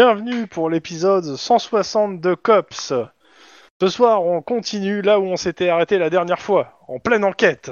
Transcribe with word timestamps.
Bienvenue 0.00 0.46
pour 0.46 0.68
l'épisode 0.68 1.36
160 1.36 2.20
de 2.20 2.34
Cops. 2.34 2.92
Ce 3.80 3.88
soir, 3.88 4.22
on 4.22 4.42
continue 4.42 5.00
là 5.00 5.18
où 5.18 5.24
on 5.24 5.38
s'était 5.38 5.70
arrêté 5.70 5.96
la 5.96 6.10
dernière 6.10 6.42
fois, 6.42 6.78
en 6.86 6.98
pleine 6.98 7.24
enquête. 7.24 7.70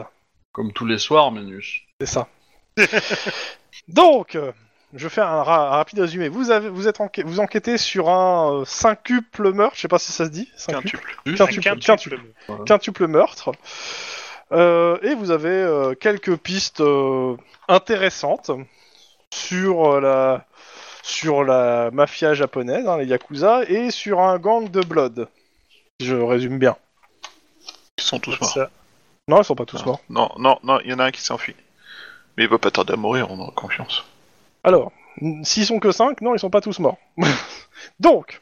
Comme 0.50 0.72
tous 0.72 0.86
les 0.86 0.96
soirs, 0.96 1.32
Ménus. 1.32 1.82
C'est 2.00 2.06
ça. 2.06 2.28
Donc, 3.88 4.38
je 4.94 5.08
fais 5.08 5.20
un, 5.20 5.42
ra- 5.42 5.66
un 5.66 5.76
rapide 5.76 5.98
résumé. 5.98 6.30
Vous 6.30 6.50
avez, 6.50 6.70
vous 6.70 6.88
êtes 6.88 6.98
enquê- 7.00 7.24
vous 7.26 7.40
enquêtez 7.40 7.76
sur 7.76 8.08
un 8.08 8.60
euh, 8.60 8.64
cinquuple 8.64 9.52
meurtre, 9.52 9.76
je 9.76 9.82
sais 9.82 9.88
pas 9.88 9.98
si 9.98 10.10
ça 10.10 10.24
se 10.24 10.30
dit. 10.30 10.50
Quintuple. 10.66 11.16
Quintuple, 11.36 11.78
quintuple. 11.78 12.20
quintuple 12.64 13.06
meurtre. 13.06 13.52
Euh, 14.52 14.96
et 15.02 15.14
vous 15.14 15.30
avez 15.30 15.50
euh, 15.50 15.92
quelques 15.94 16.36
pistes 16.38 16.80
euh, 16.80 17.36
intéressantes 17.68 18.50
sur 19.30 19.84
euh, 19.96 20.00
la 20.00 20.46
sur 21.06 21.44
la 21.44 21.90
mafia 21.92 22.32
japonaise, 22.32 22.88
hein, 22.88 22.96
les 22.96 23.04
yakuza, 23.06 23.64
et 23.68 23.90
sur 23.90 24.20
un 24.20 24.38
gang 24.38 24.70
de 24.70 24.80
blood. 24.80 25.28
Si 26.00 26.06
Je 26.06 26.16
résume 26.16 26.58
bien. 26.58 26.76
Ils 27.98 28.02
sont 28.02 28.18
tous 28.18 28.40
morts. 28.40 28.50
Ça. 28.50 28.70
Non, 29.28 29.42
ils 29.42 29.44
sont 29.44 29.54
pas 29.54 29.66
tous 29.66 29.84
Non. 29.84 29.92
morts. 29.92 30.00
Non, 30.08 30.28
non, 30.38 30.58
non, 30.64 30.80
il 30.82 30.90
y 30.90 30.94
en 30.94 30.98
a 30.98 31.04
un 31.04 31.10
qui 31.10 31.20
s'est 31.20 31.32
enfui. 31.32 31.54
Mais 32.36 32.44
il 32.44 32.48
va 32.50 32.58
pas 32.58 32.70
tarder 32.70 32.94
à 32.94 32.96
mourir, 32.96 33.30
on 33.30 33.38
en 33.38 33.48
a 33.48 33.52
confiance. 33.52 34.04
Alors, 34.64 34.92
s'ils 35.42 35.66
sont 35.66 35.78
que 35.78 35.92
5, 35.92 36.22
non, 36.22 36.34
ils 36.34 36.38
sont 36.38 36.50
pas 36.50 36.62
tous 36.62 36.78
morts. 36.78 36.96
Donc, 38.00 38.40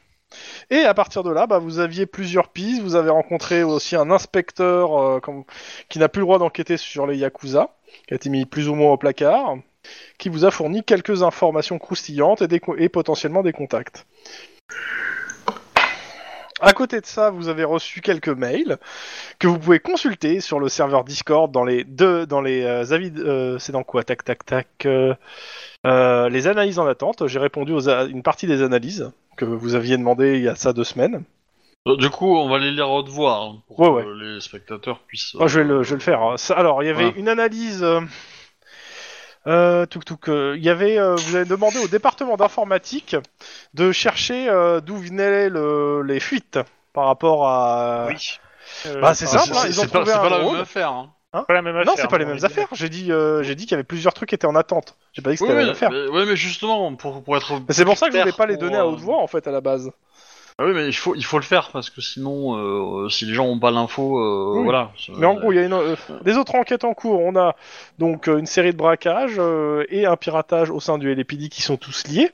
et 0.69 0.79
à 0.85 0.93
partir 0.93 1.23
de 1.23 1.31
là, 1.31 1.45
bah, 1.47 1.59
vous 1.59 1.79
aviez 1.79 2.05
plusieurs 2.05 2.47
pistes. 2.47 2.81
Vous 2.81 2.95
avez 2.95 3.09
rencontré 3.09 3.63
aussi 3.63 3.95
un 3.97 4.09
inspecteur 4.09 4.97
euh, 4.99 5.19
comme- 5.19 5.43
qui 5.89 5.99
n'a 5.99 6.07
plus 6.09 6.21
le 6.21 6.25
droit 6.25 6.39
d'enquêter 6.39 6.77
sur 6.77 7.05
les 7.07 7.17
Yakuza, 7.17 7.69
qui 8.07 8.13
a 8.13 8.15
été 8.15 8.29
mis 8.29 8.45
plus 8.45 8.69
ou 8.69 8.73
moins 8.75 8.93
au 8.93 8.97
placard, 8.97 9.57
qui 10.17 10.29
vous 10.29 10.45
a 10.45 10.51
fourni 10.51 10.83
quelques 10.83 11.23
informations 11.23 11.79
croustillantes 11.79 12.41
et, 12.41 12.47
des 12.47 12.59
co- 12.59 12.75
et 12.77 12.89
potentiellement 12.89 13.43
des 13.43 13.53
contacts. 13.53 14.05
À 16.61 16.71
côté 16.71 17.01
de 17.01 17.05
ça, 17.05 17.29
vous 17.29 17.49
avez 17.49 17.65
reçu 17.65 17.99
quelques 17.99 18.29
mails 18.29 18.77
que 19.37 19.47
vous 19.47 19.59
pouvez 19.59 19.79
consulter 19.79 20.39
sur 20.39 20.59
le 20.61 20.69
serveur 20.69 21.03
Discord 21.03 21.51
dans 21.51 21.65
les 21.65 21.83
deux, 21.83 22.25
dans 22.25 22.39
les 22.41 22.63
euh, 22.63 22.93
avis. 22.93 23.11
euh, 23.17 23.59
c'est 23.59 23.73
dans 23.73 23.83
quoi? 23.83 24.03
Tac, 24.03 24.23
tac, 24.23 24.45
tac. 24.45 24.67
euh, 24.85 25.13
les 26.29 26.47
analyses 26.47 26.79
en 26.79 26.87
attente, 26.87 27.27
j'ai 27.27 27.39
répondu 27.39 27.73
aux 27.73 27.89
a- 27.89 28.05
une 28.05 28.23
partie 28.23 28.47
des 28.47 28.61
analyses 28.61 29.11
que 29.35 29.43
vous 29.43 29.75
aviez 29.75 29.97
demandé 29.97 30.37
il 30.37 30.43
y 30.43 30.47
a 30.47 30.55
ça 30.55 30.71
deux 30.71 30.85
semaines. 30.85 31.23
Du 31.97 32.09
coup, 32.09 32.37
on 32.37 32.47
va 32.47 32.59
les 32.59 32.71
lire 32.71 32.89
haute 32.89 33.09
voix 33.09 33.41
hein, 33.41 33.55
pour 33.67 33.79
Ouais, 33.81 34.03
que 34.05 34.09
les 34.23 34.39
spectateurs 34.39 34.99
puissent. 34.99 35.35
Je 35.45 35.59
vais 35.59 35.65
le, 35.65 35.83
je 35.83 35.89
vais 35.89 35.95
le 35.97 36.01
faire. 36.01 36.21
hein. 36.21 36.37
Ça- 36.37 36.53
alors, 36.55 36.81
il 36.81 36.85
y 36.85 36.89
avait 36.89 37.09
une 37.17 37.27
analyse. 37.27 37.85
Euh, 39.45 39.85
touk, 39.85 40.05
touk, 40.05 40.29
euh, 40.29 40.55
il 40.57 40.63
y 40.63 40.69
avait, 40.69 40.97
euh, 40.97 41.15
vous 41.15 41.35
avez 41.35 41.45
demandé 41.45 41.77
au 41.79 41.87
département 41.87 42.37
d'informatique 42.37 43.15
de 43.73 43.91
chercher 43.91 44.47
euh, 44.49 44.79
d'où 44.79 44.95
venaient 44.95 45.49
le- 45.49 46.01
les 46.01 46.19
fuites 46.21 46.59
par 46.93 47.07
rapport 47.07 47.47
à. 47.47 48.05
Oui. 48.07 48.39
Euh, 48.85 49.01
Bah, 49.01 49.13
c'est 49.13 49.25
Ah, 49.25 49.39
simple, 49.39 49.57
hein, 49.57 49.63
ils 49.67 49.79
ont 49.79 49.83
c'est 49.83 49.91
pas, 49.91 49.99
trouvé 49.99 50.11
c'est 50.11 50.17
un 50.17 50.21
pas 50.21 50.29
la 50.29 50.39
drone. 50.39 50.53
même 50.53 50.61
affaire. 50.61 50.91
Hein. 50.91 51.09
pas 51.47 51.53
la 51.53 51.61
même 51.61 51.75
Non, 51.75 51.81
affaire, 51.81 51.95
c'est 51.97 52.07
pas 52.07 52.17
les 52.19 52.23
bon, 52.25 52.29
mêmes 52.31 52.37
évidemment. 52.37 52.63
affaires. 52.63 52.77
J'ai 52.77 52.89
dit, 52.89 53.11
euh, 53.11 53.43
j'ai 53.43 53.55
dit 53.55 53.63
qu'il 53.65 53.71
y 53.71 53.73
avait 53.73 53.83
plusieurs 53.83 54.13
trucs 54.13 54.29
qui 54.29 54.35
étaient 54.35 54.47
en 54.47 54.55
attente. 54.55 54.95
J'ai 55.13 55.21
pas 55.21 55.31
dit 55.31 55.37
que 55.37 55.43
Oui, 55.43 55.49
c'était 55.49 55.59
la 55.59 55.65
même 55.65 55.71
affaire. 55.73 55.91
mais- 55.91 56.07
ouais, 56.07 56.25
mais 56.25 56.35
justement, 56.37 56.93
pour, 56.95 57.21
pour 57.23 57.35
être. 57.35 57.53
Mais 57.67 57.73
c'est 57.73 57.83
pour 57.85 57.97
ça 57.97 58.07
que 58.07 58.13
je 58.15 58.19
voulais 58.19 58.31
pas 58.31 58.45
les 58.45 58.53
pour, 58.53 58.61
donner 58.63 58.77
à 58.77 58.81
euh, 58.81 58.85
haute 58.85 58.99
voix 58.99 59.17
en 59.17 59.27
fait 59.27 59.45
à 59.47 59.51
la 59.51 59.59
base. 59.59 59.91
Ah 60.59 60.65
oui, 60.65 60.71
mais 60.73 60.87
il 60.87 60.93
faut, 60.93 61.15
il 61.15 61.25
faut 61.25 61.37
le 61.39 61.43
faire 61.43 61.71
parce 61.71 61.89
que 61.89 61.99
sinon, 61.99 62.55
euh, 63.05 63.09
si 63.09 63.25
les 63.25 63.33
gens 63.33 63.45
ont 63.47 63.59
pas 63.59 63.71
l'info, 63.71 64.19
euh, 64.19 64.57
Oui. 64.59 64.63
voilà. 64.63 64.91
Mais 65.17 65.25
en 65.25 65.33
gros, 65.33 65.51
il 65.51 65.55
y 65.55 65.59
a 65.59 65.63
une, 65.65 65.73
euh, 65.73 65.95
des 66.21 66.37
autres 66.37 66.53
enquêtes 66.55 66.83
en 66.83 66.93
cours. 66.93 67.19
On 67.21 67.35
a 67.35 67.55
donc 67.97 68.27
une 68.27 68.45
série 68.45 68.71
de 68.71 68.77
braquages 68.77 69.35
euh, 69.39 69.83
et 69.89 70.05
un 70.05 70.15
piratage 70.15 70.69
au 70.69 70.79
sein 70.79 70.97
du 70.99 71.13
LAPD 71.13 71.49
qui 71.49 71.61
sont 71.63 71.77
tous 71.77 72.07
liés. 72.07 72.31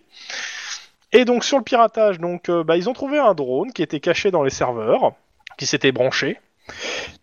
Et 1.11 1.25
donc 1.25 1.43
sur 1.43 1.57
le 1.57 1.63
piratage, 1.63 2.19
donc 2.19 2.49
euh, 2.49 2.63
bah, 2.63 2.75
ils 2.77 2.89
ont 2.89 2.93
trouvé 2.93 3.17
un 3.17 3.33
drone 3.33 3.71
qui 3.71 3.81
était 3.81 3.99
caché 4.01 4.31
dans 4.31 4.43
les 4.43 4.49
serveurs, 4.51 5.13
qui 5.57 5.65
s'était 5.65 5.91
branché. 5.93 6.37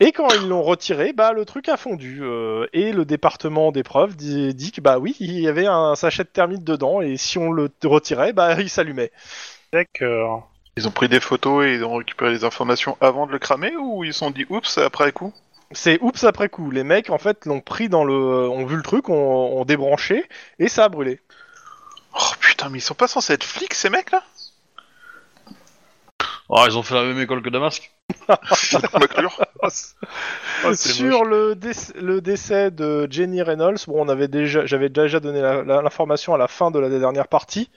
Et 0.01 0.11
quand 0.11 0.33
ils 0.33 0.49
l'ont 0.49 0.63
retiré, 0.63 1.13
bah 1.13 1.33
le 1.33 1.45
truc 1.45 1.69
a 1.69 1.77
fondu. 1.77 2.19
euh, 2.23 2.67
et 2.73 2.91
le 2.93 3.05
département 3.05 3.71
des 3.71 3.85
preuves 3.85 4.17
dit, 4.17 4.55
dit 4.55 4.73
que 4.73 4.81
bah 4.81 4.99
oui, 4.99 5.15
il 5.21 5.39
y 5.39 5.47
avait 5.47 5.67
un 5.67 5.95
sachet 5.95 6.25
de 6.25 6.29
thermite 6.31 6.65
dedans 6.65 7.01
et 7.01 7.17
si 7.17 7.39
on 7.39 7.53
le 7.53 7.71
retirait, 7.85 8.33
bah 8.33 8.55
il 8.61 8.69
s'allumait. 8.71 9.13
D'accord. 9.73 10.51
Ils 10.77 10.87
ont 10.87 10.91
pris 10.91 11.09
des 11.09 11.21
photos 11.21 11.65
et 11.65 11.75
ils 11.75 11.85
ont 11.85 11.95
récupéré 11.95 12.31
les 12.31 12.45
informations 12.45 12.99
avant 13.01 13.27
de 13.27 13.33
le 13.33 13.39
cramer 13.39 13.75
ou 13.77 14.05
ils 14.05 14.13
se 14.13 14.19
sont 14.19 14.31
dit 14.31 14.45
oups 14.51 14.79
après 14.79 15.13
coup? 15.13 15.33
C'est 15.73 15.99
oups 16.03 16.25
après 16.25 16.49
coup. 16.49 16.71
Les 16.71 16.85
mecs 16.85 17.11
en 17.11 17.19
fait 17.19 17.47
l'ont 17.47 17.61
pris 17.61 17.89
dans 17.89 18.05
le, 18.05 18.15
ont 18.15 18.67
vu 18.67 18.77
le 18.77 18.83
truc, 18.83 19.09
ont, 19.09 19.59
ont 19.59 19.65
débranché 19.65 20.27
et 20.59 20.69
ça 20.69 20.85
a 20.85 20.89
brûlé. 20.89 21.21
Oh 22.15 22.33
putain, 22.41 22.69
mais 22.69 22.79
ils 22.79 22.83
sont 22.83 22.95
pas 22.95 23.09
censés 23.09 23.33
être 23.33 23.45
flics 23.45 23.75
ces 23.75 23.91
mecs 23.91 24.11
là 24.11 24.23
Ah, 26.51 26.67
ils 26.69 26.77
ont 26.77 26.83
fait 26.83 26.95
la 26.95 27.05
même 27.05 27.21
école 27.21 27.43
que 27.43 27.51
Damasque. 27.51 27.93
Oh, 28.29 28.35
c'est 30.75 30.93
Sur 30.93 31.25
le, 31.25 31.57
le 32.01 32.21
décès 32.21 32.71
de 32.71 33.07
Jenny 33.11 33.43
Reynolds, 33.43 33.79
bon, 33.87 34.05
on 34.05 34.09
avait 34.09 34.29
déjà, 34.29 34.65
j'avais 34.65 34.89
déjà 34.89 35.21
donné 35.21 35.41
l'information 35.41 36.35
à 36.35 36.39
la 36.39 36.49
fin 36.49 36.71
de 36.71 36.79
la 36.79 36.89
dernière 36.89 37.29
partie 37.29 37.71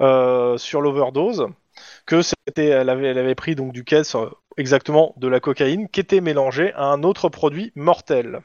euh, 0.00 0.58
sur 0.58 0.80
l'overdose, 0.80 1.46
que 2.10 2.22
c'était, 2.22 2.66
elle 2.66 2.88
avait, 2.88 3.06
elle 3.06 3.18
avait 3.18 3.36
pris 3.36 3.54
donc 3.54 3.72
du 3.72 3.84
caisse 3.84 4.16
euh, 4.16 4.28
exactement 4.56 5.14
de 5.16 5.28
la 5.28 5.38
cocaïne 5.38 5.88
qui 5.88 6.00
était 6.00 6.20
mélangée 6.20 6.72
à 6.74 6.86
un 6.86 7.04
autre 7.04 7.28
produit 7.28 7.70
mortel 7.76 8.40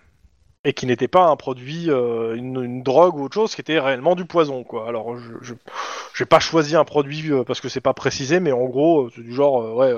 et 0.66 0.74
qui 0.74 0.86
n'était 0.86 1.08
pas 1.08 1.28
un 1.28 1.36
produit, 1.36 1.90
euh, 1.90 2.36
une, 2.36 2.64
une 2.64 2.84
drogue 2.84 3.16
ou 3.16 3.24
autre 3.24 3.34
chose, 3.34 3.56
qui 3.56 3.62
était 3.62 3.80
réellement 3.80 4.16
du 4.16 4.26
poison, 4.26 4.64
quoi. 4.64 4.88
Alors, 4.88 5.16
je, 5.18 5.34
je, 5.42 5.54
j'ai 6.16 6.26
pas 6.26 6.40
choisi 6.40 6.76
un 6.76 6.84
produit 6.84 7.32
euh, 7.32 7.44
parce 7.44 7.62
que 7.62 7.70
c'est 7.70 7.82
pas 7.82 7.94
précisé, 7.94 8.40
mais 8.40 8.52
en 8.52 8.66
gros, 8.66 9.10
c'est 9.16 9.22
du 9.22 9.34
genre, 9.34 9.62
euh, 9.62 9.74
ouais. 9.74 9.94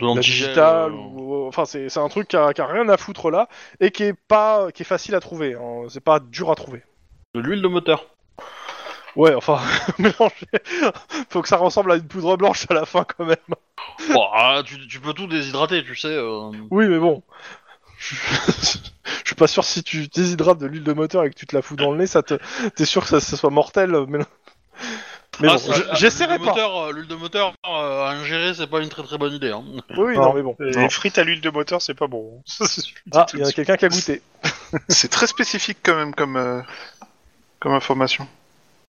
De 0.00 0.56
la 0.56 0.88
ou 0.88 1.46
enfin 1.46 1.64
c'est 1.66 1.88
c'est 1.88 2.00
un 2.00 2.08
truc 2.08 2.28
qui 2.28 2.36
a, 2.36 2.52
qui 2.52 2.60
a 2.60 2.66
rien 2.66 2.88
à 2.88 2.96
foutre 2.96 3.30
là 3.30 3.48
et 3.80 3.90
qui 3.90 4.04
est 4.04 4.14
pas 4.14 4.72
qui 4.72 4.82
est 4.82 4.86
facile 4.86 5.14
à 5.14 5.20
trouver 5.20 5.54
hein. 5.54 5.86
c'est 5.88 6.02
pas 6.02 6.20
dur 6.20 6.50
à 6.50 6.54
trouver 6.54 6.82
de 7.34 7.40
l'huile 7.40 7.62
de 7.62 7.68
moteur. 7.68 8.13
Ouais 9.16 9.34
enfin 9.34 9.60
mélanger 9.98 10.46
faut 11.30 11.42
que 11.42 11.48
ça 11.48 11.56
ressemble 11.56 11.92
à 11.92 11.96
une 11.96 12.06
poudre 12.06 12.36
blanche 12.36 12.66
à 12.70 12.74
la 12.74 12.84
fin 12.86 13.04
quand 13.04 13.24
même 13.24 13.36
Bon, 14.12 14.24
ah, 14.34 14.62
tu, 14.64 14.86
tu 14.88 14.98
peux 15.00 15.12
tout 15.12 15.26
déshydrater, 15.26 15.84
tu 15.84 15.94
sais. 15.96 16.08
euh. 16.08 16.50
oui 16.70 16.86
mais 16.88 16.98
bon 16.98 17.22
je 17.98 18.14
je 18.16 19.28
suis 19.28 19.34
pas 19.36 19.46
sûr 19.46 19.64
si 19.64 19.82
tu 19.82 20.08
déshydrates 20.08 20.58
de 20.58 20.66
l'huile 20.66 20.82
de 20.84 20.92
moteur 20.92 21.24
et 21.24 21.30
que 21.30 21.34
tu 21.34 21.46
te 21.46 21.54
la 21.54 21.62
fous 21.62 21.76
dans 21.76 21.92
le 21.92 21.98
nez 21.98 22.06
ça 22.06 22.22
te 22.22 22.34
t'es 22.76 22.84
sûr 22.84 23.02
que 23.02 23.08
ça, 23.08 23.20
ça 23.20 23.36
soit 23.36 23.50
mortel 23.50 23.96
mais 24.08 24.18
mais 25.40 25.48
Ah, 25.48 25.52
bon 25.54 25.58
ça, 25.58 25.72
je- 25.74 25.82
l'huile 25.82 25.90
j'essaierai 25.96 26.38
de 26.38 26.44
pas 26.44 26.50
moteur, 26.50 26.76
euh, 26.78 26.92
L'huile 26.92 27.08
de 27.08 27.14
moteur 27.16 27.54
euh, 27.66 28.04
à 28.04 28.10
ingérer, 28.10 28.54
c'est 28.54 28.66
pas 28.68 28.80
une 28.80 28.88
très 28.88 29.02
très 29.02 29.18
bonne 29.18 29.32
idée. 29.32 29.50
Hein. 29.50 29.64
oui 29.96 30.14
Non. 30.16 30.22
non 30.26 30.32
mais 30.34 30.42
bon 30.42 30.56
Les 30.60 30.88
frites 30.88 31.18
à 31.18 31.24
l'huile 31.24 31.40
de 31.40 31.50
moteur, 31.50 31.82
c'est 31.82 31.94
pas 31.94 32.06
bon. 32.06 32.40
Ça, 32.46 32.66
c'est- 32.66 32.82
ah 33.12 33.26
il 33.34 33.40
y 33.40 33.42
a 33.42 33.50
quelqu'un 33.52 33.76
qui 33.76 33.84
a 33.84 33.88
goûté 33.88 34.22
C'est 34.88 35.08
très 35.10 35.26
spécifique 35.26 35.78
quand 35.82 35.96
même 35.96 36.14
comme, 36.14 36.36
euh, 36.36 36.60
comme 37.60 37.72
information. 37.72 38.28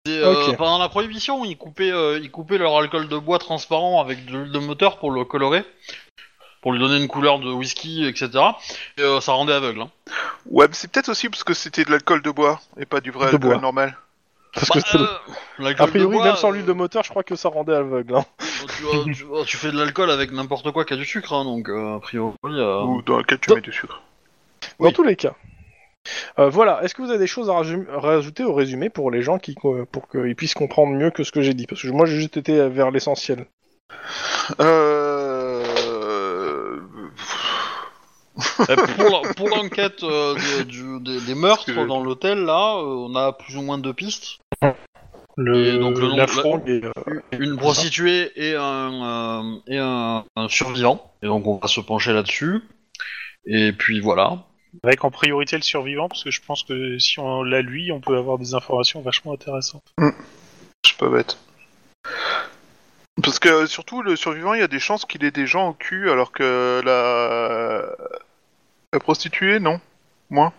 Euh. 0.08 0.54
Pendant 0.54 0.78
la 0.78 0.90
prohibition, 0.90 1.44
ils 1.46 1.58
coupaient, 1.58 1.92
euh, 1.92 2.20
ils 2.22 2.30
coupaient 2.32 2.58
leur 2.58 2.76
alcool 2.78 3.08
de 3.08 3.18
bois 3.18 3.40
transparent 3.40 4.02
avec 4.02 4.26
de 4.26 4.32
l'huile 4.38 4.52
de 4.52 4.60
moteur 4.60 4.98
pour 5.00 5.12
le 5.12 5.26
colorer, 5.26 5.64
pour 6.62 6.74
lui 6.74 6.80
donner 6.80 6.98
une 6.98 7.08
couleur 7.08 7.40
de 7.40 7.52
whisky, 7.52 8.06
etc. 8.06 8.30
Et 8.98 9.02
euh, 9.02 9.20
ça 9.20 9.32
rendait 9.34 9.54
aveugle. 9.54 9.82
Hein. 9.82 9.90
Ouais, 10.46 10.68
mais 10.68 10.74
c'est 10.74 10.92
peut-être 10.92 11.10
aussi 11.10 11.30
parce 11.30 11.44
que 11.44 11.54
c'était 11.56 11.84
de 11.86 11.92
l'alcool 11.92 12.22
de 12.22 12.30
bois 12.32 12.60
et 12.80 12.86
pas 12.86 13.02
du 13.02 13.12
vrai 13.12 13.26
De 13.32 13.36
alcool 13.36 13.52
bois. 13.54 13.58
normal. 13.62 13.98
parce 14.54 14.70
Bah, 14.70 14.76
que 14.82 14.88
c'est- 14.88 14.98
euh, 14.98 15.66
a 15.66 15.74
de 15.74 15.90
priori 15.90 16.16
bois, 16.16 16.24
même 16.26 16.36
sans 16.36 16.52
l'huile 16.52 16.66
de 16.66 16.74
moteur 16.74 17.04
je 17.04 17.10
crois 17.10 17.24
que 17.24 17.36
ça 17.36 17.50
rendait 17.50 17.74
aveugle 17.76 18.16
hein. 18.16 18.26
tu, 18.78 18.86
euh, 18.86 19.04
tu- 19.14 19.26
euh, 19.34 19.44
tu 19.44 19.58
fais 19.58 19.72
de 19.72 19.78
l'alcool 19.78 20.10
avec 20.12 20.32
n'importe 20.32 20.72
quoi 20.72 20.86
qui 20.86 20.94
a 20.94 20.98
du 20.98 21.06
sucre, 21.06 21.34
hein, 21.34 21.44
donc 21.44 21.68
euh, 21.68 21.96
a 21.98 22.00
priori. 22.00 22.36
euh, 22.46 22.84
Ou 22.84 23.02
dans 23.02 23.18
lequel 23.18 23.40
tu 23.40 23.54
mets 23.54 23.60
du 23.62 23.74
sucre. 23.74 24.02
Dans 24.80 24.86
Oui. 24.88 24.94
tous 24.94 25.04
les 25.04 25.16
cas. 25.16 25.34
Euh, 26.40 26.50
voilà, 26.50 26.84
est-ce 26.84 26.94
que 26.96 27.02
vous 27.02 27.10
avez 27.10 27.18
des 27.20 27.28
choses 27.28 27.50
à 27.50 27.54
rajouter 28.00 28.44
au 28.44 28.54
résumé 28.54 28.90
pour 28.90 29.10
les 29.12 29.22
gens 29.22 29.40
qui 29.40 29.56
co- 29.56 29.86
pour 29.86 30.08
qu'ils 30.10 30.36
puissent 30.36 30.54
comprendre 30.54 30.94
mieux 30.94 31.10
que 31.12 31.24
ce 31.24 31.32
que 31.32 31.42
j'ai 31.42 31.54
dit? 31.54 31.66
Parce 31.68 31.82
que 31.82 31.88
moi 31.90 32.06
j'ai 32.06 32.18
juste 32.18 32.38
été 32.38 32.68
vers 32.70 32.92
l'essentiel. 32.92 33.46
Euh... 34.60 35.64
Euh, 38.70 38.76
pour 39.38 39.48
l'enquête 39.56 40.04
euh, 40.04 40.36
des- 40.36 40.66
du- 40.66 41.00
des, 41.00 41.22
des 41.22 41.36
meurtres 41.36 41.66
que 41.66 41.86
dans 41.88 42.04
l'hôtel, 42.04 42.40
là, 42.44 42.76
euh, 42.78 42.84
on 43.10 43.16
a 43.16 43.32
plus 43.34 43.56
ou 43.58 43.62
moins 43.62 43.78
deux 43.78 43.94
pistes. 43.94 44.40
Le, 45.38 45.66
Et 45.76 45.80
donc, 45.80 45.98
le 45.98 46.08
nom- 46.08 46.16
la 46.18 46.24
la- 46.24 46.28
fraude. 46.28 46.68
Et, 46.68 46.82
euh, 46.84 47.20
Une 47.40 47.58
prostituée 47.58 48.32
et 48.36 48.56
un, 48.56 49.44
euh, 49.44 49.58
et 49.68 49.78
un, 49.78 50.24
un 50.36 50.48
survivant. 50.50 51.12
Et 51.22 51.28
donc 51.28 51.46
on 51.48 51.58
va 51.58 51.68
se 51.68 51.80
pencher 51.82 52.14
là-dessus. 52.14 52.62
Et 53.46 53.72
puis 53.74 54.00
voilà. 54.00 54.44
Avec 54.84 55.04
en 55.04 55.12
priorité 55.12 55.56
le 55.56 55.62
survivant, 55.62 56.08
parce 56.08 56.24
que 56.24 56.32
je 56.32 56.42
pense 56.42 56.64
que 56.64 57.00
si 57.00 57.20
on 57.20 57.44
l'a 57.44 57.62
lui, 57.62 57.92
on 57.92 58.00
peut 58.02 58.18
avoir 58.18 58.38
des 58.38 58.54
informations 58.54 59.02
vachement 59.02 59.34
intéressantes. 59.34 59.84
Je 60.00 60.12
suis 60.84 60.98
pas 60.98 61.10
bête. 61.10 61.38
Parce 63.24 63.40
que 63.40 63.66
surtout, 63.66 64.02
le 64.02 64.16
survivant, 64.16 64.54
il 64.54 64.60
y 64.60 64.64
a 64.64 64.68
des 64.68 64.80
chances 64.80 65.06
qu'il 65.06 65.24
ait 65.24 65.32
des 65.32 65.48
gens 65.48 65.70
au 65.70 65.74
cul, 65.74 66.10
alors 66.10 66.32
que 66.32 66.82
la, 66.86 67.86
la 68.94 69.00
prostituée, 69.00 69.60
non. 69.60 69.80
Moins. 70.30 70.54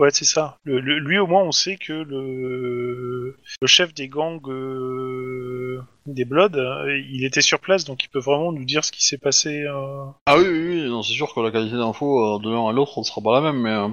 Ouais, 0.00 0.08
c'est 0.12 0.24
ça. 0.24 0.56
Le, 0.64 0.80
le- 0.80 0.98
lui, 0.98 1.18
au 1.18 1.26
moins, 1.26 1.42
on 1.42 1.52
sait 1.52 1.76
que 1.76 1.92
le, 1.92 3.36
le 3.60 3.66
chef 3.66 3.92
des 3.92 4.08
gangs 4.08 4.40
euh, 4.48 5.78
des 6.06 6.24
Bloods, 6.24 6.56
euh, 6.56 6.98
il 7.10 7.22
était 7.26 7.42
sur 7.42 7.60
place, 7.60 7.84
donc 7.84 8.02
il 8.02 8.08
peut 8.08 8.18
vraiment 8.18 8.50
nous 8.50 8.64
dire 8.64 8.82
ce 8.82 8.92
qui 8.92 9.04
s'est 9.04 9.18
passé. 9.18 9.62
euh. 9.64 10.04
Ah 10.26 10.38
oui, 10.38 10.44
oui, 10.48 10.68
oui, 10.84 10.88
non, 10.88 11.02
c'est 11.02 11.12
sûr 11.12 11.34
que 11.34 11.40
la 11.40 11.50
qualité 11.50 11.76
d'info 11.76 12.36
euh, 12.36 12.38
de 12.42 12.50
l'un 12.50 12.66
à 12.68 12.72
l'autre 12.72 12.98
ne 12.98 13.04
sera 13.04 13.20
pas 13.20 13.34
la 13.40 13.52
même, 13.52 13.60
mais... 13.60 13.72
euh, 13.74 13.88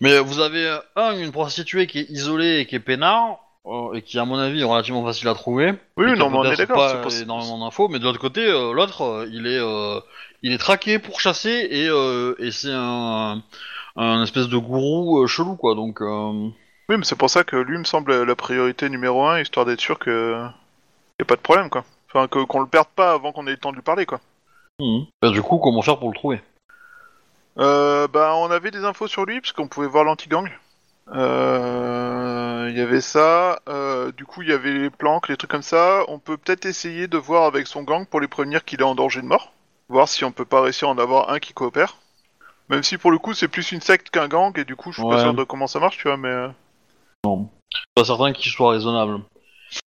Mais 0.00 0.20
vous 0.20 0.38
avez, 0.38 0.66
euh, 0.68 0.78
un, 0.94 1.18
une 1.18 1.32
prostituée 1.32 1.88
qui 1.88 1.98
est 1.98 2.10
isolée 2.10 2.60
et 2.60 2.66
qui 2.66 2.76
est 2.76 2.80
peinard, 2.80 3.38
euh, 3.66 3.94
et 3.94 4.02
qui, 4.02 4.20
à 4.20 4.24
mon 4.24 4.38
avis, 4.38 4.60
est 4.60 4.64
relativement 4.64 5.04
facile 5.04 5.26
à 5.26 5.34
trouver. 5.34 5.72
Oui, 5.96 6.04
et 6.04 6.06
qui 6.06 6.12
a 6.12 6.16
non, 6.16 6.30
mais 6.30 6.36
on 6.38 6.44
est 6.44 6.48
peut-être 6.54 6.68
d'accord. 6.68 6.76
pas 6.76 6.92
c'est 6.92 7.02
pour- 7.02 7.22
énormément 7.24 7.58
d'infos, 7.58 7.88
mais 7.88 7.98
de 7.98 8.04
l'autre 8.04 8.20
côté, 8.20 8.46
euh, 8.46 8.72
l'autre, 8.72 9.02
euh, 9.02 9.28
il 9.32 9.48
est... 9.48 9.58
euh, 9.60 9.98
il 10.44 10.52
est 10.52 10.58
traqué 10.58 11.00
pour 11.00 11.18
chasser, 11.20 11.66
et, 11.68 11.88
euh, 11.88 12.36
et 12.38 12.52
c'est 12.52 12.70
un... 12.72 13.42
un 13.98 14.22
espèce 14.22 14.48
de 14.48 14.56
gourou 14.56 15.22
euh, 15.22 15.26
chelou, 15.26 15.56
quoi, 15.56 15.74
donc... 15.74 16.00
euh, 16.00 16.48
Oui, 16.88 16.96
mais 16.96 17.04
c'est 17.04 17.16
pour 17.18 17.30
ça 17.30 17.44
que 17.44 17.56
lui 17.56 17.78
me 17.78 17.84
semble 17.84 18.22
la 18.24 18.36
priorité 18.36 18.88
numéro 18.88 19.24
un, 19.26 19.40
histoire 19.40 19.66
d'être 19.66 19.80
sûr 19.80 19.98
que 19.98 20.46
y 21.20 21.22
a 21.22 21.24
pas 21.26 21.36
de 21.36 21.40
problème, 21.40 21.68
quoi. 21.70 21.84
Enfin, 22.08 22.28
que- 22.28 22.44
qu'on 22.44 22.60
le 22.60 22.66
perde 22.66 22.88
pas 22.94 23.12
avant 23.12 23.32
qu'on 23.32 23.46
ait 23.46 23.50
le 23.52 23.56
temps 23.58 23.70
de 23.70 23.76
lui 23.76 23.82
parler, 23.82 24.06
quoi. 24.06 24.20
mhm. 24.80 25.06
Bah, 25.20 25.30
du 25.30 25.42
coup, 25.42 25.58
comment 25.58 25.82
faire 25.82 25.98
pour 25.98 26.08
le 26.10 26.14
trouver? 26.14 26.40
Euh, 27.58 28.06
bah, 28.08 28.34
on 28.36 28.50
avait 28.50 28.70
des 28.70 28.84
infos 28.84 29.08
sur 29.08 29.24
lui 29.26 29.40
parce 29.40 29.52
qu'on 29.52 29.68
pouvait 29.68 29.88
voir 29.88 30.04
l'anti-gang. 30.04 30.48
Euh, 31.14 32.68
Il 32.70 32.76
y 32.78 32.80
avait 32.80 33.00
ça. 33.00 33.60
euh, 33.68 34.12
du 34.12 34.24
coup, 34.26 34.42
il 34.42 34.48
y 34.48 34.52
avait 34.52 34.72
les 34.72 34.90
planques, 34.90 35.28
les 35.28 35.36
trucs 35.36 35.50
comme 35.50 35.62
ça. 35.62 36.04
On 36.08 36.18
peut 36.18 36.36
peut-être 36.36 36.66
essayer 36.66 37.08
de 37.08 37.16
voir 37.18 37.44
avec 37.44 37.66
son 37.66 37.82
gang 37.82 38.06
pour 38.06 38.20
les 38.20 38.28
prévenir 38.28 38.64
qu'il 38.64 38.80
est 38.80 38.84
en 38.84 38.94
danger 38.94 39.20
de 39.22 39.26
mort. 39.26 39.52
Voir 39.88 40.06
si 40.08 40.24
on 40.24 40.32
peut 40.32 40.44
pas 40.44 40.60
réussir 40.60 40.88
à 40.88 40.92
en 40.92 40.98
avoir 40.98 41.30
un 41.30 41.38
qui 41.40 41.52
coopère. 41.54 41.96
Même 42.70 42.82
si 42.82 42.98
pour 42.98 43.10
le 43.10 43.18
coup, 43.18 43.34
c'est 43.34 43.48
plus 43.48 43.72
une 43.72 43.80
secte 43.80 44.10
qu'un 44.10 44.28
gang 44.28 44.56
et 44.58 44.64
du 44.64 44.76
coup, 44.76 44.92
je 44.92 45.00
suis 45.00 45.08
Ouais. 45.08 45.16
pas 45.16 45.22
sûr 45.22 45.34
de 45.34 45.44
comment 45.44 45.66
ça 45.66 45.80
marche, 45.80 45.96
tu 45.96 46.08
vois. 46.08 46.16
Mais 46.16 46.28
euh, 46.28 46.48
pas 47.94 48.04
certain 48.04 48.32
qu'il 48.32 48.50
soit 48.52 48.72
raisonnable. 48.72 49.20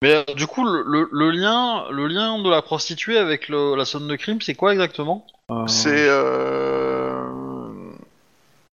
Mais 0.01 0.13
euh, 0.13 0.33
du 0.35 0.45
coup, 0.47 0.63
le, 0.65 0.83
le- 0.85 1.09
le 1.11 1.31
lien, 1.31 1.85
le 1.89 2.07
lien 2.07 2.41
de 2.41 2.49
la 2.49 2.61
prostituée 2.61 3.17
avec 3.17 3.47
le- 3.49 3.75
la 3.75 3.85
zone 3.85 4.07
de 4.07 4.15
crime, 4.15 4.41
c'est 4.41 4.55
quoi 4.55 4.73
exactement? 4.73 5.25
Euh, 5.51 5.65
c'est 5.67 6.07
euh... 6.09 7.23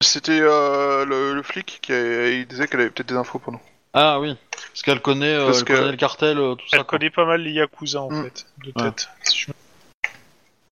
c'était 0.00 0.40
euh, 0.40 1.04
le, 1.04 1.34
le 1.34 1.42
flic 1.42 1.78
qui 1.82 1.92
a- 1.92 2.28
il 2.28 2.46
disait 2.46 2.66
qu'elle 2.68 2.80
avait 2.80 2.90
peut-être 2.90 3.08
des 3.08 3.16
infos 3.16 3.38
pour 3.38 3.52
nous. 3.52 3.60
Ah 3.94 4.20
oui, 4.20 4.36
parce 4.68 4.82
qu'elle 4.82 5.00
connaît, 5.00 5.34
euh, 5.34 5.46
Parce 5.46 5.58
elle 5.58 5.64
que- 5.64 5.72
connaît 5.74 5.90
le 5.90 5.96
cartel, 5.96 6.38
euh, 6.38 6.54
tout 6.54 6.66
ça. 6.68 6.78
Elle 6.78 6.84
quoi. 6.84 6.98
connaît 6.98 7.10
pas 7.10 7.26
mal 7.26 7.42
les 7.42 7.52
Yakuza, 7.52 8.00
en 8.02 8.10
Mm. 8.10 8.24
fait, 8.24 8.46
de 8.64 8.66
Ouais. 8.76 8.90
tête. 8.90 9.08
Si 9.24 9.38
je 9.40 9.50
me- 9.50 9.54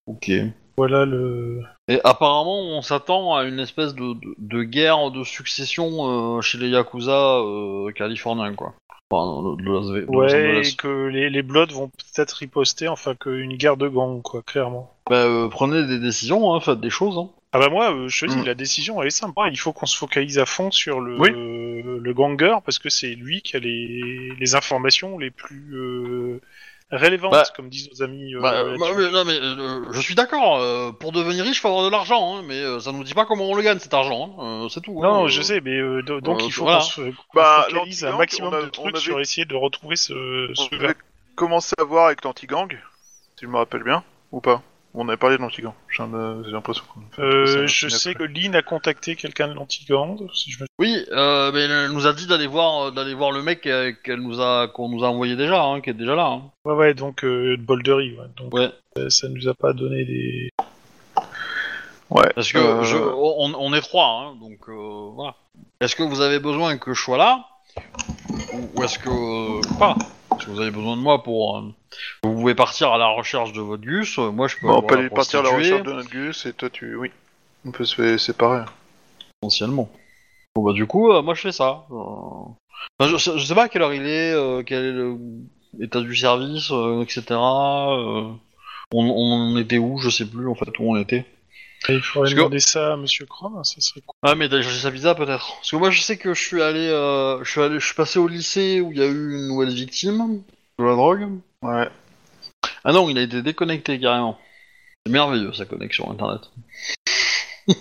Ok. 0.06 0.30
Voilà 0.78 1.04
le... 1.04 1.62
Et 1.90 2.00
apparemment, 2.04 2.60
on 2.60 2.82
s'attend 2.82 3.34
à 3.34 3.44
une 3.44 3.58
espèce 3.58 3.94
de, 3.94 4.14
de, 4.14 4.34
de 4.38 4.62
guerre 4.62 5.10
de 5.10 5.25
succession 5.25 6.37
euh, 6.38 6.40
chez 6.40 6.56
les 6.58 6.69
yakuza 6.69 7.38
euh, 7.40 7.90
californiens, 7.92 8.54
quoi. 8.54 8.75
Enfin, 9.10 9.56
de, 9.56 9.62
de 9.64 10.06
Ouais, 10.08 10.60
et 10.69 10.76
que 10.76 11.06
les, 11.08 11.31
les 11.31 11.42
Bloods 11.42 11.72
vont 11.72 11.88
peut-être 11.88 12.31
riposter, 12.34 12.87
enfin 12.87 13.16
qu'une 13.16 13.56
guerre 13.56 13.76
de 13.76 13.88
gang, 13.88 14.22
quoi, 14.22 14.40
clairement. 14.42 14.94
Bah, 15.08 15.25
euh, 15.25 15.48
prenez 15.48 15.84
des 15.88 15.98
décisions, 15.98 16.54
hein, 16.54 16.60
faites 16.60 16.81
des 16.81 16.90
choses. 16.90 17.19
Hein. 17.19 17.28
Ah 17.52 17.58
bah 17.58 17.69
moi, 17.69 17.92
je 18.06 18.25
te 18.26 18.31
dis, 18.31 18.37
Mm. 18.37 18.44
la 18.44 18.54
décision 18.54 19.00
elle 19.02 19.08
est 19.08 19.10
simple. 19.10 19.34
Il 19.50 19.58
faut 19.58 19.72
qu'on 19.72 19.87
se 19.87 19.96
focalise 19.96 20.38
à 20.38 20.46
fond 20.46 20.70
sur 20.70 21.00
le, 21.00 21.19
Oui. 21.19 21.31
le 21.32 22.12
ganger, 22.14 22.54
parce 22.64 22.78
que 22.78 22.88
c'est 22.88 23.16
lui 23.16 23.42
qui 23.42 23.56
a 23.56 23.58
les, 23.58 24.31
les 24.38 24.54
informations 24.54 25.19
les 25.19 25.32
plus 25.32 26.40
relevantes, 26.92 27.32
Bah, 27.32 27.44
comme 27.54 27.69
disent 27.69 27.88
nos 27.92 28.02
amis. 28.02 28.34
euh, 28.34 28.40
Bah, 28.40 28.52
euh, 28.54 28.76
là-dessus. 28.76 28.81
bah, 28.81 28.94
mais- 28.96 29.10
non 29.10 29.25
mais 29.25 29.38
euh, 29.40 29.92
je 29.92 30.00
suis 30.00 30.14
d'accord. 30.14 30.58
euh, 30.58 30.90
pour 30.92 31.12
devenir 31.12 31.44
riche, 31.44 31.60
faut 31.60 31.69
avoir 31.69 31.84
de 31.84 31.90
l'argent, 31.90 32.37
hein, 32.38 32.42
mais 32.44 32.56
euh, 32.58 32.81
ça 32.81 32.92
nous 32.92 33.04
dit 33.04 33.14
pas 33.14 33.26
comment 33.26 33.44
on 33.48 33.54
le 33.54 33.62
gagne 33.62 33.78
cet 33.78 33.94
argent. 33.94 34.37
hein, 34.38 34.64
euh, 34.64 34.69
c'est 34.69 34.81
tout. 34.81 35.00
non, 35.00 35.25
hein, 35.25 35.28
je 35.28 35.40
euh. 35.40 35.42
sais, 35.42 35.60
mais 35.60 35.76
euh, 35.78 36.02
do- 36.02 36.20
donc 36.20 36.40
euh, 36.40 36.44
il 36.46 36.52
faut 36.52 36.62
voilà. 36.64 36.78
qu'on 36.78 36.84
se 36.84 37.00
qu'on 37.02 37.12
Bah, 37.34 37.66
focalise 37.69 38.04
un 38.04 38.08
l'anti-gang, 38.10 38.19
maximum 38.19 38.52
on 38.52 38.56
a- 38.56 38.60
de 38.62 38.66
on 38.66 38.70
trucs 38.70 38.87
avait- 38.96 38.98
sur 39.04 39.20
essayer 39.20 39.44
de 39.44 39.54
retrouver 39.54 39.96
ce, 39.96 40.50
On 40.50 40.54
ce 40.54 40.75
avait 40.75 40.94
commencé 41.37 41.75
à 41.78 41.84
voir 41.84 42.06
avec 42.06 42.25
l'anti-gang, 42.25 42.70
si 43.38 43.44
je 43.44 43.46
me 43.46 43.56
rappelle 43.56 43.82
bien, 43.84 44.02
ou 44.32 44.40
pas 44.40 44.62
On 44.92 45.06
avait 45.08 45.16
parlé 45.16 45.37
de 45.37 45.42
l'anti-gang. 45.42 45.72
J'ai 45.88 46.02
l'impression 46.50 46.82
qu'on 46.92 47.22
Euh, 47.22 47.66
je 47.69 47.88
sais 47.88 48.14
que 48.14 48.25
Lynn 48.25 48.56
a 48.56 48.62
contacté 48.62 49.14
quelqu'un 49.14 49.46
de 49.46 49.52
l'anti-gang. 49.54 50.19
Si 50.34 50.50
je 50.50 50.60
me... 50.62 50.66
Oui, 50.81 51.04
euh, 51.12 51.52
mais 51.52 51.60
elle 51.60 51.92
nous 51.92 52.08
a 52.08 52.12
dit 52.12 52.26
d'aller 52.26 52.48
voir, 52.48 52.90
d'aller 52.90 53.14
voir 53.14 53.31
le 53.31 53.40
mec 53.42 53.66
euh, 53.66 53.92
qu'elle 54.02 54.19
nous 54.20 54.40
a, 54.40 54.66
qu'on 54.66 54.88
nous 54.88 55.04
a 55.04 55.08
envoyé 55.08 55.37
déjà, 55.37 55.62
hein, 55.62 55.81
qui 55.81 55.90
est 55.90 55.94
déjà 55.94 56.16
là. 56.16 56.26
Hein. 56.26 56.50
Ouais, 56.64 56.75
ouais, 56.75 56.94
donc 56.94 57.22
euh, 57.25 57.56
de 57.56 57.62
Boldery, 57.62 58.16
ouais. 58.19 58.26
Donc 58.37 58.52
Ouais. 58.52 58.70
euh, 58.98 59.08
ça 59.10 59.28
nous 59.28 59.46
a 59.48 59.54
pas 59.54 59.72
donné 59.72 60.04
des. 60.04 60.50
Ouais. 62.10 62.28
Parce 62.34 62.50
que 62.50 62.58
euh, 62.58 62.82
je, 62.82 62.96
on, 62.96 63.54
on 63.56 63.72
est 63.72 63.81
trois, 63.81 64.06
hein, 64.32 64.37
donc 64.40 64.58
euh, 64.69 65.10
voilà. 65.14 65.37
Est-ce 65.81 65.94
que 65.94 66.02
vous 66.02 66.20
avez 66.20 66.40
besoin 66.40 66.76
que 66.78 66.92
je 66.94 67.00
sois 67.00 67.16
là? 67.16 67.44
Ou, 68.52 68.69
ou 68.75 68.82
est-ce 68.82 68.98
que 68.98 69.08
euh, 69.08 69.60
pas 69.78 69.94
Est-ce 70.37 70.46
que 70.46 70.50
vous 70.50 70.60
avez 70.60 70.72
besoin 70.72 70.96
de 70.96 71.02
moi 71.02 71.22
pour 71.22 71.58
euh, 71.58 71.62
Vous 72.22 72.32
pouvez 72.34 72.54
partir 72.54 72.92
à 72.92 72.98
la 72.98 73.08
recherche 73.08 73.52
de 73.52 73.60
votre 73.60 73.82
gus. 73.82 74.18
euh, 74.18 74.30
Moi, 74.30 74.49
je 74.49 74.56
peux. 74.56 74.66
Bon, 74.66 74.78
on 74.78 74.82
peut 74.82 74.97
aller 74.97 75.11
partir 75.11 75.40
à 75.40 75.42
la 75.42 75.50
recherche 75.50 75.82
de 75.82 75.92
notre 75.92 76.11
gus 76.11 76.47
et 76.47 76.52
toi 76.52 76.70
tu. 76.70 76.94
Oui. 76.97 77.11
On 77.64 77.70
peut 77.73 77.85
se 77.85 77.94
faire 77.94 78.18
séparer. 78.18 78.64
Potentiellement. 79.40 79.90
Bon 80.54 80.64
bah 80.64 80.73
du 80.73 80.87
coup, 80.87 81.12
euh, 81.12 81.23
moi 81.23 81.35
je 81.35 81.42
fais 81.42 81.52
ça. 81.52 81.87
Euh, 81.90 81.94
enfin, 82.99 83.11
je, 83.11 83.16
sais- 83.16 83.38
je 83.38 83.44
sais 83.44 83.54
pas 83.54 83.64
à 83.64 83.68
quelle 83.68 83.82
heure 83.82 83.94
il 83.94 84.06
est, 84.06 84.32
euh, 84.32 84.62
quel 84.64 84.85
est 84.85 84.92
le 84.92 85.16
état 85.80 86.00
du 86.00 86.16
service, 86.16 86.70
euh, 86.73 87.02
etc. 87.02 87.23
euh, 87.30 87.35
on, 87.37 88.35
on 88.92 89.56
était 89.59 89.78
où 89.78 89.99
Je 89.99 90.11
sais 90.11 90.25
plus 90.26 90.49
en 90.49 90.54
fait 90.54 90.70
où 90.78 90.90
on 90.92 90.97
était. 90.97 91.25
Et 91.88 91.94
il 91.94 92.00
faudrait 92.02 92.25
Parce 92.26 92.35
que- 92.35 92.38
demander 92.38 92.61
ça 92.61 92.92
à 92.94 92.97
Monsieur 92.97 93.25
Chrome, 93.26 93.62
ça 93.64 93.80
serait 93.80 94.00
cool. 94.04 94.16
Ah 94.23 94.35
mais 94.35 94.49
d'aller 94.49 94.62
chercher 94.62 94.80
sa 94.80 94.90
pizza 94.90 95.14
peut-être. 95.14 95.54
Parce 95.56 95.70
que 95.70 95.76
moi 95.76 95.90
je 95.90 96.00
sais 96.00 96.16
que 96.18 96.35
je 96.35 96.42
suis 96.42 96.61
allé, 96.62 96.88
euh, 96.88 97.42
je 97.44 97.50
suis 97.50 97.61
allé, 97.61 97.78
je 97.78 97.87
suis 97.87 97.94
passé 97.94 98.18
au 98.18 98.26
lycée 98.28 98.80
où 98.80 98.90
il 98.92 98.99
y 98.99 99.02
a 99.02 99.06
eu 99.06 99.32
une 99.37 99.47
nouvelle 99.49 99.73
victime 99.73 100.42
de 100.78 100.85
la 100.85 100.94
drogue. 100.97 101.28
Ouais. 101.62 101.88
Ah 102.85 102.93
non, 102.93 103.09
il 103.11 103.19
a 103.19 103.23
été 103.23 103.43
déconnecté 103.43 104.00
carrément. 104.00 104.38
C'est 105.05 105.12
merveilleux 105.12 105.52
sa 105.52 105.67
connexion 105.67 106.11
internet. 106.11 106.40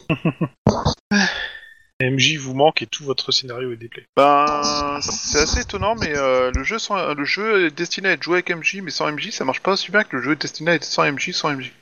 MJ 2.02 2.38
vous 2.38 2.54
manque 2.54 2.82
et 2.82 2.88
tout 2.88 3.04
votre 3.04 3.32
scénario 3.32 3.74
est 3.74 3.78
déplay. 3.78 4.06
Ben, 4.16 5.00
c'est 5.02 5.40
assez 5.40 5.62
étonnant, 5.62 5.96
mais 5.96 6.16
euh, 6.16 6.52
le, 6.54 6.64
jeu 6.64 6.80
sans, 6.80 7.14
le 7.14 7.26
jeu 7.26 7.66
est 7.66 7.72
destiné 7.72 8.10
à 8.10 8.12
être 8.14 8.24
joué 8.24 8.36
avec 8.36 8.50
MJ, 8.50 8.82
mais 8.82 8.92
sans 8.92 9.12
MJ, 9.12 9.32
ça 9.32 9.44
marche 9.44 9.62
pas 9.62 9.74
aussi 9.74 9.92
bien 9.92 10.04
que 10.04 10.16
le 10.16 10.22
jeu 10.22 10.32
est 10.32 10.42
destiné 10.42 10.72
à 10.72 10.76
être 10.76 10.86
sans 10.86 11.10
MJ, 11.12 11.32
sans 11.32 11.54
MJ. 11.56 11.74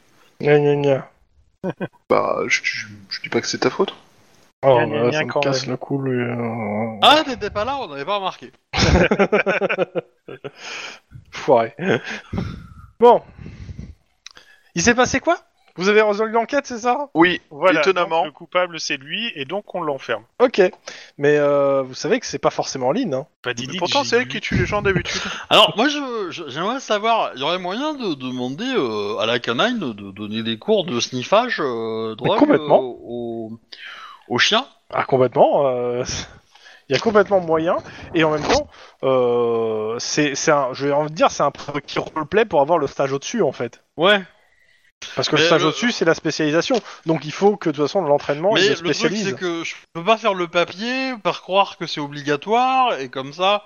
Gna 0.42 0.60
gna 0.60 0.76
gna. 0.76 1.12
Bah, 2.10 2.40
je, 2.48 2.62
je, 2.64 2.88
je 3.10 3.22
dis 3.22 3.30
pas 3.30 3.42
que 3.42 3.48
c'est 3.48 3.60
ta 3.60 3.70
faute. 3.70 3.94
Oh, 4.64 4.80
gna 4.86 5.12
ça 5.12 5.24
me 5.24 5.40
casse 5.42 5.68
le 5.68 5.78
cou, 5.78 6.02
lui. 6.02 6.20
euh. 6.20 6.98
Ah 7.04 7.22
t'étais 7.26 7.50
pas 7.52 7.64
là, 7.64 7.78
on 7.80 7.88
n'avait 7.88 8.06
pas 8.06 8.16
remarqué. 8.18 8.52
Foiré. 11.32 11.74
bon. 13.00 13.22
Il 14.76 14.82
s'est 14.82 14.96
passé 14.96 15.20
quoi? 15.20 15.38
Vous 15.76 15.90
avez 15.90 16.02
résolu 16.02 16.32
l'enquête, 16.32 16.66
c'est 16.66 16.80
ça? 16.80 17.10
Oui, 17.14 17.40
Voilà, 17.52 17.82
étonnamment. 17.82 18.24
donc 18.24 18.26
le 18.26 18.32
coupable 18.32 18.80
c'est 18.80 18.98
lui 18.98 19.32
et 19.36 19.46
donc 19.46 19.76
on 19.76 19.82
l'enferme. 19.82 20.24
Ok. 20.40 20.60
Mais 21.20 21.38
euh, 21.38 21.84
vous 21.84 21.94
savez 21.94 22.20
que 22.20 22.26
c'est 22.26 22.40
pas 22.40 22.50
forcément 22.50 22.92
Lynn. 22.92 23.14
Hein. 23.14 23.28
Pas 23.44 23.52
Mais 23.52 23.54
d'idée. 23.54 23.78
pourtant, 23.78 24.04
c'est 24.04 24.18
elle 24.18 24.28
qui 24.28 24.42
tue 24.42 24.56
les 24.58 24.66
gens 24.66 24.82
d'habitude. 24.82 25.22
Alors, 25.52 25.76
moi, 25.78 25.88
je- 25.88 26.32
je- 26.32 26.50
j'aimerais 26.50 26.80
savoir, 26.80 27.32
il 27.36 27.42
y 27.42 27.44
aurait 27.44 27.60
moyen 27.60 27.94
de 27.94 28.16
demander 28.16 28.66
euh, 28.76 29.20
à 29.20 29.28
la 29.28 29.38
canine 29.38 29.78
de, 29.78 29.92
de 29.94 30.10
donner 30.10 30.42
des 30.42 30.58
cours 30.58 30.84
de 30.84 31.00
sniffage 31.00 31.58
euh, 31.60 32.16
drogue 32.16 32.40
complètement. 32.40 32.82
euh, 32.82 32.96
aux, 33.04 33.52
aux 34.30 34.38
chiens 34.40 34.68
Ah, 34.94 35.06
complètement. 35.06 35.68
euh, 35.68 36.04
Il 36.90 36.94
y 36.94 36.96
a 36.96 37.00
complètement 37.02 37.42
moyen. 37.42 37.78
Et 38.14 38.24
en 38.24 38.32
même 38.32 38.44
temps, 38.48 38.68
euh, 39.04 39.98
c'est 40.00 40.36
c'est 40.36 40.52
un, 40.52 40.70
je 40.74 40.88
vais 40.88 40.94
envie 40.94 41.10
de 41.10 41.16
dire, 41.16 41.32
c'est 41.32 41.44
un 41.44 41.52
prérequis 41.52 42.00
roleplay 42.00 42.46
pour 42.46 42.62
avoir 42.62 42.78
le 42.80 42.88
stage 42.88 43.12
au-dessus, 43.12 43.42
en 43.42 43.52
fait. 43.52 43.84
Ouais. 43.98 44.22
Parce 45.16 45.30
que 45.30 45.36
Mais 45.36 45.42
le 45.42 45.48
stage 45.48 45.62
le- 45.62 45.68
au-dessus, 45.68 45.92
c'est 45.92 46.06
la 46.06 46.14
spécialisation. 46.16 46.82
Donc 47.06 47.26
il 47.26 47.32
faut 47.32 47.58
que, 47.58 47.70
de 47.70 47.76
toute 47.76 47.86
façon, 47.86 48.02
l'entraînement, 48.02 48.56
il 48.56 48.62
Mais 48.62 48.62
le 48.64 48.70
le 48.70 48.76
truc, 48.76 48.86
spécialise. 48.86 49.24
c'est 49.30 49.36
que 49.36 49.64
je 49.64 49.76
peux 49.94 50.04
pas 50.04 50.18
faire 50.18 50.34
le 50.34 50.48
papier, 50.48 51.14
faire 51.24 51.42
croire 51.42 51.78
que 51.78 51.86
c'est 51.88 52.00
obligatoire, 52.00 53.00
et 53.00 53.10
comme 53.10 53.34
ça, 53.34 53.64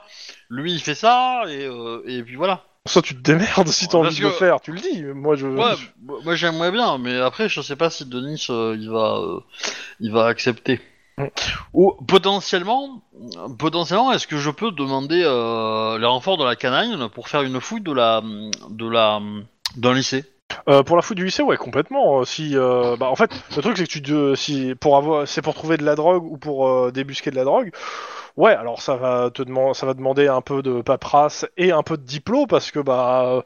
lui, 0.50 0.74
il 0.74 0.82
fait 0.82 0.96
ça, 0.96 1.44
et, 1.48 1.66
euh, 1.66 2.02
et 2.08 2.24
puis 2.24 2.36
voilà. 2.36 2.66
Soit 2.88 3.04
tu 3.04 3.16
te 3.16 3.22
démerdes 3.22 3.68
si 3.68 3.88
t'as 3.88 4.00
envie 4.00 4.18
de 4.18 4.24
le 4.24 4.32
faire, 4.32 4.60
tu 4.60 4.72
le 4.72 4.80
dis. 4.80 5.04
Moi, 5.04 5.36
je. 5.36 5.46
Ouais, 5.46 5.76
moi 6.02 6.20
moi, 6.24 6.36
j'aimerais 6.36 6.72
bien, 6.72 6.98
mais 6.98 7.20
après 7.20 7.48
je 7.48 7.62
sais 7.62 7.76
pas 7.76 7.90
si 7.92 8.06
Denis 8.06 8.48
euh, 8.50 8.76
il 8.80 8.90
va 8.90 9.20
euh, 9.20 9.40
il 10.00 10.12
va 10.12 10.26
accepter. 10.26 10.82
Mm. 11.18 11.26
Ou 11.74 11.94
potentiellement, 12.08 13.04
potentiellement, 13.60 14.12
est-ce 14.12 14.26
que 14.26 14.38
je 14.38 14.50
peux 14.50 14.72
demander 14.72 15.22
euh, 15.24 16.00
les 16.00 16.08
renforts 16.08 16.38
de 16.38 16.44
la 16.44 16.56
canine 16.56 17.08
pour 17.10 17.30
faire 17.30 17.44
une 17.44 17.62
fouille 17.62 17.82
de 17.82 17.92
la 17.92 18.24
de 18.70 18.90
la 18.90 19.20
d'un 19.78 19.94
lycée? 19.94 20.26
Euh, 20.70 20.84
pour 20.84 20.96
la 20.96 21.02
fouille 21.02 21.16
du 21.16 21.26
lycée, 21.26 21.44
ouais, 21.44 21.58
complètement. 21.58 22.20
Euh, 22.20 22.26
Si, 22.26 22.56
euh, 22.56 22.96
bah, 22.98 23.10
en 23.10 23.16
fait, 23.16 23.32
le 23.56 23.62
truc 23.62 23.78
c'est 23.78 23.86
que 23.86 24.00
tu, 24.00 24.36
si 24.36 24.76
pour 24.76 24.98
avoir, 24.98 25.28
c'est 25.28 25.42
pour 25.42 25.54
trouver 25.54 25.78
de 25.78 25.84
la 25.84 25.96
drogue 25.96 26.24
ou 26.24 26.38
pour 26.38 26.68
euh, 26.68 26.92
débusquer 26.92 27.32
de 27.32 27.36
la 27.36 27.44
drogue. 27.44 27.72
Ouais, 28.38 28.54
alors 28.54 28.82
ça 28.82 28.96
va 28.96 29.30
te 29.30 29.44
demander, 29.44 29.74
ça 29.74 29.86
va 29.86 29.94
demander 29.94 30.28
un 30.28 30.42
peu 30.42 30.62
de 30.62 30.82
paperasse 30.82 31.46
et 31.58 31.72
un 31.72 31.84
peu 31.84 31.98
de 31.98 32.04
diplôme 32.04 32.48
parce 32.48 32.72
que 32.72 32.80
bah, 32.80 33.24
euh, 33.26 33.42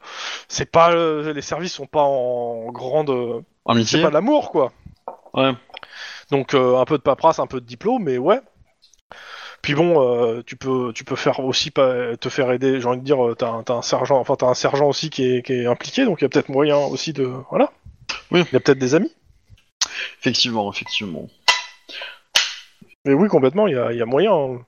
c'est 0.48 0.70
pas, 0.70 0.92
euh, 0.92 1.32
les 1.32 1.42
services 1.42 1.72
sont 1.72 1.86
pas 1.86 2.02
en 2.02 2.70
grande, 2.70 3.10
euh, 3.10 3.40
Amitié 3.66 3.98
c'est 3.98 4.02
pas 4.02 4.10
de 4.10 4.14
l'amour 4.14 4.50
quoi. 4.52 4.72
Ouais. 5.34 5.52
Donc 6.30 6.54
euh, 6.54 6.78
un 6.78 6.84
peu 6.84 6.98
de 6.98 7.02
paperasse, 7.02 7.40
un 7.40 7.48
peu 7.48 7.60
de 7.60 7.66
diplôme, 7.66 8.04
mais 8.04 8.18
ouais. 8.18 8.40
Puis 9.66 9.74
bon, 9.74 10.00
euh, 10.00 10.42
tu 10.46 10.54
peux 10.54 10.92
tu 10.94 11.02
peux 11.02 11.16
faire 11.16 11.40
aussi 11.40 11.72
pas 11.72 12.16
te 12.16 12.28
faire 12.28 12.52
aider. 12.52 12.80
J'ai 12.80 12.86
envie 12.86 13.00
de 13.00 13.04
dire, 13.04 13.26
euh, 13.26 13.34
t'as 13.34 13.48
un, 13.48 13.64
un 13.68 13.82
sergent, 13.82 14.16
enfin 14.20 14.36
t'as 14.36 14.46
un 14.46 14.54
sergent 14.54 14.86
aussi 14.86 15.10
qui 15.10 15.24
est, 15.24 15.42
qui 15.44 15.54
est 15.54 15.66
impliqué, 15.66 16.04
donc 16.04 16.20
il 16.20 16.22
y 16.22 16.24
a 16.24 16.28
peut-être 16.28 16.50
moyen 16.50 16.76
aussi 16.76 17.12
de 17.12 17.32
voilà. 17.50 17.72
Oui. 18.30 18.44
Il 18.48 18.52
y 18.52 18.56
a 18.56 18.60
peut-être 18.60 18.78
des 18.78 18.94
amis. 18.94 19.12
Effectivement, 20.20 20.72
effectivement. 20.72 21.28
Mais 23.04 23.12
oui, 23.12 23.26
complètement, 23.26 23.66
il 23.66 23.74
y 23.74 23.76
a, 23.76 23.90
il 23.90 23.98
y 23.98 24.02
a 24.02 24.06
moyen. 24.06 24.32
hein. 24.32 24.60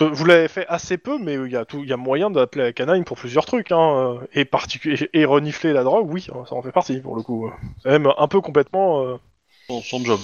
Vous 0.00 0.24
l'avez 0.24 0.48
fait 0.48 0.66
assez 0.68 0.96
peu, 0.96 1.18
mais 1.18 1.34
il 1.34 1.52
y 1.52 1.56
a 1.56 1.66
tout, 1.66 1.82
il 1.82 1.90
y 1.90 1.92
a 1.92 1.98
moyen 1.98 2.30
d'appeler 2.30 2.64
la 2.64 2.72
canine 2.72 3.04
pour 3.04 3.18
plusieurs 3.18 3.44
trucs, 3.44 3.70
hein. 3.72 4.20
Et 4.32 4.48
et 5.12 5.24
renifler 5.26 5.74
la 5.74 5.84
drogue, 5.84 6.10
oui, 6.10 6.22
ça 6.22 6.54
en 6.54 6.62
fait 6.62 6.72
partie 6.72 6.98
pour 7.00 7.14
le 7.14 7.20
coup. 7.22 7.52
C'est 7.82 7.90
même 7.90 8.10
un 8.16 8.26
peu 8.28 8.40
complètement. 8.40 9.02
euh, 9.04 9.16
Son, 9.66 9.82
son 9.82 10.02
job. 10.02 10.18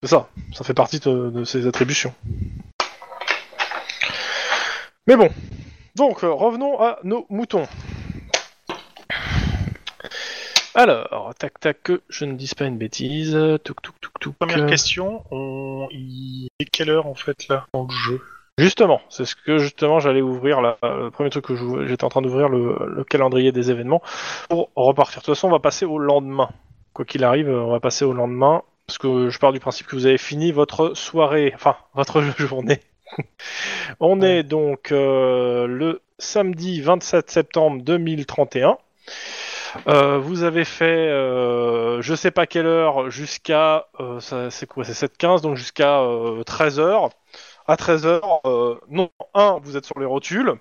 C'est 0.00 0.10
ça, 0.10 0.28
ça 0.52 0.62
fait 0.62 0.74
partie 0.74 1.00
de, 1.00 1.30
de 1.30 1.42
ses 1.42 1.66
attributions. 1.66 2.14
Mais 5.08 5.16
bon, 5.16 5.30
donc 5.96 6.22
euh, 6.22 6.30
revenons 6.30 6.78
à 6.78 6.98
nos 7.02 7.24
moutons. 7.30 7.66
Alors, 10.74 11.34
tac 11.38 11.58
tac, 11.58 11.82
que 11.82 12.02
je 12.10 12.26
ne 12.26 12.34
dise 12.34 12.52
pas 12.52 12.66
une 12.66 12.76
bêtise. 12.76 13.34
Touk. 13.64 13.78
Première 14.38 14.66
question, 14.66 15.24
on... 15.30 15.88
il 15.92 16.48
est 16.60 16.66
quelle 16.66 16.90
heure 16.90 17.06
en 17.06 17.14
fait 17.14 17.48
là 17.48 17.64
dans 17.72 17.84
le 17.84 17.90
jeu? 17.90 18.20
Justement, 18.58 19.00
c'est 19.08 19.24
ce 19.24 19.34
que 19.34 19.56
justement 19.56 19.98
j'allais 19.98 20.20
ouvrir 20.20 20.60
là. 20.60 20.76
Le 20.82 21.08
premier 21.10 21.30
truc 21.30 21.46
que 21.46 21.86
j'étais 21.86 22.04
en 22.04 22.10
train 22.10 22.20
d'ouvrir 22.20 22.50
le, 22.50 22.76
le 22.86 23.02
calendrier 23.02 23.50
des 23.50 23.70
événements 23.70 24.02
pour 24.50 24.68
repartir. 24.76 25.22
De 25.22 25.24
toute 25.24 25.34
façon, 25.34 25.48
on 25.48 25.52
va 25.52 25.58
passer 25.58 25.86
au 25.86 25.98
lendemain. 25.98 26.50
Quoi 26.92 27.06
qu'il 27.06 27.24
arrive, 27.24 27.48
on 27.48 27.70
va 27.70 27.80
passer 27.80 28.04
au 28.04 28.12
lendemain 28.12 28.62
parce 28.86 28.98
que 28.98 29.30
je 29.30 29.38
pars 29.38 29.52
du 29.52 29.60
principe 29.60 29.86
que 29.86 29.96
vous 29.96 30.06
avez 30.06 30.18
fini 30.18 30.52
votre 30.52 30.94
soirée, 30.94 31.52
enfin 31.54 31.76
votre 31.94 32.20
journée. 32.38 32.80
on 34.00 34.20
est 34.20 34.42
donc 34.42 34.92
euh, 34.92 35.66
le 35.66 36.00
samedi 36.18 36.80
27 36.80 37.30
septembre 37.30 37.82
2031. 37.82 38.78
Euh, 39.86 40.18
vous 40.18 40.42
avez 40.44 40.64
fait, 40.64 40.84
euh, 41.08 42.00
je 42.00 42.14
sais 42.14 42.30
pas 42.30 42.46
quelle 42.46 42.66
heure, 42.66 43.10
jusqu'à, 43.10 43.86
euh, 44.00 44.18
c'est 44.50 44.66
quoi, 44.66 44.84
c'est 44.84 44.92
7h15, 45.06 45.42
donc 45.42 45.56
jusqu'à 45.56 45.98
13h. 46.46 47.10
À 47.66 47.76
13h, 47.76 48.20
euh, 48.46 48.76
non, 48.88 49.10
1, 49.34 49.58
vous 49.62 49.76
êtes 49.76 49.84
sur 49.84 49.98
les 50.00 50.06
rotules. 50.06 50.54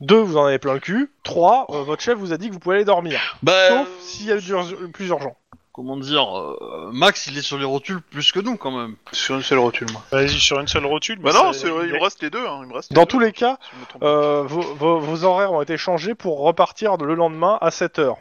2, 0.00 0.16
vous 0.18 0.36
en 0.36 0.46
avez 0.46 0.58
plein 0.58 0.74
le 0.74 0.80
cul. 0.80 1.10
3, 1.24 1.66
votre 1.68 2.00
chef 2.02 2.16
vous 2.16 2.32
a 2.32 2.36
dit 2.38 2.48
que 2.48 2.52
vous 2.54 2.58
pouvez 2.60 2.76
aller 2.76 2.84
dormir. 2.84 3.36
Bah, 3.42 3.68
Sauf 3.68 3.88
s'il 4.00 4.26
y 4.26 4.32
a 4.32 4.36
ur- 4.36 4.90
plus 4.92 5.08
urgent. 5.08 5.36
Comment 5.72 5.96
dire, 5.96 6.38
euh, 6.38 6.90
Max, 6.92 7.26
il 7.26 7.38
est 7.38 7.42
sur 7.42 7.58
les 7.58 7.64
rotules 7.64 8.00
plus 8.02 8.32
que 8.32 8.40
nous 8.40 8.56
quand 8.56 8.70
même. 8.70 8.96
Sur 9.12 9.36
une 9.36 9.42
seule 9.42 9.58
rotule, 9.58 9.88
moi. 9.92 10.02
Vas-y, 10.12 10.38
sur 10.38 10.58
une 10.60 10.68
seule 10.68 10.86
rotule. 10.86 11.18
Bah 11.20 11.30
mais 11.34 11.38
non, 11.42 11.52
c'est 11.52 11.68
vrai, 11.68 11.86
il 11.86 11.92
me 11.92 11.96
est- 11.96 12.02
reste 12.02 12.22
les 12.22 12.30
deux. 12.30 12.44
Hein, 12.46 12.60
il 12.62 12.68
me 12.68 12.74
reste 12.74 12.90
les 12.90 12.94
Dans 12.94 13.02
deux, 13.02 13.06
tous 13.08 13.18
les 13.20 13.32
cas, 13.32 13.58
si 13.62 13.70
je 13.76 13.80
me 13.80 13.86
trompe 13.86 14.00
pas. 14.02 14.06
euh, 14.08 14.42
vos, 14.42 14.60
vos- 14.74 14.98
vos 15.00 15.24
horaires 15.24 15.52
ont 15.52 15.62
été 15.62 15.76
changés 15.76 16.14
pour 16.14 16.40
repartir 16.40 16.96
le 16.96 17.14
lendemain 17.14 17.58
à 17.60 17.70
7h. 17.70 18.16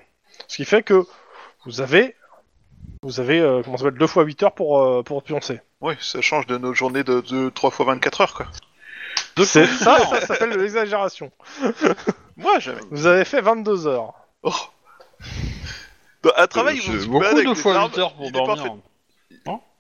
Ce 0.48 0.56
qui 0.58 0.65
fait 0.65 0.84
que 0.84 1.06
vous 1.65 1.82
avez, 1.82 2.15
vous 3.03 3.20
avez 3.20 3.39
euh, 3.39 3.62
comment 3.63 3.77
ça 3.77 3.84
s'appelle, 3.86 4.00
2 4.00 4.08
fois 4.08 4.24
8 4.24 4.44
heures 4.44 4.53
pour, 4.56 4.82
euh, 4.82 5.03
pour 5.03 5.24
pioncer. 5.24 5.60
Oui, 5.82 5.96
ça 6.01 6.22
change 6.22 6.46
de 6.48 6.58
nos 6.58 6.74
journées 6.74 7.03
de, 7.03 7.22
de 7.22 7.50
3 7.50 7.72
fois 7.72 7.86
24 7.88 8.22
heures, 8.22 8.34
quoi. 8.34 8.46
C'est 9.46 9.65
ça, 9.65 9.98
ça 10.06 10.22
s'appelle 10.22 10.51
de 10.51 10.58
l'exagération. 10.58 11.32
Moi, 12.36 12.60
jamais. 12.60 12.82
Vous 12.91 13.06
avez 13.06 13.24
fait 13.25 13.39
22 13.41 13.88
heures. 13.88 14.13
Oh. 14.44 14.51
Bah, 16.23 16.33
un 16.38 16.47
travail 16.47 16.79
où 16.79 16.81
C'est 16.81 16.91
tu 16.91 16.97
te 16.99 17.05
beaucoup 17.05 17.19
balades 17.19 17.35
avec 17.38 17.47
de 17.47 17.53
des 17.53 17.61
fois 17.61 17.75
armes, 17.75 17.91
8 17.91 17.97
heures 17.99 18.13
pour 18.13 18.25
il 18.25 18.29
est 18.29 18.45
parfait. 18.45 18.63
dormir. 18.63 18.77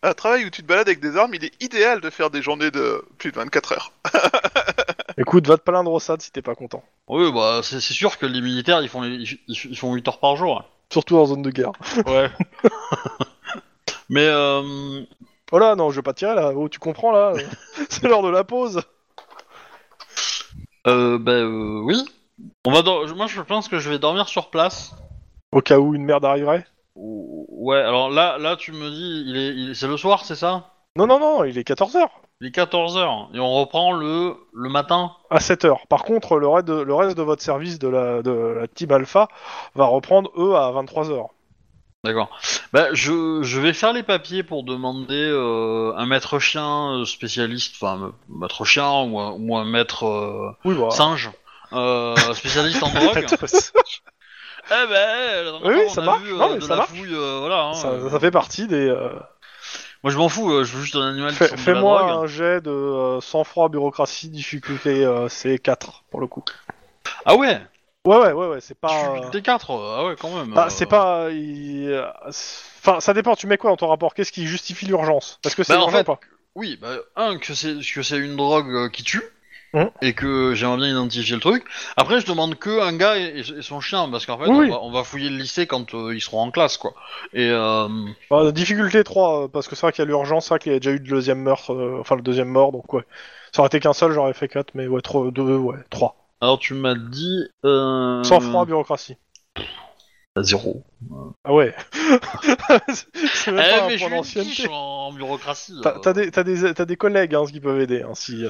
Un 0.01 0.13
travail 0.13 0.45
où 0.45 0.49
tu 0.49 0.61
te 0.61 0.67
balades 0.67 0.87
avec 0.87 1.01
des 1.01 1.17
armes, 1.17 1.33
il 1.35 1.43
est 1.43 1.61
idéal 1.61 1.99
de 1.99 2.09
faire 2.09 2.29
des 2.29 2.41
journées 2.41 2.71
de 2.71 3.03
plus 3.17 3.31
de 3.31 3.35
24 3.35 3.73
heures. 3.73 3.91
Écoute, 5.17 5.45
va 5.47 5.57
te 5.57 5.63
plaindre 5.63 5.91
au 5.91 5.99
SAD 5.99 6.21
si 6.21 6.31
t'es 6.31 6.41
pas 6.41 6.55
content. 6.55 6.81
Oui, 7.09 7.29
bah 7.33 7.59
c'est 7.63 7.81
c'est 7.81 7.93
sûr 7.93 8.17
que 8.17 8.25
les 8.25 8.39
militaires, 8.39 8.81
ils 8.81 8.87
font, 8.87 9.01
les- 9.01 9.15
ils, 9.15 9.39
ils 9.65 9.77
font 9.77 9.93
8 9.93 10.07
heures 10.07 10.19
par 10.19 10.37
jour. 10.37 10.63
Surtout 10.93 11.17
en 11.17 11.25
zone 11.25 11.41
de 11.41 11.49
guerre. 11.51 11.73
Ouais. 12.05 12.31
Mais 14.09 14.25
euh, 14.27 15.01
Oh 15.51 15.59
là, 15.59 15.75
non, 15.75 15.89
je 15.91 15.97
vais 15.97 16.01
pas 16.01 16.13
tirer 16.13 16.35
là. 16.35 16.51
Oh, 16.55 16.69
tu 16.69 16.79
comprends 16.79 17.11
là 17.11 17.33
C'est 17.89 18.03
l'heure 18.07 18.23
de 18.23 18.29
la 18.29 18.43
pause. 18.45 18.81
euh, 20.87 21.17
bah 21.17 21.33
euh, 21.33 21.81
oui. 21.83 22.05
On 22.65 22.71
va 22.71 22.81
dor- 22.81 23.05
moi 23.15 23.27
je 23.27 23.41
pense 23.41 23.67
que 23.67 23.79
je 23.79 23.89
vais 23.89 23.99
dormir 23.99 24.29
sur 24.29 24.49
place. 24.49 24.93
Au 25.51 25.61
cas 25.61 25.79
où 25.79 25.93
une 25.95 26.03
merde 26.03 26.25
arriverait. 26.25 26.65
Ou- 26.95 27.45
Ouais, 27.49 27.77
alors 27.79 28.09
là, 28.09 28.37
là 28.37 28.55
tu 28.55 28.71
me 28.71 28.89
dis, 28.89 29.23
il 29.27 29.37
est, 29.37 29.49
il- 29.49 29.75
c'est 29.75 29.87
le 29.87 29.97
soir, 29.97 30.23
c'est 30.25 30.35
ça? 30.35 30.71
Non, 30.95 31.07
non, 31.07 31.19
non, 31.19 31.43
il 31.43 31.57
est 31.57 31.63
14h. 31.67 32.07
Il 32.41 32.47
est 32.47 32.51
14h 32.55 33.35
et 33.35 33.39
on 33.39 33.51
reprend 33.53 33.91
le, 33.91 34.35
le 34.53 34.69
matin? 34.69 35.11
À 35.29 35.39
7h. 35.39 35.85
Par 35.89 36.03
contre, 36.03 36.37
le 36.37 36.47
reste 36.47 36.67
de, 36.67 36.81
le 36.81 36.93
reste 36.93 37.17
de 37.17 37.21
votre 37.23 37.41
service 37.41 37.79
de 37.79 37.89
la, 37.89 38.21
de 38.21 38.31
la 38.31 38.67
Team 38.67 38.91
Alpha 38.91 39.27
va 39.75 39.85
reprendre, 39.85 40.31
eux, 40.37 40.55
à 40.55 40.71
23h. 40.71 41.27
D'accord. 42.05 42.29
Bah, 42.71 42.87
je, 42.93 43.41
je 43.43 43.59
vais 43.59 43.73
faire 43.73 43.91
les 43.91 44.03
papiers 44.03 44.43
pour 44.43 44.63
demander 44.63 45.15
euh, 45.29 45.91
un 45.97 46.05
maître 46.05 46.39
chien 46.39 46.93
euh, 46.93 47.05
spécialiste, 47.05 47.75
enfin, 47.81 48.01
euh, 48.03 48.11
maître 48.29 48.63
chien 48.63 48.89
ou 49.03 49.19
un, 49.19 49.31
ou 49.37 49.57
un 49.57 49.65
maître 49.65 50.05
euh, 50.05 50.51
Oui, 50.63 50.75
bah. 50.79 50.91
singe 50.91 51.29
euh, 51.73 52.15
spécialiste 52.33 52.81
en 52.83 52.89
drogue. 52.93 53.25
Eh 54.71 54.87
ben, 54.87 55.59
Oui, 55.63 55.75
ça 55.89 56.01
on 56.01 56.03
a 56.03 56.05
marche. 56.05 56.21
vu, 56.21 56.33
euh, 56.33 56.37
Non, 56.37 56.47
mais 56.49 56.55
de 56.55 56.59
ça 56.61 56.67
la 56.69 56.75
marche. 56.77 56.89
fouille, 56.89 57.13
euh, 57.13 57.37
voilà. 57.39 57.63
hein, 57.63 57.73
ça, 57.73 58.09
ça 58.09 58.19
fait 58.19 58.31
partie 58.31 58.67
des. 58.67 58.87
euh, 58.87 59.09
Moi, 60.03 60.11
je 60.13 60.17
m'en 60.17 60.29
fous. 60.29 60.63
je 60.63 60.75
veux 60.75 60.83
juste 60.83 60.95
un 60.95 61.09
animal 61.09 61.33
fais- 61.33 61.55
Fais-moi 61.57 62.11
un 62.11 62.27
jet 62.27 62.61
de 62.61 63.19
sang-froid, 63.21 63.69
bureaucratie, 63.69 64.29
difficulté 64.29 65.03
euh, 65.05 65.27
C4 65.27 66.03
pour 66.11 66.19
le 66.21 66.27
coup. 66.27 66.43
Ah 67.25 67.35
ouais? 67.35 67.59
Ouais, 68.05 68.17
ouais, 68.17 68.31
ouais, 68.31 68.47
ouais, 68.47 68.61
c'est 68.61 68.79
pas. 68.79 68.89
euh, 68.89 69.13
Difficulté 69.13 69.41
4 69.41 69.71
euh, 69.71 69.95
Ah 69.99 70.05
ouais, 70.05 70.15
quand 70.19 70.29
même. 70.29 70.53
Bah, 70.53 70.67
euh. 70.67 70.69
c'est 70.69 70.85
pas. 70.85 71.29
il- 71.31 72.05
Enfin, 72.81 72.99
ça 73.01 73.13
dépend, 73.13 73.35
tu 73.35 73.45
mets 73.47 73.57
quoi 73.57 73.71
dans 73.71 73.77
ton 73.77 73.87
rapport? 73.87 74.13
Qu'est-ce 74.13 74.31
qui 74.31 74.47
justifie 74.47 74.85
l'urgence? 74.85 75.39
Est-ce 75.45 75.55
que 75.55 75.63
c'est 75.63 75.73
Bah, 75.73 75.79
en 75.81 75.85
urgent 75.85 75.97
fait, 75.97 76.01
ou 76.01 76.15
pas? 76.15 76.19
Oui, 76.55 76.77
bah, 76.81 76.95
un, 77.15 77.37
que 77.37 77.53
c'est 77.53 77.75
que 77.93 78.01
c'est 78.01 78.17
une 78.17 78.35
drogue 78.37 78.89
qui 78.91 79.03
tue, 79.03 79.21
Mhm. 79.73 79.91
et 80.01 80.13
que 80.13 80.53
j'aimerais 80.55 80.77
bien 80.77 80.87
identifier 80.89 81.35
le 81.35 81.41
truc. 81.41 81.63
Après, 81.95 82.19
je 82.19 82.25
demande 82.25 82.55
que 82.55 82.81
un 82.81 82.95
gars 82.97 83.17
et, 83.17 83.39
et 83.39 83.61
son 83.61 83.79
chien, 83.81 84.09
parce 84.09 84.25
qu'en 84.25 84.37
fait, 84.39 84.47
Oui, 84.49 84.67
on, 84.67 84.71
va, 84.71 84.79
on 84.81 84.91
va 84.91 85.03
fouiller 85.03 85.29
le 85.29 85.37
lycée 85.37 85.67
quand 85.67 85.93
euh, 85.93 86.15
ils 86.15 86.21
seront 86.21 86.41
en 86.41 86.49
classe, 86.51 86.77
quoi. 86.77 86.93
Et 87.33 87.49
euh, 87.51 87.87
Bah, 88.31 88.51
Difficulté 88.51 89.03
3, 89.03 89.43
euh, 89.43 89.47
parce 89.47 89.67
que 89.67 89.75
c'est 89.75 89.81
vrai 89.81 89.91
qu'il 89.91 90.01
y 90.03 90.07
a 90.07 90.07
l'urgence, 90.07 90.45
c'est 90.45 90.49
vrai 90.49 90.59
qu'il 90.59 90.71
y 90.73 90.75
a 90.75 90.79
déjà 90.79 90.91
eu 90.91 90.97
le 90.97 91.07
deuxième 91.07 91.39
meurtre, 91.41 91.73
euh, 91.73 91.97
enfin 91.99 92.15
le 92.15 92.21
deuxième 92.23 92.49
mort, 92.49 92.71
donc 92.71 92.91
ouais. 92.93 93.03
Ça 93.51 93.61
aurait 93.61 93.67
été 93.67 93.79
qu'un 93.79 93.93
seul, 93.93 94.11
j'aurais 94.11 94.33
fait 94.33 94.47
4, 94.47 94.73
mais 94.73 94.87
ouais, 94.87 95.01
3, 95.01 95.29
2, 95.31 95.57
ouais, 95.57 95.77
3. 95.91 96.15
alors, 96.41 96.57
tu 96.59 96.73
m'as 96.73 96.95
dit. 96.95 97.43
Euh... 97.65 98.23
Sans 98.23 98.39
froid, 98.39 98.65
bureaucratie. 98.65 99.17
à 100.35 100.43
zéro. 100.43 100.83
Ah 101.43 101.53
ouais. 101.53 101.75
c'est 103.33 103.51
même 103.51 103.63
Eh, 103.65 103.69
pas 103.69 103.83
un 103.83 103.87
mais 103.87 103.97
je 103.97 104.23
suis 104.23 104.63
une 104.65 104.71
en 104.71 105.11
bureaucratie. 105.11 105.73
T'as 105.83 105.95
euh. 106.07 106.13
des, 106.13 106.31
des, 106.73 106.85
des 106.85 106.95
collègues 106.95 107.35
hein, 107.35 107.45
qui 107.45 107.59
peuvent 107.59 107.79
aider, 107.81 108.01
hein, 108.03 108.13
si. 108.15 108.45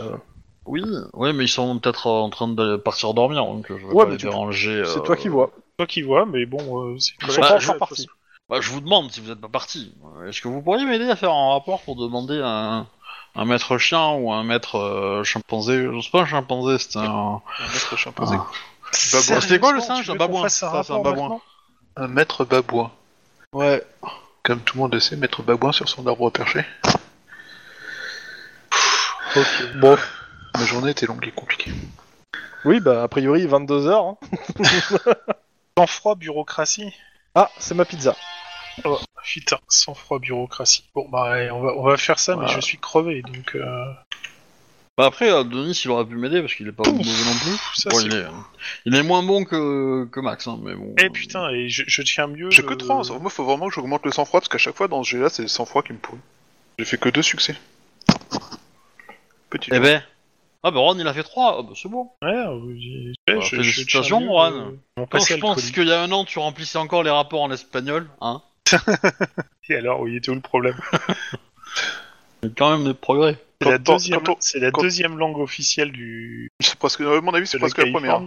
Oui, 0.69 0.83
ouais, 1.13 1.33
mais 1.33 1.45
ils 1.45 1.49
sont 1.49 1.79
peut-être 1.79 2.05
euh, 2.07 2.19
en 2.21 2.29
train 2.29 2.47
de 2.47 2.75
partir 2.77 3.15
dormir, 3.15 3.43
donc 3.43 3.71
euh, 3.71 3.77
je 3.81 3.87
vais 3.87 3.93
Ouais, 3.93 4.05
pas 4.05 4.11
les 4.11 4.17
tu- 4.17 4.25
déranger. 4.27 4.83
C'est 4.85 4.99
euh, 4.99 5.01
toi 5.01 5.15
qui 5.15 5.27
vois. 5.27 5.49
Toi 5.77 5.87
qui 5.87 6.03
vois, 6.03 6.25
mais 6.27 6.45
bon, 6.45 6.93
euh, 6.93 6.99
c'est 6.99 7.13
Ils 7.23 7.31
sont 7.31 7.41
Bah, 7.41 7.47
pas 7.49 7.57
je- 7.59 7.65
encore 7.71 7.87
partis. 7.89 8.07
Bah, 8.49 8.57
je 8.61 8.69
vous 8.69 8.79
demande 8.79 9.11
si 9.11 9.19
vous 9.19 9.31
êtes 9.31 9.41
pas 9.41 9.47
parti. 9.47 9.93
Est-ce 10.27 10.41
que 10.41 10.47
vous 10.47 10.61
pourriez 10.61 10.85
m'aider 10.85 11.09
à 11.09 11.15
faire 11.15 11.31
un 11.31 11.53
rapport 11.53 11.81
pour 11.81 11.95
demander 11.95 12.39
un, 12.43 12.85
un 13.35 13.45
maître 13.45 13.77
chien 13.79 14.09
ou 14.11 14.31
un 14.31 14.43
maître 14.43 14.75
euh, 14.77 15.23
chimpanzé? 15.23 15.87
Je 15.91 16.01
sais 16.01 16.09
pas 16.11 16.21
un 16.21 16.25
chimpanzé, 16.27 16.77
c'était 16.77 16.99
un. 16.99 17.41
Un 17.59 17.67
maître 17.73 17.97
chimpanzé. 17.97 18.35
Ah. 18.39 18.47
C'était 18.91 19.59
quoi 19.59 19.71
le 19.73 19.79
singe 19.81 20.07
Un 20.09 20.15
babouin? 20.15 20.45
un 20.45 20.49
Ça, 20.49 20.83
c'est 20.83 20.93
babouin. 21.01 21.39
Un 21.95 22.07
maître 22.07 22.45
babouin. 22.45 22.91
Ouais. 23.53 23.83
Comme 24.43 24.59
tout 24.61 24.77
le 24.77 24.81
monde 24.83 24.93
le 24.93 24.99
sait, 24.99 25.15
maître 25.15 25.41
babouin 25.41 25.71
sur 25.71 25.89
son 25.89 26.05
arbre 26.05 26.29
perché. 26.29 26.63
Ok. 29.35 29.63
Bon. 29.75 29.97
Ma 30.57 30.65
journée 30.65 30.91
était 30.91 31.05
longue 31.05 31.25
et 31.27 31.31
compliquée. 31.31 31.71
Oui, 32.65 32.79
bah 32.79 33.03
a 33.03 33.07
priori 33.07 33.45
22 33.47 33.87
heures. 33.87 34.05
hein. 34.05 34.17
Sang-froid, 35.77 36.15
bureaucratie. 36.15 36.91
Ah, 37.35 37.49
c'est 37.57 37.73
ma 37.75 37.85
pizza. 37.85 38.15
Oh, 38.83 38.99
putain, 39.23 39.57
sang-froid, 39.69 40.19
bureaucratie. 40.19 40.83
Bon, 40.93 41.07
bah, 41.09 41.35
on 41.53 41.61
va, 41.61 41.73
on 41.77 41.83
va 41.83 41.97
faire 41.97 42.19
ça, 42.19 42.35
mais 42.35 42.47
je 42.47 42.59
suis 42.59 42.77
crevé, 42.77 43.21
donc... 43.21 43.55
Euh... 43.55 43.93
Bah 44.97 45.05
après, 45.05 45.31
euh, 45.31 45.45
Denis, 45.45 45.79
il 45.85 45.91
aurait 45.91 46.05
pu 46.05 46.15
m'aider 46.17 46.41
parce 46.41 46.53
qu'il 46.55 46.67
est 46.67 46.73
pas 46.73 46.83
mauvais 46.83 47.03
non 47.03 47.37
plus. 47.41 47.57
Ça, 47.75 47.89
Bon, 47.89 47.97
c'est- 47.99 48.07
il, 48.07 48.13
est, 48.15 48.25
il 48.85 48.95
est 48.95 49.03
moins 49.03 49.23
bon 49.23 49.45
que, 49.45 50.03
que 50.11 50.19
Max, 50.19 50.45
hein, 50.47 50.59
mais 50.61 50.75
bon. 50.75 50.93
Eh 51.01 51.09
putain, 51.09 51.49
et 51.51 51.69
je, 51.69 51.83
je 51.87 52.01
tiens 52.01 52.27
mieux... 52.27 52.51
J'ai 52.51 52.63
le- 52.63 52.67
que 52.67 52.73
3, 52.73 53.17
moi 53.21 53.29
faut 53.29 53.45
vraiment 53.45 53.69
que 53.69 53.73
j'augmente 53.75 54.03
le 54.05 54.11
sang-froid 54.11 54.41
parce 54.41 54.49
qu'à 54.49 54.57
chaque 54.57 54.75
fois 54.75 54.89
dans 54.89 55.01
ce 55.05 55.11
jeu-là, 55.11 55.29
c'est 55.29 55.41
le 55.43 55.47
sang-froid 55.47 55.83
qui 55.83 55.93
me 55.93 55.99
pourrit. 55.99 56.19
J'ai 56.77 56.83
fait 56.83 56.97
que 56.97 57.07
deux 57.07 57.21
succès. 57.21 57.55
Petit. 59.49 59.69
Eh 59.73 59.79
ben. 59.79 60.03
Ah 60.63 60.71
bah 60.71 60.79
Ron, 60.79 60.97
il 60.99 61.07
a 61.07 61.13
fait 61.13 61.23
3, 61.23 61.63
bah, 61.63 61.69
c'est 61.75 61.87
bon. 61.89 62.09
Ouais, 62.21 62.29
euh, 62.35 62.75
j'ai- 62.77 63.13
Bah, 63.27 63.39
je- 63.39 63.41
je 63.41 63.55
félicitations, 63.61 64.19
mieux, 64.19 64.27
Juan. 64.27 64.53
euh, 64.53 64.63
mon 64.97 65.07
je 65.19 65.35
pense 65.37 65.71
qu'il 65.71 65.87
y 65.87 65.91
a 65.93 66.01
un 66.01 66.11
an, 66.11 66.25
tu 66.25 66.37
remplissais 66.39 66.77
encore 66.77 67.03
les 67.03 67.09
rapports 67.09 67.41
en 67.41 67.51
espagnol, 67.51 68.09
hein. 68.21 68.41
Et 69.69 69.75
alors, 69.75 70.01
oui, 70.01 70.17
était 70.17 70.29
où 70.31 70.35
le 70.35 70.41
problème 70.41 70.75
Il 72.43 72.49
y 72.49 72.51
a 72.51 72.55
quand 72.57 72.71
même 72.71 72.85
des 72.85 72.93
progrès. 72.93 73.37
C'est 73.61 73.69
la, 73.69 73.77
deuxième, 73.77 74.23
quand 74.23 74.33
on- 74.33 74.37
c'est 74.39 74.59
la 74.59 74.71
quand- 74.71 74.81
deuxième 74.81 75.17
langue 75.17 75.37
officielle 75.39 75.91
du. 75.91 76.49
C'est 76.61 76.77
presque, 76.77 77.01
à 77.01 77.21
mon 77.21 77.33
avis, 77.33 77.45
c'est 77.47 77.59
presque 77.59 77.77
la 77.77 77.91
première. 77.91 78.21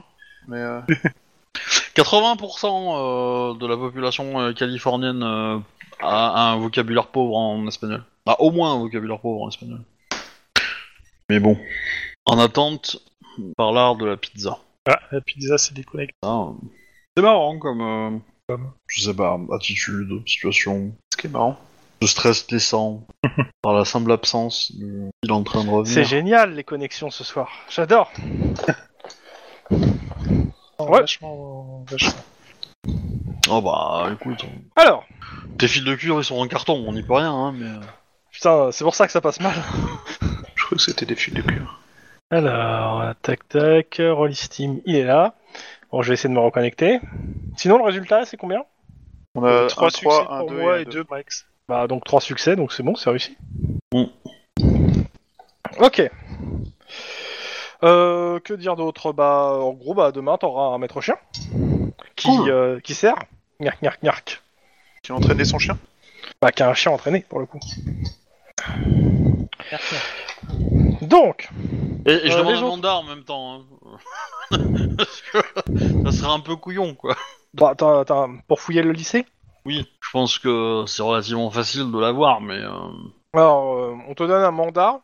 Mais 0.49 0.59
euh, 0.59 0.81
80% 1.95 3.53
euh, 3.55 3.55
de 3.59 3.67
la 3.67 3.77
population 3.77 4.41
euh, 4.41 4.53
californienne 4.53 5.23
euh, 5.23 5.59
a 6.01 6.51
un 6.53 6.57
vocabulaire 6.57 7.07
pauvre 7.09 7.37
en 7.37 7.67
espagnol. 7.67 8.05
Ah, 8.27 8.37
au 8.41 8.51
moins 8.51 8.75
un 8.75 8.79
vocabulaire 8.79 9.21
pauvre 9.21 9.43
en 9.43 9.49
espagnol. 9.49 9.81
Mais 11.29 11.41
bon. 11.41 11.57
En 12.27 12.39
attente, 12.39 12.99
par 13.57 13.73
l'art 13.73 13.97
de 13.97 14.05
la 14.07 14.17
pizza. 14.17 14.59
Ah, 14.89 14.99
la 15.11 15.21
pizza, 15.21 15.59
c'est 15.59 15.75
déconnecté. 15.75 16.15
Euh, 16.25 16.53
C'est 17.17 17.23
marrant 17.23 17.59
comme... 17.59 17.81
euh, 17.81 18.19
Comme. 18.49 18.73
Je 18.89 19.03
sais 19.03 19.15
pas, 19.15 19.39
attitude, 19.53 20.23
situation, 20.27 20.93
ce 21.13 21.17
qui 21.17 21.27
est 21.27 21.31
marrant. 21.31 21.59
de 22.01 22.07
stress 22.07 22.47
décent, 22.47 23.05
par 23.63 23.75
la 23.75 23.85
simple 23.85 24.11
absence 24.13 24.73
de... 24.75 25.11
Il 25.23 25.31
est 25.31 25.33
en 25.33 25.43
train 25.43 25.65
de 25.65 25.71
revenir. 25.71 25.93
C'est 25.95 26.05
génial 26.05 26.55
les 26.55 26.65
connexions 26.65 27.11
ce 27.11 27.25
soir. 27.25 27.51
J'adore. 27.71 28.11
Oh, 29.71 30.87
Ouais. 30.89 31.01
Vachement, 31.01 31.85
vachement. 31.89 32.23
Oh 33.49 33.61
bah, 33.63 34.11
écoute, 34.13 34.45
Alors, 34.77 35.05
tes 35.59 35.69
fils 35.69 35.85
de 35.85 35.95
cuir 35.95 36.19
ils 36.19 36.25
sont 36.25 36.37
en 36.39 36.49
carton, 36.49 36.85
on 36.87 36.93
n'y 36.93 37.03
peut 37.03 37.15
rien, 37.15 37.33
hein, 37.33 37.53
mais... 37.53 37.67
euh, 37.67 37.81
putain, 38.33 38.73
c'est 38.73 38.83
pour 38.85 38.95
ça 38.95 39.07
que 39.07 39.13
ça 39.13 39.21
passe 39.21 39.41
mal. 39.41 39.55
Je 40.57 40.65
crois 40.65 40.77
que 40.77 40.83
c'était 40.83 41.07
des 41.07 41.15
fils 41.15 41.35
de 41.35 41.43
cuir. 41.43 41.81
Alors, 42.33 43.15
tac 43.21 43.47
tac, 43.47 44.01
Rolly 44.01 44.35
Steam, 44.35 44.81
il 44.87 44.97
est 44.97 45.05
là. 45.05 45.35
Bon, 45.91 46.01
je 46.01 46.09
vais 46.09 46.15
essayer 46.15 46.31
de 46.31 46.35
me 46.35 46.41
reconnecter. 46.41 46.99
Sinon, 47.59 47.77
le 47.77 47.85
résultat, 47.85 48.25
c'est 48.25 48.39
combien 48.39 48.65
On 49.35 49.45
a 49.45 49.67
3 49.67 49.89
un 49.89 49.91
succès 49.91 50.09
3, 50.09 50.25
pour 50.25 50.33
un 50.33 50.47
2 50.47 50.61
moi 50.63 50.79
et 50.79 50.83
et 50.85 50.87
un 50.87 50.91
2 50.91 51.05
Max. 51.11 51.47
Bah, 51.69 51.87
donc 51.87 52.05
3 52.05 52.23
succès, 52.23 52.57
donc 52.57 52.73
c'est 52.73 52.83
bon, 52.83 52.95
c'est 52.95 53.11
réussi. 53.11 53.37
Mm. 53.93 54.05
Ok. 55.79 56.11
Euh, 57.85 58.41
que 58.41 58.55
dire 58.55 58.77
d'autre? 58.77 59.13
Bah, 59.13 59.59
en 59.61 59.75
gros, 59.75 59.93
bah, 59.93 60.11
demain, 60.11 60.39
t'auras 60.39 60.75
un 60.75 60.79
maître 60.79 61.03
chien 61.03 61.17
qui, 62.17 62.29
Cool. 62.29 62.51
euh, 62.51 62.81
qui 62.81 62.95
sert. 62.95 63.17
Gnark, 63.61 63.79
gnark, 63.83 64.03
gnark. 64.03 64.43
qui 65.03 65.13
a 65.13 65.15
entraîné 65.15 65.45
son 65.45 65.59
chien? 65.59 65.77
Bah, 66.41 66.51
qui 66.51 66.63
a 66.63 66.71
un 66.71 66.75
chien 66.75 66.93
entraîné, 66.93 67.27
pour 67.29 67.41
le 67.41 67.47
coup. 67.47 67.61
Donc, 71.03 71.49
Et, 72.07 72.13
et 72.27 72.31
je 72.31 72.37
Euh, 72.37 72.39
demande 72.39 72.55
les 72.55 72.59
un 72.59 72.63
autres 72.63 72.77
mandat 72.77 72.97
en 72.97 73.03
même 73.05 73.25
temps. 73.25 73.55
hein. 73.61 73.99
Parce 74.97 75.23
que 75.23 75.39
ça 76.05 76.13
serait 76.13 76.33
un 76.33 76.41
peu 76.41 76.57
couillon, 76.57 76.95
quoi. 76.95 77.17
bah, 77.55 77.75
t'as- 77.77 78.05
t'as- 78.05 78.29
pour 78.49 78.61
fouiller 78.61 78.83
le 78.83 78.93
lycée? 78.93 79.27
Oui, 79.65 79.87
je 80.01 80.11
pense 80.11 80.39
que 80.39 80.85
c'est 80.87 81.03
relativement 81.03 81.51
facile 81.51 81.91
de 81.91 81.99
l'avoir, 81.99 82.41
mais... 82.41 82.59
euh, 82.61 82.93
Alors, 83.35 83.75
euh, 83.79 83.97
on 84.09 84.15
te 84.15 84.23
donne 84.25 84.43
un 84.43 84.51
mandat. 84.51 85.01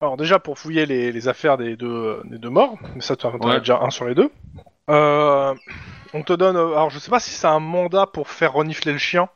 Alors 0.00 0.16
déjà 0.16 0.38
pour 0.38 0.58
fouiller 0.58 0.86
les, 0.86 1.12
les 1.12 1.28
affaires 1.28 1.58
des 1.58 1.76
deux, 1.76 2.20
des 2.26 2.38
deux 2.38 2.50
morts, 2.50 2.78
mais 2.94 3.00
ça 3.02 3.16
t'en 3.16 3.38
t'en 3.38 3.52
as 3.54 3.54
Ouais. 3.54 3.58
déjà 3.60 3.80
un 3.80 3.90
sur 3.90 4.06
les 4.06 4.14
deux. 4.14 4.30
Euh, 4.90 5.54
on 6.14 6.22
te 6.24 6.32
donne, 6.34 6.56
euh, 6.56 6.68
alors 6.72 6.90
je 6.90 6.98
sais 6.98 7.10
pas 7.10 7.20
si 7.20 7.30
c'est 7.30 7.46
un 7.48 7.60
mandat 7.60 8.06
pour 8.06 8.28
faire 8.30 8.54
renifler 8.54 8.92
le 8.92 8.98
chien. 8.98 9.28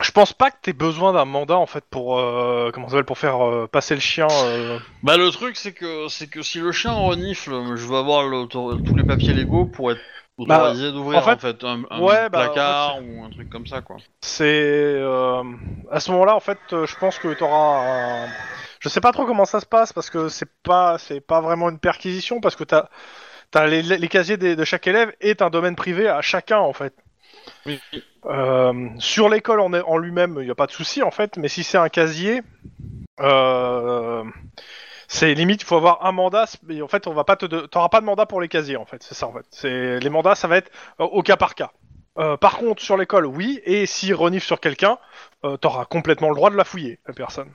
Je 0.00 0.10
pense 0.12 0.32
pas 0.32 0.50
que 0.52 0.56
t'aies 0.62 0.72
besoin 0.72 1.12
d'un 1.12 1.24
mandat 1.24 1.56
en 1.56 1.66
fait 1.66 1.84
pour 1.90 2.18
euh, 2.18 2.70
comment 2.72 2.86
ça 2.86 2.92
s'appelle 2.92 3.04
pour 3.04 3.18
faire 3.18 3.44
euh, 3.44 3.66
passer 3.66 3.94
le 3.94 4.00
chien. 4.00 4.28
euh. 4.30 4.78
Bah 5.02 5.16
le 5.16 5.28
truc 5.30 5.56
c'est 5.56 5.72
que 5.72 6.06
c'est 6.08 6.28
que 6.28 6.42
si 6.42 6.60
le 6.60 6.70
chien 6.70 6.92
renifle, 6.92 7.50
je 7.76 7.84
veux 7.86 7.96
avoir 7.96 8.22
l'autor- 8.22 8.78
tous 8.84 8.94
les 8.94 9.02
papiers 9.04 9.34
légaux 9.34 9.66
pour 9.66 9.90
être 9.90 10.00
autorisé 10.36 10.92
d'ouvrir 10.92 11.18
en 11.18 11.22
en 11.22 11.24
fait- 11.24 11.40
fait, 11.40 11.64
un, 11.64 11.82
un 11.90 12.00
ouais, 12.00 12.28
bah, 12.28 12.42
en 12.42 12.44
placard 12.44 12.98
ou 13.02 13.24
un 13.24 13.30
truc 13.30 13.48
comme 13.48 13.66
ça 13.66 13.80
quoi. 13.80 13.96
C'est 14.20 14.44
euh, 14.44 15.42
à 15.90 15.98
ce 15.98 16.12
moment-là 16.12 16.36
en 16.36 16.40
fait, 16.40 16.58
euh, 16.72 16.86
je 16.86 16.96
pense 16.96 17.18
que 17.18 17.34
t'auras 17.34 17.80
un. 18.24 18.28
Je 18.80 18.88
sais 18.88 19.00
pas 19.00 19.10
trop 19.10 19.26
comment 19.26 19.46
ça 19.46 19.58
se 19.58 19.66
passe 19.66 19.92
parce 19.92 20.10
que 20.10 20.28
c'est 20.28 20.48
pas 20.62 20.98
c'est 20.98 21.20
pas 21.20 21.40
vraiment 21.40 21.68
une 21.70 21.80
perquisition 21.80 22.40
parce 22.40 22.54
que 22.54 22.62
t'as 22.62 22.88
t'as 23.50 23.66
les, 23.66 23.82
les 23.82 24.08
casiers 24.08 24.36
des- 24.36 24.54
de 24.54 24.64
chaque 24.64 24.86
élève 24.86 25.12
est 25.20 25.42
un 25.42 25.50
domaine 25.50 25.74
privé 25.74 26.08
à 26.08 26.20
chacun 26.22 26.58
en 26.58 26.72
fait. 26.72 26.94
Euh, 28.26 28.88
sur 28.98 29.28
l'école 29.28 29.60
en, 29.60 29.98
lui-même, 29.98 30.36
il 30.40 30.44
n'y 30.44 30.50
a 30.50 30.54
pas 30.54 30.66
de 30.66 30.72
souci 30.72 31.02
en 31.02 31.10
fait, 31.10 31.36
mais 31.36 31.48
si 31.48 31.62
c'est 31.62 31.78
un 31.78 31.88
casier, 31.88 32.42
euh, 33.20 34.24
c'est 35.06 35.34
limite, 35.34 35.62
il 35.62 35.64
faut 35.64 35.76
avoir 35.76 36.04
un 36.04 36.12
mandat. 36.12 36.46
En 36.82 36.88
fait, 36.88 37.06
on 37.06 37.14
va 37.14 37.24
pas 37.24 37.36
te, 37.36 37.46
de- 37.46 37.66
t'auras 37.66 38.00
mandat 38.00 38.26
pour 38.26 38.40
les 38.40 38.48
casiers 38.48 38.76
en 38.76 38.86
fait. 38.86 39.02
C'est 39.02 39.14
ça 39.14 39.26
en 39.26 39.32
fait. 39.32 39.46
C'est 39.50 40.00
les 40.00 40.10
mandats, 40.10 40.34
ça 40.34 40.48
va 40.48 40.56
être 40.56 40.70
euh, 41.00 41.04
au 41.04 41.22
cas 41.22 41.36
par 41.36 41.54
cas. 41.54 41.70
Par 42.40 42.58
contre, 42.58 42.82
sur 42.82 42.96
l'école, 42.96 43.26
oui. 43.26 43.60
Et 43.64 43.86
s'il 43.86 44.12
renifle 44.12 44.44
sur 44.44 44.58
quelqu'un, 44.58 44.98
t'auras 45.60 45.84
complètement 45.84 46.30
le 46.30 46.34
droit 46.34 46.50
de 46.50 46.56
la 46.56 46.64
fouiller, 46.64 46.98
la 47.06 47.14
personne. 47.14 47.48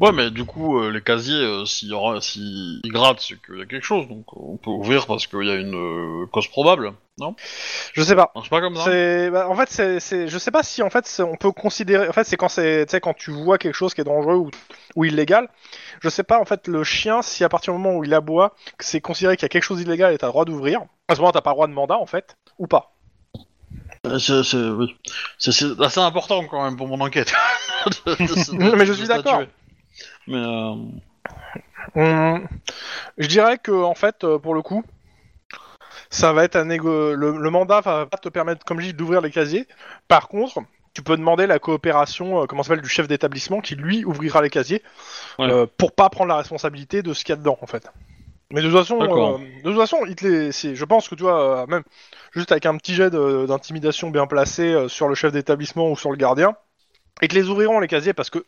Ouais 0.00 0.12
mais 0.12 0.30
du 0.30 0.44
coup 0.44 0.78
euh, 0.78 0.92
les 0.92 1.02
casiers 1.02 1.34
euh, 1.42 1.64
s'il 1.64 1.88
y 1.88 1.92
aura 1.92 2.20
s'ils 2.20 2.80
grattent 2.84 3.20
c'est 3.20 3.40
qu'il 3.42 3.58
y 3.58 3.62
a 3.62 3.66
quelque 3.66 3.82
chose 3.84 4.06
donc 4.06 4.24
euh, 4.32 4.40
on 4.40 4.56
peut 4.56 4.70
ouvrir 4.70 5.06
parce 5.08 5.26
qu'il 5.26 5.42
y 5.44 5.50
a 5.50 5.56
une 5.56 5.74
euh, 5.74 6.26
cause 6.26 6.46
probable, 6.46 6.92
non? 7.18 7.34
Je 7.94 8.02
sais 8.02 8.14
pas. 8.14 8.32
C'est 8.40 8.48
pas 8.48 8.60
comme 8.60 8.76
ça 8.76 8.84
C'est, 8.84 9.28
bah, 9.30 9.48
en 9.48 9.56
fait, 9.56 9.68
c'est, 9.70 9.98
c'est, 9.98 10.28
je 10.28 10.38
sais 10.38 10.52
pas 10.52 10.62
si 10.62 10.82
en 10.84 10.90
fait 10.90 11.04
c'est- 11.06 11.24
on 11.24 11.34
peut 11.34 11.50
considérer, 11.50 12.08
en 12.08 12.12
fait, 12.12 12.22
c'est 12.22 12.36
quand 12.36 12.48
c'est, 12.48 12.86
tu 12.86 12.92
sais, 12.92 13.00
quand 13.00 13.14
tu 13.14 13.32
vois 13.32 13.58
quelque 13.58 13.74
chose 13.74 13.92
qui 13.92 14.00
est 14.00 14.04
dangereux 14.04 14.36
ou, 14.36 14.50
ou 14.94 15.04
illégal. 15.04 15.48
Je 16.00 16.08
sais 16.08 16.22
pas 16.22 16.38
en 16.40 16.44
fait 16.44 16.68
le 16.68 16.84
chien 16.84 17.20
si 17.22 17.42
à 17.42 17.48
partir 17.48 17.72
du 17.74 17.80
moment 17.80 17.96
où 17.98 18.04
il 18.04 18.14
aboie, 18.14 18.54
que 18.78 18.84
c'est 18.84 19.00
considéré 19.00 19.36
qu'il 19.36 19.42
y 19.44 19.46
a 19.46 19.48
quelque 19.48 19.64
chose 19.64 19.78
d'illégal 19.78 20.14
et 20.14 20.18
t'as 20.18 20.28
le 20.28 20.32
droit 20.32 20.44
d'ouvrir. 20.44 20.82
À 21.08 21.16
ce 21.16 21.20
moment, 21.20 21.32
t'as 21.32 21.40
pas 21.40 21.50
le 21.50 21.54
droit 21.56 21.66
de 21.66 21.72
mandat 21.72 21.98
en 21.98 22.06
fait, 22.06 22.36
ou 22.60 22.68
pas. 22.68 22.92
Euh, 24.06 24.18
C'est 24.20 24.44
c'est- 24.44 24.56
oui. 24.56 24.94
C'est- 25.38 25.50
c'est 25.52 25.80
assez 25.80 26.00
important 26.00 26.44
quand 26.46 26.62
même 26.64 26.76
pour 26.76 26.86
mon 26.86 27.00
enquête. 27.00 27.32
De- 28.06 28.12
de- 28.14 28.70
de- 28.70 28.76
Mais 28.76 28.86
je 28.86 28.92
de 28.92 28.96
suis 28.96 29.06
d'accord. 29.08 29.34
statuer. 29.34 29.48
Mais 30.28 30.36
euh, 31.96 32.38
je 33.16 33.26
dirais 33.26 33.58
que 33.58 33.72
en 33.72 33.94
fait, 33.94 34.24
euh, 34.24 34.38
pour 34.38 34.54
le 34.54 34.62
coup, 34.62 34.84
ça 36.10 36.32
va 36.32 36.44
être 36.44 36.56
un 36.56 36.70
égo... 36.70 37.14
le, 37.14 37.38
le 37.38 37.50
mandat 37.50 37.80
va 37.80 38.06
pas 38.06 38.18
te 38.18 38.28
permettre, 38.28 38.64
comme 38.64 38.80
je 38.80 38.86
dis, 38.86 38.94
d'ouvrir 38.94 39.20
les 39.20 39.30
casiers. 39.30 39.66
Par 40.06 40.28
contre, 40.28 40.60
tu 40.94 41.02
peux 41.02 41.16
demander 41.16 41.46
la 41.46 41.58
coopération, 41.58 42.42
euh, 42.42 42.46
comment 42.46 42.62
ça 42.62 42.68
s'appelle, 42.68 42.82
du 42.82 42.88
chef 42.88 43.08
d'établissement 43.08 43.60
qui 43.60 43.74
lui 43.74 44.04
ouvrira 44.04 44.42
les 44.42 44.50
casiers 44.50 44.82
Ouais. 45.38 45.50
euh, 45.50 45.66
pour 45.78 45.92
pas 45.92 46.08
prendre 46.10 46.28
la 46.28 46.36
responsabilité 46.36 47.02
de 47.02 47.14
ce 47.14 47.24
qu'il 47.24 47.32
y 47.32 47.34
a 47.34 47.36
dedans, 47.36 47.58
en 47.62 47.66
fait. 47.66 47.90
Mais 48.50 48.62
de 48.62 48.68
toute 48.68 48.78
façon, 48.78 49.00
euh, 49.02 49.38
de 49.62 49.70
toute 49.70 49.78
façon, 49.78 49.98
il 50.06 50.14
te 50.16 50.26
les- 50.26 50.52
je 50.52 50.84
pense 50.86 51.08
que 51.08 51.14
tu 51.14 51.22
vois, 51.22 51.66
même 51.66 51.82
juste 52.32 52.50
avec 52.50 52.64
un 52.64 52.76
petit 52.78 52.94
jet 52.94 53.10
d'intimidation 53.10 54.10
bien 54.10 54.26
placé 54.26 54.88
sur 54.88 55.06
le 55.08 55.14
chef 55.14 55.32
d'établissement 55.32 55.90
ou 55.90 55.96
sur 55.96 56.10
le 56.10 56.16
gardien, 56.16 56.56
ils 57.20 57.28
te 57.28 57.34
les 57.34 57.48
ouvriront 57.50 57.78
les 57.78 57.88
casiers 57.88 58.14
parce 58.14 58.30
que 58.30 58.44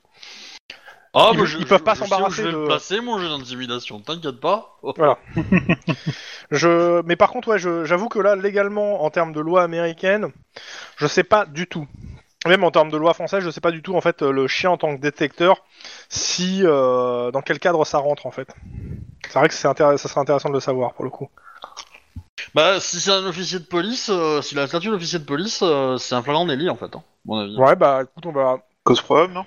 Ah, 1.13 1.31
Ils- 1.33 1.39
bah, 1.39 1.43
ils 1.45 1.47
je, 1.47 1.59
peuvent 1.65 1.79
je- 1.79 1.85
pas 1.85 1.95
je 1.95 1.99
sais 1.99 2.05
où 2.05 2.09
s'embarrasser 2.09 2.43
Je 2.43 2.49
vais 2.49 2.53
de- 2.53 2.67
placer 2.67 3.01
mon 3.01 3.19
jeu 3.19 3.29
d'intimidation, 3.29 4.01
t'inquiète 4.01 4.41
pas. 4.41 4.79
Voilà. 4.97 5.19
Je, 6.51 7.03
mais 7.03 7.17
par 7.17 7.31
contre, 7.31 7.49
ouais, 7.49 7.59
j'avoue 7.59 8.09
que 8.09 8.19
là, 8.19 8.35
légalement, 8.37 9.05
en 9.05 9.11
termes 9.11 9.33
de 9.33 9.41
loi 9.41 9.63
américaine, 9.63 10.33
je 10.97 11.07
sais 11.07 11.23
pas 11.25 11.47
du 11.47 11.67
tout. 11.67 11.87
Même 12.47 12.65
en 12.65 12.71
termes 12.71 12.91
de 12.91 12.97
loi 12.97 13.13
française, 13.15 13.45
je 13.45 13.51
sais 13.51 13.61
pas 13.61 13.71
du 13.71 13.83
tout 13.83 13.95
en 13.95 14.01
fait 14.01 14.23
le 14.23 14.49
chien 14.49 14.71
en 14.71 14.77
tant 14.79 14.97
que 14.97 15.01
détecteur, 15.01 15.63
si 16.09 16.63
euh, 16.65 17.31
dans 17.31 17.43
quel 17.43 17.59
cadre 17.59 17.85
ça 17.85 17.99
rentre 17.99 18.27
en 18.27 18.31
fait. 18.31 18.49
C'est 19.29 19.39
vrai 19.39 19.49
que 19.49 19.55
ça 19.55 19.75
serait 19.75 20.21
intéressant 20.21 20.49
de 20.49 20.55
le 20.55 20.61
savoir 20.61 20.95
pour 20.95 21.05
le 21.05 21.11
coup. 21.11 21.29
Bah, 22.55 22.81
si 22.81 22.99
c'est 23.01 23.11
un 23.13 23.27
officier 23.27 23.59
de 23.59 23.65
police, 23.65 24.09
euh, 24.11 24.41
si 24.43 24.55
la 24.55 24.67
statut 24.67 24.89
d'officier 24.89 25.19
de 25.19 25.25
police, 25.25 25.61
euh, 25.63 25.99
c'est 25.99 26.15
un 26.15 26.23
flagrant 26.23 26.47
délit 26.47 26.71
en 26.71 26.77
fait, 26.77 26.87
hein, 26.97 27.03
à 27.03 27.03
mon 27.27 27.39
avis. 27.41 27.57
Ouais, 27.59 27.77
bah 27.77 28.01
écoute, 28.03 28.25
on 28.27 28.33
va. 28.33 28.59
Cause 28.83 29.03
probable, 29.03 29.35
non? 29.35 29.45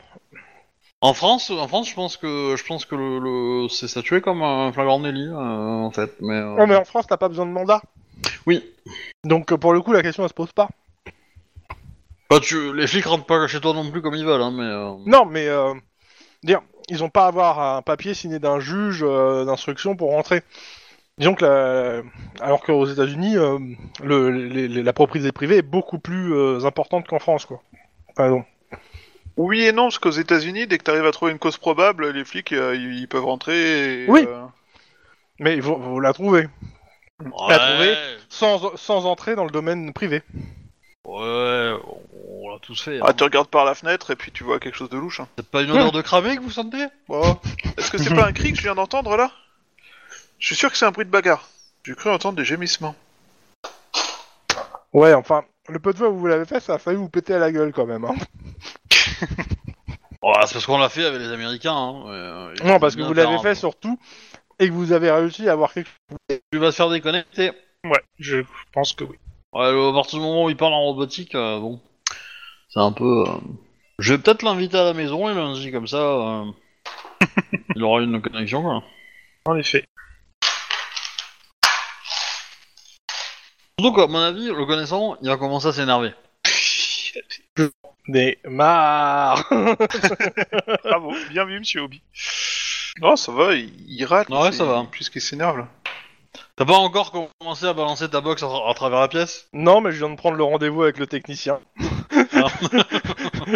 En 1.05 1.13
France, 1.13 1.49
en 1.51 1.67
France, 1.67 1.89
je 1.89 1.95
pense 1.95 2.15
que 2.15 2.55
je 2.57 2.63
pense 2.63 2.85
que 2.85 2.95
le, 2.95 3.19
le- 3.19 3.67
c'est 3.67 3.89
statué 3.89 4.21
comme 4.21 4.41
un 4.41 4.71
flagrant 4.71 5.01
délit 5.01 5.27
euh, 5.27 5.35
en 5.35 5.91
fait, 5.91 6.13
mais. 6.21 6.35
euh, 6.35 6.55
Oh, 6.59 6.65
mais 6.65 6.77
en 6.77 6.85
France, 6.85 7.07
t'as 7.07 7.17
pas 7.17 7.27
besoin 7.27 7.45
de 7.45 7.51
mandat. 7.51 7.81
Oui. 8.47 8.63
Donc 9.25 9.51
euh, 9.51 9.57
pour 9.57 9.73
le 9.73 9.81
coup, 9.81 9.91
la 9.91 10.01
question 10.01 10.23
elle 10.23 10.29
se 10.29 10.33
pose 10.33 10.53
pas. 10.53 10.69
Bah, 12.29 12.39
tu, 12.41 12.73
les 12.73 12.87
flics 12.87 13.05
rentrent 13.05 13.25
pas 13.25 13.45
chez 13.47 13.59
toi 13.59 13.73
non 13.73 13.91
plus 13.91 14.01
comme 14.01 14.15
ils 14.15 14.25
veulent, 14.25 14.41
hein, 14.41 14.51
mais. 14.55 14.63
euh, 14.63 14.93
Non, 15.05 15.25
mais 15.25 15.45
euh, 15.47 15.73
dire, 16.41 16.61
ils 16.87 17.03
ont 17.03 17.09
pas 17.09 17.25
à 17.25 17.27
avoir 17.27 17.59
un 17.59 17.81
papier 17.81 18.13
signé 18.13 18.39
d'un 18.39 18.61
juge 18.61 19.03
euh, 19.05 19.43
d'instruction 19.43 19.97
pour 19.97 20.11
rentrer. 20.11 20.41
Disons 21.17 21.35
que 21.35 21.43
la- 21.43 22.01
alors 22.39 22.63
qu'aux 22.63 22.85
États-Unis, 22.85 23.35
euh, 23.37 23.59
le, 24.01 24.31
les- 24.31 24.69
les- 24.69 24.83
la 24.83 24.93
propriété 24.93 25.33
privée 25.33 25.57
est 25.57 25.61
beaucoup 25.61 25.99
plus 25.99 26.33
euh, 26.33 26.63
importante 26.63 27.07
qu'en 27.07 27.19
France, 27.19 27.45
quoi. 27.45 27.61
Pardon. 28.15 28.45
Oui 29.37 29.63
et 29.65 29.71
non, 29.71 29.83
parce 29.83 29.99
qu'aux 29.99 30.11
États-Unis, 30.11 30.67
dès 30.67 30.77
que 30.77 30.83
t'arrives 30.83 31.05
à 31.05 31.11
trouver 31.11 31.31
une 31.31 31.39
cause 31.39 31.57
probable, 31.57 32.09
les 32.11 32.23
flics 32.25 32.51
euh, 32.53 32.75
ils 32.75 32.99
ils 32.99 33.07
peuvent 33.07 33.25
rentrer. 33.25 34.03
Et, 34.03 34.09
Oui. 34.09 34.25
euh, 34.27 34.45
Mais 35.39 35.59
vous, 35.59 35.75
vous 35.75 35.99
la 35.99 36.13
trouvez 36.13 36.47
Ouais, 37.23 37.57
trouvé. 37.57 37.95
sans, 38.29 38.75
sans 38.77 39.05
entrer 39.05 39.35
dans 39.35 39.45
le 39.45 39.49
domaine 39.51 39.93
privé. 39.93 40.21
ouais, 41.05 41.73
on, 41.85 42.01
on 42.45 42.51
l'a 42.51 42.59
tous 42.61 42.79
fait. 42.81 42.97
hein. 42.99 43.03
Ah, 43.07 43.13
tu 43.13 43.23
regardes 43.23 43.47
par 43.47 43.65
la 43.65 43.75
fenêtre 43.75 44.11
et 44.11 44.15
puis 44.15 44.31
tu 44.31 44.43
vois 44.43 44.59
quelque 44.59 44.75
chose 44.77 44.89
de 44.89 44.97
louche. 44.97 45.19
hein. 45.19 45.27
C'est 45.37 45.47
pas 45.47 45.61
une 45.61 45.71
odeur 45.71 45.91
de 45.91 46.01
cramé 46.01 46.35
que 46.35 46.41
vous 46.41 46.51
sentez? 46.51 46.85
Oh. 47.09 47.35
Est-ce 47.77 47.89
que 47.91 47.97
c'est 47.97 48.13
pas 48.13 48.25
un 48.27 48.33
cri 48.33 48.51
que 48.51 48.57
je 48.57 48.63
viens 48.63 48.75
d'entendre 48.75 49.15
là? 49.17 49.31
Je 50.39 50.47
suis 50.47 50.55
sûr 50.55 50.69
que 50.71 50.77
c'est 50.77 50.85
un 50.85 50.91
bruit 50.91 51.05
de 51.05 51.11
bagarre. 51.11 51.47
J'ai 51.85 51.95
cru 51.95 52.09
entendre 52.09 52.37
des 52.37 52.45
gémissements. 52.45 52.95
Ouais, 54.91 55.13
enfin, 55.13 55.43
le 55.69 55.79
peu 55.79 55.93
de 55.93 55.97
fois 55.97 56.09
où 56.09 56.17
vous 56.17 56.27
l'avez 56.27 56.45
fait, 56.45 56.59
ça 56.59 56.75
a 56.75 56.77
failli 56.77 56.97
vous 56.97 57.09
péter 57.09 57.33
à 57.33 57.39
la 57.39 57.51
gueule 57.51 57.71
quand 57.73 57.85
même. 57.85 58.05
Hein. 58.05 58.15
Oh, 60.25 60.31
c'est 60.45 60.53
parce 60.53 60.65
qu'on 60.65 60.77
l'a 60.77 60.87
fait 60.87 61.03
avec 61.05 61.19
les 61.19 61.31
Américains. 61.33 61.75
Hein. 61.75 62.03
euh, 62.07 62.53
Non, 62.63 62.79
parce 62.79 62.95
que 62.95 63.01
vous 63.01 63.13
l'avez 63.13 63.37
fait 63.39 63.55
surtout 63.55 63.99
et 64.57 64.67
que 64.69 64.71
vous 64.73 64.93
avez 64.93 65.11
réussi 65.11 65.49
à 65.49 65.51
avoir 65.51 65.73
quelque 65.73 65.89
chose. 65.89 66.39
Tu 66.49 66.59
vas 66.59 66.69
te 66.69 66.75
faire 66.75 66.89
déconnecter. 66.89 67.51
Ouais, 67.83 67.99
je 68.19 68.37
pense 68.71 68.93
que 68.93 69.03
oui. 69.03 69.17
Ouais, 69.51 69.65
à 69.67 69.91
partir 69.93 70.19
du 70.19 70.25
moment 70.25 70.45
où 70.45 70.49
il 70.49 70.55
parle 70.55 70.73
en 70.75 70.81
robotique, 70.83 71.35
euh, 71.35 71.59
bon, 71.59 71.81
c'est 72.69 72.79
un 72.79 72.93
peu. 72.93 73.25
euh, 73.27 73.33
Je 73.99 74.13
vais 74.13 74.17
peut-être 74.17 74.43
l'inviter 74.43 74.77
à 74.77 74.85
la 74.85 74.93
maison 74.93 75.29
et 75.29 75.33
lundi 75.33 75.71
comme 75.73 75.87
ça, 75.87 75.97
euh, 75.97 76.45
il 77.75 77.83
aura 77.83 78.01
une 78.01 78.21
connexion 78.21 78.61
quoi. 78.61 78.81
En 79.45 79.57
effet. 79.57 79.83
Surtout 83.77 83.93
qu'à 83.95 84.07
mon 84.07 84.19
avis, 84.19 84.47
le 84.47 84.65
connaissant, 84.65 85.17
il 85.21 85.27
va 85.27 85.35
commencer 85.35 85.67
à 85.67 85.73
s'énerver. 85.73 86.13
Des 88.07 88.37
marre 88.45 89.47
Bravo, 90.83 91.13
bien 91.29 91.45
vu, 91.45 91.59
monsieur 91.59 91.81
Obi. 91.81 92.01
Non, 93.01 93.15
ça 93.15 93.31
va, 93.31 93.53
il, 93.55 93.71
il 93.87 94.05
rate. 94.05 94.29
Ouais, 94.29 94.51
ça 94.51 94.65
va. 94.65 94.85
Puisqu'il 94.91 95.21
s'énerve 95.21 95.57
là. 95.59 95.67
T'as 96.55 96.65
pas 96.65 96.73
encore 96.77 97.11
commencé 97.39 97.65
à 97.65 97.73
balancer 97.73 98.09
ta 98.09 98.21
box 98.21 98.43
à, 98.43 98.47
tra- 98.47 98.69
à 98.69 98.73
travers 98.73 98.99
la 98.99 99.07
pièce? 99.07 99.47
Non, 99.53 99.81
mais 99.81 99.91
je 99.91 99.97
viens 99.97 100.09
de 100.09 100.15
prendre 100.15 100.35
le 100.37 100.43
rendez-vous 100.43 100.83
avec 100.83 100.97
le 100.99 101.07
technicien. 101.07 101.59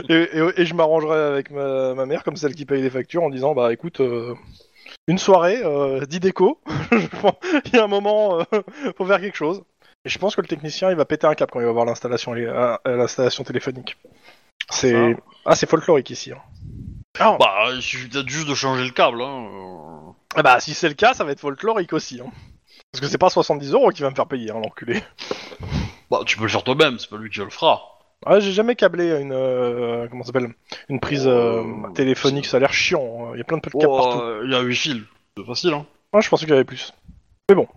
et, 0.10 0.14
et- 0.14 0.62
et 0.62 0.66
je 0.66 0.74
m'arrangerai 0.74 1.20
avec 1.20 1.52
ma, 1.52 1.94
ma 1.94 2.06
mère, 2.06 2.24
comme 2.24 2.38
celle 2.38 2.56
qui 2.56 2.66
paye 2.66 2.82
les 2.82 2.90
factures, 2.90 3.24
en 3.24 3.30
disant 3.30 3.54
Bah 3.54 3.72
écoute, 3.74 4.00
euh, 4.00 4.34
une 5.08 5.18
soirée, 5.20 5.60
euh, 5.64 6.06
10 6.06 6.20
déco. 6.20 6.60
il 6.92 7.74
y 7.74 7.78
a 7.78 7.84
un 7.84 7.88
moment, 7.88 8.40
euh, 8.40 8.44
faut 8.98 9.06
faire 9.06 9.20
quelque 9.22 9.38
chose. 9.38 9.62
Et 10.08 10.10
je 10.10 10.20
pense 10.20 10.38
que 10.38 10.42
le 10.42 10.48
technicien, 10.48 10.90
il 10.90 10.96
va 10.96 11.04
péter 11.04 11.28
un 11.28 11.36
cap 11.36 11.52
quand 11.52 11.60
il 11.60 11.66
va 11.66 11.72
voir 11.74 11.84
l'installation 11.84 12.34
euh, 12.34 12.78
euh, 12.88 12.96
l'installation 12.96 13.44
téléphonique. 13.44 13.98
C'est 14.70 15.18
ah, 15.46 15.54
c'est 15.58 15.70
folklorique 15.70 16.10
ici. 16.12 16.32
hein. 16.32 17.36
Bah, 17.40 17.66
il 17.74 17.82
suffit 17.82 18.08
peut-être 18.08 18.30
juste 18.30 18.48
de 18.48 18.56
changer 18.56 18.86
le 18.86 18.92
câble. 18.92 19.22
Hein. 19.22 20.14
Ah 20.38 20.44
bah 20.44 20.62
si 20.62 20.74
c'est 20.74 20.88
le 20.88 20.94
cas, 20.94 21.14
ça 21.14 21.26
va 21.26 21.34
être 21.34 21.42
folklorique 21.42 21.92
aussi. 21.92 22.22
hein. 22.22 22.32
Parce 22.94 23.02
que 23.02 23.08
c'est 23.08 23.18
pas 23.18 23.30
70 23.30 23.74
euros 23.74 23.90
qui 23.90 24.02
va 24.02 24.10
me 24.10 24.16
faire 24.16 24.28
payer, 24.28 24.50
hein, 24.52 24.62
l'enculé. 24.64 25.04
Bah, 26.10 26.22
tu 26.26 26.38
peux 26.38 26.44
le 26.44 26.50
faire 26.50 26.64
toi-même, 26.64 27.00
c'est 27.00 27.10
pas 27.10 27.18
lui 27.18 27.30
qui 27.30 27.40
le 27.40 27.50
fera. 27.50 27.82
Ah, 28.26 28.40
j'ai 28.40 28.54
jamais 28.54 28.76
câblé 28.76 29.10
une 29.20 29.34
euh, 29.34 30.08
comment 30.10 30.24
s'appelle? 30.24 30.54
Une 30.88 31.02
prise 31.02 31.28
euh, 31.28 31.62
Oh, 31.66 31.90
téléphonique, 31.90 32.46
ça 32.46 32.58
a 32.58 32.60
l'air 32.62 32.72
chiant. 32.72 33.02
hein. 33.28 33.32
Il 33.34 33.40
y 33.40 33.42
a 33.42 33.44
plein 33.44 33.58
de 33.58 33.62
câbles 33.62 33.76
Oh, 33.86 33.98
partout. 33.98 34.24
il 34.46 34.52
y 34.52 34.56
a 34.56 34.62
8 34.62 34.76
fils, 34.76 35.02
c'est 35.36 35.46
facile 35.46 35.74
hein. 35.74 35.86
Ah, 36.14 36.22
je 36.22 36.30
pensais 36.30 36.46
qu'il 36.46 36.54
y 36.54 36.56
avait 36.56 36.64
plus. 36.64 36.94
Mais 37.50 37.56
bon. 37.56 37.68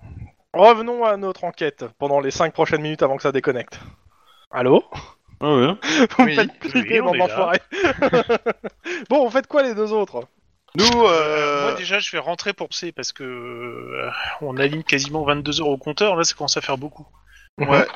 Revenons 0.54 1.04
à 1.04 1.16
notre 1.16 1.44
enquête 1.44 1.84
pendant 1.98 2.20
les 2.20 2.30
5 2.30 2.52
prochaines 2.52 2.82
minutes 2.82 3.02
avant 3.02 3.16
que 3.16 3.22
ça 3.22 3.32
déconnecte. 3.32 3.78
Allô? 4.50 4.84
Ah 5.40 5.54
ouais. 5.54 5.74
Vous 6.18 6.24
Oui. 6.24 6.34
faites 6.34 6.50
on 7.00 7.04
bande 7.04 7.14
est 7.16 7.18
là. 7.18 7.26
d'enfoirés. 7.26 7.60
bon, 9.08 9.24
vous 9.24 9.30
faites 9.30 9.46
quoi 9.46 9.62
les 9.62 9.74
deux 9.74 9.92
autres? 9.92 10.24
Nous, 10.74 11.04
euh, 11.06 11.62
Moi 11.70 11.74
déjà, 11.74 11.98
je 11.98 12.10
vais 12.12 12.18
rentrer 12.18 12.52
pour 12.52 12.72
C 12.74 12.92
parce 12.92 13.12
que 13.12 13.24
euh, 13.24 14.10
on 14.40 14.56
aligne 14.56 14.82
quasiment 14.82 15.24
22 15.24 15.60
heures 15.60 15.68
au 15.68 15.78
compteur. 15.78 16.16
Là, 16.16 16.24
ça 16.24 16.34
commence 16.34 16.56
à 16.56 16.60
faire 16.60 16.78
beaucoup. 16.78 17.06
Ouais. 17.58 17.86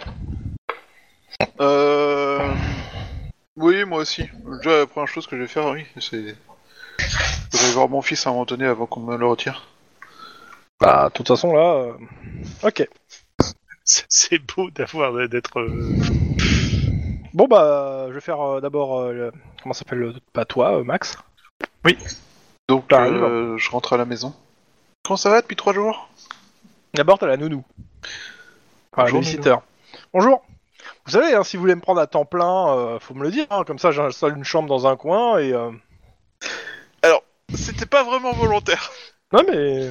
euh... 1.61 2.55
Oui, 3.57 3.85
moi 3.85 3.99
aussi. 4.01 4.29
Déjà, 4.63 4.79
la 4.79 4.87
première 4.87 5.09
chose 5.09 5.27
que 5.27 5.37
je 5.37 5.43
vais 5.43 5.49
faire, 5.49 5.67
oui, 5.67 5.85
c'est... 6.01 6.35
Je 7.53 7.59
vais 7.67 7.73
voir 7.73 7.89
mon 7.89 8.03
fils 8.03 8.27
à 8.27 8.31
un 8.31 8.33
moment 8.33 8.45
donné 8.45 8.65
avant 8.67 8.87
qu'on 8.87 9.01
me 9.01 9.17
le 9.17 9.27
retire. 9.27 9.69
Bah, 10.81 11.09
de 11.09 11.13
toute 11.15 11.29
façon 11.29 11.53
là. 11.55 11.75
euh, 11.75 11.93
Ok. 12.63 12.89
C'est- 13.85 14.39
beau 14.39 14.71
d'avoir 14.71 15.29
d'être. 15.29 15.59
euh, 15.61 15.97
Bon 17.33 17.47
bah, 17.47 18.07
je 18.09 18.15
vais 18.15 18.21
faire 18.21 18.41
euh, 18.41 18.61
d'abord. 18.61 18.99
euh, 19.01 19.13
le- 19.13 19.33
Comment 19.63 19.73
ça 19.73 19.81
s'appelle 19.81 19.99
le- 19.99 20.15
Pas 20.33 20.45
toi, 20.45 20.79
euh, 20.79 20.85
Max? 20.85 21.17
Donc, 22.69 22.91
euh, 22.93 23.59
je 23.59 23.71
rentre 23.71 23.93
à 23.93 23.97
la 23.99 24.05
maison. 24.07 24.35
Comment 25.05 25.17
ça 25.19 25.29
va 25.31 25.43
depuis 25.43 25.57
trois 25.57 25.75
jours? 25.75 26.09
D'abord, 26.95 27.19
t'as 27.19 27.27
la 27.27 27.37
nounou. 27.37 27.63
Enfin, 28.93 29.03
Bonjour, 29.03 29.19
le 29.21 29.25
visiteur. 29.25 29.63
Bonjour. 30.15 30.43
Vous 31.05 31.13
savez, 31.13 31.35
hein, 31.35 31.45
si 31.45 31.57
vous 31.57 31.63
voulez 31.63 31.75
me 31.75 31.81
prendre 31.83 32.01
à 32.01 32.07
temps 32.07 32.25
plein, 32.25 32.75
euh, 32.77 32.99
faut 33.01 33.13
me 33.15 33.23
le 33.23 33.31
dire. 33.31 33.47
hein, 33.51 33.65
comme 33.67 33.79
ça, 33.79 33.91
j'installe 33.91 34.37
une 34.37 34.45
chambre 34.45 34.69
dans 34.69 34.87
un 34.87 34.97
coin 34.97 35.39
et. 35.39 35.53
euh, 35.53 35.71
C'était 37.55 37.87
pas 37.87 38.03
vraiment 38.03 38.33
volontaire. 38.33 38.91
Non 39.33 39.43
mais. 39.49 39.91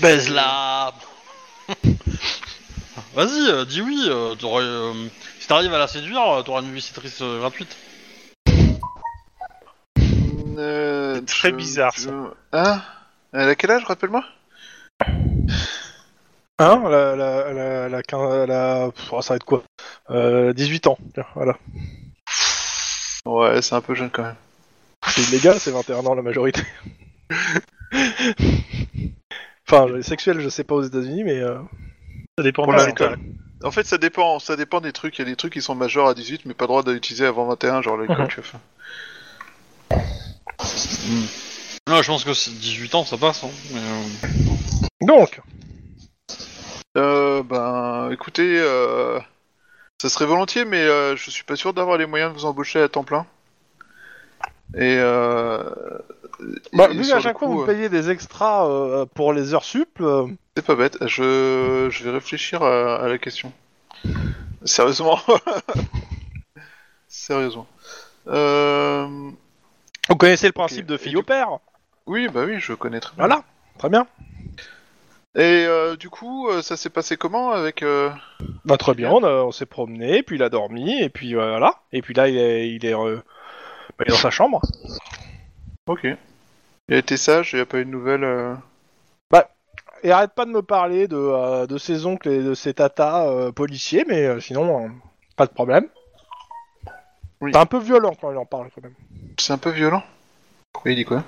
Baise-la 0.00 0.92
Vas-y, 3.14 3.48
euh, 3.50 3.64
dis 3.64 3.80
oui, 3.82 4.06
euh, 4.08 4.34
t'aurais, 4.34 4.64
euh, 4.64 4.92
si 5.40 5.46
t'arrives 5.48 5.72
à 5.74 5.78
la 5.78 5.88
séduire, 5.88 6.20
euh, 6.22 6.42
t'auras 6.42 6.62
une 6.62 6.72
visitatrice 6.72 7.18
euh, 7.22 7.38
gratuite. 7.40 7.76
Euh, 10.58 11.20
Très 11.22 11.50
je- 11.50 11.54
bizarre, 11.54 11.92
je- 11.96 12.08
ça. 12.08 12.10
Hein? 12.52 12.82
Elle 13.32 13.48
a 13.48 13.54
quel 13.54 13.70
âge, 13.72 13.84
rappelle-moi? 13.84 14.24
Hein? 16.58 16.82
La, 16.88 17.16
la, 17.16 17.52
la, 17.52 17.88
la, 17.88 18.02
quin- 18.02 18.46
la- 18.46 18.90
pff, 18.94 19.12
oh, 19.12 19.22
ça 19.22 19.34
va 19.34 19.36
être 19.36 19.44
quoi? 19.44 19.62
Euh, 20.10 20.52
18 20.52 20.86
ans. 20.88 20.98
Tiens, 21.14 21.26
voilà. 21.34 21.56
Ouais, 23.26 23.62
c'est 23.62 23.74
un 23.74 23.80
peu 23.80 23.94
jeune 23.94 24.10
quand 24.10 24.22
même. 24.22 24.36
C'est 25.06 25.22
illégal, 25.22 25.58
c'est 25.58 25.70
21 25.70 26.04
ans 26.06 26.14
la 26.14 26.22
majorité. 26.22 26.62
enfin, 29.68 30.02
sexuel, 30.02 30.40
je 30.40 30.48
sais 30.48 30.64
pas 30.64 30.74
aux 30.74 30.82
États-Unis, 30.82 31.24
mais. 31.24 31.40
euh, 31.40 31.58
Ça 32.38 32.44
dépend 32.44 32.64
Pour 32.64 32.72
l'alcool. 32.72 33.12
états. 33.14 33.66
En 33.66 33.70
fait, 33.70 33.84
ça 33.86 33.98
dépend, 33.98 34.38
ça 34.38 34.56
dépend 34.56 34.80
des 34.80 34.92
trucs. 34.92 35.18
Il 35.18 35.22
y 35.22 35.26
a 35.26 35.30
des 35.30 35.36
trucs 35.36 35.52
qui 35.52 35.60
sont 35.62 35.74
majeurs 35.74 36.06
à 36.06 36.14
18, 36.14 36.46
mais 36.46 36.54
pas 36.54 36.64
le 36.64 36.68
droit 36.68 36.82
d'utiliser 36.82 37.26
avant 37.26 37.46
21, 37.46 37.82
genre 37.82 37.96
l'alcool, 37.98 38.22
Mhm. 38.22 38.28
tu 38.28 38.40
vois. 38.40 38.60
Non, 41.88 42.02
je 42.02 42.06
pense 42.06 42.24
que 42.24 42.32
c'est 42.34 42.52
18 42.52 42.94
ans, 42.94 43.04
ça 43.04 43.16
passe. 43.18 43.44
Hein, 43.44 43.50
mais, 43.72 43.80
euh, 43.80 45.06
Donc, 45.06 45.40
Euh, 46.96 47.42
ben, 47.44 48.10
écoutez, 48.12 48.58
euh, 48.58 49.18
ça 50.02 50.08
serait 50.08 50.26
volontiers, 50.26 50.64
mais 50.64 50.78
euh, 50.82 51.14
je 51.16 51.30
suis 51.30 51.44
pas 51.44 51.54
sûr 51.56 51.72
d'avoir 51.72 51.98
les 51.98 52.06
moyens 52.06 52.32
de 52.32 52.38
vous 52.38 52.46
embaucher 52.46 52.80
à 52.80 52.88
temps 52.88 53.04
plein. 53.04 53.26
Et 54.74 54.96
euh, 54.98 55.39
bah, 56.72 56.88
vu 56.88 57.02
qu'à 57.06 57.20
chaque 57.20 57.38
fois 57.38 57.48
coup, 57.48 57.54
vous 57.54 57.62
euh, 57.62 57.66
payez 57.66 57.88
des 57.88 58.10
extras 58.10 58.66
euh, 58.68 59.06
pour 59.06 59.32
les 59.32 59.54
heures 59.54 59.64
sup, 59.64 59.98
euh, 60.00 60.26
c'est 60.56 60.64
pas 60.64 60.74
bête. 60.74 60.96
Je, 61.06 61.88
je 61.90 62.04
vais 62.04 62.10
réfléchir 62.10 62.62
à, 62.62 62.96
à 62.96 63.08
la 63.08 63.18
question. 63.18 63.52
Sérieusement. 64.64 65.18
Sérieusement. 67.08 67.66
Euh... 68.28 69.06
vous 70.08 70.16
connaissez 70.16 70.46
le 70.46 70.52
principe 70.52 70.86
de 70.86 70.96
fille 70.96 71.16
au 71.16 71.22
père. 71.22 71.58
Oui, 72.06 72.28
bah 72.28 72.44
oui, 72.46 72.56
je 72.60 72.72
connais 72.74 73.00
très 73.00 73.14
bien. 73.16 73.26
Voilà, 73.26 73.44
très 73.78 73.88
bien. 73.88 74.06
Et 75.36 75.64
euh, 75.66 75.96
du 75.96 76.10
coup, 76.10 76.48
euh, 76.48 76.60
ça 76.60 76.76
s'est 76.76 76.90
passé 76.90 77.16
comment 77.16 77.52
avec 77.52 77.82
euh, 77.82 78.10
Bah, 78.64 78.76
très 78.76 78.94
bien, 78.94 79.10
on, 79.10 79.22
a- 79.22 79.44
on 79.44 79.52
s'est 79.52 79.66
promené, 79.66 80.22
puis 80.24 80.36
il 80.36 80.42
a 80.42 80.48
dormi, 80.48 81.00
et 81.00 81.08
puis 81.08 81.36
euh, 81.36 81.50
voilà. 81.50 81.76
Et 81.92 82.02
puis 82.02 82.14
là, 82.14 82.28
il 82.28 82.36
est, 82.36 82.68
il 82.70 82.84
est, 82.84 82.94
euh, 82.94 83.16
bah, 83.96 84.04
il 84.06 84.08
est 84.08 84.10
dans 84.14 84.16
sa 84.20 84.30
chambre. 84.30 84.60
Ok. 85.86 86.06
Il 86.90 86.96
a 86.96 86.98
été 86.98 87.16
sage, 87.16 87.52
il 87.52 87.56
n'y 87.56 87.62
a 87.62 87.66
pas 87.66 87.78
eu 87.78 87.84
de 87.84 87.90
nouvelles. 87.90 88.24
euh, 88.24 88.54
Et 90.02 90.10
arrête 90.10 90.32
pas 90.32 90.46
de 90.46 90.50
me 90.50 90.62
parler 90.62 91.08
de, 91.08 91.16
euh, 91.16 91.66
de 91.66 91.76
ses 91.78 92.06
oncles 92.06 92.30
et 92.30 92.42
de 92.42 92.54
ses 92.54 92.72
tatas 92.74 93.28
euh, 93.28 93.52
policiers, 93.52 94.04
mais 94.08 94.24
euh, 94.26 94.40
sinon, 94.40 94.86
euh, 94.86 94.88
pas 95.36 95.46
de 95.46 95.52
problème. 95.52 95.86
Oui. 97.40 97.50
C'est 97.52 97.60
un 97.60 97.66
peu 97.66 97.78
violent 97.78 98.14
quand 98.18 98.32
il 98.32 98.38
en 98.38 98.46
parle 98.46 98.70
quand 98.74 98.82
même. 98.82 98.94
C'est 99.38 99.52
un 99.52 99.58
peu 99.58 99.70
violent. 99.70 100.02
Oui, 100.84 100.92
il 100.92 100.96
dit 100.96 101.04
quoi? 101.04 101.22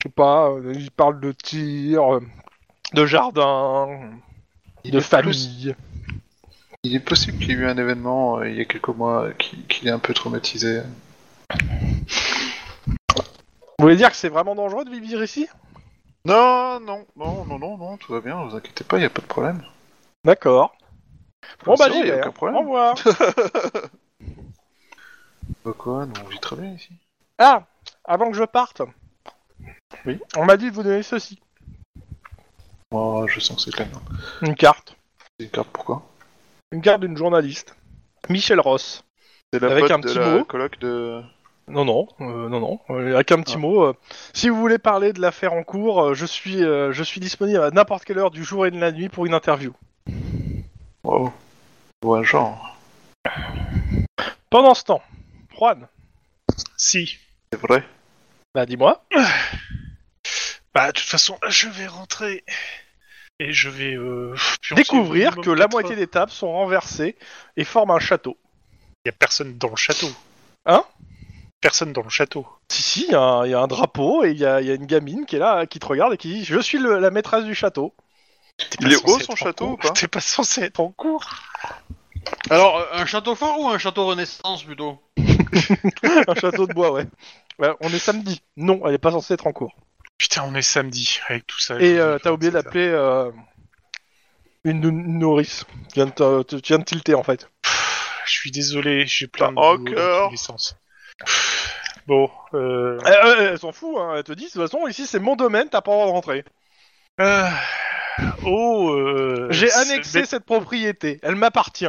Je 0.00 0.08
sais 0.08 0.12
pas, 0.14 0.50
euh, 0.50 0.72
il 0.74 0.90
parle 0.92 1.20
de 1.20 1.32
tir, 1.32 2.14
euh, 2.14 2.20
de 2.94 3.06
jardin, 3.06 3.88
Il 4.84 4.92
de 4.92 4.98
est 4.98 5.00
famille. 5.00 5.74
Il 6.84 6.94
est 6.94 7.00
possible 7.00 7.38
qu'il 7.38 7.48
y 7.48 7.52
ait 7.52 7.56
eu 7.56 7.66
un 7.66 7.76
événement 7.76 8.38
euh, 8.38 8.48
il 8.48 8.56
y 8.56 8.60
a 8.60 8.64
quelques 8.64 8.88
mois 8.88 9.24
euh, 9.24 9.32
qui, 9.32 9.58
qui 9.64 9.84
l'ait 9.84 9.90
un 9.90 9.98
peu 9.98 10.14
traumatisé. 10.14 10.82
Vous 13.78 13.84
voulez 13.84 13.96
dire 13.96 14.10
que 14.10 14.16
c'est 14.16 14.28
vraiment 14.28 14.54
dangereux 14.54 14.84
de 14.84 14.90
vivre 14.90 15.22
ici? 15.22 15.48
Non, 16.24 16.80
non, 16.80 17.06
non, 17.14 17.44
non, 17.44 17.58
non, 17.58 17.76
non, 17.78 17.96
tout 17.98 18.12
va 18.12 18.20
bien, 18.20 18.42
vous 18.44 18.56
inquiétez 18.56 18.84
pas, 18.84 18.96
il 18.96 19.00
n'y 19.00 19.06
a 19.06 19.10
pas 19.10 19.20
de 19.22 19.26
problème. 19.26 19.62
D'accord. 20.24 20.74
Bon 21.64 21.74
bah 21.78 21.88
j'y 21.92 22.02
vais. 22.02 22.26
Au 22.26 22.30
revoir. 22.58 22.96
Bah 25.64 25.72
quoi, 25.76 26.06
nous 26.06 26.14
on 26.24 26.28
vit 26.28 26.40
très 26.40 26.56
bien 26.56 26.72
ici. 26.72 26.90
ah, 27.38 27.64
avant 28.04 28.30
que 28.30 28.36
je 28.36 28.42
parte. 28.44 28.82
Oui. 30.04 30.20
On 30.36 30.44
m'a 30.44 30.56
dit 30.56 30.70
de 30.70 30.74
vous 30.74 30.82
donner 30.82 31.02
ceci. 31.02 31.40
Moi, 32.92 33.26
je 33.28 33.40
sens 33.40 33.64
que 33.64 33.70
c'est 33.70 33.78
la 33.78 33.86
merde. 33.86 34.02
Une 34.42 34.54
carte. 34.54 34.96
Une 35.38 35.50
carte, 35.50 35.68
pourquoi 35.72 36.02
Une 36.72 36.82
carte 36.82 37.00
d'une 37.00 37.16
journaliste. 37.16 37.76
Michel 38.28 38.60
Ross. 38.60 39.04
C'est 39.52 39.60
la 39.60 39.70
Avec 39.70 39.82
pote 39.84 39.90
un 39.92 39.98
de 39.98 40.06
petit 40.08 40.18
la 40.18 40.30
mot. 40.38 40.44
coloc 40.44 40.78
de... 40.80 41.22
Non, 41.68 41.84
non, 41.84 42.08
euh, 42.20 42.48
non, 42.48 42.60
non. 42.60 42.80
euh, 42.90 43.14
avec 43.16 43.32
un 43.32 43.40
petit 43.42 43.54
Ah. 43.56 43.58
mot. 43.58 43.82
euh, 43.84 43.94
si 44.34 44.48
vous 44.48 44.56
voulez 44.56 44.78
parler 44.78 45.12
de 45.12 45.20
l'affaire 45.20 45.52
en 45.52 45.62
cours, 45.64 46.00
euh, 46.02 46.14
je 46.14 46.24
suis, 46.26 46.62
euh, 46.62 46.92
je 46.92 47.02
suis 47.02 47.20
disponible 47.20 47.60
à 47.60 47.70
n'importe 47.70 48.04
quelle 48.04 48.18
heure 48.18 48.30
du 48.30 48.44
jour 48.44 48.66
et 48.66 48.70
de 48.70 48.78
la 48.78 48.92
nuit 48.92 49.08
pour 49.08 49.26
une 49.26 49.34
interview. 49.34 49.72
Wow. 51.02 51.32
Ouais, 52.04 52.22
genre. 52.24 52.76
Pendant 54.50 54.74
ce 54.74 54.84
temps, 54.84 55.02
Juan, 55.58 55.88
Si. 56.76 57.18
C'est 57.52 57.60
vrai. 57.60 57.84
Bah 58.54 58.66
dis-moi. 58.66 59.04
Bah, 60.74 60.88
de 60.88 60.92
toute 60.92 61.08
façon, 61.08 61.38
je 61.48 61.68
vais 61.68 61.86
rentrer. 61.86 62.44
Et 63.38 63.50
je 63.52 63.70
vais... 63.70 63.94
Euh, 63.94 64.34
Découvrir 64.74 65.36
que 65.36 65.48
la 65.48 65.68
moitié 65.68 65.96
des 65.96 66.06
tables 66.06 66.30
sont 66.30 66.52
renversées 66.52 67.16
et 67.56 67.64
forment 67.64 67.92
un 67.92 67.98
château. 67.98 68.36
Y 69.06 69.08
a 69.08 69.12
personne 69.12 69.56
dans 69.56 69.70
le 69.70 69.76
château. 69.76 70.08
Hein? 70.66 70.84
Personne 71.66 71.92
dans 71.92 72.02
le 72.02 72.08
château. 72.10 72.46
Si, 72.68 72.80
si, 72.82 73.04
il 73.08 73.10
y, 73.10 73.14
a 73.16 73.20
un- 73.20 73.44
il 73.44 73.50
y 73.50 73.54
a 73.54 73.60
un 73.60 73.66
drapeau 73.66 74.24
et 74.24 74.30
il 74.30 74.38
y 74.38 74.46
a, 74.46 74.60
il 74.60 74.68
y 74.68 74.70
a 74.70 74.74
une 74.74 74.86
gamine 74.86 75.26
qui 75.26 75.34
est 75.34 75.40
là, 75.40 75.66
qui 75.66 75.80
te 75.80 75.86
regarde 75.86 76.12
et 76.14 76.16
qui 76.16 76.28
dit 76.32 76.44
Je 76.44 76.60
suis 76.60 76.78
le- 76.78 77.00
la 77.00 77.10
maîtresse 77.10 77.44
du 77.44 77.56
château. 77.56 77.92
T'es 78.56 78.66
Il 78.82 78.92
est 78.92 78.96
haut, 79.04 79.18
son 79.18 79.34
château, 79.34 79.70
ou 79.72 79.76
pas 79.76 79.90
T'es 79.90 80.06
pas 80.06 80.20
censé 80.20 80.62
être 80.62 80.78
en 80.78 80.92
cours 80.92 81.24
Alors, 82.50 82.76
euh, 82.78 82.84
un 82.92 83.04
château 83.04 83.34
fort 83.34 83.58
ou 83.58 83.68
un 83.68 83.78
château 83.78 84.06
renaissance 84.06 84.62
plutôt? 84.62 85.00
Un 86.28 86.34
château 86.36 86.66
de 86.68 86.72
bois, 86.72 86.92
ouais. 86.92 87.06
Ouais, 87.58 87.70
on 87.80 87.88
est 87.92 87.98
samedi. 87.98 88.40
Non, 88.56 88.80
elle 88.86 88.94
est 88.94 88.98
pas 88.98 89.10
censée 89.10 89.34
être 89.34 89.48
en 89.48 89.52
cours. 89.52 89.74
Putain, 90.18 90.44
on 90.46 90.54
est 90.54 90.62
samedi 90.62 91.18
avec 91.28 91.48
tout 91.48 91.58
ça. 91.58 91.80
Et 91.80 91.98
euh, 91.98 92.18
t'as 92.20 92.30
oublié 92.30 92.52
d'appeler 92.52 92.86
euh, 92.88 93.30
une, 94.64 94.80
nou- 94.80 94.90
une 94.90 95.18
nourrice. 95.18 95.64
Tu 95.88 95.94
viens, 95.94 96.06
de 96.06 96.12
te- 96.12 96.56
tu 96.60 96.68
viens 96.68 96.78
de 96.78 96.84
tilter 96.84 97.14
en 97.14 97.24
fait. 97.24 97.50
Je 98.24 98.30
suis 98.30 98.50
désolé, 98.52 99.04
j'ai 99.06 99.26
plein 99.26 99.50
de 99.52 99.58
encore. 99.58 100.30
Bon, 102.06 102.30
euh... 102.54 102.98
Euh, 102.98 103.00
euh, 103.04 103.50
elle 103.52 103.58
s'en 103.58 103.72
fout, 103.72 103.96
hein. 103.98 104.14
elle 104.16 104.24
te 104.24 104.32
dit 104.32 104.44
de 104.44 104.50
toute 104.50 104.62
façon, 104.62 104.86
ici 104.86 105.06
c'est 105.06 105.18
mon 105.18 105.34
domaine, 105.34 105.68
t'as 105.68 105.80
pas 105.80 105.90
le 105.90 105.96
droit 105.96 106.06
de 106.06 106.12
rentrer. 106.12 106.44
ah, 107.18 107.50
oh, 108.44 108.90
euh, 108.90 109.48
J'ai 109.50 109.72
annexé 109.72 110.24
cette 110.24 110.44
propriété, 110.44 111.18
elle 111.22 111.34
m'appartient. 111.34 111.88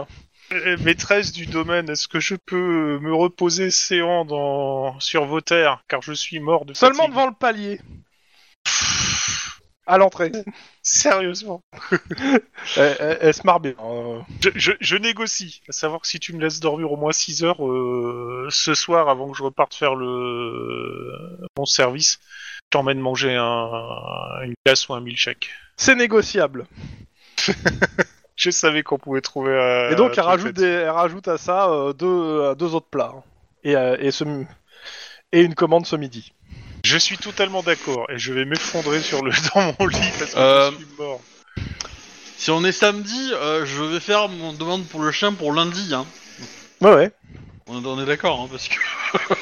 Euh, 0.54 0.78
Maîtresse 0.84 1.34
du 1.34 1.46
domaine, 1.46 1.90
est-ce 1.90 2.08
que 2.08 2.20
je 2.20 2.36
peux 2.36 3.00
me 3.00 3.14
reposer 3.14 3.70
séant 3.70 4.26
dans... 4.26 5.00
sur 5.00 5.26
vos 5.26 5.42
terres, 5.42 5.84
car 5.88 6.02
je 6.02 6.14
suis 6.14 6.40
mort 6.40 6.66
de 6.66 6.74
Seulement 6.74 7.04
fatigue 7.04 7.12
devant 7.12 7.28
le 7.28 7.34
palier. 7.34 7.82
À 9.88 9.98
l'entrée. 9.98 10.32
Sérieusement 10.84 11.62
elle, 12.78 12.96
elle- 13.00 13.18
elle 13.22 13.34
se 13.34 13.42
marre 13.46 13.60
bien. 13.62 13.74
euh. 13.82 14.20
je, 14.42 14.50
je, 14.56 14.72
je 14.80 14.96
négocie, 14.98 15.62
à 15.70 15.72
savoir 15.72 16.02
que 16.02 16.08
si 16.08 16.20
tu 16.20 16.34
me 16.34 16.42
laisses 16.42 16.60
dormir 16.60 16.92
au 16.92 16.98
moins 16.98 17.12
6 17.14 17.44
heures 17.44 17.66
euh, 17.66 18.48
ce 18.52 18.74
soir 18.74 19.10
avant 19.10 19.32
que 19.32 19.38
je 19.38 19.44
reparte 19.44 19.74
faire 19.74 19.96
le 19.96 21.40
mon 21.58 21.66
service, 21.66 22.20
je 22.56 22.60
t'emmène 22.72 23.00
manger 23.00 23.36
un... 23.36 23.70
une 24.44 24.54
glace 24.66 24.88
ou 24.90 24.94
un 24.94 25.00
milkshake. 25.02 25.50
C'est 25.78 25.96
négociable. 25.96 26.66
Je 28.36 28.52
savais 28.52 28.84
qu'on 28.84 29.00
pouvait 29.00 29.22
trouver. 29.22 29.52
euh, 29.52 29.92
Et 29.92 29.96
donc 29.96 30.16
elle 30.18 30.24
rajoute, 30.24 30.58
là-dessus. 30.58 30.62
des, 30.68 30.84
elle 30.84 30.90
rajoute 30.92 31.28
à 31.28 31.38
ça 31.40 31.70
euh, 31.72 31.94
deux, 31.94 32.54
deux 32.56 32.76
autres 32.76 32.88
plats. 32.90 33.14
hein. 33.16 33.24
Et, 33.64 33.76
euh, 33.76 33.98
et, 34.00 34.12
ce, 34.12 34.24
et 35.32 35.42
une 35.42 35.56
commande 35.56 35.88
ce 35.88 35.96
midi. 35.96 36.34
Je 36.88 36.98
suis 36.98 37.18
totalement 37.18 37.64
d'accord 37.64 38.10
et 38.10 38.18
je 38.18 38.32
vais 38.32 38.46
m'effondrer 38.46 39.02
sur 39.02 39.22
le 39.22 39.32
dans 39.54 39.76
mon 39.78 39.88
lit 39.88 40.00
parce 40.18 40.34
que 40.34 40.40
Euh, 40.40 40.72
je 40.72 40.78
suis 40.78 40.86
mort. 40.98 41.20
Si 42.38 42.50
on 42.50 42.64
est 42.64 42.72
samedi, 42.72 43.32
euh, 43.34 43.66
je 43.66 43.84
vais 43.84 44.00
faire 44.00 44.30
mon 44.30 44.54
demande 44.54 44.86
pour 44.88 45.02
le 45.02 45.12
chien 45.12 45.34
pour 45.34 45.52
lundi. 45.52 45.94
Hein. 45.94 46.06
Ouais, 46.80 46.96
ouais. 46.96 47.12
On, 47.68 47.84
on 47.84 48.02
est 48.02 48.06
d'accord, 48.06 48.40
hein, 48.40 48.48
parce 48.50 48.70
que. 48.70 48.76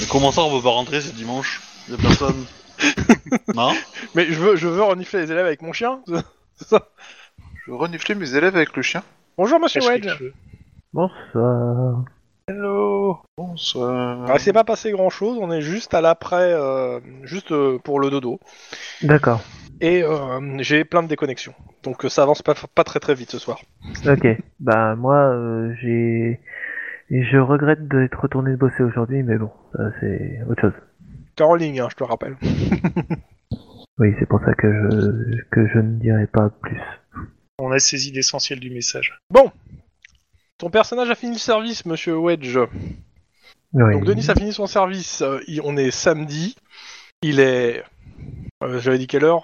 Mais 0.00 0.06
comment 0.08 0.32
ça, 0.32 0.40
on 0.40 0.56
peut 0.56 0.62
pas 0.62 0.70
rentrer, 0.70 1.02
c'est 1.02 1.14
dimanche? 1.14 1.60
Y'a 1.90 1.98
personne. 1.98 2.46
non? 3.54 3.76
Mais 4.14 4.32
je 4.32 4.40
veux, 4.40 4.56
je 4.56 4.68
veux 4.68 4.82
renifler 4.82 5.20
les 5.20 5.32
élèves 5.32 5.44
avec 5.44 5.60
mon 5.60 5.74
chien. 5.74 6.00
C'est 6.56 6.68
ça. 6.68 6.88
Je 7.66 8.14
mes 8.14 8.34
élèves 8.34 8.56
avec 8.56 8.74
le 8.74 8.80
chien. 8.82 9.02
Bonjour 9.36 9.60
monsieur 9.60 9.82
Wedge. 9.82 10.08
Bonsoir. 10.94 12.04
Hello. 12.48 13.18
Bonsoir. 13.36 14.24
Ah, 14.28 14.38
c'est 14.38 14.52
pas 14.52 14.62
passé 14.62 14.92
grand 14.92 15.10
chose, 15.10 15.36
on 15.40 15.50
est 15.50 15.62
juste 15.62 15.94
à 15.94 16.00
l'après, 16.00 16.52
euh, 16.52 17.00
juste 17.24 17.50
euh, 17.50 17.80
pour 17.80 17.98
le 17.98 18.08
dodo. 18.08 18.38
D'accord. 19.02 19.42
Et 19.80 20.04
euh, 20.04 20.56
j'ai 20.60 20.84
plein 20.84 21.02
de 21.02 21.08
déconnexions. 21.08 21.54
Donc 21.82 22.06
ça 22.08 22.22
avance 22.22 22.42
pas, 22.42 22.54
pas 22.72 22.84
très 22.84 23.00
très 23.00 23.16
vite 23.16 23.32
ce 23.32 23.40
soir. 23.40 23.62
Ok. 24.06 24.28
Bah 24.60 24.94
moi, 24.94 25.16
euh, 25.16 25.74
j'ai, 25.82 26.40
je 27.10 27.36
regrette 27.36 27.88
d'être 27.88 28.20
retourné 28.20 28.54
bosser 28.54 28.84
aujourd'hui, 28.84 29.24
mais 29.24 29.38
bon, 29.38 29.50
c'est 30.00 30.40
autre 30.48 30.60
chose. 30.60 30.72
T'es 31.34 31.42
en 31.42 31.56
ligne, 31.56 31.80
hein, 31.80 31.88
je 31.90 31.96
te 31.96 32.04
le 32.04 32.08
rappelle. 32.08 32.36
Oui, 33.98 34.14
c'est 34.18 34.26
pour 34.26 34.40
ça 34.40 34.52
que 34.52 34.70
je 34.70 35.42
que 35.50 35.66
je 35.68 35.78
ne 35.78 35.98
dirai 35.98 36.26
pas 36.26 36.50
plus. 36.50 36.82
On 37.58 37.72
a 37.72 37.78
saisi 37.78 38.12
l'essentiel 38.12 38.60
du 38.60 38.68
message. 38.68 39.18
Ton 40.58 40.70
personnage 40.70 41.10
a 41.10 41.14
fini 41.14 41.34
le 41.34 41.38
service, 41.38 41.84
monsieur 41.84 42.16
Wedge. 42.16 42.56
Oui. 43.72 43.92
Donc 43.92 44.04
Denis 44.04 44.30
a 44.30 44.34
fini 44.34 44.52
son 44.52 44.66
service. 44.66 45.20
euh, 45.22 45.40
il- 45.46 45.60
on 45.62 45.76
est 45.76 45.90
samedi. 45.90 46.56
Il 47.22 47.40
est... 47.40 47.84
euh, 48.62 48.80
J'avais 48.80 48.98
dit 48.98 49.06
quelle 49.06 49.24
heure 49.24 49.42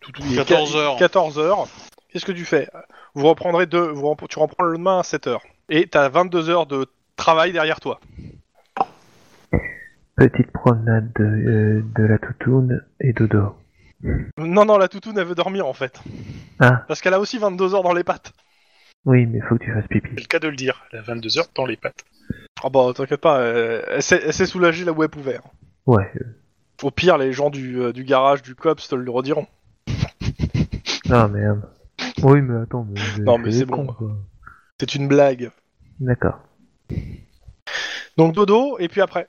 Tout, 0.00 0.12
tout, 0.12 0.22
il 0.24 0.32
est 0.34 0.36
14 0.36 0.76
heures. 0.76 0.96
14 0.96 1.38
heures. 1.38 1.68
Qu'est-ce 2.10 2.24
que 2.24 2.32
tu 2.32 2.46
fais 2.46 2.68
Vous 3.14 3.26
reprendrez 3.26 3.66
deux... 3.66 3.88
Vous 3.90 4.06
rep- 4.08 4.26
Tu 4.28 4.38
reprends 4.38 4.64
le 4.64 4.72
lendemain 4.72 5.00
à 5.00 5.02
7 5.02 5.26
heures. 5.26 5.42
Et 5.68 5.86
t'as 5.86 6.08
22 6.08 6.48
heures 6.48 6.66
de 6.66 6.86
travail 7.16 7.52
derrière 7.52 7.80
toi. 7.80 8.00
Petite 10.16 10.50
promenade 10.52 11.12
de, 11.16 11.24
euh, 11.24 11.82
de 11.94 12.02
la 12.04 12.18
toutoune 12.18 12.82
et 13.00 13.12
dodo. 13.12 13.54
Non, 14.38 14.64
non, 14.64 14.78
la 14.78 14.88
toutoune, 14.88 15.18
elle 15.18 15.26
veut 15.26 15.34
dormir 15.34 15.66
en 15.66 15.74
fait. 15.74 16.00
Ah, 16.60 16.84
Parce 16.88 17.00
qu'elle 17.00 17.14
a 17.14 17.20
aussi 17.20 17.38
22 17.38 17.74
heures 17.74 17.82
dans 17.82 17.92
les 17.92 18.04
pattes. 18.04 18.32
Oui, 19.08 19.26
mais 19.26 19.40
faut 19.40 19.56
que 19.56 19.64
tu 19.64 19.72
fasses 19.72 19.86
pipi. 19.88 20.08
C'est 20.14 20.20
le 20.20 20.26
cas 20.26 20.38
de 20.38 20.48
le 20.48 20.56
dire. 20.56 20.84
Elle 20.92 21.00
a 21.00 21.02
22 21.02 21.38
heures 21.38 21.46
dans 21.54 21.66
les 21.66 21.76
pattes. 21.76 22.04
Ah 22.62 22.68
bah 22.70 22.80
t'inquiète 22.94 23.20
pas, 23.20 23.40
euh, 23.40 23.82
elle 23.88 24.02
s'est 24.02 24.20
elle 24.24 24.32
s'est 24.34 24.46
soulagée 24.46 24.84
elle 25.02 25.08
pouvait. 25.08 25.36
hein. 25.36 25.50
Ouais. 25.86 26.10
euh, 26.20 26.24
Au 26.82 26.90
pire, 26.90 27.16
les 27.18 27.32
gens 27.32 27.50
du, 27.50 27.80
euh, 27.80 27.92
du 27.92 28.04
garage 28.04 28.42
du 28.42 28.54
COPS 28.54 28.88
te 28.88 28.94
le 28.94 29.10
rediront. 29.10 29.46
Ah 31.10 31.26
merde. 31.26 31.62
Oui, 32.22 32.42
mais 32.42 32.60
attends, 32.62 32.86
mais, 32.90 33.00
Non, 33.24 33.38
mais 33.38 33.50
c'est 33.50 33.64
bon. 33.64 33.86
quoi. 33.86 34.10
C'est 34.78 34.94
une 34.94 35.08
blague. 35.08 35.50
D'accord. 36.00 36.38
Donc 38.18 38.34
dodo, 38.34 38.78
et 38.78 38.88
puis 38.88 39.00
après? 39.00 39.26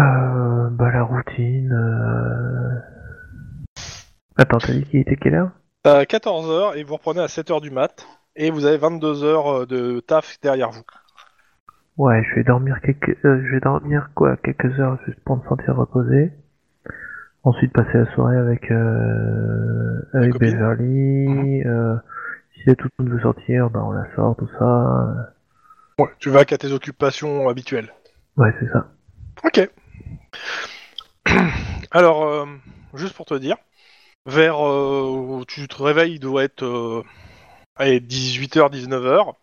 Euh, 0.00 0.68
bah 0.70 0.90
la 0.90 1.02
routine. 1.02 1.70
Euh... 1.72 2.80
Attends, 4.36 4.58
t'as 4.58 4.72
dit 4.72 4.84
qu'il 4.84 5.00
était 5.00 5.16
quelle 5.16 5.34
heure? 5.34 5.50
T'as 5.84 6.06
14 6.06 6.50
heures 6.50 6.76
et 6.76 6.82
vous 6.82 6.94
reprenez 6.94 7.20
à 7.20 7.28
7 7.28 7.50
heures 7.50 7.60
du 7.60 7.70
mat. 7.70 8.06
Et 8.36 8.50
vous 8.50 8.64
avez 8.64 8.78
22 8.78 9.22
heures 9.22 9.48
euh, 9.48 9.66
de 9.66 10.00
taf 10.00 10.40
derrière 10.40 10.70
vous. 10.70 10.82
Ouais, 11.98 12.24
je 12.24 12.36
vais 12.36 12.42
dormir 12.42 12.80
quelques, 12.80 13.10
euh, 13.26 13.42
je 13.44 13.54
vais 13.54 13.60
dormir 13.60 14.08
quoi, 14.14 14.38
quelques 14.38 14.80
heures 14.80 14.98
juste 15.04 15.20
pour 15.26 15.36
me 15.36 15.46
sentir 15.46 15.76
reposé. 15.76 16.32
Ensuite 17.42 17.70
passer 17.74 17.98
la 17.98 18.10
soirée 18.14 18.38
avec 18.38 18.70
euh, 18.70 20.08
avec 20.14 20.32
copine. 20.32 20.52
Beverly. 20.52 21.62
Euh, 21.66 21.96
si 22.54 22.62
la 22.66 22.76
toutoune 22.76 23.10
veut 23.10 23.20
sortir, 23.20 23.68
bah 23.68 23.82
on 23.84 23.92
la 23.92 24.06
sort, 24.16 24.36
tout 24.36 24.48
ça. 24.58 25.34
Ouais, 25.98 26.08
tu 26.18 26.30
vas 26.30 26.46
qu'à 26.46 26.56
tes 26.56 26.72
occupations 26.72 27.46
habituelles. 27.50 27.92
Ouais, 28.38 28.54
c'est 28.58 28.72
ça. 28.72 28.88
Ok. 29.44 29.68
Alors, 31.90 32.24
euh, 32.24 32.46
juste 32.94 33.14
pour 33.14 33.26
te 33.26 33.34
dire, 33.34 33.58
vers... 34.26 34.56
euh, 34.66 35.02
où 35.10 35.44
tu 35.46 35.68
te 35.68 35.82
réveilles, 35.82 36.14
il 36.14 36.20
doit 36.20 36.44
être... 36.44 36.64
Euh, 36.64 37.04
allez, 37.76 38.00
18h, 38.00 38.70
19h. 38.70 39.34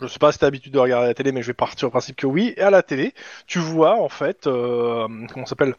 Je 0.00 0.06
sais 0.06 0.20
pas 0.20 0.30
si 0.30 0.38
t'as 0.38 0.46
l'habitude 0.46 0.72
de 0.72 0.78
regarder 0.78 1.08
la 1.08 1.14
télé, 1.14 1.32
mais 1.32 1.42
je 1.42 1.48
vais 1.48 1.54
partir 1.54 1.88
au 1.88 1.90
principe 1.90 2.14
que 2.14 2.26
oui. 2.28 2.54
Et 2.56 2.60
à 2.60 2.70
la 2.70 2.84
télé, 2.84 3.14
tu 3.48 3.58
vois 3.58 3.96
en 4.00 4.08
fait, 4.08 4.46
euh, 4.46 5.08
comment 5.34 5.44
s'appelle, 5.44 5.74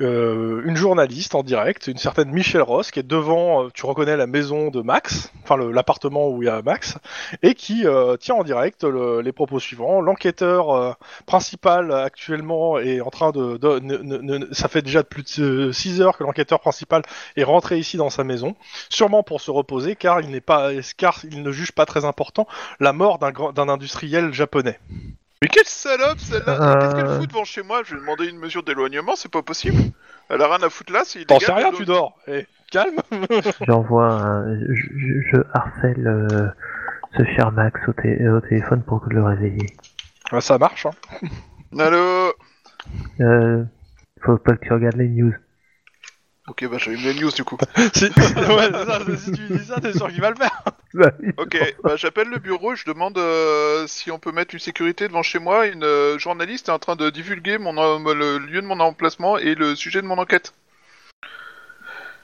euh, 0.00 0.62
une 0.64 0.74
journaliste 0.76 1.36
en 1.36 1.44
direct, 1.44 1.86
une 1.86 1.96
certaine 1.96 2.30
Michelle 2.32 2.62
Ross, 2.62 2.90
qui 2.90 2.98
est 2.98 3.04
devant, 3.04 3.66
euh, 3.66 3.68
tu 3.72 3.86
reconnais 3.86 4.16
la 4.16 4.26
maison 4.26 4.70
de 4.70 4.80
Max, 4.82 5.30
enfin 5.44 5.56
l'appartement 5.56 6.30
où 6.30 6.42
il 6.42 6.46
y 6.46 6.48
a 6.48 6.62
Max, 6.62 6.96
et 7.42 7.54
qui 7.54 7.86
euh, 7.86 8.16
tient 8.16 8.34
en 8.34 8.42
direct 8.42 8.82
le- 8.82 9.20
les 9.20 9.30
propos 9.32 9.60
suivants. 9.60 10.00
L'enquêteur 10.00 10.70
euh, 10.74 10.92
principal 11.26 11.92
actuellement 11.92 12.76
est 12.80 13.00
en 13.00 13.10
train 13.10 13.30
de, 13.30 13.56
ça 14.52 14.66
fait 14.68 14.82
déjà 14.82 15.04
plus 15.04 15.38
de 15.38 15.70
6 15.72 16.00
heures 16.00 16.16
que 16.18 16.24
l'enquêteur 16.24 16.58
principal 16.58 17.02
est 17.36 17.44
rentré 17.44 17.78
ici 17.78 17.96
dans 17.96 18.10
sa 18.10 18.24
maison, 18.24 18.56
sûrement 18.88 19.22
pour 19.22 19.40
se 19.40 19.50
reposer, 19.52 19.94
car 19.96 20.20
il 20.20 20.30
n'est 20.30 20.40
pas, 20.40 20.70
car 20.96 21.20
il 21.30 21.42
ne 21.42 21.52
juge 21.52 21.72
pas 21.72 21.86
très 21.86 22.04
important 22.04 22.46
la 22.80 22.92
mort 22.92 23.18
d'un 23.18 23.30
grand, 23.30 23.52
d'un 23.64 23.72
industriel 23.72 24.32
japonais. 24.32 24.78
Mais 25.42 25.48
quelle 25.48 25.64
salope 25.66 26.18
celle-là 26.18 26.76
Qu'est-ce 26.80 26.94
qu'elle 26.96 27.06
Euh. 27.06 27.18
fout 27.20 27.28
devant 27.28 27.44
chez 27.44 27.62
moi 27.62 27.82
Je 27.84 27.94
vais 27.94 28.00
demander 28.00 28.26
une 28.28 28.38
mesure 28.38 28.62
d'éloignement, 28.62 29.16
c'est 29.16 29.30
pas 29.30 29.42
possible. 29.42 29.76
Elle 30.28 30.42
a 30.42 30.46
rien 30.54 30.62
à 30.66 30.70
foutre 30.70 30.92
là, 30.92 31.02
c'est 31.04 31.24
T'en 31.24 31.38
sais 31.40 31.52
rien, 31.52 31.72
tu 31.72 31.84
dors. 31.86 32.16
Eh, 32.28 32.46
calme. 32.70 32.96
J'envoie 33.66 34.10
un, 34.12 34.58
je, 34.60 34.74
je- 34.74 35.20
je 35.32 35.36
harcèle 35.54 36.06
euh, 36.06 36.48
ce 37.16 37.24
cher 37.36 37.50
Max 37.52 37.80
au, 37.88 37.92
té- 37.94 38.28
au 38.28 38.40
téléphone 38.40 38.82
pour 38.82 39.02
le 39.08 39.24
réveiller. 39.24 39.66
Ouais, 40.32 40.40
ça 40.42 40.58
marche. 40.58 40.86
Hein. 40.86 40.90
Allô 41.78 42.32
Euh, 43.20 43.64
faut 44.22 44.36
pas 44.36 44.52
que 44.56 44.64
tu 44.66 44.72
regardes 44.72 44.96
les 44.96 45.08
news. 45.08 45.34
Ok, 46.50 46.66
bah 46.68 46.78
j'avais 46.78 46.96
mis 46.96 47.04
la 47.04 47.12
news 47.14 47.30
du 47.30 47.44
coup. 47.44 47.56
si, 47.94 48.04
ouais, 48.06 48.12
ça, 48.72 48.98
si 49.16 49.30
tu 49.30 49.42
dis 49.46 49.64
ça, 49.64 49.80
t'es 49.80 49.92
sûr 49.92 50.08
qu'il 50.08 50.20
va 50.20 50.30
le 50.30 50.36
faire. 50.36 50.62
Bah 50.92 51.12
Ok, 51.36 51.56
bah, 51.84 51.94
j'appelle 51.94 52.26
le 52.26 52.40
bureau 52.40 52.72
et 52.72 52.76
je 52.76 52.84
demande 52.84 53.16
euh, 53.16 53.86
si 53.86 54.10
on 54.10 54.18
peut 54.18 54.32
mettre 54.32 54.52
une 54.56 54.58
sécurité 54.60 55.06
devant 55.06 55.22
chez 55.22 55.38
moi. 55.38 55.68
Une 55.68 55.84
euh, 55.84 56.18
journaliste 56.18 56.68
est 56.68 56.72
en 56.72 56.80
train 56.80 56.96
de 56.96 57.08
divulguer 57.10 57.58
mon, 57.58 57.76
em- 57.78 58.12
le 58.12 58.38
lieu 58.38 58.60
de 58.60 58.66
mon 58.66 58.80
emplacement 58.80 59.38
et 59.38 59.54
le 59.54 59.76
sujet 59.76 60.02
de 60.02 60.08
mon 60.08 60.18
enquête. 60.18 60.52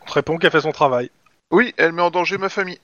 On 0.03 0.07
te 0.07 0.13
répond 0.15 0.37
qu'elle 0.39 0.51
fait 0.51 0.63
son 0.63 0.73
travail. 0.73 1.13
Oui, 1.53 1.73
elle 1.77 1.93
met 1.93 2.03
en 2.03 2.11
danger 2.11 2.39
ma 2.39 2.49
famille. 2.49 2.81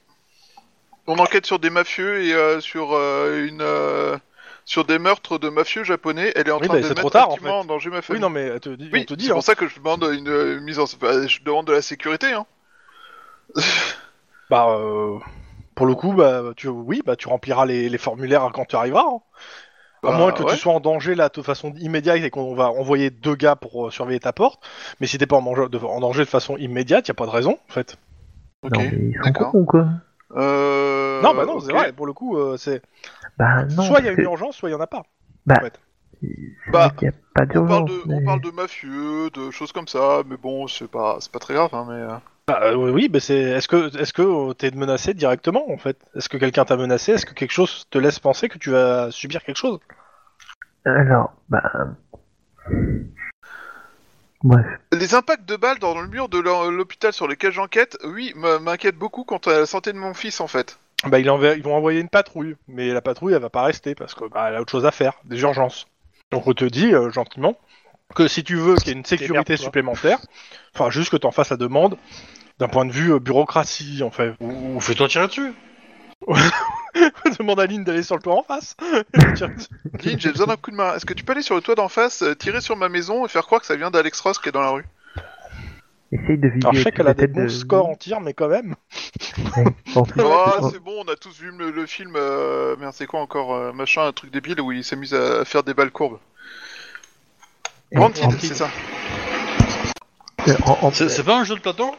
On 1.08 1.18
enquête 1.18 1.46
sur 1.46 1.58
des 1.58 1.70
mafieux 1.70 2.22
et 2.22 2.32
euh, 2.32 2.60
sur 2.60 2.90
euh, 2.92 3.44
une 3.48 3.60
euh, 3.60 4.16
sur 4.64 4.84
des 4.84 4.98
meurtres 4.98 5.38
de 5.38 5.48
mafieux 5.48 5.84
japonais. 5.84 6.32
Elle 6.36 6.48
est 6.48 6.50
en 6.52 6.58
Oui, 6.60 6.66
train 6.66 6.74
bah, 6.74 6.80
de 6.80 6.82
c'est 6.84 6.88
mettre 6.90 7.00
trop 7.00 7.10
tard, 7.10 7.28
en 7.28 7.32
activement 7.32 7.52
fait. 7.52 7.58
en 7.58 7.64
danger 7.64 7.90
ma 7.90 7.96
Oui, 7.96 8.02
famille. 8.02 8.22
non, 8.22 8.30
mais 8.30 8.42
elle 8.42 8.60
te 8.60 8.68
Oui, 8.70 9.00
on 9.02 9.04
te 9.04 9.14
dit. 9.14 9.24
c'est 9.26 9.30
hein. 9.30 9.34
pour 9.34 9.42
ça 9.42 9.54
que 9.54 9.66
je 9.68 9.76
demande 9.78 10.02
une 10.12 10.28
euh, 10.28 10.60
mise 10.60 10.78
en. 10.78 10.84
bah, 11.00 11.26
je 11.26 11.42
demande 11.42 11.66
de 11.66 11.72
la 11.72 11.82
sécurité. 11.82 12.32
Hein. 12.32 12.46
Bah, 14.50 14.66
euh, 14.78 15.18
pour 15.74 15.86
le 15.86 15.94
coup, 15.94 16.12
bah, 16.12 16.42
tu, 16.56 16.68
oui, 16.68 17.02
bah, 17.04 17.16
tu 17.16 17.28
rempliras 17.28 17.66
les, 17.66 17.88
les 17.88 17.98
formulaires 17.98 18.48
quand 18.52 18.64
tu 18.66 18.76
arriveras. 18.76 19.04
hein. 19.06 19.20
À 20.04 20.10
Bah, 20.10 20.16
moins 20.18 20.32
que 20.32 20.42
ouais. 20.42 20.50
tu 20.54 20.56
sois 20.56 20.72
en 20.72 20.80
danger 20.80 21.14
là 21.14 21.28
de 21.28 21.42
façon 21.42 21.72
immédiate 21.78 22.16
et 22.22 22.30
qu'on 22.30 22.54
va 22.56 22.70
envoyer 22.70 23.10
deux 23.10 23.36
gars 23.36 23.54
pour 23.54 23.86
euh, 23.86 23.90
surveiller 23.92 24.18
ta 24.18 24.32
porte. 24.32 24.60
Mais 25.00 25.06
si 25.06 25.16
t'es 25.16 25.26
pas 25.26 25.36
en, 25.36 25.42
mange- 25.42 25.70
de- 25.70 25.78
en 25.78 26.00
danger 26.00 26.24
de 26.24 26.28
façon 26.28 26.56
immédiate, 26.56 27.06
y 27.06 27.12
a 27.12 27.14
pas 27.14 27.26
de 27.26 27.30
raison 27.30 27.56
en 27.68 27.72
fait. 27.72 27.96
Ok, 28.64 28.72
Non, 28.72 28.80
mais 28.80 28.90
ils 28.98 29.14
sont 29.14 29.22
d'accord. 29.24 29.52
quoi 29.66 29.80
Euh, 29.82 29.84
non, 30.34 31.34
bah 31.34 31.46
non, 31.46 31.60
c'est 31.60 31.72
vrai. 31.72 31.92
Pour 31.92 32.06
le 32.06 32.12
coup, 32.12 32.36
euh, 32.38 32.56
c'est 32.56 32.82
Bah 33.38 33.64
non. 33.64 33.82
soit 33.82 34.00
il 34.00 34.06
y 34.06 34.08
a 34.08 34.12
une 34.12 34.20
urgence, 34.20 34.56
soit 34.56 34.68
il 34.70 34.72
y 34.72 34.74
en 34.74 34.80
a 34.80 34.86
pas. 34.86 35.02
Bah, 35.46 35.56
en 35.58 35.64
fait. 35.64 35.80
Bah, 36.68 36.88
vrai 36.88 36.96
qu'il 36.96 37.08
y 37.08 37.10
a 37.10 37.14
pas 37.34 37.60
On 37.60 37.66
parle, 37.66 37.84
de, 37.84 38.02
mais- 38.06 38.14
on 38.16 38.20
parle 38.24 38.40
de 38.40 38.50
mafieux, 38.50 39.30
de 39.30 39.50
choses 39.50 39.72
comme 39.72 39.88
ça, 39.88 40.22
mais 40.26 40.36
bon, 40.36 40.66
c'est 40.68 40.88
pas, 40.88 41.16
c'est 41.20 41.30
pas 41.32 41.38
très 41.38 41.54
grave, 41.54 41.70
hein, 41.72 41.86
mais... 41.88 41.94
euh, 41.94 42.16
Bah, 42.46 42.60
euh, 42.62 42.92
oui, 42.92 43.08
mais 43.12 43.20
c'est. 43.20 43.38
Est-ce 43.40 43.68
que, 43.68 43.96
est-ce 43.98 44.12
que 44.12 44.22
euh, 44.22 44.52
t'es 44.54 44.70
menacé 44.72 45.14
directement 45.14 45.70
en 45.70 45.78
fait? 45.78 45.96
Est-ce 46.14 46.28
que 46.28 46.36
quelqu'un 46.36 46.64
t'a 46.64 46.76
menacé? 46.76 47.12
Est-ce 47.12 47.26
que 47.26 47.34
quelque 47.34 47.52
chose 47.52 47.84
te 47.90 47.98
laisse 47.98 48.18
penser 48.18 48.48
que 48.48 48.58
tu 48.58 48.70
vas 48.70 49.10
subir 49.10 49.42
quelque 49.44 49.56
chose? 49.56 49.78
Alors, 50.84 51.32
bah. 51.48 51.62
Bref. 54.44 54.66
Les 54.92 55.14
impacts 55.14 55.44
de 55.48 55.56
balles 55.56 55.78
dans 55.78 56.00
le 56.00 56.08
mur 56.08 56.28
de 56.28 56.38
l'hô- 56.38 56.70
l'hôpital 56.70 57.12
sur 57.12 57.28
lequel 57.28 57.52
j'enquête, 57.52 57.96
oui, 58.04 58.32
m- 58.36 58.58
m'inquiètent 58.62 58.96
beaucoup 58.98 59.24
quant 59.24 59.38
à 59.46 59.52
la 59.52 59.66
santé 59.66 59.92
de 59.92 59.98
mon 59.98 60.14
fils, 60.14 60.40
en 60.40 60.46
fait. 60.48 60.78
Bah, 61.06 61.18
ils, 61.18 61.28
enver- 61.30 61.54
ils 61.56 61.62
vont 61.62 61.74
envoyer 61.74 62.00
une 62.00 62.08
patrouille, 62.08 62.56
mais 62.68 62.88
la 62.92 63.00
patrouille, 63.00 63.32
elle 63.34 63.42
va 63.42 63.50
pas 63.50 63.62
rester 63.64 63.94
parce 63.94 64.14
que 64.14 64.24
bah, 64.28 64.46
elle 64.48 64.56
a 64.56 64.60
autre 64.60 64.70
chose 64.70 64.86
à 64.86 64.90
faire, 64.92 65.14
des 65.24 65.40
urgences. 65.40 65.86
Donc 66.30 66.46
on 66.46 66.52
te 66.54 66.64
dit 66.64 66.94
euh, 66.94 67.10
gentiment 67.10 67.56
que 68.14 68.28
si 68.28 68.44
tu 68.44 68.56
veux 68.56 68.76
qu'il 68.76 68.88
y 68.88 68.90
ait 68.90 68.98
une 68.98 69.04
sécurité 69.04 69.56
supplémentaire, 69.56 70.18
enfin 70.74 70.90
juste 70.90 71.10
que 71.10 71.16
t'en 71.16 71.30
fasses 71.30 71.50
la 71.50 71.56
demande 71.56 71.96
d'un 72.58 72.68
point 72.68 72.84
de 72.84 72.92
vue 72.92 73.12
euh, 73.12 73.18
bureaucratie 73.18 74.02
en 74.02 74.10
fait. 74.10 74.34
Ou, 74.40 74.76
ou 74.76 74.80
fais-toi 74.80 75.08
tirer 75.08 75.26
dessus. 75.26 75.52
Demande 77.38 77.60
à 77.60 77.66
Lynn 77.66 77.84
d'aller 77.84 78.02
sur 78.02 78.16
le 78.16 78.22
toit 78.22 78.34
en 78.36 78.42
face. 78.42 78.76
Lynn, 80.04 80.18
j'ai 80.20 80.30
besoin 80.30 80.46
d'un 80.46 80.56
coup 80.56 80.70
de 80.70 80.76
main. 80.76 80.94
Est-ce 80.94 81.06
que 81.06 81.14
tu 81.14 81.24
peux 81.24 81.32
aller 81.32 81.42
sur 81.42 81.54
le 81.54 81.60
toit 81.60 81.74
d'en 81.74 81.88
face, 81.88 82.22
euh, 82.22 82.34
tirer 82.34 82.60
sur 82.60 82.76
ma 82.76 82.88
maison 82.88 83.24
et 83.24 83.28
faire 83.28 83.44
croire 83.46 83.60
que 83.60 83.66
ça 83.66 83.76
vient 83.76 83.90
d'Alex 83.90 84.20
Ross 84.20 84.38
qui 84.38 84.48
est 84.48 84.52
dans 84.52 84.60
la 84.62 84.70
rue? 84.70 84.84
Essaye 86.12 86.36
de 86.36 86.48
viser. 86.48 86.60
Alors 86.62 86.74
je 86.74 86.82
sais 86.82 86.92
qu'elle 86.92 87.06
la 87.06 87.12
a 87.12 87.14
des 87.14 87.22
tête 87.22 87.32
bons 87.32 87.44
de- 87.44 87.48
scores 87.48 87.88
en 87.88 87.94
tir, 87.94 88.20
mais 88.20 88.34
quand 88.34 88.48
même. 88.48 88.74
Ouais. 89.56 89.64
Oh, 89.96 90.04
c'est 90.70 90.78
bon, 90.82 91.04
on 91.06 91.10
a 91.10 91.16
tous 91.16 91.38
vu 91.40 91.50
le, 91.56 91.70
le 91.70 91.86
film, 91.86 92.14
euh, 92.16 92.76
merde, 92.76 92.92
c'est 92.94 93.06
quoi 93.06 93.20
encore, 93.20 93.54
euh, 93.54 93.72
machin, 93.72 94.06
un 94.06 94.12
truc 94.12 94.30
débile 94.30 94.60
où 94.60 94.72
il 94.72 94.84
s'amuse 94.84 95.14
à 95.14 95.44
faire 95.44 95.62
des 95.62 95.74
balles 95.74 95.90
courbes. 95.90 96.18
Wanted, 97.94 98.30
c'est 98.40 98.54
ça. 98.54 98.70
en- 100.66 100.90
C'est 100.92 101.08
c'est 101.08 101.24
pas 101.24 101.38
un 101.38 101.44
jeu 101.44 101.54
de 101.54 101.60
plateau? 101.60 101.94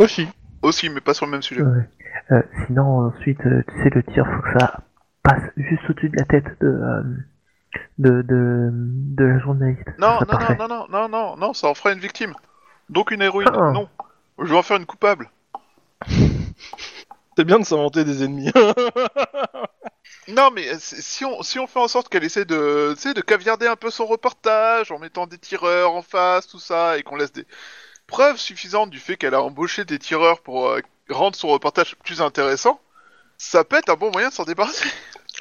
Aussi. 0.00 0.26
Aussi, 0.62 0.88
mais 0.90 1.00
pas 1.00 1.14
sur 1.14 1.26
le 1.26 1.32
même 1.32 1.42
sujet. 1.42 1.62
Ouais. 1.62 1.88
Euh, 2.32 2.42
sinon, 2.66 3.06
ensuite, 3.08 3.40
euh, 3.46 3.62
tu 3.68 3.82
sais, 3.82 3.90
le 3.90 4.02
tir, 4.02 4.26
faut 4.26 4.42
que 4.42 4.58
ça 4.58 4.80
passe 5.22 5.42
juste 5.56 5.82
au-dessus 5.90 6.08
de 6.10 6.16
la 6.16 6.24
tête 6.24 6.46
de, 6.60 6.66
euh, 6.68 7.02
de, 7.98 8.22
de, 8.22 8.70
de 8.72 9.24
la 9.24 9.38
journaliste. 9.40 9.82
Non, 9.98 10.18
non, 10.20 10.26
parfait. 10.26 10.56
non, 10.58 10.68
non, 10.68 10.86
non, 10.90 11.08
non, 11.08 11.36
non, 11.36 11.52
ça 11.54 11.68
en 11.68 11.74
fera 11.74 11.92
une 11.92 11.98
victime. 12.00 12.34
Donc 12.90 13.10
une 13.10 13.22
héroïne, 13.22 13.48
Ah. 13.54 13.70
non. 13.72 13.88
Je 14.38 14.44
vais 14.50 14.56
en 14.56 14.62
faire 14.62 14.76
une 14.78 14.86
coupable. 14.86 15.30
C'est 17.36 17.44
bien 17.44 17.58
de 17.58 17.64
s'inventer 17.64 18.04
des 18.04 18.22
ennemis. 18.24 18.50
Non, 20.28 20.50
mais 20.50 20.66
si 20.78 21.24
on, 21.26 21.42
si 21.42 21.58
on 21.58 21.66
fait 21.66 21.78
en 21.80 21.88
sorte 21.88 22.08
qu'elle 22.08 22.24
essaie 22.24 22.46
de, 22.46 22.94
de 23.14 23.20
caviarder 23.20 23.66
un 23.66 23.76
peu 23.76 23.90
son 23.90 24.06
reportage 24.06 24.90
en 24.90 24.98
mettant 24.98 25.26
des 25.26 25.36
tireurs 25.36 25.92
en 25.92 26.00
face, 26.00 26.46
tout 26.46 26.58
ça, 26.58 26.96
et 26.96 27.02
qu'on 27.02 27.16
laisse 27.16 27.32
des 27.32 27.46
preuves 28.06 28.38
suffisantes 28.38 28.88
du 28.88 28.98
fait 29.00 29.16
qu'elle 29.18 29.34
a 29.34 29.42
embauché 29.42 29.84
des 29.84 29.98
tireurs 29.98 30.40
pour 30.40 30.68
euh, 30.68 30.80
rendre 31.10 31.36
son 31.36 31.48
reportage 31.48 31.96
plus 32.04 32.20
intéressant, 32.22 32.80
ça 33.38 33.64
peut 33.64 33.76
être 33.76 33.90
un 33.90 33.94
bon 33.96 34.10
moyen 34.10 34.28
de 34.28 34.34
s'en 34.34 34.44
débarrasser. 34.44 34.88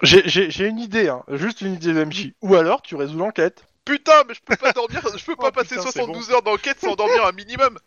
J'ai- 0.01 0.65
une 0.67 0.79
idée, 0.79 1.07
hein. 1.09 1.23
juste 1.29 1.61
une 1.61 1.73
idée 1.75 1.93
de 1.93 2.03
MJ. 2.03 2.33
Ou 2.41 2.55
alors 2.55 2.81
tu 2.81 2.95
résous 2.95 3.17
l'enquête. 3.17 3.63
Putain, 3.85 4.23
mais 4.27 4.33
je 4.33 4.41
peux 4.41 4.55
pas 4.55 4.71
dormir, 4.71 5.01
je 5.15 5.23
peux 5.25 5.35
pas 5.35 5.49
Oh, 5.49 5.51
passer 5.51 5.75
putain, 5.75 5.81
c'est 5.83 5.91
72 5.99 6.31
heures 6.31 6.41
d'enquête 6.41 6.79
sans 6.79 6.95
dormir 6.95 7.25
un 7.25 7.31
minimum. 7.33 7.77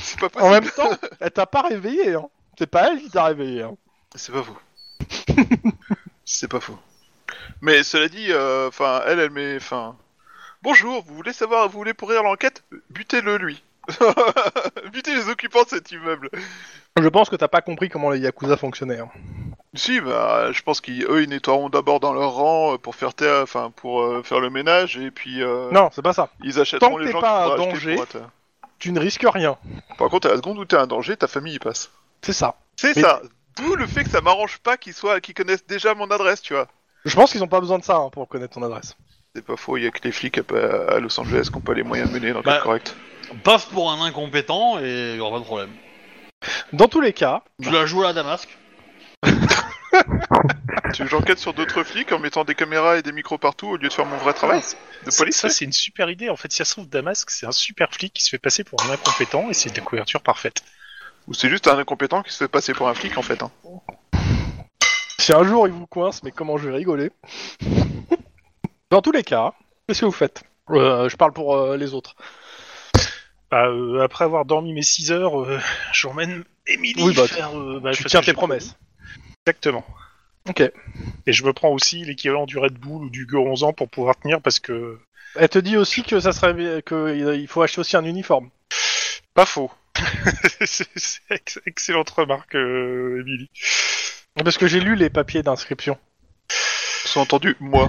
C'est 0.00 0.18
pas 0.20 0.26
En 0.26 0.30
possible. 0.30 0.50
même 0.52 0.70
temps, 0.70 0.90
elle 1.20 1.30
t'a 1.32 1.46
pas 1.46 1.62
réveillé. 1.62 2.14
Hein. 2.14 2.26
C'est 2.58 2.68
pas 2.68 2.88
elle 2.90 3.00
qui 3.00 3.10
t'a 3.10 3.24
réveillé. 3.24 3.62
Hein. 3.62 3.76
C'est 4.14 4.32
pas 4.32 4.42
faux. 4.44 4.58
C'est 6.24 6.48
pas 6.48 6.60
faux. 6.60 6.78
Mais 7.60 7.82
cela 7.82 8.08
dit, 8.08 8.26
euh, 8.30 8.68
enfin, 8.68 9.02
elle, 9.06 9.18
elle 9.18 9.30
met, 9.30 9.56
enfin, 9.56 9.96
bonjour, 10.62 11.02
vous 11.04 11.14
voulez 11.14 11.32
savoir, 11.32 11.68
vous 11.68 11.78
voulez 11.78 11.94
pourrir 11.94 12.22
l'enquête? 12.22 12.62
Butez-le 12.90 13.36
lui. 13.36 13.62
Butez 14.92 15.14
les 15.14 15.28
occupants 15.28 15.62
de 15.64 15.68
cet 15.68 15.90
immeuble. 15.92 16.30
Je 17.00 17.08
pense 17.08 17.28
que 17.28 17.36
t'as 17.36 17.48
pas 17.48 17.60
compris 17.60 17.88
comment 17.88 18.10
les 18.10 18.20
Yakuza 18.20 18.56
fonctionnaient. 18.56 18.98
hein. 19.00 19.08
Si, 19.74 20.00
bah, 20.00 20.52
je 20.52 20.62
pense 20.62 20.80
qu'eux, 20.80 21.22
ils 21.22 21.28
nettoieront 21.28 21.68
d'abord 21.68 21.98
dans 22.00 22.12
leur 22.12 22.32
rang 22.32 22.74
euh, 22.74 22.78
pour 22.78 22.94
faire 22.94 23.10
enfin, 23.42 23.72
pour 23.74 24.02
euh, 24.02 24.22
faire 24.22 24.38
le 24.40 24.48
ménage, 24.50 24.96
et 24.96 25.10
puis 25.10 25.42
euh, 25.42 25.68
Non, 25.72 25.90
c'est 25.92 26.02
pas 26.02 26.12
ça. 26.12 26.28
ils 26.44 26.60
achèteront 26.60 26.90
tant 26.90 26.94
que 26.96 27.00
les 27.00 27.06
t'es 27.06 27.12
gens 27.12 27.20
pas 27.20 27.46
qui 27.46 27.52
un 27.52 27.56
pourraient 27.56 27.72
acheter 27.72 27.74
danger. 27.74 27.94
pour 27.96 28.04
être- 28.04 28.30
Tu 28.78 28.92
ne 28.92 29.00
risques 29.00 29.26
rien. 29.28 29.56
Par 29.98 30.08
contre, 30.10 30.28
à 30.28 30.30
la 30.30 30.36
seconde 30.36 30.58
où 30.58 30.64
t'es 30.64 30.76
un 30.76 30.86
danger, 30.86 31.16
ta 31.16 31.26
famille 31.26 31.54
y 31.54 31.58
passe. 31.58 31.90
C'est 32.22 32.32
ça. 32.32 32.54
C'est 32.76 32.94
Mais- 32.94 33.02
ça. 33.02 33.20
D'où 33.56 33.74
le 33.76 33.86
fait 33.86 34.02
que 34.04 34.10
ça 34.10 34.20
m'arrange 34.20 34.58
pas 34.58 34.76
qu'ils 34.76 34.94
soient, 34.94 35.20
qu'ils 35.20 35.34
connaissent 35.34 35.66
déjà 35.66 35.94
mon 35.94 36.10
adresse, 36.10 36.42
tu 36.42 36.54
vois. 36.54 36.66
Je 37.04 37.14
pense 37.14 37.30
qu'ils 37.32 37.42
ont 37.44 37.48
pas 37.48 37.60
besoin 37.60 37.78
de 37.78 37.84
ça 37.84 37.96
hein, 37.96 38.08
pour 38.10 38.26
connaître 38.28 38.54
ton 38.54 38.62
adresse. 38.64 38.96
C'est 39.34 39.44
pas 39.44 39.56
faux, 39.56 39.76
il 39.76 39.84
y 39.84 39.86
a 39.86 39.90
que 39.90 40.00
les 40.04 40.12
flics 40.12 40.38
à, 40.38 40.92
à 40.94 40.98
Los 41.00 41.18
Angeles 41.20 41.48
qui 41.50 41.56
ont 41.56 41.60
pas 41.60 41.74
les 41.74 41.82
moyens 41.82 42.08
de 42.10 42.14
mener 42.14 42.28
une 42.28 42.36
enquête 42.36 42.46
Bah, 42.46 42.60
correcte. 42.62 42.94
Passe 43.42 43.64
pour 43.66 43.90
un 43.90 44.04
incompétent 44.04 44.78
et 44.78 45.12
il 45.12 45.16
y 45.16 45.20
aura 45.20 45.32
pas 45.32 45.40
de 45.40 45.44
problème. 45.44 45.70
Dans 46.72 46.88
tous 46.88 47.00
les 47.00 47.12
cas, 47.12 47.42
Tu 47.62 47.70
l'as 47.70 47.86
joué 47.86 48.06
à 48.06 48.12
Damasque 48.12 48.56
Tu 50.92 51.02
veux 51.02 51.04
que 51.04 51.10
j'enquête 51.10 51.38
sur 51.38 51.54
d'autres 51.54 51.82
flics 51.82 52.12
en 52.12 52.18
mettant 52.18 52.44
des 52.44 52.54
caméras 52.54 52.98
et 52.98 53.02
des 53.02 53.12
micros 53.12 53.38
partout 53.38 53.68
au 53.68 53.76
lieu 53.76 53.88
de 53.88 53.92
faire 53.92 54.06
mon 54.06 54.16
vrai 54.18 54.32
travail 54.32 54.60
de 55.04 55.16
police 55.16 55.36
ça, 55.36 55.48
c'est 55.50 55.64
une 55.64 55.72
super 55.72 56.10
idée. 56.10 56.30
En 56.30 56.36
fait, 56.36 56.50
si 56.50 56.58
ça 56.58 56.64
se 56.64 56.72
trouve, 56.72 56.88
Damasque, 56.88 57.30
c'est 57.30 57.46
un 57.46 57.52
super 57.52 57.92
flic 57.92 58.12
qui 58.12 58.22
se 58.22 58.30
fait 58.30 58.38
passer 58.38 58.64
pour 58.64 58.82
un 58.82 58.90
incompétent 58.90 59.48
et 59.50 59.54
c'est 59.54 59.74
la 59.76 59.82
couverture 59.82 60.22
parfaite. 60.22 60.62
Ou 61.26 61.34
c'est 61.34 61.48
juste 61.48 61.68
un 61.68 61.78
incompétent 61.78 62.22
qui 62.22 62.32
se 62.32 62.38
fait 62.38 62.48
passer 62.48 62.74
pour 62.74 62.88
un 62.88 62.94
flic 62.94 63.16
en 63.18 63.22
fait. 63.22 63.42
Hein. 63.42 63.50
si 65.18 65.32
un 65.32 65.44
jour 65.44 65.66
ils 65.66 65.72
vous 65.72 65.86
coincent, 65.86 66.20
mais 66.22 66.30
comment 66.30 66.58
je 66.58 66.68
vais 66.68 66.76
rigoler. 66.76 67.10
Dans 68.90 69.02
tous 69.02 69.12
les 69.12 69.24
cas, 69.24 69.54
qu'est-ce 69.86 70.00
que 70.00 70.06
vous 70.06 70.12
faites? 70.12 70.44
Euh, 70.70 71.08
Je 71.08 71.16
parle 71.16 71.32
pour 71.32 71.56
euh, 71.56 71.76
les 71.76 71.94
autres. 71.94 72.14
Bah, 73.54 73.68
euh, 73.68 74.02
après 74.02 74.24
avoir 74.24 74.44
dormi 74.44 74.72
mes 74.72 74.82
6 74.82 75.12
heures, 75.12 75.40
euh, 75.40 75.60
j'emmène 75.92 76.42
Émilie 76.66 77.00
Oui, 77.04 77.14
bah, 77.14 77.28
faire. 77.28 77.56
euh, 77.56 77.78
bah, 77.78 77.92
tu 77.92 78.02
parce 78.02 78.10
tiens 78.10 78.20
que 78.20 78.26
tes 78.26 78.32
promesses. 78.32 78.74
Exactement. 79.46 79.86
Ok. 80.48 80.60
Et 81.26 81.32
je 81.32 81.44
me 81.44 81.52
prends 81.52 81.68
aussi 81.68 82.04
l'équivalent 82.04 82.46
du 82.46 82.58
Red 82.58 82.72
Bull 82.72 83.04
ou 83.04 83.10
du 83.10 83.26
G11 83.26 83.62
ans 83.62 83.72
pour 83.72 83.88
pouvoir 83.88 84.16
tenir 84.18 84.40
parce 84.40 84.58
que. 84.58 84.98
Elle 85.36 85.48
te 85.48 85.60
dit 85.60 85.76
aussi 85.76 86.02
que 86.02 86.18
ça 86.18 86.32
serait 86.32 86.82
que 86.82 87.14
il 87.36 87.46
faut 87.46 87.62
acheter 87.62 87.78
aussi 87.80 87.96
un 87.96 88.04
uniforme. 88.04 88.50
Pas 89.34 89.46
faux. 89.46 89.70
c'est 90.64 90.88
c'est 90.96 91.20
ex- 91.30 91.60
excellente 91.64 92.10
remarque, 92.10 92.56
euh, 92.56 93.20
Émilie. 93.20 93.50
Parce 94.42 94.58
que 94.58 94.66
j'ai 94.66 94.80
lu 94.80 94.96
les 94.96 95.10
papiers 95.10 95.44
d'inscription. 95.44 95.96
Sont 97.04 97.20
entendu, 97.20 97.56
moi. 97.60 97.88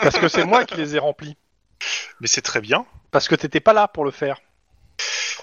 Parce 0.00 0.16
que 0.20 0.28
c'est 0.28 0.44
moi 0.44 0.64
qui 0.64 0.76
les 0.76 0.94
ai 0.94 1.00
remplis. 1.00 1.36
Mais 2.20 2.28
c'est 2.28 2.42
très 2.42 2.60
bien. 2.60 2.86
Parce 3.10 3.26
que 3.26 3.34
t'étais 3.34 3.58
pas 3.58 3.72
là 3.72 3.88
pour 3.88 4.04
le 4.04 4.12
faire. 4.12 4.38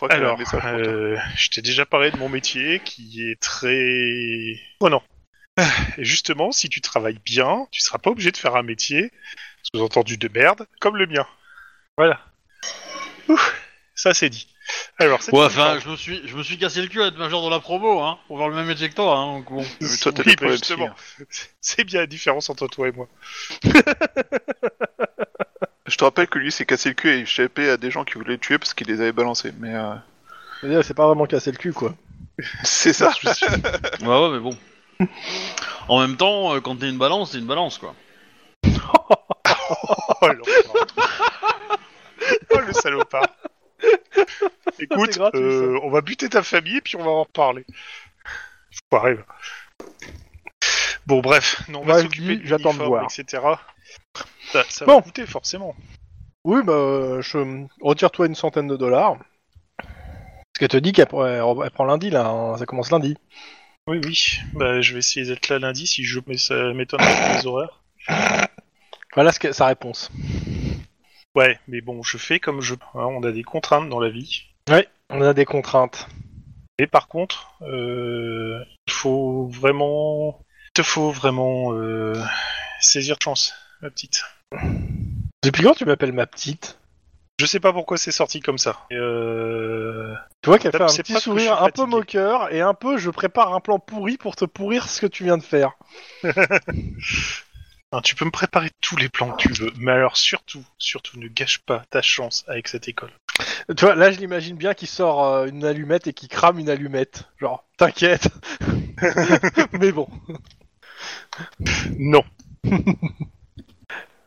Crois 0.08 0.16
a 0.16 0.20
un 0.20 0.22
Alors, 0.22 0.38
message 0.38 0.62
pour 0.62 0.70
toi. 0.70 0.80
euh, 0.80 1.18
je 1.38 1.50
t'ai 1.50 1.62
déjà 1.62 1.86
parlé 1.86 2.12
de 2.12 2.18
mon 2.18 2.28
métier 2.30 2.82
qui 2.84 3.24
est 3.30 3.40
très... 3.40 4.60
Oh 4.82 4.90
non. 4.90 5.02
Et 5.98 6.04
justement, 6.04 6.52
si 6.52 6.68
tu 6.68 6.82
travailles 6.82 7.20
bien, 7.24 7.68
tu 7.72 7.80
seras 7.80 8.00
pas 8.00 8.10
obligé 8.10 8.32
de 8.32 8.38
faire 8.38 8.56
un 8.58 8.64
métier, 8.64 9.12
sous-entendu 9.62 10.18
de 10.18 10.28
merde, 10.28 10.68
comme 10.82 10.98
le 10.98 11.08
mien. 11.08 11.26
Voilà. 11.98 12.20
Ouh, 13.30 13.40
ça 13.96 14.14
c'est 14.14 14.30
dit. 14.30 14.48
Alors, 14.98 15.22
c'est 15.22 15.34
Ouais, 15.34 15.46
enfin, 15.46 15.80
je 15.82 15.90
me 15.90 15.96
suis, 15.96 16.28
je 16.28 16.36
me 16.36 16.44
suis 16.44 16.58
cassé 16.58 16.82
le 16.82 16.88
cul 16.88 17.02
à 17.02 17.08
être 17.08 17.18
major 17.18 17.46
de 17.46 17.50
la 17.50 17.60
promo, 17.62 18.02
hein, 18.02 18.20
pour 18.28 18.40
faire 18.40 18.50
le 18.50 18.56
même 18.56 18.68
métier 18.68 18.90
que 18.90 18.96
toi, 18.96 19.16
hein, 19.18 19.38
donc 19.38 19.50
bon. 19.52 19.66
Mais 19.80 19.98
toi, 20.02 20.12
t'as 20.12 20.24
oui, 20.26 20.36
bah, 20.36 20.52
justement. 20.52 20.90
hein. 20.90 21.26
C'est 21.62 21.84
bien 21.86 22.02
la 22.02 22.08
différence 22.08 22.50
entre 22.50 22.68
toi 22.68 22.90
et 22.90 22.92
moi. 22.92 23.08
Je 25.86 25.98
te 25.98 26.04
rappelle 26.04 26.28
que 26.28 26.40
lui 26.40 26.52
s'est 26.52 26.66
cassé 26.66 26.90
le 26.90 26.96
cul 26.96 27.10
et 27.10 27.20
échappé 27.20 27.70
à 27.70 27.78
des 27.78 27.92
gens 27.92 28.04
qui 28.06 28.14
voulaient 28.14 28.34
le 28.34 28.38
tuer 28.40 28.58
parce 28.58 28.74
qu'il 28.74 28.88
les 28.88 29.02
avait 29.02 29.12
balancés. 29.12 29.52
Mais 29.60 29.76
euh, 29.76 29.94
C'est-à-dire, 30.62 30.84
C'est 30.86 30.94
pas 30.94 31.08
vraiment 31.08 31.26
casser 31.26 31.52
le 31.52 31.58
cul, 31.58 31.74
quoi. 31.74 31.94
C'est 32.64 32.94
ça. 32.94 33.12
Ouais, 34.02 34.08
ouais, 34.08 34.30
mais 34.32 34.40
bon. 34.40 34.58
En 35.90 36.00
même 36.02 36.16
temps, 36.16 36.56
euh, 36.56 36.62
quand 36.62 36.78
t'es 36.78 36.90
une 36.90 36.98
balance, 36.98 37.32
t'es 37.32 37.40
une 37.40 37.48
balance, 37.48 37.78
quoi. 37.78 37.96
Oh. 40.22 40.28
Oh, 42.52 42.60
le 42.60 42.74
salopard. 42.74 43.28
Écoute, 44.80 45.10
C'est 45.14 45.18
gratuit, 45.18 45.18
ça. 45.18 45.38
euh, 45.38 45.80
on 45.84 45.90
va 45.90 46.02
buter 46.02 46.30
ta 46.30 46.44
famille 46.44 46.78
et 46.78 46.82
puis 46.82 46.96
on 46.96 47.04
va 47.04 47.10
en 47.12 47.24
reparler. 47.24 47.66
Va. 48.92 49.04
Bon, 51.06 51.20
bref, 51.22 51.62
non, 51.70 51.82
on 51.82 51.86
va 51.86 51.94
Vas-y, 51.96 52.04
s'occuper 52.04 52.36
de 52.38 52.46
j'attends 52.46 52.74
de 52.74 52.80
l'uniforme, 52.80 52.88
voir. 52.88 53.08
etc. 53.12 53.44
Ça, 54.54 54.64
ça 54.70 54.86
Bon. 54.86 54.98
va 54.98 55.02
coûter, 55.02 55.26
forcément. 55.26 55.76
Oui, 56.44 56.62
bah, 56.64 57.22
je 57.22 57.66
retire-toi 57.82 58.28
une 58.28 58.36
centaine 58.36 58.68
de 58.68 58.78
dollars. 58.78 59.18
Parce 59.78 60.60
qu'elle 60.60 60.68
te 60.68 60.78
dit 60.78 60.92
qu'elle 60.94 61.08
elle 61.12 61.72
prend 61.72 61.86
lundi, 61.86 62.10
là. 62.12 62.28
hein, 62.28 62.58
Ça 62.58 62.66
commence 62.68 62.92
lundi. 62.92 63.18
Oui, 63.88 64.00
oui. 64.06 64.38
Bah, 64.54 64.80
je 64.82 64.94
vais 64.94 65.00
essayer 65.00 65.26
d'être 65.26 65.50
là 65.50 65.58
lundi 65.60 65.88
si 65.88 66.04
je 66.04 66.20
mais 66.28 66.38
ça 66.38 66.72
m'étonne 66.74 67.02
les 67.36 67.46
horaires. 67.48 67.82
Voilà 69.16 69.32
ce 69.32 69.40
que- 69.40 69.52
sa 69.52 69.66
réponse. 69.68 70.12
Ouais, 71.36 71.60
mais 71.68 71.82
bon, 71.82 72.04
je 72.04 72.18
fais 72.18 72.40
comme 72.40 72.62
je 72.62 72.76
peux. 72.76 72.86
hein, 73.00 73.08
on 73.10 73.24
a 73.24 73.32
des 73.32 73.44
contraintes 73.44 73.90
dans 73.90 74.00
la 74.00 74.10
vie. 74.10 74.44
Oui, 74.70 74.86
on 75.10 75.22
a 75.22 75.34
des 75.34 75.46
contraintes. 75.46 76.08
Et 76.78 76.86
par 76.88 77.08
contre, 77.08 77.54
euh, 77.64 78.64
il 78.88 78.94
faut 78.94 79.48
vraiment, 79.48 80.40
il 80.68 80.74
te 80.76 80.84
faut 80.84 81.12
vraiment 81.12 81.74
euh, 81.74 82.14
saisir 82.80 83.18
chance, 83.22 83.54
ma 83.82 83.90
petite. 83.90 84.22
Depuis 85.44 85.64
quand 85.64 85.74
tu 85.74 85.86
m'appelles 85.86 86.14
ma 86.14 86.26
petite 86.26 86.78
Je 87.40 87.46
sais 87.46 87.60
pas 87.60 87.74
pourquoi 87.74 87.98
c'est 87.98 88.12
sorti 88.12 88.40
comme 88.40 88.58
ça. 88.58 88.86
Euh... 88.92 90.14
Tu 90.42 90.50
vois 90.50 90.60
qu'elle 90.60 90.72
fait 90.72 90.82
un 90.82 90.88
petit 90.88 91.14
sourire 91.14 91.62
un 91.62 91.70
peu 91.70 91.86
moqueur 91.86 92.54
et 92.54 92.62
un 92.62 92.74
peu 92.74 92.98
je 92.98 93.10
prépare 93.10 93.54
un 93.54 93.60
plan 93.60 93.80
pourri 93.80 94.18
pour 94.18 94.36
te 94.36 94.46
pourrir 94.46 94.88
ce 94.88 95.02
que 95.02 95.08
tu 95.08 95.24
viens 95.24 95.38
de 95.38 95.44
faire. 95.44 95.74
hein, 96.24 98.02
tu 98.04 98.16
peux 98.16 98.26
me 98.26 98.32
préparer 98.32 98.70
tous 98.82 98.96
les 98.98 99.10
plans 99.10 99.32
que 99.32 99.44
tu 99.44 99.54
veux, 99.54 99.72
mais 99.78 99.92
alors 99.92 100.18
surtout, 100.18 100.64
surtout, 100.78 101.20
ne 101.20 101.28
gâche 101.28 101.60
pas 101.60 101.84
ta 101.90 102.02
chance 102.02 102.46
avec 102.48 102.68
cette 102.68 102.88
école. 102.88 103.12
Tu 103.76 103.86
vois, 103.86 103.96
là 103.96 104.12
je 104.12 104.20
l'imagine 104.20 104.56
bien 104.56 104.74
qu'il 104.74 104.88
sort 104.88 105.26
euh, 105.26 105.48
une 105.48 105.66
allumette 105.66 106.08
et 106.08 106.14
qu'il 106.14 106.30
crame 106.30 106.60
une 106.60 106.70
allumette. 106.70 107.26
Genre, 107.40 107.66
t'inquiète. 107.78 108.30
Mais 109.80 109.92
bon. 109.92 110.08
Non. 111.98 112.24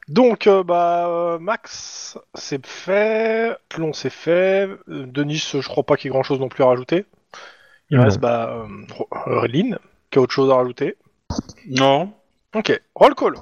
Donc, 0.09 0.47
euh, 0.47 0.63
bah, 0.63 1.09
euh, 1.09 1.39
Max, 1.39 2.17
c'est 2.35 2.65
fait. 2.65 3.57
Plon, 3.69 3.93
c'est 3.93 4.11
fait. 4.11 4.69
Euh, 4.89 5.07
Denis, 5.07 5.39
je 5.53 5.67
crois 5.67 5.83
pas 5.83 5.97
qu'il 5.97 6.07
y 6.07 6.09
ait 6.09 6.13
grand 6.13 6.23
chose 6.23 6.39
non 6.41 6.49
plus 6.49 6.63
à 6.63 6.69
rajouter. 6.69 7.07
Il 7.91 7.99
Non. 7.99 8.05
reste, 8.05 8.19
bah, 8.21 8.51
euh, 8.51 8.67
euh, 9.27 9.47
Lynn, 9.49 9.79
qui 10.11 10.19
a 10.19 10.23
autre 10.23 10.33
chose 10.33 10.51
à 10.51 10.55
rajouter. 10.57 10.97
Non. 11.69 12.13
Ok, 12.55 12.81
roll 12.95 13.15
call. 13.15 13.35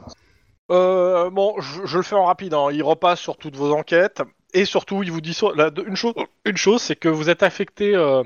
Euh, 0.71 1.29
bon, 1.31 1.55
je, 1.61 1.85
je 1.85 1.97
le 1.99 2.03
fais 2.03 2.15
en 2.15 2.25
rapide. 2.25 2.55
hein. 2.55 2.69
Il 2.73 2.83
repasse 2.83 3.21
sur 3.21 3.37
toutes 3.37 3.57
vos 3.57 3.73
enquêtes 3.75 4.23
et 4.55 4.65
surtout, 4.65 5.03
il 5.03 5.13
vous 5.13 5.21
dit 5.21 5.35
so- 5.35 5.53
la- 5.55 5.71
une 5.87 5.97
chose. 5.97 6.15
Une 6.47 6.57
chose, 6.57 6.81
c'est 6.81 6.97
que 6.97 7.09
vous 7.09 7.29
êtes 7.29 7.43
affecté. 7.43 7.95
Euh, 7.95 8.23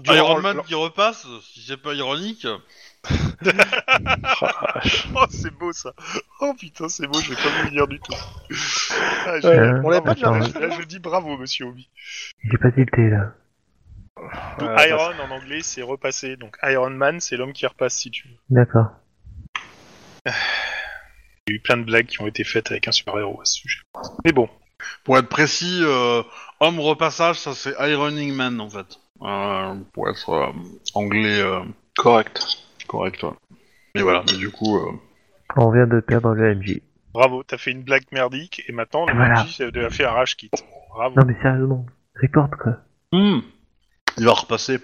durant 0.00 0.16
Iron 0.16 0.36
le- 0.36 0.42
Man 0.42 0.62
qui 0.66 0.74
repasse, 0.74 1.26
si 1.52 1.60
c'est 1.60 1.76
pas 1.76 1.92
ironique. 1.92 2.46
Oh, 5.14 5.24
c'est 5.30 5.52
beau 5.54 5.72
ça. 5.72 5.92
Oh 6.40 6.54
putain, 6.58 6.88
c'est 6.88 7.06
beau, 7.06 7.18
je 7.20 7.30
vais 7.30 7.36
pas 7.36 7.48
vous 7.58 7.64
le 7.64 7.70
dire 7.70 7.86
du 7.88 8.00
tout. 8.00 8.12
Ah, 9.26 9.40
j'ai- 9.40 9.48
Euh, 9.48 9.80
on 9.84 9.88
l'avait 9.90 10.00
bravo. 10.00 10.02
pas 10.04 10.14
déjà 10.14 10.28
attends. 10.28 10.38
reçu, 10.40 10.58
Là, 10.60 10.70
je 10.80 10.82
dis 10.86 10.98
bravo, 10.98 11.36
monsieur 11.36 11.66
Obi. 11.66 11.88
J'ai 12.44 12.58
pas 12.58 12.70
tilté 12.72 13.08
là. 13.10 13.34
Euh, 14.62 14.76
Iron 14.88 15.12
en 15.20 15.30
anglais, 15.30 15.60
c'est 15.62 15.82
repassé. 15.82 16.36
Donc 16.36 16.56
Iron 16.62 16.90
Man, 16.90 17.20
c'est 17.20 17.36
l'homme 17.36 17.52
qui 17.52 17.66
repasse 17.66 17.94
si 17.94 18.10
tu 18.10 18.28
veux. 18.28 18.34
D'accord. 18.50 18.86
Il 20.26 20.30
y 21.48 21.52
a 21.52 21.56
eu 21.56 21.60
plein 21.60 21.76
de 21.76 21.82
blagues 21.84 22.06
qui 22.06 22.20
ont 22.22 22.26
été 22.26 22.44
faites 22.44 22.70
avec 22.70 22.88
un 22.88 22.92
super-héros 22.92 23.40
à 23.40 23.44
ce 23.44 23.54
sujet. 23.54 23.80
Mais 24.24 24.32
bon, 24.32 24.48
Pour 25.04 25.18
être 25.18 25.28
précis, 25.28 25.80
euh, 25.82 26.22
homme 26.60 26.78
repassage, 26.80 27.36
ça 27.38 27.54
c'est 27.54 27.74
Ironing 27.78 28.32
Man 28.34 28.60
en 28.60 28.68
fait. 28.70 28.98
Euh, 29.22 29.74
pour 29.92 30.08
être 30.08 30.30
euh, 30.30 30.52
anglais 30.94 31.40
euh, 31.40 31.60
Correct. 31.96 32.42
Correct. 32.86 33.22
ouais. 33.22 33.30
Mais 33.94 34.02
voilà, 34.02 34.22
mais 34.30 34.36
du 34.36 34.50
coup. 34.50 34.76
euh, 34.76 34.92
On 35.56 35.70
vient 35.70 35.86
de 35.86 36.00
perdre 36.00 36.34
le 36.34 36.54
MJ. 36.54 36.80
bravo, 37.12 37.42
t'as 37.42 37.58
fait 37.58 37.70
une 37.70 37.82
blague 37.82 38.04
merdique 38.12 38.62
et 38.66 38.72
maintenant 38.72 39.06
le 39.06 39.14
Voilà. 39.14 39.44
MJ 39.44 39.76
a 39.84 39.90
fait 39.90 40.04
un 40.04 40.10
rage 40.10 40.36
kit. 40.36 40.50
Bravo. 40.90 41.18
Non 41.18 41.26
mais 41.26 41.36
sérieusement, 41.42 41.86
report 42.20 42.50
quoi. 42.60 42.76
hmm, 43.12 43.40
il 44.18 44.24
va 44.24 44.32
repasser. 44.32 44.78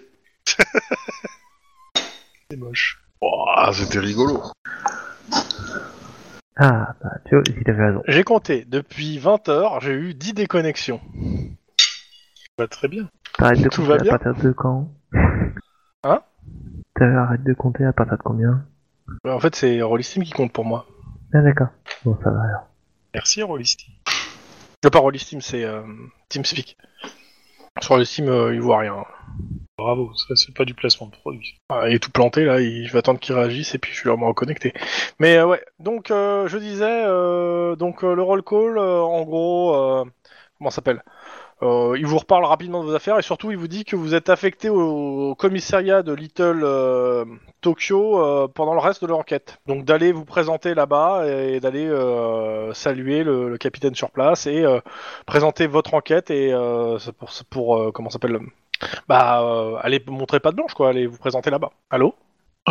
C'est 2.51 2.57
moche. 2.57 3.01
Ouah, 3.23 3.71
c'était 3.73 3.99
rigolo. 4.01 4.43
Ah 6.57 6.95
bah 7.03 7.11
tu 7.27 7.35
vois, 7.37 7.45
il 7.47 7.71
avait 7.71 7.87
raison. 7.87 8.03
J'ai 8.09 8.25
compté. 8.25 8.65
Depuis 8.67 9.19
20 9.19 9.49
heures, 9.49 9.81
j'ai 9.81 9.93
eu 9.93 10.15
10 10.15 10.35
déconnexions. 10.35 11.01
Bah, 12.59 12.67
très 12.69 12.89
bien. 12.89 13.09
T'arrêtes 13.39 13.63
de 13.63 13.69
Tout 13.69 13.83
compter 13.83 13.89
va 13.93 13.99
bien 13.99 14.15
à 14.15 14.19
partir 14.19 14.43
de 14.45 14.53
quand 14.53 14.93
Hein? 16.05 16.23
T'arrêtes 16.95 17.45
de 17.45 17.55
compter 17.55 17.85
à 17.85 17.93
partir 17.93 18.19
de 18.19 18.23
combien? 18.23 18.65
En 19.25 19.41
fait, 19.41 19.55
c'est 19.55 19.83
Rollistim 19.83 20.23
qui 20.23 20.33
compte 20.33 20.53
pour 20.53 20.65
moi. 20.65 20.87
Ah 21.33 21.43
d'accord. 21.43 21.69
Bon 22.05 22.17
ça 22.23 22.31
va 22.31 22.43
alors. 22.43 22.67
Merci 23.15 23.43
Rollisti. 23.43 23.87
Euh, 24.85 24.91
pas 24.91 24.99
Rollistim, 24.99 25.41
c'est 25.41 25.65
euh, 25.65 25.83
TeamSpeak. 26.29 26.77
Sur 27.81 27.91
Rollistim, 27.91 28.29
euh, 28.29 28.55
il 28.55 28.61
voit 28.61 28.79
rien. 28.79 29.05
Bravo, 29.79 30.13
ça 30.15 30.35
c'est 30.37 30.55
pas 30.55 30.65
du 30.65 30.75
placement 30.75 31.07
de 31.07 31.13
produit. 31.13 31.57
Ah, 31.71 31.89
il 31.89 31.95
est 31.95 31.99
tout 31.99 32.11
planté 32.11 32.45
là, 32.45 32.61
il... 32.61 32.87
je 32.87 32.93
vais 32.93 32.99
attendre 32.99 33.21
qu'il 33.21 33.35
réagisse 33.35 33.75
et 33.75 33.79
puis 33.79 33.93
je 33.93 34.09
vais 34.09 34.17
me 34.17 34.27
reconnecter. 34.27 34.75
Mais 35.19 35.39
euh, 35.39 35.47
ouais, 35.47 35.65
donc 35.79 36.11
euh, 36.11 36.49
je 36.49 36.59
disais, 36.59 37.05
euh, 37.07 37.77
donc 37.77 38.05
euh, 38.05 38.15
le 38.15 38.23
roll 38.23 38.43
call, 38.43 38.77
euh, 38.77 39.01
en 39.01 39.23
gros, 39.23 39.75
euh, 39.75 40.05
comment 40.59 40.71
ça 40.71 40.77
s'appelle? 40.77 41.03
Euh, 41.63 41.95
Il 41.99 42.07
vous 42.07 42.19
reparle 42.19 42.45
rapidement 42.45 42.81
de 42.83 42.89
vos 42.89 42.95
affaires 42.95 43.19
et 43.19 43.23
surtout 43.23 43.51
il 43.51 43.57
vous 43.59 43.69
dit 43.69 43.85
que 43.85 43.95
vous 43.97 44.15
êtes 44.15 44.31
affecté 44.31 44.69
au, 44.71 45.31
au 45.31 45.35
commissariat 45.35 46.03
de 46.03 46.13
Little 46.13 46.63
euh, 46.65 47.25
Tokyo 47.61 48.19
euh, 48.25 48.49
pendant 48.49 48.73
le 48.75 48.81
reste 48.81 49.03
de 49.03 49.09
l'enquête. 49.09 49.59
Donc 49.67 49.85
d'aller 49.85 50.13
vous 50.13 50.25
présenter 50.25 50.75
là-bas 50.75 51.27
et 51.27 51.61
d'aller 51.61 51.87
euh, 51.87 52.73
saluer 52.73 53.25
le, 53.25 53.51
le 53.51 53.59
capitaine 53.59 53.95
sur 53.95 54.11
place 54.11 54.47
et 54.47 54.65
euh, 54.65 54.81
présenter 55.27 55.67
votre 55.67 55.95
enquête 55.95 56.31
et 56.31 56.53
euh, 56.53 56.99
pour, 57.19 57.31
pour 57.51 57.77
euh, 57.77 57.91
comment 57.93 58.09
ça 58.09 58.15
s'appelle 58.15 58.41
Bah 59.09 59.43
euh, 59.43 59.77
allez 59.83 60.03
montrer 60.09 60.41
pas 60.41 60.51
de 60.53 60.57
blanche 60.57 60.73
quoi, 60.75 60.89
allez 60.89 61.07
vous 61.07 61.19
présenter 61.19 61.51
là-bas. 61.51 61.71
Allô? 61.91 62.15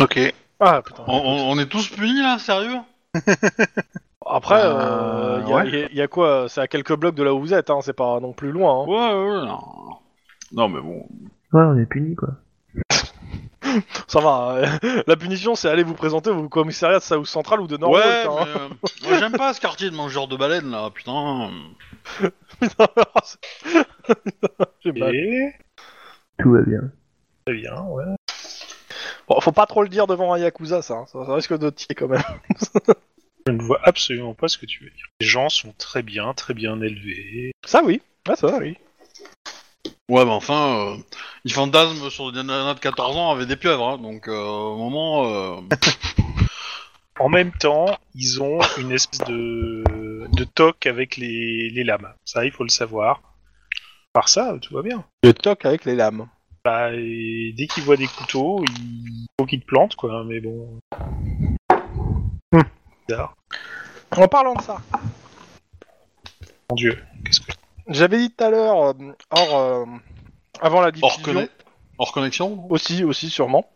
Ok. 0.00 0.18
ah 0.60 0.82
putain. 0.82 1.04
On 1.06 1.58
est 1.58 1.66
tous 1.66 1.88
punis 1.90 2.22
là, 2.22 2.38
sérieux? 2.38 2.78
Après, 4.32 4.62
Euh, 4.64 4.74
euh, 4.74 5.40
il 5.42 5.48
y 5.48 5.52
a- 5.52 5.56
ouais. 5.56 5.68
il 5.68 5.74
y, 5.74 5.82
a- 5.82 5.88
il 5.90 5.96
y 5.96 6.02
a 6.02 6.08
quoi 6.08 6.46
C'est 6.48 6.60
à 6.60 6.68
quelques 6.68 6.94
blocs 6.96 7.14
de 7.14 7.22
là 7.22 7.34
où 7.34 7.40
vous 7.40 7.54
êtes, 7.54 7.70
hein, 7.70 7.78
c'est 7.82 7.92
pas 7.92 8.20
non 8.20 8.32
plus 8.32 8.52
loin. 8.52 8.82
Hein. 8.82 8.86
Ouais, 8.86 9.14
ouais, 9.14 9.40
ouais, 9.40 9.46
non. 9.46 9.60
Non, 10.52 10.68
mais 10.68 10.80
bon. 10.80 11.06
Ouais 11.52 11.62
on 11.64 11.76
est 11.78 11.86
puni 11.86 12.14
quoi. 12.14 12.28
Ça 14.08 14.20
va. 14.20 14.54
euh, 14.56 14.66
la 15.06 15.16
punition, 15.16 15.54
c'est 15.54 15.68
aller 15.68 15.82
vous 15.84 15.94
présenter 15.94 16.30
au 16.30 16.48
commissariat 16.48 16.98
de 16.98 17.02
South 17.04 17.26
Central 17.26 17.60
ou 17.60 17.66
de 17.66 17.76
Norwalk. 17.76 18.04
ouais, 18.04 18.26
hein. 18.26 18.44
mais, 18.44 18.60
euh, 18.60 18.68
moi, 19.10 19.18
j'aime 19.18 19.32
pas 19.32 19.52
ce 19.54 19.60
quartier 19.60 19.90
de 19.90 19.94
mangeurs 19.96 20.28
de 20.28 20.36
baleines 20.36 20.70
là, 20.70 20.90
putain. 20.90 21.50
J'ai 24.84 24.92
mal. 24.92 25.14
Et... 25.14 25.52
Tout 26.42 26.52
va 26.52 26.62
bien. 26.62 26.80
Très 27.46 27.54
bien, 27.54 27.80
ouais. 27.82 28.04
Bon, 29.28 29.40
faut 29.40 29.52
pas 29.52 29.66
trop 29.66 29.82
le 29.82 29.88
dire 29.88 30.06
devant 30.06 30.32
un 30.32 30.38
yakuza, 30.38 30.82
ça. 30.82 30.94
hein. 30.94 31.04
Ça, 31.06 31.24
ça 31.24 31.34
risque 31.34 31.56
de 31.56 31.70
tirer 31.70 31.94
quand 31.94 32.08
même. 32.08 32.22
Je 33.46 33.52
ne 33.52 33.62
vois 33.62 33.80
absolument 33.82 34.34
pas 34.34 34.48
ce 34.48 34.58
que 34.58 34.66
tu 34.66 34.84
veux 34.84 34.90
dire. 34.90 35.06
Les 35.20 35.26
gens 35.26 35.48
sont 35.48 35.72
très 35.78 36.02
bien, 36.02 36.32
très 36.34 36.54
bien 36.54 36.80
élevés. 36.80 37.52
Ça 37.64 37.82
oui. 37.84 38.00
Ah, 38.28 38.36
ça 38.36 38.58
oui. 38.58 38.76
Ouais, 40.10 40.24
mais 40.24 40.30
enfin, 40.30 40.94
euh, 40.96 40.96
ils 41.44 41.52
fantasment 41.52 42.10
sur 42.10 42.32
des 42.32 42.42
nanas 42.42 42.74
de 42.74 42.80
14 42.80 43.16
ans 43.16 43.30
avec 43.30 43.46
des 43.48 43.56
pieuvres, 43.56 43.88
hein, 43.88 43.98
donc 43.98 44.28
euh, 44.28 44.42
au 44.42 44.76
moment. 44.76 45.24
euh, 45.32 45.60
En 47.18 47.28
même 47.28 47.52
temps, 47.52 47.96
ils 48.14 48.42
ont 48.42 48.58
une 48.78 48.92
espèce 48.92 49.20
de, 49.28 49.84
de 50.32 50.44
toc 50.44 50.86
avec 50.86 51.16
les, 51.16 51.70
les 51.70 51.84
lames. 51.84 52.12
Ça, 52.24 52.44
il 52.44 52.50
faut 52.52 52.64
le 52.64 52.70
savoir. 52.70 53.22
Par 54.12 54.28
ça, 54.28 54.58
tout 54.60 54.74
va 54.74 54.82
bien. 54.82 55.04
Le 55.22 55.32
toc 55.32 55.64
avec 55.64 55.84
les 55.84 55.94
lames. 55.94 56.28
Bah, 56.64 56.92
et 56.92 57.54
dès 57.56 57.66
qu'ils 57.68 57.84
voient 57.84 57.96
des 57.96 58.06
couteaux, 58.08 58.62
il 58.68 59.26
faut 59.38 59.46
qu'ils 59.46 59.60
te 59.60 59.66
plantent, 59.66 59.94
quoi. 59.96 60.24
Mais 60.24 60.40
bon. 60.40 60.78
Hmm. 62.52 62.62
Bizarre. 63.10 63.34
En 64.16 64.28
parlant 64.28 64.54
de 64.54 64.62
ça, 64.62 64.76
Mon 66.70 66.76
dieu, 66.76 66.96
qu'est-ce 67.24 67.40
que. 67.40 67.50
j'avais 67.88 68.18
dit 68.18 68.30
tout 68.32 68.44
à 68.44 68.50
l'heure, 68.50 68.80
euh, 68.84 68.92
hors, 69.30 69.56
euh, 69.58 69.84
avant 70.60 70.80
la 70.80 70.86
hors, 70.88 70.92
diffusion, 70.92 71.22
conne- 71.40 71.48
hors 71.98 72.12
connexion 72.12 72.66
aussi, 72.70 73.02
aussi 73.02 73.28
sûrement. 73.30 73.68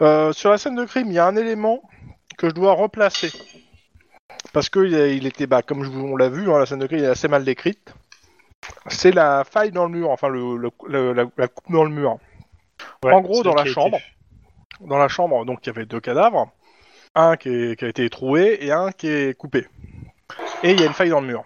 Euh, 0.00 0.32
sur 0.32 0.50
la 0.50 0.58
scène 0.58 0.76
de 0.76 0.84
crime, 0.84 1.08
il 1.08 1.14
y 1.14 1.18
a 1.18 1.26
un 1.26 1.34
élément 1.34 1.82
que 2.38 2.48
je 2.48 2.54
dois 2.54 2.72
replacer. 2.74 3.32
Parce 4.52 4.68
que 4.68 4.78
il, 4.86 4.94
a- 4.94 5.08
il 5.08 5.26
était, 5.26 5.48
bah, 5.48 5.62
comme 5.62 5.82
je 5.82 5.90
vous- 5.90 6.06
on 6.06 6.16
l'a 6.16 6.28
vu, 6.28 6.52
hein, 6.52 6.58
la 6.60 6.66
scène 6.66 6.78
de 6.78 6.86
crime 6.86 7.00
est 7.02 7.06
assez 7.06 7.26
mal 7.26 7.44
décrite. 7.44 7.92
C'est 8.86 9.10
la 9.12 9.42
faille 9.44 9.72
dans 9.72 9.84
le 9.86 9.90
mur, 9.90 10.10
enfin 10.10 10.28
le, 10.28 10.56
le- 10.56 10.70
le- 10.86 11.12
la, 11.14 11.24
la 11.36 11.48
coupe 11.48 11.72
dans 11.72 11.84
le 11.84 11.90
mur. 11.90 12.18
Ouais, 13.04 13.12
En 13.12 13.20
gros, 13.22 13.42
dans 13.42 13.54
la 13.54 13.62
qui 13.62 13.68
a 13.68 13.72
été- 13.72 13.80
chambre. 13.80 13.98
Dans 14.80 14.98
la 14.98 15.08
chambre, 15.08 15.44
donc 15.44 15.58
il 15.62 15.66
y 15.66 15.70
avait 15.70 15.84
deux 15.84 16.00
cadavres, 16.00 16.50
un 17.14 17.36
qui, 17.36 17.48
est- 17.48 17.76
qui 17.78 17.84
a 17.84 17.88
été 17.88 18.08
troué 18.10 18.58
et 18.60 18.72
un 18.72 18.92
qui 18.92 19.08
est 19.08 19.36
coupé. 19.36 19.66
Et 20.62 20.72
il 20.72 20.80
y 20.80 20.82
a 20.82 20.86
une 20.86 20.92
faille 20.92 21.10
dans 21.10 21.20
le 21.20 21.26
mur. 21.26 21.44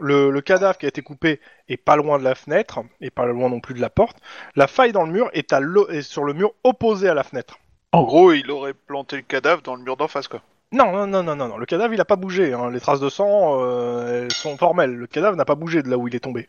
Le, 0.00 0.30
le 0.30 0.40
cadavre 0.40 0.78
qui 0.78 0.86
a 0.86 0.88
été 0.88 1.02
coupé 1.02 1.40
est 1.68 1.76
pas 1.76 1.96
loin 1.96 2.18
de 2.18 2.24
la 2.24 2.34
fenêtre 2.34 2.80
et 3.00 3.10
pas 3.10 3.26
loin 3.26 3.48
non 3.50 3.60
plus 3.60 3.74
de 3.74 3.80
la 3.80 3.90
porte. 3.90 4.18
La 4.54 4.66
faille 4.68 4.92
dans 4.92 5.04
le 5.04 5.12
mur 5.12 5.28
est, 5.32 5.52
à 5.52 5.60
l'o- 5.60 5.88
est 5.88 6.02
sur 6.02 6.24
le 6.24 6.32
mur 6.34 6.52
opposé 6.64 7.08
à 7.08 7.14
la 7.14 7.24
fenêtre. 7.24 7.58
En 7.92 8.02
gros, 8.04 8.32
il 8.32 8.50
aurait 8.50 8.74
planté 8.74 9.16
le 9.16 9.22
cadavre 9.22 9.62
dans 9.62 9.74
le 9.74 9.82
mur 9.82 9.96
d'en 9.96 10.08
face, 10.08 10.28
quoi. 10.28 10.42
Non, 10.70 10.92
non, 10.92 11.06
non, 11.06 11.22
non, 11.22 11.34
non, 11.34 11.48
non. 11.48 11.56
Le 11.56 11.66
cadavre 11.66 11.94
il 11.94 12.00
a 12.00 12.04
pas 12.04 12.16
bougé. 12.16 12.52
hein. 12.52 12.70
Les 12.70 12.78
traces 12.80 13.00
de 13.00 13.08
sang 13.08 13.58
euh, 13.62 14.24
elles 14.24 14.32
sont 14.32 14.56
formelles. 14.56 14.94
Le 14.94 15.06
cadavre 15.06 15.36
n'a 15.36 15.44
pas 15.46 15.54
bougé 15.54 15.82
de 15.82 15.88
là 15.88 15.96
où 15.96 16.06
il 16.06 16.14
est 16.14 16.20
tombé. 16.20 16.48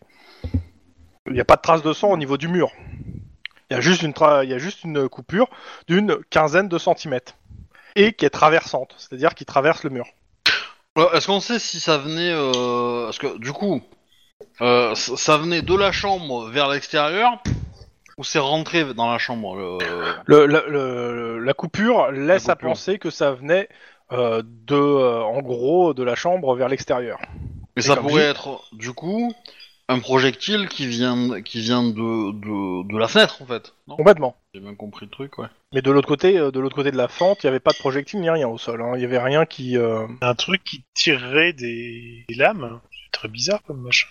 Il 1.25 1.33
n'y 1.33 1.39
a 1.39 1.45
pas 1.45 1.55
de 1.55 1.61
traces 1.61 1.83
de 1.83 1.93
sang 1.93 2.11
au 2.11 2.17
niveau 2.17 2.37
du 2.37 2.49
mur. 2.49 2.69
Il 3.71 3.75
y 3.75 3.77
a 3.77 3.81
juste 3.81 4.01
une, 4.03 4.11
tra- 4.11 4.43
il 4.43 4.49
y 4.49 4.53
a 4.53 4.57
juste 4.57 4.83
une 4.83 5.07
coupure 5.07 5.49
d'une 5.87 6.17
quinzaine 6.29 6.67
de 6.67 6.77
centimètres 6.77 7.35
et 7.95 8.13
qui 8.13 8.25
est 8.25 8.29
traversante, 8.29 8.95
c'est-à-dire 8.97 9.35
qui 9.35 9.45
traverse 9.45 9.83
le 9.83 9.89
mur. 9.89 10.05
Euh, 10.97 11.11
Est-ce 11.13 11.27
qu'on 11.27 11.39
sait 11.39 11.59
si 11.59 11.79
ça 11.79 11.97
venait... 11.97 12.31
Euh... 12.33 13.05
Parce 13.05 13.17
que 13.19 13.37
du 13.37 13.51
coup, 13.53 13.81
euh, 14.61 14.95
ça 14.95 15.37
venait 15.37 15.61
de 15.61 15.75
la 15.75 15.91
chambre 15.91 16.49
vers 16.49 16.67
l'extérieur 16.67 17.41
ou 18.17 18.23
c'est 18.23 18.39
rentré 18.39 18.93
dans 18.93 19.09
la 19.09 19.17
chambre 19.17 19.55
le- 19.55 19.77
Le, 20.25 20.45
la, 20.45 20.61
le- 20.67 21.39
la 21.39 21.53
coupure 21.53 22.11
laisse 22.11 22.47
La 22.47 22.53
à 22.53 22.55
penser 22.55 22.99
que 22.99 23.09
ça 23.09 23.31
venait 23.31 23.69
de, 24.11 25.21
en 25.21 25.41
gros, 25.41 25.93
de 25.93 26.03
la 26.03 26.15
chambre 26.15 26.55
vers 26.55 26.67
l'extérieur. 26.67 27.19
Mais 27.75 27.83
Et 27.83 27.87
ça 27.87 27.95
pourrait 27.95 28.23
dit- 28.23 28.29
être, 28.29 28.63
du 28.73 28.91
coup, 28.91 29.31
un 29.87 29.99
projectile 29.99 30.67
qui 30.67 30.87
vient, 30.87 31.41
qui 31.41 31.61
vient 31.61 31.83
de, 31.83 32.31
de, 32.33 32.91
de 32.91 32.97
la 32.97 33.07
fenêtre, 33.07 33.41
en 33.41 33.45
fait. 33.45 33.73
Non? 33.87 33.95
Complètement. 33.95 34.35
J'ai 34.53 34.59
bien 34.59 34.75
compris 34.75 35.05
le 35.05 35.11
truc, 35.11 35.37
ouais. 35.37 35.47
Mais 35.73 35.81
de 35.83 35.91
l'autre 35.91 36.07
côté, 36.07 36.37
euh, 36.37 36.51
de 36.51 36.59
l'autre 36.59 36.75
côté 36.75 36.89
de 36.91 36.97
la 36.97 37.07
fente, 37.07 37.43
il 37.43 37.45
n'y 37.45 37.49
avait 37.49 37.59
pas 37.59 37.71
de 37.71 37.77
projectile 37.77 38.19
ni 38.21 38.29
rien 38.29 38.47
au 38.47 38.57
sol. 38.57 38.81
hein. 38.81 38.91
Il 38.95 38.99
n'y 38.99 39.05
avait 39.05 39.19
rien 39.19 39.45
qui. 39.45 39.77
euh, 39.77 40.07
Un 40.21 40.33
truc 40.35 40.63
qui 40.63 40.83
tirerait 40.95 41.53
des, 41.53 42.25
des 42.27 42.35
lames. 42.35 42.79
C'est 42.91 43.11
très 43.11 43.27
bizarre 43.27 43.61
comme 43.67 43.81
machin. 43.81 44.07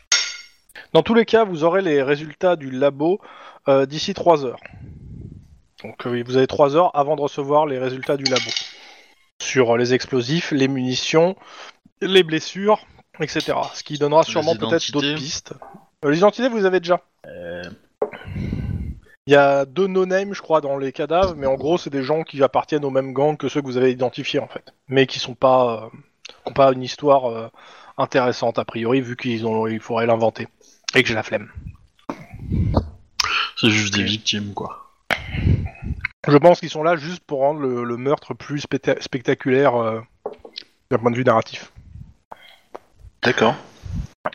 Dans 0.93 1.03
tous 1.03 1.15
les 1.15 1.25
cas, 1.25 1.45
vous 1.45 1.65
aurez 1.65 1.83
les 1.83 2.03
résultats 2.03 2.55
du 2.55 2.71
labo 2.71 3.21
euh, 3.67 3.87
d'ici 3.87 4.15
3 4.15 4.45
heures. 4.45 4.61
Donc 5.83 6.07
euh, 6.07 6.23
vous 6.25 6.37
avez 6.37 6.47
3 6.47 6.77
heures 6.77 6.97
avant 6.97 7.17
de 7.17 7.23
recevoir 7.23 7.67
les 7.67 7.79
résultats 7.79 8.17
du 8.17 8.25
labo. 8.25 8.51
Sur 9.41 9.77
les 9.77 9.95
explosifs, 9.95 10.53
les 10.53 10.69
munitions, 10.69 11.37
les 12.01 12.23
blessures, 12.23 12.87
etc. 13.21 13.55
Ce 13.75 13.83
qui 13.83 13.99
donnera 13.99 14.23
sûrement 14.23 14.55
peut-être 14.71 14.93
d'autres 14.93 15.07
pistes. 15.17 15.55
Euh, 16.05 16.11
les 16.11 16.19
identités, 16.19 16.49
vous 16.49 16.65
avez 16.65 16.79
déjà 16.79 17.01
Euh, 17.27 17.63
Il 19.29 19.33
y 19.33 19.37
a 19.37 19.67
deux 19.67 19.89
no-names, 19.89 20.33
je 20.33 20.41
crois, 20.41 20.63
dans 20.63 20.79
les 20.79 20.91
cadavres, 20.91 21.35
mais 21.37 21.47
en 21.47 21.57
gros, 21.57 21.77
c'est 21.77 21.91
des 21.91 22.03
gens 22.03 22.23
qui 22.23 22.43
appartiennent 22.43 22.87
au 22.87 22.91
même 22.91 23.13
gang 23.13 23.37
que 23.37 23.51
ceux 23.51 23.61
que 23.61 23.67
vous 23.67 23.77
avez 23.77 23.93
identifiés, 23.93 24.41
en 24.41 24.49
fait. 24.49 24.73
Mais 24.89 25.07
qui 25.07 25.19
sont 25.19 25.35
pas, 25.35 25.83
euh, 25.85 25.99
qui 26.27 26.35
ont 26.47 26.55
pas 26.55 26.73
une 26.73 26.83
histoire 26.83 27.27
euh, 27.27 27.49
intéressante, 27.99 28.59
a 28.59 28.65
priori, 28.65 29.03
vu 29.03 29.17
qu'ils 29.17 29.47
ont, 29.47 29.67
il 29.67 29.81
faudrait 29.81 30.07
l'inventer. 30.07 30.49
Et 30.95 31.03
que 31.03 31.09
j'ai 31.11 31.15
la 31.15 31.23
flemme. 31.23 31.51
C'est 33.61 33.69
juste 33.69 33.93
des 33.93 34.03
victimes, 34.03 34.55
quoi. 34.55 34.95
Je 36.27 36.37
pense 36.39 36.61
qu'ils 36.61 36.71
sont 36.71 36.83
là 36.83 36.97
juste 36.97 37.23
pour 37.23 37.41
rendre 37.41 37.61
le, 37.61 37.85
le 37.85 37.97
meurtre 37.99 38.33
plus 38.33 38.61
specta- 38.61 38.99
spectaculaire 39.03 39.77
euh, 39.77 40.01
d'un 40.91 40.97
point 40.97 41.11
de 41.11 41.17
vue 41.17 41.25
narratif. 41.25 41.71
D'accord. 43.23 43.57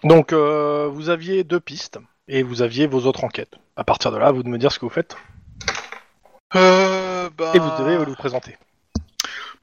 Donc, 0.04 0.34
euh, 0.34 0.88
vous 0.88 1.10
aviez 1.10 1.44
deux 1.44 1.60
pistes, 1.60 1.98
et 2.28 2.44
vous 2.44 2.62
aviez 2.62 2.86
vos 2.86 3.08
autres 3.08 3.24
enquêtes. 3.24 3.56
À 3.76 3.84
partir 3.84 4.12
de 4.12 4.18
là, 4.18 4.32
vous 4.32 4.44
de 4.44 4.50
me 4.50 4.58
dire 4.58 4.72
ce 4.72 4.80
que 4.80 4.86
vous 4.86 4.92
faites, 4.92 5.16
Euh, 6.56 7.30
bah... 7.36 7.52
et 7.56 7.60
vous 7.60 7.70
devez 7.80 7.98
vous 7.98 8.14
présenter. 8.16 8.58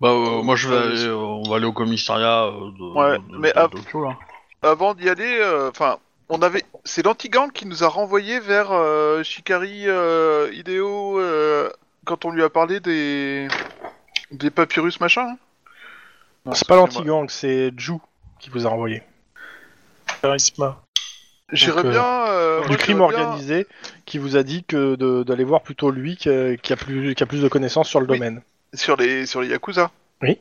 Bah, 0.00 0.08
euh, 0.08 0.42
moi, 0.42 0.56
je 0.56 0.68
vais 0.68 0.76
aller, 0.76 1.04
euh, 1.04 1.14
on 1.14 1.48
va 1.48 1.56
aller 1.56 1.66
au 1.66 1.72
commissariat 1.72 2.44
euh, 2.44 2.70
de, 2.72 2.94
Ouais, 2.98 3.18
de- 3.18 3.32
de- 3.32 3.38
mais 3.38 3.52
de 3.52 3.58
av- 3.58 3.70
Tokyo, 3.70 4.02
là. 4.04 4.16
Avant 4.62 4.94
d'y 4.94 5.08
aller, 5.08 5.38
euh, 5.40 5.70
enfin, 5.70 5.98
on 6.28 6.42
avait... 6.42 6.64
C'est 6.84 7.04
l'anti-gang 7.04 7.52
qui 7.52 7.66
nous 7.66 7.84
a 7.84 7.88
renvoyé 7.88 8.40
vers 8.40 8.72
euh, 8.72 9.22
Shikari 9.22 9.84
euh, 9.86 10.50
Hideo 10.52 11.20
euh, 11.20 11.70
quand 12.04 12.24
on 12.24 12.30
lui 12.30 12.42
a 12.42 12.50
parlé 12.50 12.80
des... 12.80 13.46
Des 14.32 14.50
papyrus 14.50 15.00
machin 15.00 15.36
hein 16.46 16.52
C'est 16.52 16.66
pas 16.66 16.76
l'anti-gang, 16.76 17.28
c'est 17.28 17.72
Ju 17.76 17.94
qui 18.38 18.48
vous 18.50 18.66
a 18.66 18.70
envoyé. 18.70 19.02
Charisma. 20.22 20.80
J'irais 21.52 21.84
euh, 21.84 21.90
bien... 21.90 22.26
euh, 22.28 22.68
du 22.68 22.76
crime 22.76 23.00
organisé 23.00 23.66
qui 24.06 24.18
vous 24.18 24.36
a 24.36 24.42
dit 24.42 24.64
que 24.64 24.94
de- 24.94 25.22
d'aller 25.22 25.44
voir 25.44 25.62
plutôt 25.62 25.90
lui 25.90 26.16
qui 26.16 26.28
a, 26.28 26.56
qui 26.56 26.72
a 26.72 26.76
plus, 26.76 27.14
qui 27.14 27.22
a 27.22 27.26
plus 27.26 27.42
de 27.42 27.48
connaissances 27.48 27.88
sur 27.88 28.00
le 28.00 28.06
Oui. 28.08 28.18
domaine. 28.18 28.42
Sur 28.74 28.96
les, 28.96 29.26
sur 29.26 29.40
les 29.40 29.48
Yakuza. 29.48 29.90
Oui. 30.22 30.38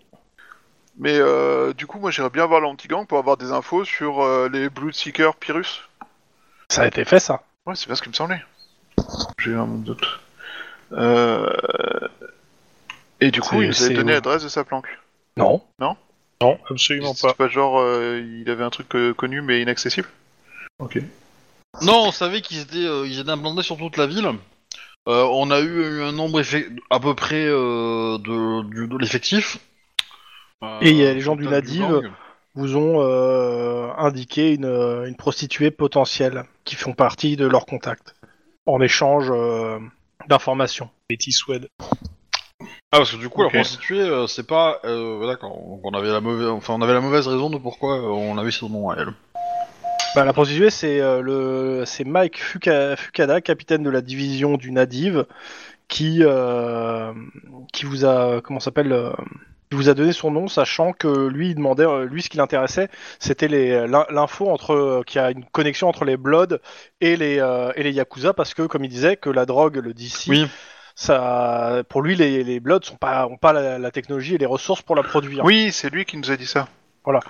Mais 0.97 1.17
euh, 1.17 1.73
du 1.73 1.87
coup, 1.87 1.97
moi 1.99 2.11
j'irais 2.11 2.29
bien 2.29 2.45
voir 2.45 2.61
l'anti-gang 2.61 3.07
pour 3.07 3.17
avoir 3.17 3.37
des 3.37 3.51
infos 3.51 3.85
sur 3.85 4.21
euh, 4.21 4.49
les 4.51 4.69
Bloodseeker 4.69 5.35
Pyrrhus. 5.35 5.87
Ça 6.69 6.83
a 6.83 6.87
été 6.87 7.05
fait 7.05 7.19
ça. 7.19 7.41
Ouais, 7.65 7.75
c'est 7.75 7.87
pas 7.87 7.95
ce 7.95 8.01
qui 8.01 8.09
me 8.09 8.13
semblait. 8.13 8.43
J'ai 9.39 9.51
eu 9.51 9.55
un 9.55 9.65
doute. 9.65 10.05
Euh... 10.91 11.49
Et 13.21 13.31
du 13.31 13.41
coup, 13.41 13.61
il 13.61 13.69
nous 13.69 13.83
avait 13.83 13.93
donné 13.93 14.11
l'adresse 14.13 14.43
de 14.43 14.49
sa 14.49 14.63
planque. 14.63 14.87
Non? 15.37 15.61
Non, 15.79 15.95
absolument 16.69 17.13
C'est 17.13 17.27
pas. 17.27 17.33
pas 17.33 17.47
genre, 17.47 17.79
euh, 17.79 18.21
il 18.21 18.49
avait 18.49 18.63
un 18.63 18.69
truc 18.69 18.95
euh, 18.95 19.13
connu 19.13 19.41
mais 19.41 19.61
inaccessible? 19.61 20.07
Ok. 20.79 20.99
Non, 21.81 22.07
on 22.07 22.11
savait 22.11 22.41
qu'ils 22.41 22.59
étaient, 22.59 22.77
euh, 22.85 23.05
ils 23.07 23.19
étaient 23.19 23.29
implantés 23.29 23.61
sur 23.63 23.77
toute 23.77 23.97
la 23.97 24.07
ville. 24.07 24.27
Euh, 25.07 25.23
on 25.31 25.49
a 25.51 25.59
eu 25.59 26.01
un 26.01 26.11
nombre 26.11 26.41
effe- 26.41 26.69
à 26.89 26.99
peu 26.99 27.13
près 27.15 27.45
euh, 27.45 28.17
de, 28.17 28.63
du- 28.69 28.87
de 28.87 28.97
l'effectif. 28.97 29.59
Euh, 30.63 30.79
Et 30.81 30.89
il 30.91 30.97
y 30.97 31.05
a 31.05 31.13
les 31.13 31.21
gens 31.21 31.35
du 31.35 31.43
total 31.45 31.63
Nadiv. 31.63 31.81
gang. 31.81 32.11
Vous 32.55 32.75
ont 32.75 33.01
euh, 33.01 33.91
indiqué 33.97 34.53
une, 34.53 34.65
une 34.65 35.15
prostituée 35.15 35.71
potentielle 35.71 36.43
qui 36.65 36.75
font 36.75 36.93
partie 36.93 37.37
de 37.37 37.45
leur 37.45 37.65
contact 37.65 38.15
en 38.65 38.81
échange 38.81 39.27
euh, 39.31 39.79
d'informations. 40.27 40.89
Betty 41.09 41.31
Swed. 41.31 41.67
Ah 42.91 42.97
parce 42.97 43.11
que 43.11 43.17
du 43.17 43.29
coup 43.29 43.43
Ok. 43.43 43.53
la 43.53 43.59
prostituée 43.61 44.01
euh, 44.01 44.25
c'est 44.27 44.45
pas 44.47 44.79
euh, 44.83 45.25
d'accord 45.27 45.51
donc 45.55 45.79
on 45.83 45.91
avait 45.93 46.09
la 46.09 46.19
mauvaise 46.21 46.47
enfin 46.47 46.73
on 46.73 46.81
avait 46.81 46.93
la 46.93 47.01
mauvaise 47.01 47.27
raison 47.27 47.49
de 47.51 47.57
pourquoi 47.57 47.97
euh, 47.97 48.07
on 48.07 48.37
avait 48.39 48.51
son 48.51 48.67
nom 48.67 48.89
à 48.89 48.97
elle. 48.97 49.13
Bah, 50.15 50.25
la 50.25 50.33
prostituée, 50.33 50.69
c'est 50.69 50.99
euh, 51.01 51.21
le, 51.21 51.83
c'est 51.85 52.03
Mike 52.03 52.39
Fuka- 52.41 52.95
Fukada, 52.97 53.41
capitaine 53.41 53.83
de 53.83 53.89
la 53.89 54.01
division 54.01 54.57
du 54.57 54.71
Nadiv, 54.71 55.25
qui 55.87 56.19
euh, 56.21 57.13
qui 57.73 57.85
vous 57.85 58.05
a 58.05 58.41
comment 58.41 58.59
ça 58.59 58.65
s'appelle 58.65 58.91
euh, 58.91 59.11
qui 59.69 59.75
vous 59.77 59.87
a 59.89 59.93
donné 59.93 60.11
son 60.11 60.31
nom, 60.31 60.47
sachant 60.47 60.93
que 60.93 61.27
lui 61.27 61.49
il 61.51 61.55
demandait, 61.55 61.85
euh, 61.85 62.05
lui 62.05 62.23
ce 62.23 62.29
qui 62.29 62.37
l'intéressait, 62.37 62.89
c'était 63.19 63.47
les 63.47 63.87
l'in- 63.87 64.07
l'info 64.09 64.49
entre 64.49 64.73
euh, 64.73 65.03
qu'il 65.05 65.21
y 65.21 65.23
a 65.23 65.29
une 65.29 65.45
connexion 65.45 65.87
entre 65.87 66.05
les 66.05 66.17
Bloods 66.17 66.57
et 67.01 67.15
les 67.15 67.37
euh, 67.39 67.71
et 67.75 67.83
les 67.83 67.91
Yakuza, 67.91 68.33
parce 68.33 68.55
que 68.55 68.63
comme 68.63 68.83
il 68.83 68.89
disait 68.89 69.15
que 69.15 69.29
la 69.29 69.45
drogue, 69.45 69.77
le 69.77 69.93
DC, 69.93 70.25
Oui. 70.29 70.47
ça 70.95 71.83
pour 71.87 72.01
lui 72.01 72.15
les, 72.15 72.43
les 72.43 72.59
Bloods 72.59 72.81
sont 72.83 72.95
pas 72.97 73.27
ont 73.27 73.37
pas 73.37 73.53
la, 73.53 73.77
la 73.77 73.91
technologie 73.91 74.33
et 74.35 74.37
les 74.39 74.47
ressources 74.47 74.81
pour 74.81 74.95
la 74.95 75.03
produire. 75.03 75.45
Oui, 75.45 75.71
c'est 75.71 75.91
lui 75.93 76.05
qui 76.05 76.17
nous 76.17 76.31
a 76.31 76.35
dit 76.35 76.47
ça. 76.47 76.67
Voilà. 77.05 77.21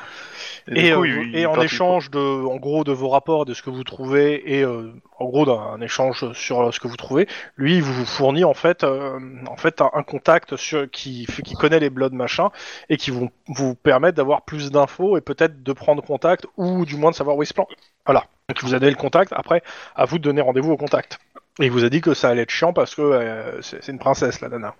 Et, 0.67 0.87
Et, 0.87 0.89
du 0.89 0.95
coup, 0.95 1.03
euh, 1.03 1.07
il- 1.07 1.35
et 1.35 1.41
il 1.41 1.47
en 1.47 1.59
échange 1.61 2.09
de, 2.11 2.19
en 2.19 2.57
gros, 2.57 2.83
de 2.83 2.91
vos 2.91 3.09
rapports, 3.09 3.45
de 3.45 3.53
ce 3.53 3.61
que 3.61 3.69
vous 3.69 3.83
trouvez, 3.83 4.57
et 4.57 4.63
euh, 4.63 4.91
en 5.19 5.25
gros 5.25 5.45
d'un 5.45 5.79
échange 5.81 6.31
sur 6.33 6.61
euh, 6.61 6.71
ce 6.71 6.79
que 6.79 6.87
vous 6.87 6.97
trouvez, 6.97 7.27
lui, 7.55 7.75
il 7.77 7.83
vous 7.83 8.05
fournit 8.05 8.43
en 8.43 8.53
fait, 8.53 8.83
euh, 8.83 9.19
en 9.47 9.57
fait, 9.57 9.81
un, 9.81 9.89
un 9.93 10.03
contact 10.03 10.55
sur, 10.57 10.89
qui, 10.89 11.27
connaît 11.59 11.79
les 11.79 11.89
bloods 11.89 12.09
machin, 12.11 12.49
et 12.89 12.97
qui 12.97 13.11
vont 13.11 13.29
vous 13.47 13.73
permettre 13.75 14.17
d'avoir 14.17 14.41
plus 14.43 14.71
d'infos 14.71 15.17
et 15.17 15.21
peut-être 15.21 15.63
de 15.63 15.73
prendre 15.73 16.03
contact 16.03 16.45
ou 16.57 16.85
du 16.85 16.95
moins 16.97 17.11
de 17.11 17.15
savoir 17.15 17.35
où 17.37 17.43
il 17.43 17.47
se 17.47 17.53
plante. 17.53 17.69
Voilà. 18.05 18.25
Donc 18.49 18.57
il 18.61 18.67
vous 18.67 18.73
a 18.75 18.79
donné 18.79 18.91
le 18.91 18.97
contact. 18.97 19.31
Après, 19.35 19.61
à 19.95 20.05
vous 20.05 20.17
de 20.17 20.23
donner 20.23 20.41
rendez-vous 20.41 20.71
au 20.71 20.77
contact. 20.77 21.19
Et 21.59 21.65
il 21.65 21.71
vous 21.71 21.83
a 21.83 21.89
dit 21.89 22.01
que 22.01 22.13
ça 22.13 22.29
allait 22.29 22.41
être 22.43 22.49
chiant 22.51 22.73
parce 22.73 22.95
que 22.95 23.01
euh, 23.01 23.61
c'est 23.61 23.87
une 23.89 23.99
princesse, 23.99 24.41
la 24.41 24.49
nana. 24.49 24.75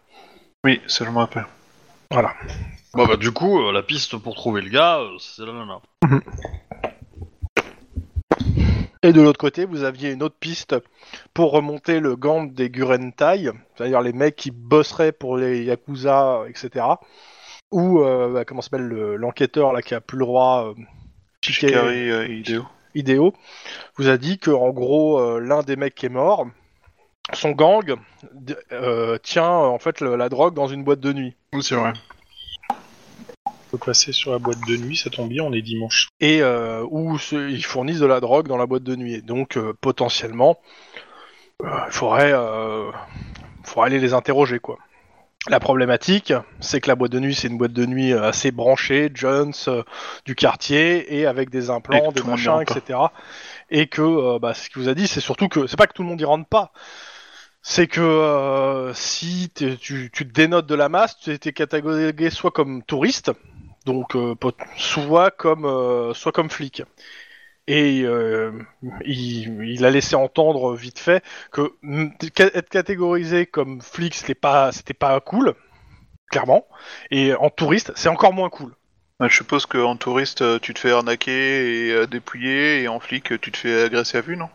Oui, 0.64 0.82
je 0.88 1.04
me 1.04 1.18
rappelle. 1.18 1.46
Voilà. 2.12 2.34
Bah, 2.96 3.06
bah 3.08 3.18
du 3.18 3.32
coup 3.32 3.60
euh, 3.62 3.72
la 3.72 3.84
piste 3.84 4.18
pour 4.18 4.36
trouver 4.36 4.62
le 4.62 4.70
gars 4.70 5.00
euh, 5.00 5.18
c'est 5.20 5.46
la 5.46 5.54
nana. 5.54 5.80
Et 9.02 9.14
de 9.14 9.22
l'autre 9.22 9.40
côté, 9.40 9.64
vous 9.64 9.84
aviez 9.84 10.12
une 10.12 10.24
autre 10.24 10.36
piste 10.38 10.76
pour 11.34 11.52
remonter 11.52 12.02
le 12.02 12.18
gang 12.18 12.52
des 12.52 12.70
Gurentai, 12.70 13.50
c'est-à-dire 13.76 14.02
les 14.02 14.12
mecs 14.12 14.36
qui 14.36 14.52
bosseraient 14.52 15.14
pour 15.14 15.38
les 15.38 15.64
Yakuza, 15.64 16.44
etc. 16.50 16.86
Ou, 17.72 18.02
euh, 18.02 18.34
bah, 18.34 18.44
comment 18.44 18.62
s'appelle 18.62 18.82
le- 18.88 19.16
l'enquêteur 19.16 19.72
là 19.72 19.82
qui 19.82 19.96
a 19.96 20.02
plus 20.02 20.18
le 20.18 20.26
droit, 20.26 20.74
euh, 20.76 20.82
Shikari 21.42 22.10
euh, 22.12 22.28
Hideo. 22.28 22.66
Hideo, 22.94 23.34
vous 23.98 24.10
a 24.10 24.18
dit 24.18 24.38
que 24.38 24.52
en 24.52 24.72
gros 24.72 25.18
euh, 25.20 25.40
l'un 25.40 25.62
des 25.62 25.78
mecs 25.78 25.96
qui 25.96 26.08
est 26.08 26.10
mort, 26.10 26.48
son 27.34 27.52
gang 27.52 27.96
d- 28.34 28.56
euh, 28.72 29.18
tient 29.20 29.44
euh, 29.50 29.66
en 29.68 29.80
fait 29.80 30.02
le- 30.02 30.16
la 30.16 30.30
drogue 30.30 30.54
dans 30.54 30.68
une 30.68 30.84
boîte 30.84 31.00
de 31.00 31.14
nuit. 31.14 31.36
Oui 31.54 31.64
c'est 31.64 31.76
vrai. 31.76 31.94
On 33.48 33.78
peut 33.78 33.86
passer 33.86 34.12
sur 34.12 34.32
la 34.32 34.40
boîte 34.40 34.58
de 34.68 34.78
nuit, 34.78 34.98
ça 34.98 35.10
tombe 35.12 35.30
bien, 35.30 35.44
on 35.44 35.54
est 35.54 35.62
dimanche. 35.62 36.10
et 36.20 36.42
euh, 36.42 36.84
où 36.90 37.18
ce- 37.20 37.50
ils 37.50 37.64
fournissent 37.64 38.00
de 38.00 38.06
la 38.08 38.20
drogue 38.20 38.48
dans 38.48 38.58
la 38.58 38.66
boîte 38.66 38.84
de 38.84 38.96
nuit. 38.96 39.14
Et 39.16 39.22
donc 39.22 39.58
euh, 39.58 39.74
potentiellement, 39.80 40.60
euh, 41.64 41.68
il 41.88 41.92
faudrait, 41.94 42.32
euh, 42.34 42.90
faut 43.64 43.82
aller 43.84 44.00
les 44.00 44.14
interroger 44.14 44.60
quoi. 44.60 44.78
La 45.48 45.60
problématique, 45.62 46.34
c'est 46.60 46.82
que 46.82 46.90
la 46.90 46.96
boîte 46.96 47.12
de 47.14 47.20
nuit, 47.20 47.34
c'est 47.34 47.48
une 47.48 47.58
boîte 47.58 47.72
de 47.72 47.86
nuit 47.86 48.12
euh, 48.12 48.24
assez 48.28 48.52
branchée, 48.52 49.10
Jones, 49.14 49.54
euh, 49.70 49.84
du 50.26 50.36
quartier, 50.36 51.18
et 51.18 51.26
avec 51.26 51.50
des 51.50 51.68
Et 51.68 51.70
implants, 51.70 52.12
des 52.12 52.20
le 52.20 52.26
monde 52.26 52.32
machins, 52.32 52.52
rentre 52.52 52.74
pas. 52.74 52.80
etc. 52.80 53.00
Et 53.70 53.88
que, 53.88 54.02
euh, 54.02 54.38
bah, 54.40 54.54
ce 54.54 54.70
qu'il 54.70 54.82
vous 54.82 54.90
a 54.90 54.94
dit, 54.94 55.08
c'est 55.08 55.22
surtout 55.22 55.48
que 55.48 55.66
c'est 55.66 55.78
pas 55.78 55.88
que 55.88 55.94
tout 55.94 56.04
le 56.04 56.10
monde 56.10 56.20
y 56.20 56.26
rentre 56.26 56.48
pas. 56.48 56.72
C'est 57.62 57.88
que 57.88 58.02
euh, 58.02 58.94
si 58.94 59.52
tu, 59.52 60.10
te 60.12 60.24
dénotes 60.24 60.66
de 60.66 60.76
la 60.76 60.90
masse, 60.90 61.18
tu 61.20 61.32
étais 61.32 61.54
catégorisé 61.54 62.30
soit 62.30 62.52
comme 62.52 62.84
touriste, 62.84 63.32
donc 63.86 64.16
euh, 64.16 64.36
soit 64.78 65.32
comme 65.32 65.66
euh, 65.66 66.14
soit 66.14 66.32
comme 66.32 66.50
flic. 66.50 66.84
Et 67.68 68.02
euh, 68.04 68.52
il, 69.06 69.64
il 69.64 69.86
a 69.86 69.92
laissé 69.92 70.16
entendre 70.16 70.76
vite 70.76 71.00
fait 71.00 71.24
que 71.52 71.74
être 72.40 72.70
catégorisé 72.70 73.46
comme 73.46 73.82
flic, 73.82 74.16
c'était 74.16 74.36
pas 74.36 74.72
c'était 74.72 74.94
pas 74.96 75.20
cool, 75.20 75.54
clairement. 76.32 76.68
Et 77.12 77.34
en 77.36 77.50
touriste, 77.50 77.92
c'est 77.96 78.10
encore 78.10 78.34
moins 78.34 78.50
cool. 78.50 78.76
Je 79.22 79.36
suppose 79.36 79.66
qu'en 79.66 79.98
touriste, 79.98 80.62
tu 80.62 80.74
te 80.74 80.80
fais 80.80 80.92
arnaquer 80.92 81.88
et 81.88 81.92
euh, 81.92 82.08
dépouiller, 82.08 82.84
et 82.84 82.88
en 82.88 83.00
flic, 83.00 83.40
tu 83.42 83.52
te 83.52 83.58
fais 83.58 83.84
agresser 83.84 84.18
à 84.18 84.22
vue, 84.22 84.38
non? 84.38 84.50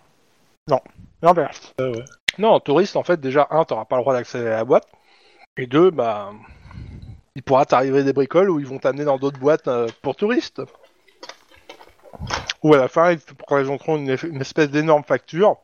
Non, 0.69 0.81
ben, 1.23 1.49
Ah 1.79 1.91
ouais. 1.91 2.05
non, 2.39 2.51
en 2.51 2.61
touriste, 2.61 2.97
en 2.97 3.03
fait, 3.03 3.21
déjà 3.21 3.47
un, 3.51 3.65
t'auras 3.65 3.85
pas 3.85 3.97
le 3.97 4.03
droit 4.03 4.15
d'accéder 4.15 4.47
à 4.47 4.57
la 4.57 4.65
boîte, 4.65 4.87
et 5.57 5.67
deux, 5.67 5.91
bah, 5.91 6.33
il 7.35 7.43
pourra 7.43 7.67
t'arriver 7.67 8.03
des 8.03 8.12
bricoles 8.12 8.51
où 8.51 8.61
ils 8.61 8.67
vont 8.67 8.79
t'amener 8.79 9.05
dans 9.05 9.19
d'autres 9.19 9.39
boîtes 9.39 9.69
euh, 9.69 9.89
pour 10.03 10.17
touristes. 10.17 10.62
Ou 12.62 12.73
à 12.75 12.79
la 12.79 12.89
fin, 12.89 13.12
ils 13.12 13.21
te 13.21 13.35
présenteront 13.35 13.97
une, 13.97 14.17
une 14.23 14.41
espèce 14.41 14.71
d'énorme 14.71 15.05
facture 15.05 15.57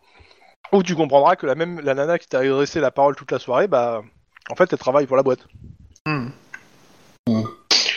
où 0.72 0.82
tu 0.82 0.94
comprendras 0.94 1.36
que 1.36 1.46
la 1.46 1.54
même 1.54 1.80
la 1.80 1.94
nana 1.94 2.18
qui 2.18 2.28
t'a 2.28 2.40
adressé 2.40 2.80
la 2.80 2.90
parole 2.90 3.16
toute 3.16 3.30
la 3.32 3.38
soirée, 3.38 3.68
bah, 3.68 4.02
en 4.50 4.54
fait, 4.54 4.72
elle 4.72 4.78
travaille 4.78 5.06
pour 5.06 5.16
la 5.16 5.22
boîte. 5.22 5.46
Hmm. 6.06 6.28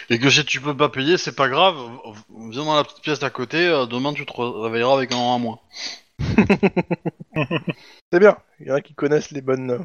Et 0.10 0.20
que 0.20 0.30
si 0.30 0.46
tu 0.46 0.62
peux 0.62 0.76
pas 0.76 0.90
payer, 0.90 1.18
c'est 1.18 1.36
pas 1.36 1.50
grave. 1.50 1.76
Viens 2.50 2.66
dans 2.66 2.76
la 2.76 2.84
petite 2.84 3.02
pièce 3.02 3.20
d'à 3.20 3.30
côté. 3.30 3.68
euh, 3.68 3.86
demain, 3.86 4.14
tu 4.14 4.26
te 4.26 4.34
réveilleras 4.40 4.96
avec 4.96 5.12
un 5.12 5.18
an 5.18 5.36
à 5.36 5.40
moins. 5.40 5.60
C'est 8.12 8.20
bien. 8.20 8.38
Il 8.60 8.68
y 8.68 8.72
en 8.72 8.76
a 8.76 8.82
qui 8.82 8.94
connaissent 8.94 9.32
les 9.32 9.42
bonnes 9.42 9.72
euh, 9.72 9.80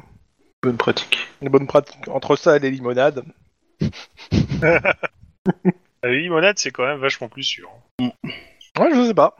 Bonne 0.63 0.77
pratique. 0.77 1.17
les 1.41 1.49
bonnes 1.49 1.67
pratiques 1.67 2.07
entre 2.09 2.35
ça 2.35 2.55
et 2.55 2.59
les 2.59 2.71
limonades. 2.71 3.23
La 6.03 6.11
limonade, 6.11 6.57
c'est 6.59 6.71
quand 6.71 6.85
même 6.85 6.99
vachement 6.99 7.27
plus 7.27 7.43
sûr. 7.43 7.69
Ouais, 7.99 8.89
je 8.93 9.07
sais 9.07 9.13
pas. 9.13 9.35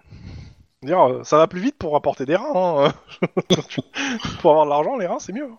Dire, 0.83 0.99
euh, 1.01 1.23
ça 1.23 1.37
va 1.37 1.47
plus 1.47 1.61
vite 1.61 1.77
pour 1.77 1.93
rapporter 1.93 2.25
des 2.25 2.35
reins. 2.35 2.85
hein. 2.87 2.93
pour 4.41 4.51
avoir 4.51 4.65
de 4.65 4.69
l'argent, 4.69 4.97
les 4.97 5.07
reins, 5.07 5.19
c'est 5.19 5.33
mieux. 5.33 5.49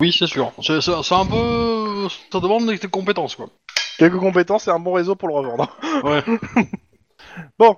Oui, 0.00 0.12
c'est 0.16 0.26
sûr. 0.26 0.52
C'est 0.62 0.80
c'est- 0.80 1.02
c'est 1.02 1.14
un 1.14 1.26
peu. 1.26 2.06
Ça 2.30 2.38
demande 2.40 2.66
des 2.66 2.78
compétences, 2.78 3.34
quoi. 3.36 3.46
Quelques 3.98 4.18
compétences 4.18 4.68
et 4.68 4.70
un 4.70 4.78
bon 4.78 4.92
réseau 4.92 5.16
pour 5.16 5.28
le 5.28 5.34
revendre. 5.34 5.76
Ouais. 6.04 6.22
Bon. 7.58 7.76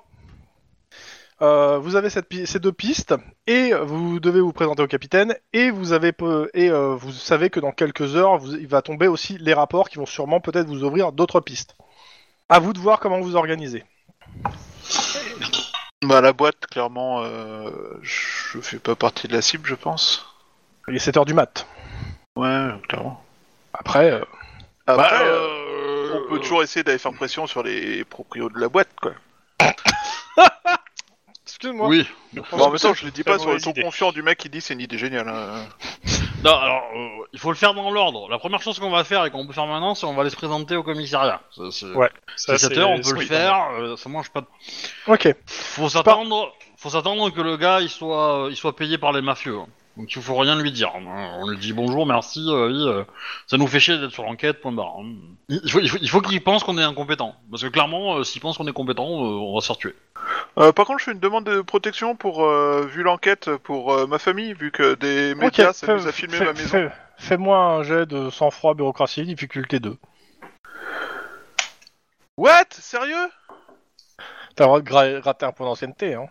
Euh, 1.40 1.78
vous 1.78 1.94
avez 1.94 2.10
cette 2.10 2.28
pi- 2.28 2.46
ces 2.48 2.58
deux 2.58 2.72
pistes 2.72 3.14
et 3.46 3.72
vous 3.72 4.18
devez 4.18 4.40
vous 4.40 4.52
présenter 4.52 4.82
au 4.82 4.88
capitaine 4.88 5.36
et 5.52 5.70
vous 5.70 5.92
avez 5.92 6.10
peu- 6.12 6.50
et 6.52 6.68
euh, 6.68 6.96
vous 6.96 7.12
savez 7.12 7.48
que 7.48 7.60
dans 7.60 7.70
quelques 7.70 8.16
heures 8.16 8.38
vous- 8.38 8.56
il 8.56 8.66
va 8.66 8.82
tomber 8.82 9.06
aussi 9.06 9.38
les 9.38 9.54
rapports 9.54 9.88
qui 9.88 9.98
vont 9.98 10.06
sûrement 10.06 10.40
peut-être 10.40 10.66
vous 10.66 10.82
ouvrir 10.82 11.12
d'autres 11.12 11.38
pistes. 11.40 11.76
À 12.48 12.58
vous 12.58 12.72
de 12.72 12.78
voir 12.80 12.98
comment 12.98 13.20
vous 13.20 13.36
organisez. 13.36 13.84
Bah, 16.02 16.20
la 16.20 16.32
boîte, 16.32 16.66
clairement, 16.70 17.22
euh, 17.22 17.70
je 18.02 18.58
fais 18.60 18.78
pas 18.78 18.94
partie 18.96 19.28
de 19.28 19.32
la 19.32 19.42
cible, 19.42 19.68
je 19.68 19.74
pense. 19.74 20.26
Il 20.88 20.94
est 20.96 20.98
7h 20.98 21.24
du 21.24 21.34
mat. 21.34 21.66
Ouais, 22.36 22.68
clairement. 22.88 23.22
Après, 23.74 24.10
euh, 24.12 24.24
Après, 24.86 25.08
Bah, 25.10 25.38
on 26.14 26.28
peut 26.30 26.38
toujours 26.40 26.62
essayer 26.62 26.82
d'aller 26.82 26.98
faire 26.98 27.12
pression 27.12 27.46
sur 27.46 27.62
les 27.62 28.04
proprios 28.04 28.48
de 28.48 28.58
la 28.58 28.68
boîte, 28.68 28.88
quoi. 29.00 29.12
excuse-moi. 31.60 31.88
Oui. 31.88 32.06
Bon, 32.34 32.42
en 32.52 32.70
même 32.70 32.78
temps, 32.78 32.94
je 32.94 33.04
le 33.04 33.10
dis 33.10 33.24
pas 33.24 33.38
sur 33.38 33.50
le 33.52 33.60
ton 33.60 33.70
idée. 33.70 33.82
confiant 33.82 34.12
du 34.12 34.22
mec 34.22 34.38
qui 34.38 34.48
dit 34.48 34.60
c'est 34.60 34.74
une 34.74 34.80
idée 34.80 34.98
géniale. 34.98 35.28
hein. 35.28 35.66
Non, 36.44 36.54
alors, 36.56 36.84
euh, 36.94 37.08
il 37.32 37.38
faut 37.40 37.50
le 37.50 37.56
faire 37.56 37.74
dans 37.74 37.90
l'ordre. 37.90 38.28
La 38.30 38.38
première 38.38 38.62
chose 38.62 38.78
qu'on 38.78 38.90
va 38.90 39.02
faire 39.02 39.24
et 39.24 39.30
qu'on 39.32 39.44
peut 39.44 39.52
faire 39.52 39.66
maintenant, 39.66 39.96
c'est 39.96 40.06
on 40.06 40.14
va 40.14 40.20
aller 40.20 40.30
se 40.30 40.36
présenter 40.36 40.76
au 40.76 40.84
commissariat. 40.84 41.40
C'est- 41.50 41.72
c'est- 41.72 41.86
Ouais, 41.86 42.10
c'est 42.36 42.56
7 42.58 42.78
heures, 42.78 42.90
on 42.90 43.00
peut 43.00 43.12
le 43.14 43.26
faire. 43.26 43.56
euh, 43.80 43.96
ça 43.96 44.08
mange 44.08 44.30
pas 44.30 44.42
de... 44.42 44.46
Ok. 45.08 45.34
Faut 45.46 45.88
s'attendre, 45.88 46.54
faut 46.76 46.90
s'attendre 46.90 47.30
que 47.30 47.40
le 47.40 47.56
gars 47.56 47.80
il 47.80 47.88
soit, 47.88 48.46
il 48.50 48.56
soit 48.56 48.76
payé 48.76 48.98
par 48.98 49.10
les 49.10 49.20
mafieux. 49.20 49.58
hein. 49.58 49.66
Donc 49.98 50.14
il 50.14 50.22
faut 50.22 50.36
rien 50.36 50.54
lui 50.56 50.70
dire. 50.70 50.92
hein. 50.94 51.32
On 51.40 51.48
lui 51.48 51.58
dit 51.58 51.72
bonjour, 51.72 52.06
merci, 52.06 52.44
euh, 52.48 52.68
oui, 52.68 52.86
euh, 52.88 53.04
ça 53.48 53.56
nous 53.56 53.66
fait 53.66 53.80
chier 53.80 53.98
d'être 53.98 54.12
sur 54.12 54.22
l'enquête, 54.22 54.60
point 54.60 54.70
barre. 54.72 54.94
hein. 55.00 55.12
Il 55.48 55.68
faut, 55.70 55.80
il 55.80 55.90
faut, 55.90 55.98
il 56.00 56.08
faut 56.08 56.20
qu'il 56.20 56.42
pense 56.42 56.62
qu'on 56.62 56.78
est 56.78 56.82
incompétent. 56.84 57.34
Parce 57.50 57.62
que 57.64 57.68
clairement, 57.68 58.16
euh, 58.18 58.22
s'il 58.24 58.40
pense 58.40 58.56
qu'on 58.58 58.66
est 58.68 58.72
compétent, 58.72 59.04
euh, 59.08 59.24
on 59.26 59.54
va 59.56 59.60
se 59.60 59.66
faire 59.66 59.76
tuer. 59.76 59.96
Euh, 60.58 60.70
par 60.72 60.86
contre, 60.86 61.00
je 61.00 61.04
fais 61.06 61.12
une 61.12 61.18
demande 61.18 61.44
de 61.44 61.60
protection 61.62 62.14
pour, 62.14 62.44
euh, 62.44 62.86
vu 62.86 63.02
l'enquête, 63.02 63.50
pour 63.64 63.92
euh, 63.92 64.06
ma 64.06 64.18
famille, 64.20 64.52
vu 64.54 64.70
que 64.70 64.94
des 64.94 65.34
médias, 65.34 65.70
Ok, 65.70 65.74
ça 65.74 65.86
fais- 65.88 65.94
nous 65.96 66.06
a 66.06 66.12
filmé 66.12 66.36
fais- 66.36 66.44
ma 66.44 66.52
maison. 66.52 66.68
fais- 66.68 66.92
Fais-moi 67.20 67.58
un 67.58 67.82
jet 67.82 68.06
de 68.06 68.30
sang-froid 68.30 68.74
bureaucratie, 68.74 69.24
difficulté 69.24 69.80
2. 69.80 69.96
What? 72.36 72.66
Sérieux? 72.70 73.28
T'as 74.54 74.64
le 74.64 74.68
droit 74.68 74.80
de 74.80 74.88
gra- 74.88 75.20
gratter 75.20 75.46
un 75.46 75.52
point 75.52 75.66
d'ancienneté, 75.66 76.14
hein. 76.14 76.26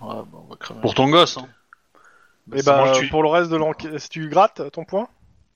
Ouais, 0.00 0.22
bon, 0.26 0.46
on 0.48 0.74
va. 0.74 0.80
Pour 0.80 0.94
ton 0.94 1.08
gosse. 1.08 1.36
Hein. 1.38 1.48
Et 2.54 2.58
c'est 2.58 2.66
bah, 2.66 2.92
tu- 2.94 3.08
pour 3.08 3.22
le 3.22 3.28
reste 3.28 3.50
de 3.50 3.56
l'enquête, 3.56 3.98
si 3.98 4.08
tu 4.08 4.28
grattes 4.28 4.70
ton 4.72 4.84
point, 4.84 5.08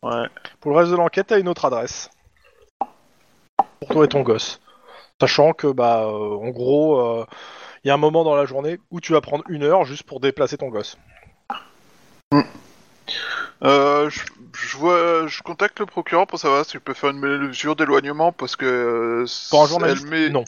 Ouais. 0.03 0.27
pour 0.61 0.73
le 0.73 0.79
reste 0.79 0.91
de 0.91 0.97
l'enquête, 0.97 1.29
t'as 1.29 1.39
une 1.39 1.49
autre 1.49 1.65
adresse. 1.65 2.11
Pour 3.81 3.89
toi 3.91 4.05
et 4.05 4.09
ton 4.09 4.23
gosse. 4.23 4.61
Sachant 5.21 5.53
que, 5.53 5.67
bah, 5.69 6.05
euh, 6.05 6.37
en 6.37 6.49
gros, 6.51 7.25
il 7.85 7.89
y 7.89 7.91
a 7.91 7.95
un 7.95 7.99
moment 7.99 8.25
dans 8.25 8.35
la 8.35 8.45
journée 8.47 8.81
où 8.91 9.01
tu 9.01 9.13
vas 9.13 9.21
prendre 9.21 9.45
une 9.49 9.63
heure 9.63 9.85
juste 9.85 10.03
pour 10.05 10.21
déplacer 10.21 10.57
ton 10.59 10.69
gosse. 10.69 10.97
Euh, 13.63 14.09
je, 14.09 14.21
je 14.55 14.77
vois, 14.79 15.27
je 15.27 15.43
contacte 15.43 15.81
le 15.81 15.87
procureur 15.87 16.27
pour 16.27 16.39
savoir 16.39 16.65
si 16.65 16.73
je 16.73 16.79
peux 16.79 16.95
faire 16.95 17.11
une 17.11 17.19
mesure 17.19 17.77
d'éloignement 17.77 18.33
parce 18.33 18.57
que 18.57 18.65
euh, 18.65 19.27
Pour 19.51 19.61
un 19.61 19.65
elle 19.65 19.69
journaliste, 19.71 20.07
met- 20.09 20.31
non. 20.31 20.45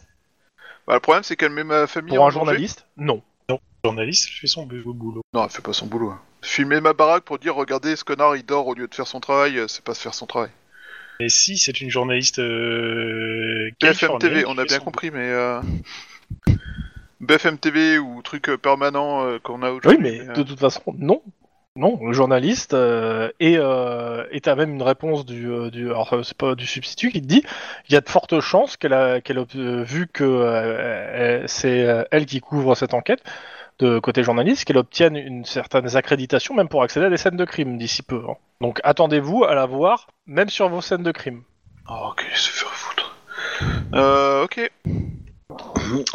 Bah, 0.86 0.94
le 0.94 1.00
problème 1.00 1.22
c'est 1.22 1.36
qu'elle 1.36 1.52
met 1.52 1.62
ma 1.64 1.86
famille 1.86 2.14
Pour 2.16 2.24
en 2.24 2.28
un 2.28 2.30
danger. 2.30 2.38
journaliste, 2.46 2.86
non. 2.96 3.22
Le 3.50 3.56
journaliste 3.84 4.30
fait 4.30 4.46
son 4.46 4.64
boulot. 4.64 5.20
Non, 5.34 5.44
elle 5.44 5.50
fait 5.50 5.60
pas 5.62 5.74
son 5.74 5.86
boulot. 5.86 6.14
Filmer 6.42 6.80
ma 6.80 6.92
baraque 6.92 7.24
pour 7.24 7.38
dire 7.38 7.54
regardez 7.54 7.96
ce 7.96 8.04
connard 8.04 8.36
il 8.36 8.44
dort 8.44 8.66
au 8.66 8.74
lieu 8.74 8.88
de 8.88 8.94
faire 8.94 9.06
son 9.06 9.20
travail, 9.20 9.58
euh, 9.58 9.68
c'est 9.68 9.84
pas 9.84 9.94
se 9.94 10.02
faire 10.02 10.14
son 10.14 10.26
travail. 10.26 10.50
Et 11.20 11.28
si 11.28 11.56
c'est 11.56 11.80
une 11.80 11.90
journaliste 11.90 12.40
euh, 12.40 13.70
BFM 13.80 14.18
TV, 14.18 14.44
on 14.46 14.58
a 14.58 14.64
bien 14.64 14.78
son 14.78 14.84
compris, 14.84 15.10
mais 15.10 15.30
euh... 15.30 15.60
BFM 17.20 17.58
TV 17.58 17.98
ou 17.98 18.20
truc 18.22 18.48
euh, 18.48 18.58
permanent 18.58 19.24
euh, 19.24 19.38
qu'on 19.38 19.62
a 19.62 19.70
Oui, 19.70 19.76
aujourd'hui. 19.76 19.98
mais 20.02 20.28
euh, 20.28 20.32
de 20.32 20.42
toute 20.42 20.58
façon, 20.58 20.82
non. 20.98 21.22
Non, 21.74 21.98
le 22.04 22.12
journaliste 22.12 22.74
euh, 22.74 23.30
et 23.40 23.56
euh, 23.56 24.26
et 24.30 24.42
t'as 24.42 24.56
même 24.56 24.74
une 24.74 24.82
réponse 24.82 25.24
du, 25.24 25.50
euh, 25.50 25.70
du 25.70 25.86
alors 25.86 26.12
euh, 26.12 26.22
c'est 26.22 26.36
pas 26.36 26.54
du 26.54 26.66
substitut 26.66 27.10
qui 27.10 27.22
te 27.22 27.26
dit 27.26 27.42
il 27.88 27.94
y 27.94 27.96
a 27.96 28.02
de 28.02 28.08
fortes 28.10 28.40
chances 28.40 28.76
qu'elle 28.76 28.92
a 28.92 29.22
qu'elle 29.22 29.38
a 29.38 29.46
euh, 29.56 29.82
vu 29.82 30.06
que 30.06 30.22
euh, 30.22 31.46
c'est 31.46 31.86
euh, 31.86 32.04
elle 32.10 32.26
qui 32.26 32.40
couvre 32.40 32.74
cette 32.74 32.92
enquête 32.92 33.22
de 33.78 33.98
côté 33.98 34.22
journaliste 34.22 34.64
qu'elle 34.64 34.78
obtienne 34.78 35.16
une 35.16 35.44
certaine 35.44 35.96
accréditation 35.96 36.54
même 36.54 36.68
pour 36.68 36.82
accéder 36.82 37.06
à 37.06 37.10
des 37.10 37.16
scènes 37.16 37.36
de 37.36 37.44
crime 37.44 37.78
d'ici 37.78 38.02
peu. 38.02 38.22
hein. 38.28 38.34
Donc 38.60 38.80
attendez-vous 38.84 39.44
à 39.44 39.54
la 39.54 39.66
voir 39.66 40.08
même 40.26 40.48
sur 40.48 40.68
vos 40.68 40.80
scènes 40.80 41.02
de 41.02 41.12
crime. 41.12 41.42
Oh, 41.88 42.10
ok, 42.10 42.24
se 42.34 42.50
faire 42.50 42.72
foutre. 42.72 43.16
Euh, 43.94 44.44
ok. 44.44 44.70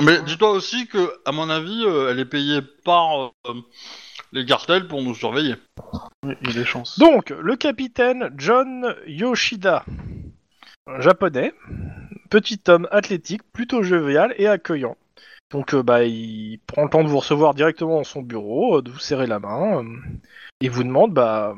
Mais 0.02 0.22
dis-toi 0.24 0.52
aussi 0.52 0.88
que, 0.88 1.14
à 1.26 1.32
mon 1.32 1.50
avis, 1.50 1.84
euh, 1.86 2.10
elle 2.10 2.20
est 2.20 2.26
payée 2.26 2.62
par 2.84 3.34
euh, 3.48 3.54
les 4.32 4.46
cartels 4.46 4.88
pour 4.88 5.02
nous 5.02 5.14
surveiller. 5.14 5.56
Oui, 6.24 6.34
il 6.42 6.48
y 6.48 6.52
a 6.52 6.54
des 6.54 6.66
chances. 6.66 6.98
Donc 6.98 7.30
le 7.30 7.56
capitaine 7.56 8.32
John 8.38 8.96
Yoshida, 9.06 9.84
un 10.88 11.02
japonais, 11.02 11.54
petit 12.30 12.60
homme 12.68 12.88
athlétique, 12.92 13.42
plutôt 13.54 13.84
jovial 13.84 14.34
et 14.38 14.48
accueillant. 14.48 14.98
Donc 15.52 15.74
euh, 15.74 15.82
bah 15.82 16.04
il 16.04 16.60
prend 16.68 16.84
le 16.84 16.90
temps 16.90 17.04
de 17.04 17.10
vous 17.10 17.20
recevoir 17.20 17.54
directement 17.54 17.98
dans 17.98 18.04
son 18.04 18.22
bureau, 18.22 18.78
euh, 18.78 18.82
de 18.82 18.92
vous 18.92 19.00
serrer 19.00 19.28
la 19.28 19.40
main, 19.40 19.84
euh, 19.84 19.98
et 20.62 20.70
vous 20.70 20.84
demande 20.84 21.14
bah 21.14 21.56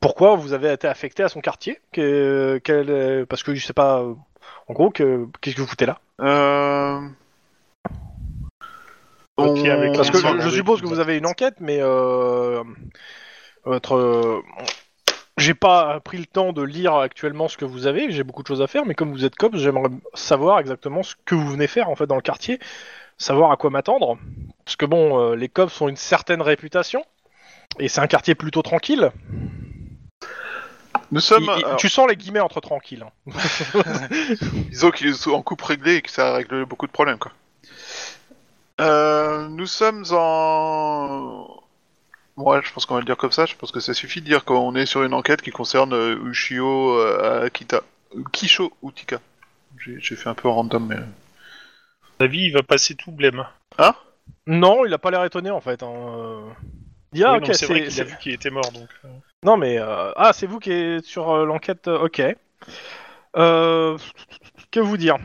pourquoi 0.00 0.36
vous 0.36 0.52
avez 0.52 0.72
été 0.72 0.86
affecté 0.86 1.22
à 1.22 1.28
son 1.28 1.40
quartier, 1.40 1.80
que, 1.92 2.60
quel 2.64 2.90
est- 2.90 3.26
parce 3.26 3.42
que 3.42 3.54
je 3.54 3.64
sais 3.64 3.72
pas, 3.72 4.00
euh, 4.00 4.14
en 4.68 4.74
gros 4.74 4.90
que 4.90 5.26
qu'est-ce 5.40 5.56
que 5.56 5.60
vous 5.60 5.66
foutez 5.66 5.86
là? 5.86 5.98
Euh... 6.20 7.00
Avec 9.38 9.94
Parce 9.94 10.10
que 10.10 10.18
je, 10.18 10.50
suppose 10.50 10.82
que 10.82 10.86
vous 10.86 11.00
avez 11.00 11.16
une 11.16 11.26
enquête, 11.26 11.56
mais 11.58 11.78
euh, 11.80 12.62
votre, 13.64 13.96
euh, 13.96 14.40
j'ai 15.38 15.54
pas 15.54 16.00
pris 16.00 16.18
le 16.18 16.26
temps 16.26 16.52
de 16.52 16.62
lire 16.62 16.94
actuellement 16.94 17.48
ce 17.48 17.56
que 17.56 17.64
vous 17.64 17.86
avez. 17.86 18.10
J'ai 18.10 18.24
beaucoup 18.24 18.42
de 18.42 18.46
choses 18.46 18.62
à 18.62 18.66
faire, 18.66 18.84
mais 18.84 18.94
comme 18.94 19.10
vous 19.10 19.24
êtes 19.24 19.34
cops, 19.34 19.56
j'aimerais 19.56 19.88
savoir 20.14 20.58
exactement 20.60 21.02
ce 21.02 21.14
que 21.24 21.34
vous 21.34 21.48
venez 21.48 21.66
faire 21.66 21.88
en 21.88 21.96
fait 21.96 22.06
dans 22.06 22.16
le 22.16 22.22
quartier, 22.22 22.60
savoir 23.22 23.50
à 23.52 23.56
quoi 23.56 23.70
m'attendre. 23.70 24.18
Parce 24.64 24.76
que 24.76 24.86
bon, 24.86 25.18
euh, 25.20 25.34
les 25.36 25.48
cops 25.48 25.80
ont 25.80 25.88
une 25.88 25.96
certaine 25.96 26.42
réputation. 26.42 27.04
et 27.78 27.88
c'est 27.88 28.00
un 28.00 28.06
quartier 28.06 28.34
plutôt 28.34 28.62
tranquille. 28.62 29.10
Nous 31.10 31.20
sommes. 31.20 31.44
Il- 31.44 31.58
il- 31.60 31.64
alors, 31.64 31.76
tu 31.76 31.88
sens 31.88 32.08
les 32.08 32.16
guillemets 32.16 32.40
entre 32.40 32.60
tranquilles. 32.60 33.04
hein. 33.26 33.32
Disons 34.70 34.90
qu'il 34.90 35.08
est 35.08 35.26
en 35.28 35.42
coupe 35.42 35.62
réglée 35.62 35.96
et 35.96 36.02
que 36.02 36.10
ça 36.10 36.32
règle 36.34 36.64
beaucoup 36.64 36.86
de 36.86 36.92
problèmes, 36.92 37.18
quoi. 37.18 37.32
Euh, 38.80 39.48
nous 39.48 39.66
sommes 39.66 40.04
en... 40.12 41.46
Ouais, 42.36 42.60
je 42.64 42.72
pense 42.72 42.86
qu'on 42.86 42.94
va 42.94 43.00
le 43.00 43.06
dire 43.06 43.16
comme 43.18 43.30
ça. 43.32 43.44
Je 43.46 43.54
pense 43.54 43.70
que 43.72 43.80
ça 43.80 43.92
suffit 43.94 44.20
de 44.22 44.26
dire 44.26 44.44
qu'on 44.44 44.74
est 44.74 44.86
sur 44.86 45.02
une 45.02 45.12
enquête 45.14 45.42
qui 45.42 45.50
concerne 45.50 45.92
euh, 45.92 46.16
Ushio 46.30 46.98
euh, 46.98 47.44
Akita. 47.46 47.82
Kisho 48.32 48.72
Utika. 48.82 49.18
J'ai 49.78 49.98
j'ai 50.00 50.16
fait 50.16 50.28
un 50.30 50.34
peu 50.34 50.48
random, 50.48 50.86
mais... 50.86 50.96
La 52.22 52.28
vie, 52.28 52.44
il 52.44 52.52
va 52.52 52.62
passer 52.62 52.94
tout 52.94 53.10
blême. 53.10 53.44
Non, 54.46 54.84
il 54.86 54.94
a 54.94 54.98
pas 54.98 55.10
l'air 55.10 55.24
étonné 55.24 55.50
en 55.50 55.60
fait. 55.60 55.82
hein, 55.82 55.90
euh. 55.92 56.40
Il 57.12 57.24
ah, 57.24 57.32
Oui, 57.32 57.38
ok, 57.38 57.48
non, 57.48 57.52
c'est 57.52 57.66
vrai 57.66 57.82
qu'il 57.88 58.00
a 58.00 58.04
vu 58.04 58.16
qu'il 58.20 58.32
était 58.32 58.50
mort, 58.50 58.70
donc... 58.72 58.88
euh, 59.04 59.08
Non 59.42 59.56
mais 59.56 59.76
euh, 59.80 60.12
ah 60.14 60.32
c'est 60.32 60.46
vous 60.46 60.60
qui 60.60 60.70
êtes 60.70 61.04
sur 61.04 61.30
euh, 61.30 61.44
l'enquête, 61.44 61.88
ok. 61.88 62.22
Euh, 63.36 63.98
que 64.70 64.78
vous 64.78 64.96
dire? 64.96 65.16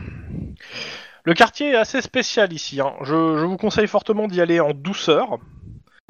Le 1.22 1.34
quartier 1.34 1.70
est 1.70 1.76
assez 1.76 2.02
spécial 2.02 2.52
ici. 2.52 2.80
hein. 2.80 2.94
Je, 3.02 3.36
je 3.38 3.44
vous 3.44 3.56
conseille 3.56 3.86
fortement 3.86 4.26
d'y 4.26 4.40
aller 4.40 4.58
en 4.58 4.72
douceur. 4.72 5.38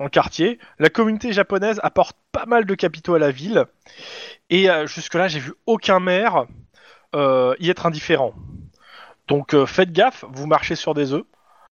Le 0.02 0.08
quartier, 0.08 0.58
la 0.78 0.88
communauté 0.88 1.34
japonaise 1.34 1.80
apporte 1.82 2.16
pas 2.32 2.46
mal 2.46 2.64
de 2.64 2.74
capitaux 2.74 3.14
à 3.14 3.18
la 3.18 3.30
ville 3.30 3.66
et 4.48 4.70
euh, 4.70 4.86
jusque-là 4.86 5.28
j'ai 5.28 5.40
vu 5.40 5.52
aucun 5.66 6.00
maire 6.00 6.46
euh, 7.14 7.54
y 7.58 7.68
être 7.68 7.84
indifférent. 7.84 8.32
Donc 9.28 9.54
euh, 9.54 9.66
faites 9.66 9.92
gaffe, 9.92 10.24
vous 10.32 10.46
marchez 10.46 10.74
sur 10.74 10.94
des 10.94 11.12
œufs. 11.12 11.24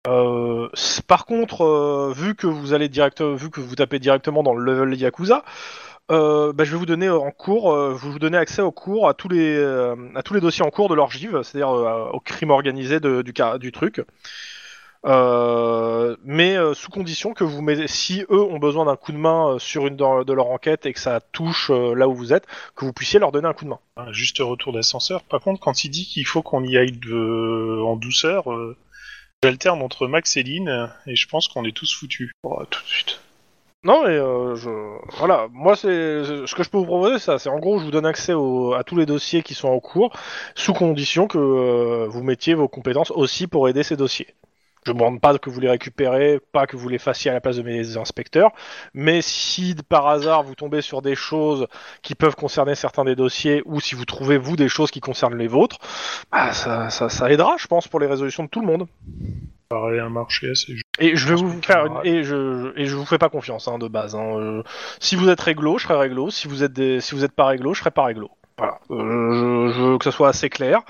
Euh, 0.07 0.69
par 1.07 1.25
contre, 1.25 1.65
euh, 1.65 2.13
vu 2.15 2.35
que 2.35 2.47
vous 2.47 2.75
allez 2.75 2.89
direct, 2.89 3.23
vu 3.23 3.49
que 3.49 3.61
vous 3.61 3.77
tapez 3.77 3.99
directement 3.99 4.43
dans 4.43 4.55
le 4.55 4.63
level 4.63 4.95
Yakuza, 4.99 5.45
bah, 6.11 6.53
je 6.59 6.71
vais 6.71 6.77
vous 6.77 6.85
donner 6.85 7.09
en 7.09 7.31
cours, 7.31 7.75
vais 7.75 8.11
vous 8.11 8.19
donner 8.19 8.37
accès 8.37 8.61
au 8.61 8.73
cours 8.73 9.09
à 9.09 9.15
tous 9.15 9.29
les 9.29 9.57
à 10.15 10.23
tous 10.23 10.35
les 10.35 10.41
dossiers 10.41 10.65
en 10.65 10.71
cours 10.71 10.91
de 10.91 10.95
l'orgive, 10.95 11.43
c'est-à-dire 11.43 11.71
au 11.71 12.21
crime 12.21 12.51
organisé 12.51 13.01
du 13.01 13.33
du 13.59 13.73
truc. 13.73 14.03
Euh, 15.07 16.17
mais 16.25 16.57
euh, 16.57 16.73
sous 16.73 16.91
condition 16.91 17.35
que 17.35 17.45
vous 17.45 17.61
mettez, 17.61 17.89
si 17.89 18.23
eux 18.31 18.43
ont 18.43 18.59
besoin 18.59 18.87
d'un 18.87 18.97
coup 18.97 19.13
de 19.13 19.19
main 19.19 19.51
euh, 19.55 19.59
sur 19.59 19.87
une 19.87 19.97
de, 19.97 20.25
de 20.25 20.33
leur 20.33 20.47
enquête 20.47 20.87
et 20.87 20.93
que 20.95 21.01
ça 21.01 21.21
touche 21.21 21.71
là 21.71 22.09
où 22.09 22.15
vous 22.15 22.33
êtes, 22.33 22.47
que 22.75 22.85
vous 22.85 22.93
puissiez 22.93 23.19
leur 23.21 23.31
donner 23.33 23.49
un 23.49 23.53
coup 23.53 23.65
de 23.65 23.71
main. 23.71 23.81
Un 23.97 24.13
juste 24.13 24.39
retour 24.39 24.73
d'ascenseur. 24.73 25.23
Par 25.25 25.41
contre, 25.41 25.61
quand 25.61 25.85
il 25.85 25.91
dit 25.91 26.07
qu'il 26.07 26.27
faut 26.27 26.43
qu'on 26.43 26.65
y 26.65 26.77
aille 26.79 26.93
de- 26.93 27.83
en 27.85 27.97
douceur, 27.97 28.45
j'alterne 29.43 29.83
entre 29.83 30.07
Max 30.07 30.37
et 30.39 30.43
Lynn, 30.43 30.91
et 31.07 31.17
je 31.17 31.29
pense 31.29 31.49
qu'on 31.49 31.65
est 31.67 31.77
tous 31.77 31.95
foutus. 31.95 32.33
Oh, 32.43 32.63
tout 32.71 32.83
de 32.83 32.89
suite. 32.89 33.21
Non, 33.85 34.05
mais 34.05 34.13
euh, 34.13 34.55
je... 34.57 34.71
voilà, 35.19 35.47
moi 35.53 35.77
c'est 35.77 35.89
ce 36.25 36.55
que 36.55 36.63
je 36.63 36.71
peux 36.71 36.79
vous 36.79 36.87
proposer, 36.87 37.19
ça, 37.19 37.39
c'est 37.39 37.51
en 37.51 37.59
gros, 37.59 37.79
je 37.79 37.85
vous 37.85 37.91
donne 37.91 38.07
accès 38.07 38.33
au- 38.33 38.73
à 38.73 38.83
tous 38.83 38.97
les 38.97 39.05
dossiers 39.05 39.43
qui 39.43 39.53
sont 39.53 39.69
en 39.69 39.79
cours, 39.79 40.17
sous 40.55 40.73
condition 40.73 41.27
que 41.29 41.37
euh, 41.37 42.07
vous 42.09 42.23
mettiez 42.23 42.55
vos 42.55 42.69
compétences 42.69 43.11
aussi 43.11 43.47
pour 43.47 43.69
aider 43.69 43.83
ces 43.83 43.97
dossiers. 43.99 44.29
Je 44.87 44.93
ne 44.93 44.99
demande 44.99 45.21
pas 45.21 45.39
que 45.39 45.49
vous 45.49 45.61
les 45.61 45.71
récupérez, 45.71 46.41
pas 46.53 46.67
que 46.67 46.77
vous 46.77 46.89
les 46.91 46.99
fassiez 46.99 47.31
à 47.31 47.35
la 47.35 47.41
place 47.41 47.57
de 47.57 47.63
mes 47.63 47.97
inspecteurs, 47.97 48.53
mais 48.93 49.23
si 49.23 49.75
par 49.89 50.07
hasard 50.07 50.43
vous 50.43 50.55
tombez 50.55 50.83
sur 50.83 51.01
des 51.01 51.15
choses 51.15 51.67
qui 52.03 52.15
peuvent 52.15 52.37
concerner 52.37 52.75
certains 52.75 53.05
des 53.05 53.17
dossiers, 53.17 53.63
ou 53.65 53.81
si 53.81 53.95
vous 53.95 54.05
trouvez 54.05 54.37
vous 54.37 54.57
des 54.57 54.69
choses 54.69 54.91
qui 54.91 55.01
concernent 55.01 55.39
les 55.39 55.49
vôtres, 55.49 55.79
bah, 56.31 56.53
ça, 56.53 56.91
ça, 56.91 57.09
ça 57.09 57.31
aidera, 57.31 57.57
je 57.59 57.67
pense, 57.67 57.89
pour 57.89 57.99
les 57.99 58.07
résolutions 58.07 58.45
de 58.45 58.49
tout 58.49 58.61
le 58.61 58.67
monde. 58.67 58.87
Un 59.71 60.09
marché 60.09 60.51
assez. 60.51 60.77
Et 61.01 61.17
je 61.17 61.29
vais 61.29 61.35
vous 61.35 61.61
faire 61.63 61.87
une... 61.87 61.99
et 62.05 62.23
je 62.23 62.73
et 62.79 62.87
je 62.87 62.95
vous 62.95 63.05
fais 63.05 63.19
pas 63.19 63.29
confiance 63.29 63.67
hein, 63.67 63.79
de 63.79 63.89
base. 63.89 64.15
Hein. 64.15 64.39
Euh, 64.39 64.63
si 65.01 65.17
vous 65.17 65.29
êtes 65.29 65.41
réglo, 65.41 65.79
je 65.79 65.85
serai 65.85 65.97
réglo. 65.97 66.31
Si 66.31 66.47
vous 66.47 66.63
êtes 66.63 66.73
des... 66.73 67.01
si 67.01 67.15
vous 67.15 67.25
êtes 67.25 67.33
pas 67.33 67.47
réglo, 67.47 67.75
je 67.75 67.81
serai 67.81 67.91
pas 67.91 68.05
réglo. 68.05 68.31
Voilà. 68.57 68.79
Euh, 68.91 69.69
je, 69.69 69.73
je 69.75 69.83
veux 69.83 69.99
que 69.99 70.05
ça 70.05 70.13
soit 70.13 70.29
assez 70.29 70.49
clair. 70.49 70.81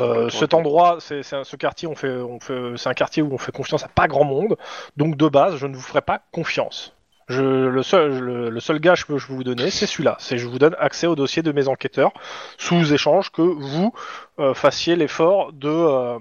Euh, 0.00 0.28
cet 0.28 0.54
endroit, 0.54 0.96
c'est 1.00 1.22
ce 1.22 1.56
quartier, 1.56 1.86
on 1.86 1.94
fait, 1.94 2.10
on 2.10 2.40
fait, 2.40 2.72
c'est 2.76 2.88
un 2.88 2.94
quartier 2.94 3.22
où 3.22 3.32
on 3.32 3.38
fait 3.38 3.52
confiance 3.52 3.84
à 3.84 3.88
pas 3.88 4.08
grand 4.08 4.24
monde. 4.24 4.56
Donc 4.96 5.16
de 5.16 5.28
base, 5.28 5.56
je 5.56 5.66
ne 5.66 5.74
vous 5.74 5.82
ferai 5.82 6.00
pas 6.00 6.22
confiance. 6.32 6.94
Je, 7.28 7.42
le 7.42 7.82
seul, 7.82 8.18
le, 8.20 8.50
le 8.50 8.60
seul 8.60 8.78
gage 8.78 9.04
que 9.04 9.18
je 9.18 9.26
peux 9.26 9.32
vous 9.34 9.44
donner, 9.44 9.70
c'est 9.70 9.86
celui-là. 9.86 10.16
C'est 10.20 10.38
je 10.38 10.46
vous 10.46 10.58
donne 10.58 10.76
accès 10.78 11.06
au 11.08 11.16
dossier 11.16 11.42
de 11.42 11.50
mes 11.52 11.66
enquêteurs 11.68 12.12
sous 12.56 12.92
échange 12.92 13.30
que 13.30 13.42
vous 13.42 13.92
euh, 14.38 14.54
fassiez 14.54 14.94
l'effort 14.96 15.52
de, 15.52 15.68
euh, 15.68 16.18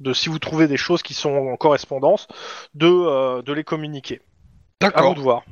de 0.00 0.12
si 0.12 0.28
vous 0.28 0.38
trouvez 0.38 0.68
des 0.68 0.76
choses 0.76 1.02
qui 1.02 1.14
sont 1.14 1.34
en 1.34 1.56
correspondance, 1.56 2.28
de, 2.74 2.86
euh, 2.86 3.42
de 3.42 3.52
les 3.54 3.64
communiquer. 3.64 4.20
À 4.80 4.86
vous 4.86 4.92
D'accord. 4.92 5.14
de 5.14 5.20
voir. 5.20 5.42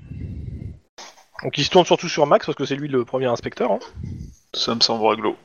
Donc 1.43 1.57
il 1.59 1.64
se 1.64 1.70
tourne 1.70 1.87
surtout 1.87 2.09
sur 2.09 2.27
Max 2.27 2.47
parce 2.47 2.57
que 2.57 2.64
c'est 2.66 2.77
lui 2.77 2.89
le 2.89 3.05
premier 3.05 3.27
inspecteur. 3.27 3.73
hein. 3.73 3.79
Ça 4.55 4.74
me 4.74 4.80
semble 4.80 5.07
réglo. 5.07 5.36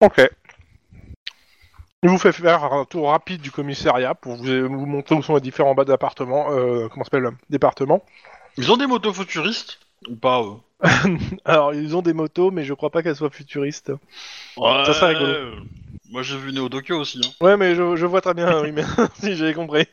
Ok. 0.00 0.20
Il 2.02 2.08
vous 2.10 2.18
fait 2.18 2.32
faire 2.32 2.62
un 2.72 2.84
tour 2.84 3.10
rapide 3.10 3.40
du 3.40 3.50
commissariat 3.50 4.14
pour 4.14 4.36
vous, 4.36 4.44
vous 4.68 4.86
montrer 4.86 5.16
où 5.16 5.22
sont 5.22 5.34
les 5.34 5.40
différents 5.40 5.74
bas 5.74 5.84
d'appartements, 5.84 6.52
euh, 6.52 6.88
comment 6.88 7.04
s'appelle, 7.04 7.30
départements. 7.50 8.04
Ils 8.56 8.70
ont 8.70 8.76
des 8.76 8.86
motos 8.86 9.12
futuristes 9.12 9.80
Ou 10.08 10.14
pas 10.14 10.40
eux? 10.42 10.54
Alors 11.44 11.74
ils 11.74 11.96
ont 11.96 12.02
des 12.02 12.12
motos, 12.12 12.52
mais 12.52 12.62
je 12.64 12.72
crois 12.72 12.90
pas 12.90 13.02
qu'elles 13.02 13.16
soient 13.16 13.30
futuristes. 13.30 13.92
Ouais, 14.56 14.84
Ça 14.84 14.92
serait 14.94 15.14
rigolo. 15.14 15.26
euh, 15.32 15.56
Moi 16.10 16.22
j'ai 16.22 16.36
vu 16.38 16.52
Neo 16.52 16.68
Tokyo 16.68 17.00
aussi. 17.00 17.20
Hein. 17.24 17.44
Ouais, 17.44 17.56
mais 17.56 17.74
je, 17.74 17.96
je 17.96 18.06
vois 18.06 18.20
très 18.20 18.34
bien, 18.34 18.62
oui, 18.62 18.70
mais 18.70 18.84
si 19.20 19.34
j'ai 19.34 19.52
compris. 19.52 19.86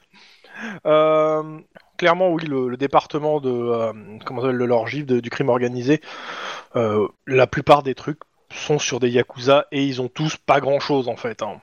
Euh, 0.85 1.59
clairement, 1.97 2.29
oui, 2.31 2.45
le, 2.45 2.67
le 2.67 2.77
département 2.77 3.39
de 3.39 3.49
euh, 3.49 3.93
comment 4.25 4.41
ça 4.41 4.47
de 4.47 4.53
l'orgive, 4.53 5.05
de- 5.05 5.19
du 5.19 5.29
crime 5.29 5.49
organisé, 5.49 6.01
euh, 6.75 7.07
la 7.27 7.47
plupart 7.47 7.83
des 7.83 7.95
trucs 7.95 8.19
sont 8.51 8.79
sur 8.79 8.99
des 8.99 9.09
yakuza 9.09 9.65
et 9.71 9.83
ils 9.83 10.01
ont 10.01 10.07
tous 10.07 10.37
pas 10.37 10.59
grand 10.59 10.79
chose 10.79 11.07
en 11.07 11.15
fait. 11.15 11.41
hein. 11.41 11.61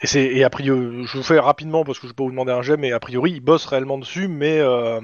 Et 0.00 0.06
c'est 0.06 0.24
et 0.24 0.42
a 0.42 0.50
priori, 0.50 1.04
je 1.06 1.16
vous 1.16 1.22
fais 1.22 1.38
rapidement 1.38 1.84
parce 1.84 1.98
que 2.00 2.08
je 2.08 2.12
peux 2.12 2.24
vous 2.24 2.30
demander 2.30 2.52
un 2.52 2.62
jet, 2.62 2.76
mais 2.76 2.92
a 2.92 2.98
priori 3.00 3.32
ils 3.32 3.40
bossent 3.40 3.66
réellement 3.66 3.98
dessus, 3.98 4.26
mais 4.26 4.58
euh, 4.58 5.00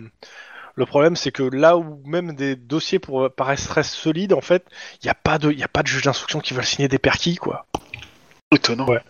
le 0.75 0.87
problème 0.87 1.15
c'est 1.15 1.31
que 1.31 1.43
là 1.45 1.77
où 1.77 2.03
même 2.05 2.35
des 2.35 2.57
dossiers 2.57 2.99
pour 2.99 3.31
paraissent 3.31 3.69
très 3.69 3.85
solides, 3.85 4.33
en 4.33 4.41
fait, 4.41 4.65
il 5.03 5.07
n'y 5.07 5.11
a 5.11 5.15
pas 5.15 5.39
de, 5.39 5.53
il 5.53 5.63
a 5.63 5.69
pas 5.69 5.83
de 5.83 5.89
juge 5.89 6.03
d'instruction 6.03 6.41
qui 6.41 6.53
veulent 6.55 6.65
signer 6.65 6.89
des 6.89 6.99
perquis 6.99 7.37
quoi. 7.37 7.67
Étonnant. 8.53 8.87
Ouais. 8.87 9.01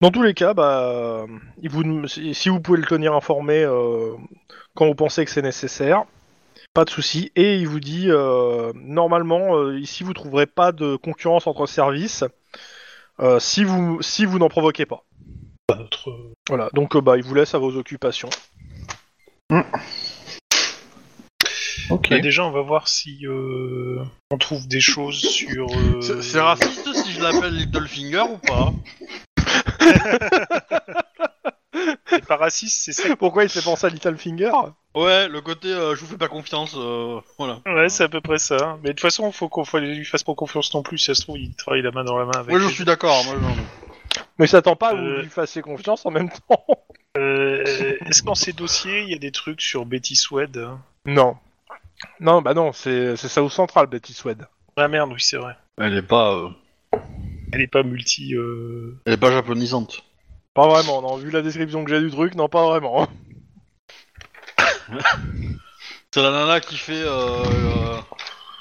Dans 0.00 0.10
tous 0.10 0.22
les 0.22 0.32
cas, 0.32 0.54
bah, 0.54 0.88
euh, 0.88 1.26
vous, 1.64 2.08
si 2.08 2.48
vous 2.48 2.60
pouvez 2.60 2.78
le 2.78 2.86
tenir 2.86 3.12
informé 3.14 3.62
euh, 3.62 4.14
quand 4.74 4.86
vous 4.86 4.94
pensez 4.94 5.24
que 5.26 5.30
c'est 5.30 5.42
nécessaire, 5.42 6.04
pas 6.72 6.86
de 6.86 6.90
souci. 6.90 7.32
Et 7.36 7.56
il 7.56 7.68
vous 7.68 7.80
dit, 7.80 8.06
euh, 8.08 8.72
normalement, 8.74 9.56
euh, 9.58 9.78
ici 9.78 10.02
vous 10.02 10.14
trouverez 10.14 10.46
pas 10.46 10.72
de 10.72 10.96
concurrence 10.96 11.46
entre 11.46 11.66
services 11.66 12.24
euh, 13.20 13.38
si 13.38 13.64
vous 13.64 14.00
si 14.00 14.24
vous 14.24 14.38
n'en 14.38 14.48
provoquez 14.48 14.86
pas. 14.86 15.04
Notre... 15.68 16.32
Voilà. 16.48 16.70
Donc 16.72 16.96
euh, 16.96 17.02
bah, 17.02 17.18
il 17.18 17.22
vous 17.22 17.34
laisse 17.34 17.54
à 17.54 17.58
vos 17.58 17.76
occupations. 17.76 18.30
Ok. 21.90 22.08
bah, 22.08 22.20
déjà, 22.20 22.44
on 22.44 22.52
va 22.52 22.62
voir 22.62 22.88
si 22.88 23.26
euh, 23.26 24.02
on 24.30 24.38
trouve 24.38 24.66
des 24.66 24.80
choses 24.80 25.20
sur. 25.20 25.66
euh, 25.66 26.00
C'est 26.00 26.22
c'est 26.22 26.40
raciste 26.40 26.94
si 26.94 27.12
je 27.12 27.20
l'appelle 27.20 27.54
Littlefinger 27.54 28.22
ou 28.32 28.38
pas? 28.38 28.72
C'est 32.06 32.26
pas 32.26 32.36
raciste, 32.36 32.82
c'est 32.82 32.92
ça. 32.92 33.16
Pourquoi 33.16 33.44
il 33.44 33.48
fait 33.48 33.62
penser 33.62 33.86
à 33.86 33.90
Littlefinger 33.90 34.50
Ouais, 34.94 35.28
le 35.28 35.40
côté 35.40 35.68
euh, 35.68 35.94
je 35.94 36.00
vous 36.00 36.06
fais 36.08 36.16
pas 36.18 36.28
confiance, 36.28 36.74
euh, 36.76 37.20
voilà. 37.38 37.60
Ouais, 37.66 37.88
c'est 37.88 38.02
à 38.04 38.08
peu 38.08 38.20
près 38.20 38.38
ça. 38.38 38.76
Mais 38.82 38.88
de 38.88 38.94
toute 38.94 39.00
façon, 39.00 39.30
faut 39.30 39.48
qu'on 39.48 39.64
faut 39.64 39.78
lui 39.78 40.04
fasse 40.04 40.24
pas 40.24 40.34
confiance 40.34 40.74
non 40.74 40.82
plus. 40.82 40.98
Si 40.98 41.06
ça 41.06 41.14
se 41.14 41.22
trouve, 41.22 41.38
il 41.38 41.54
travaille 41.54 41.82
la 41.82 41.92
main 41.92 42.02
dans 42.04 42.18
la 42.18 42.24
main 42.24 42.32
avec. 42.34 42.50
Moi 42.50 42.58
je 42.58 42.66
les- 42.66 42.72
suis 42.72 42.84
d'accord, 42.84 43.24
moi 43.24 43.34
je... 43.40 44.20
Mais 44.38 44.46
ça 44.48 44.58
t'attend 44.58 44.74
pas 44.76 44.90
à 44.90 44.94
Euh. 44.94 45.16
vous 45.16 45.22
lui 45.22 45.28
fassiez 45.30 45.62
confiance 45.62 46.04
en 46.06 46.10
même 46.10 46.28
temps. 46.30 46.64
Euh, 47.16 47.62
Est-ce 48.06 48.22
qu'en 48.22 48.34
ces 48.34 48.52
dossiers, 48.52 49.02
il 49.02 49.10
y 49.10 49.14
a 49.14 49.18
des 49.18 49.30
trucs 49.32 49.60
sur 49.60 49.84
Betty 49.86 50.16
Swed 50.16 50.56
hein 50.58 50.80
Non. 51.06 51.36
Non, 52.18 52.42
bah 52.42 52.54
non, 52.54 52.72
c'est 52.72 53.16
c'est 53.16 53.28
South 53.28 53.52
Central, 53.52 53.86
Betty 53.86 54.12
Swed. 54.12 54.46
Ah 54.76 54.88
merde, 54.88 55.10
oui, 55.12 55.20
c'est 55.20 55.36
vrai. 55.36 55.54
Elle 55.78 55.96
est 55.96 56.02
pas... 56.02 56.32
euh, 56.34 56.48
Elle 57.52 57.62
est 57.62 57.66
pas 57.66 57.82
multi. 57.82 58.34
Euh... 58.34 59.00
Elle 59.06 59.14
est 59.14 59.18
pas 59.18 59.30
japonisante. 59.32 60.02
Pas 60.54 60.66
vraiment, 60.68 61.02
non. 61.02 61.16
Vu 61.16 61.30
la 61.30 61.42
description 61.42 61.84
que 61.84 61.90
j'ai 61.90 62.00
du 62.00 62.10
truc, 62.10 62.34
non, 62.34 62.48
pas 62.48 62.64
vraiment. 62.66 63.08
C'est 66.12 66.22
la 66.22 66.30
nana 66.32 66.60
qui 66.60 66.76
fait... 66.76 67.02
Euh, 67.02 67.42
euh, 67.44 67.96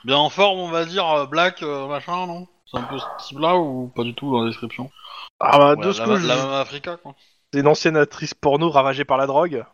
bien 0.06 0.18
en 0.18 0.30
forme 0.30 0.60
on 0.60 0.70
va 0.70 0.86
dire, 0.86 1.08
euh, 1.10 1.26
black, 1.26 1.64
euh, 1.64 1.88
machin, 1.88 2.28
non? 2.28 2.48
C'est 2.72 2.78
un 2.78 2.84
peu 2.84 3.00
ce 3.00 3.06
type-là 3.28 3.58
ou 3.58 3.88
pas 3.96 4.04
du 4.04 4.14
tout 4.14 4.32
dans 4.32 4.44
la 4.44 4.50
description? 4.50 4.92
Ah 5.40 5.58
bah, 5.58 5.74
Ouais, 5.76 5.86
de 5.88 5.92
ce 5.92 6.00
la, 6.00 6.06
que 6.06 6.12
la 6.12 6.18
je- 6.20 6.28
même 6.28 6.52
Africa 6.54 6.98
quoi. 7.02 7.16
C'est 7.52 7.62
une 7.62 7.68
ancienne 7.68 7.98
actrice 7.98 8.36
porno 8.36 8.70
ravagée 8.70 9.06
par 9.06 9.18
la 9.18 9.26
drogue. 9.26 9.66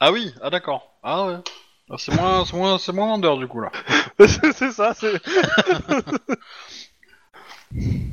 Ah 0.00 0.10
oui, 0.10 0.34
ah 0.42 0.50
d'accord. 0.50 0.96
Ah 1.04 1.24
ouais. 1.26 1.36
Ah, 1.90 1.94
C'est 1.98 2.12
moins, 2.16 2.44
c'est 2.44 2.56
moins, 2.56 2.78
c'est 2.78 2.92
moins 2.92 3.06
vendeur 3.06 3.36
du 3.38 3.46
coup 3.46 3.60
là. 3.60 3.70
c'est 4.18 4.52
c'est 4.52 4.72
ça, 4.72 4.92
c'est... 4.94 5.12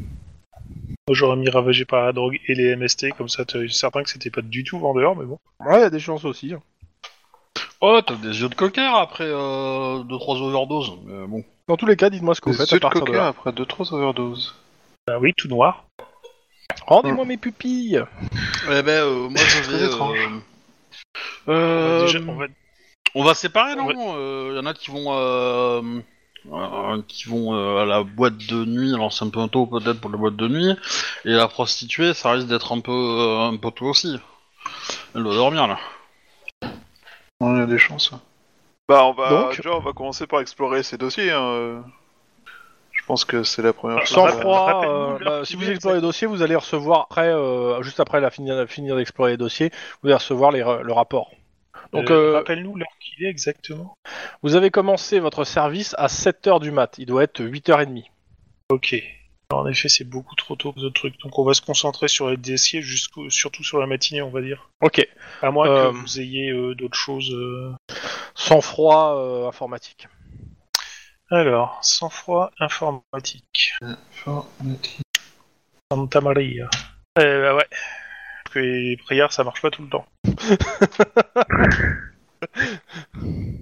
Moi, 1.10 1.16
J'aurais 1.16 1.38
mis 1.38 1.49
ravagé 1.49 1.86
par 1.86 2.05
la 2.05 2.12
drogue 2.14 2.38
et 2.47 2.53
les 2.53 2.76
MST, 2.76 3.14
comme 3.18 3.30
ça, 3.30 3.43
t'es 3.43 3.68
certain 3.68 4.03
que 4.03 4.12
c'était 4.12 4.30
pas 4.30 4.43
du 4.43 4.64
tout 4.64 4.78
vendeur, 4.78 5.16
mais 5.16 5.26
bon. 5.26 5.39
Ouais, 5.60 5.78
il 5.80 5.82
y 5.82 5.84
a 5.84 5.89
des 5.89 5.99
chances 5.99 6.24
aussi. 6.24 6.53
hein. 6.53 6.62
Oh, 7.82 7.99
t'as 8.05 8.14
des 8.14 8.39
yeux 8.41 8.47
de 8.47 8.53
coquin 8.53 8.93
après 8.93 9.26
2-3 9.28 10.39
overdoses. 10.39 10.91
Mais 11.05 11.26
bon. 11.26 11.43
Dans 11.68 11.78
tous 11.78 11.88
les 11.88 11.95
cas, 11.95 12.12
dites-moi 12.12 12.36
ce 12.36 12.41
que 12.41 12.51
vous 12.51 12.57
Des 12.57 12.60
faites 12.60 12.74
à 12.74 12.76
yeux 12.76 12.80
de 12.80 12.82
partir 12.84 13.01
de 13.01 13.05
coquin 13.07 13.18
là. 13.22 13.28
après 13.30 13.51
2-3 13.51 13.91
overdoses. 13.95 14.53
Bah 15.07 15.18
oui, 15.20 15.34
tout 15.36 15.47
noir. 15.47 15.86
Rendez-moi 16.86 17.26
mes 17.26 17.38
pupilles. 17.38 18.03
Eh 18.72 18.84
ben, 18.84 18.89
euh, 19.03 19.30
moi 19.30 19.41
je 19.41 19.62
Très 19.64 19.78
vais. 19.80 19.86
étrange. 19.88 20.20
euh, 20.20 20.39
On 21.47 21.51
va 21.51 21.57
euh, 21.57 22.01
déjà- 22.05 22.20
on 22.28 22.36
va- 22.36 22.45
On 23.16 23.24
va 23.24 23.34
séparer, 23.34 23.76
non 23.76 23.88
On 23.95 24.51
Il 24.51 24.57
y 24.57 24.60
en 24.60 24.66
a 24.68 24.74
qui 24.76 24.91
vont, 24.91 25.05
euh, 25.07 25.82
euh, 26.51 27.01
qui 27.07 27.27
vont 27.27 27.53
euh, 27.55 27.81
à 27.81 27.85
la 27.85 28.03
boîte 28.03 28.37
de 28.37 28.65
nuit. 28.65 28.93
Alors 28.93 29.11
c'est 29.13 29.25
un 29.25 29.29
peu 29.29 29.47
tôt 29.47 29.65
peut-être 29.65 29.99
pour 30.01 30.09
la 30.11 30.17
boîte 30.17 30.35
de 30.35 30.47
nuit. 30.47 30.75
Et 31.25 31.31
la 31.31 31.47
prostituée, 31.47 32.13
ça 32.13 32.31
risque 32.31 32.47
d'être 32.47 32.71
un 32.71 32.79
peu, 32.79 32.91
euh, 32.91 33.49
un 33.49 33.57
peu 33.57 33.71
tôt 33.71 33.85
aussi. 33.87 34.19
Elle 35.15 35.23
doit 35.23 35.35
dormir 35.35 35.67
là. 35.67 35.77
Y 37.41 37.45
a 37.61 37.65
des 37.65 37.77
chances. 37.77 38.11
Bah, 38.87 39.05
on 39.05 39.13
va, 39.13 39.29
Donc 39.29 39.55
déjà, 39.57 39.71
on 39.75 39.79
va 39.79 39.93
commencer 39.93 40.27
par 40.27 40.39
explorer 40.41 40.83
ces 40.83 40.97
dossiers. 40.97 41.31
hein. 41.31 41.83
Je 42.91 43.05
pense 43.05 43.23
que 43.23 43.43
c'est 43.43 43.61
la 43.61 43.73
première 43.73 44.05
chose. 44.05 44.15
Sans 44.15 44.27
froid, 44.27 44.65
rappelle-nous 44.65 44.95
euh, 44.95 45.19
bah, 45.23 45.45
si 45.45 45.55
vous 45.55 45.67
explorez 45.69 45.95
les 45.95 46.01
dossiers, 46.01 46.27
vous 46.27 46.41
allez 46.41 46.55
recevoir 46.55 47.01
après, 47.01 47.29
euh, 47.29 47.81
juste 47.81 47.99
après 47.99 48.19
la 48.19 48.29
finir, 48.29 48.67
finir 48.67 48.95
d'explorer 48.95 49.31
les 49.31 49.37
dossiers, 49.37 49.71
vous 50.01 50.09
allez 50.09 50.15
recevoir 50.15 50.51
les 50.51 50.61
re- 50.61 50.81
le 50.81 50.93
rapport. 50.93 51.31
Donc, 51.93 52.11
Euh, 52.11 52.31
euh, 52.33 52.33
Rappelle-nous 52.37 52.75
l'heure 52.75 52.87
qu'il 52.99 53.25
est 53.25 53.29
exactement. 53.29 53.95
vous 54.43 54.55
avez 54.55 54.69
commencé 54.71 55.19
votre 55.19 55.43
service 55.43 55.95
à 55.97 56.07
7h 56.07 56.59
du 56.59 56.71
mat. 56.71 56.95
Il 56.99 57.05
doit 57.07 57.23
être 57.23 57.41
8h30. 57.41 58.03
Ok. 58.69 58.95
En 59.51 59.65
effet, 59.65 59.89
c'est 59.89 60.03
beaucoup 60.03 60.35
trop 60.35 60.55
tôt 60.55 60.71
pour 60.73 60.81
ce 60.83 60.87
truc. 60.89 61.19
Donc 61.23 61.39
on 61.39 61.43
va 61.43 61.55
se 61.55 61.61
concentrer 61.61 62.07
sur 62.07 62.29
les 62.29 62.37
dossiers, 62.37 62.83
jusqu'au- 62.83 63.31
surtout 63.31 63.63
sur 63.63 63.79
la 63.79 63.87
matinée, 63.87 64.21
on 64.21 64.29
va 64.29 64.41
dire. 64.41 64.69
Ok. 64.81 65.07
À 65.41 65.49
moins 65.49 65.67
Euh, 65.67 65.89
que 65.91 65.95
vous 65.95 66.19
ayez 66.19 66.51
euh, 66.51 66.75
d'autres 66.75 66.97
choses. 66.97 67.31
euh. 67.33 67.73
Sans 68.35 68.61
froid 68.61 69.15
euh, 69.17 69.47
informatique. 69.47 70.07
Alors, 71.31 71.77
sang-froid 71.83 72.51
informatique. 72.59 73.73
Santa 75.91 76.21
Maria. 76.21 76.69
Euh, 77.19 77.41
bah 77.43 77.55
ouais. 77.55 77.67
Parce 78.50 78.66
que 78.66 78.68
les 78.68 78.97
prières, 78.97 79.32
ça 79.32 79.43
marche 79.43 79.62
pas 79.62 79.70
tout 79.70 79.84
le 79.84 79.89
temps. 79.89 80.08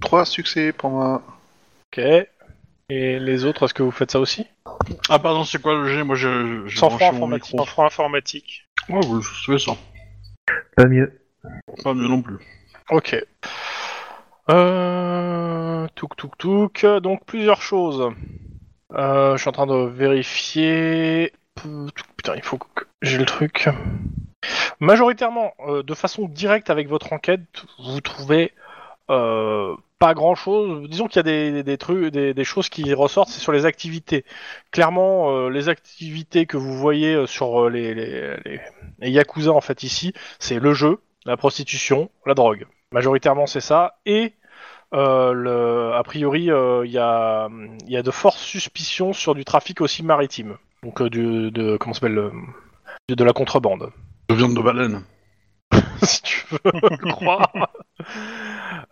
3 0.00 0.24
succès 0.24 0.72
pour 0.72 0.88
moi. 0.88 1.22
Ok. 1.92 1.98
Et 2.88 3.18
les 3.18 3.44
autres, 3.44 3.64
est-ce 3.64 3.74
que 3.74 3.82
vous 3.82 3.90
faites 3.90 4.12
ça 4.12 4.18
aussi? 4.18 4.46
Ah 5.10 5.18
pardon, 5.18 5.44
c'est 5.44 5.60
quoi 5.60 5.74
le 5.74 5.88
G? 5.88 6.02
Moi 6.04 6.16
je. 6.16 6.66
Sans 6.74 6.88
mon 6.88 6.96
informatique. 6.96 7.54
Sang-froid 7.54 7.84
informatique. 7.84 8.66
Ouais, 8.88 9.02
je 9.02 9.52
fais 9.52 9.58
ça. 9.58 9.72
Pas 10.74 10.86
mieux. 10.86 11.20
Pas 11.84 11.92
mieux 11.92 12.08
non 12.08 12.22
plus. 12.22 12.38
Ok. 12.88 13.14
Euh... 14.48 15.86
Touk 15.96 16.16
touk 16.16 16.38
touk. 16.38 16.86
Donc 17.02 17.26
plusieurs 17.26 17.60
choses. 17.60 18.10
Euh, 18.94 19.36
je 19.36 19.40
suis 19.42 19.50
en 19.50 19.52
train 19.52 19.66
de 19.66 19.86
vérifier. 19.86 21.34
Putain, 22.16 22.36
il 22.36 22.42
faut 22.42 22.56
que 22.56 22.86
j'ai 23.02 23.18
le 23.18 23.26
truc. 23.26 23.68
Majoritairement, 24.80 25.54
euh, 25.66 25.82
de 25.82 25.94
façon 25.94 26.28
directe 26.28 26.70
avec 26.70 26.88
votre 26.88 27.12
enquête, 27.12 27.40
vous 27.78 28.00
trouvez 28.00 28.52
euh, 29.10 29.74
pas 29.98 30.14
grand 30.14 30.34
chose. 30.34 30.88
Disons 30.88 31.08
qu'il 31.08 31.16
y 31.26 31.58
a 31.58 31.62
des, 31.62 31.78
trucs, 31.78 32.12
des, 32.12 32.44
choses 32.44 32.68
qui 32.68 32.92
ressortent, 32.94 33.28
c'est 33.28 33.40
sur 33.40 33.52
les 33.52 33.66
activités. 33.66 34.24
Clairement, 34.70 35.30
euh, 35.30 35.48
les 35.48 35.68
activités 35.68 36.46
que 36.46 36.56
vous 36.56 36.76
voyez 36.76 37.26
sur 37.26 37.68
les, 37.68 38.36
Yakuza 39.00 39.52
en 39.52 39.60
fait 39.60 39.82
ici, 39.82 40.12
c'est 40.38 40.60
le 40.60 40.74
jeu, 40.74 41.00
la 41.24 41.36
prostitution, 41.36 42.10
la 42.26 42.34
drogue. 42.34 42.66
Majoritairement, 42.92 43.46
c'est 43.46 43.60
ça. 43.60 43.98
Et 44.06 44.34
a 44.92 46.02
priori, 46.04 46.44
il 46.44 46.90
y, 46.90 46.98
a, 46.98 47.48
de 47.48 48.10
fortes 48.10 48.38
suspicions 48.38 49.12
sur 49.12 49.34
du 49.34 49.44
trafic 49.44 49.80
aussi 49.80 50.02
maritime. 50.02 50.56
Donc 50.84 51.02
de 51.02 51.76
comment 51.76 51.94
de 53.08 53.24
la 53.24 53.32
contrebande, 53.32 53.90
De 54.28 54.34
viande 54.34 54.54
de 54.56 54.62
baleine. 54.62 55.04
si 56.02 56.22
tu 56.22 56.44
veux 56.50 56.72
le 56.72 57.12
croire. 57.12 57.52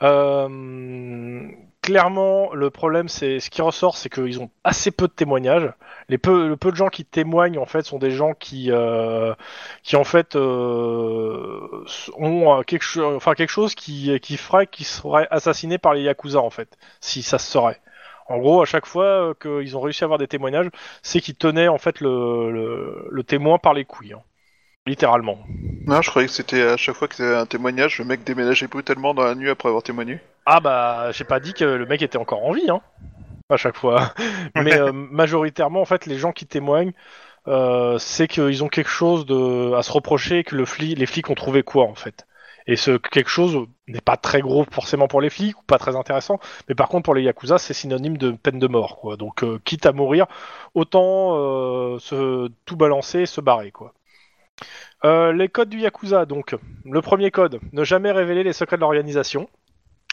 Euh, 0.02 1.48
clairement, 1.82 2.52
le 2.54 2.70
problème, 2.70 3.08
c'est 3.08 3.40
ce 3.40 3.50
qui 3.50 3.62
ressort, 3.62 3.96
c'est 3.96 4.08
qu'ils 4.08 4.40
ont 4.40 4.50
assez 4.64 4.90
peu 4.90 5.08
de 5.08 5.12
témoignages. 5.12 5.72
Les 6.08 6.18
peu, 6.18 6.48
le 6.48 6.56
peu 6.56 6.70
de 6.70 6.76
gens 6.76 6.88
qui 6.88 7.04
témoignent, 7.04 7.58
en 7.58 7.66
fait, 7.66 7.82
sont 7.84 7.98
des 7.98 8.10
gens 8.10 8.34
qui, 8.34 8.70
euh, 8.70 9.34
qui 9.82 9.96
en 9.96 10.04
fait, 10.04 10.36
euh, 10.36 11.84
ont 12.16 12.58
euh, 12.58 12.62
quelque, 12.62 12.82
cho- 12.84 13.16
enfin, 13.16 13.34
quelque 13.34 13.50
chose 13.50 13.74
qui, 13.74 14.18
qui 14.20 14.36
ferait 14.36 14.66
qu'ils 14.66 14.86
seraient 14.86 15.28
assassinés 15.30 15.78
par 15.78 15.94
les 15.94 16.02
yakuza, 16.02 16.40
en 16.40 16.50
fait, 16.50 16.76
si 17.00 17.22
ça 17.22 17.38
se 17.38 17.50
saurait. 17.50 17.80
En 18.28 18.38
gros, 18.38 18.60
à 18.62 18.64
chaque 18.64 18.86
fois 18.86 19.04
euh, 19.30 19.34
qu'ils 19.40 19.76
ont 19.76 19.80
réussi 19.80 20.02
à 20.04 20.06
avoir 20.06 20.18
des 20.18 20.26
témoignages, 20.28 20.68
c'est 21.02 21.20
qu'ils 21.20 21.36
tenaient 21.36 21.68
en 21.68 21.78
fait 21.78 22.00
le, 22.00 22.50
le, 22.50 23.08
le 23.10 23.22
témoin 23.24 23.58
par 23.58 23.72
les 23.74 23.84
couilles, 23.84 24.14
hein. 24.14 24.22
Littéralement. 24.86 25.38
Non, 25.86 26.02
je 26.02 26.10
croyais 26.10 26.28
que 26.28 26.34
c'était 26.34 26.62
à 26.62 26.76
chaque 26.76 26.96
fois 26.96 27.08
que 27.08 27.14
c'était 27.16 27.34
un 27.34 27.46
témoignage, 27.46 27.98
le 27.98 28.04
mec 28.04 28.24
déménageait 28.24 28.66
brutalement 28.66 29.14
dans 29.14 29.24
la 29.24 29.34
nuit 29.34 29.50
après 29.50 29.68
avoir 29.68 29.82
témoigné. 29.82 30.20
Ah 30.46 30.60
bah, 30.60 31.10
j'ai 31.12 31.24
pas 31.24 31.40
dit 31.40 31.54
que 31.54 31.64
le 31.64 31.86
mec 31.86 32.02
était 32.02 32.18
encore 32.18 32.44
en 32.44 32.52
vie, 32.52 32.70
hein, 32.70 32.80
à 33.50 33.56
chaque 33.56 33.76
fois. 33.76 34.12
Mais 34.54 34.78
euh, 34.78 34.92
majoritairement, 34.92 35.80
en 35.80 35.84
fait, 35.84 36.06
les 36.06 36.18
gens 36.18 36.32
qui 36.32 36.46
témoignent, 36.46 36.92
euh, 37.48 37.98
c'est 37.98 38.26
qu'ils 38.28 38.64
ont 38.64 38.68
quelque 38.68 38.90
chose 38.90 39.26
de 39.26 39.74
à 39.74 39.82
se 39.82 39.92
reprocher, 39.92 40.44
que 40.44 40.56
le 40.56 40.64
flic, 40.64 40.98
les 40.98 41.06
flics 41.06 41.30
ont 41.30 41.34
trouvé 41.34 41.62
quoi, 41.62 41.84
en 41.84 41.94
fait. 41.94 42.26
Et 42.66 42.74
ce 42.74 42.96
quelque 42.96 43.30
chose 43.30 43.66
n'est 43.86 44.00
pas 44.00 44.16
très 44.16 44.40
gros 44.40 44.64
forcément 44.70 45.06
pour 45.06 45.20
les 45.20 45.30
flics, 45.30 45.56
ou 45.58 45.62
pas 45.62 45.78
très 45.78 45.94
intéressant, 45.94 46.40
mais 46.68 46.74
par 46.74 46.88
contre 46.88 47.04
pour 47.04 47.14
les 47.14 47.22
yakuza, 47.22 47.58
c'est 47.58 47.74
synonyme 47.74 48.18
de 48.18 48.32
peine 48.32 48.58
de 48.58 48.66
mort, 48.66 48.98
quoi. 48.98 49.16
Donc, 49.16 49.44
euh, 49.44 49.60
quitte 49.64 49.86
à 49.86 49.92
mourir, 49.92 50.26
autant 50.74 51.36
euh, 51.36 51.98
se 52.00 52.50
tout 52.64 52.76
balancer 52.76 53.20
et 53.20 53.26
se 53.26 53.40
barrer, 53.40 53.70
quoi. 53.70 53.92
Euh, 55.04 55.32
les 55.32 55.48
codes 55.48 55.68
du 55.68 55.80
yakuza, 55.80 56.26
donc 56.26 56.56
le 56.84 57.02
premier 57.02 57.30
code, 57.30 57.60
ne 57.72 57.84
jamais 57.84 58.10
révéler 58.10 58.42
les 58.42 58.52
secrets 58.52 58.76
de 58.76 58.80
l'organisation. 58.80 59.48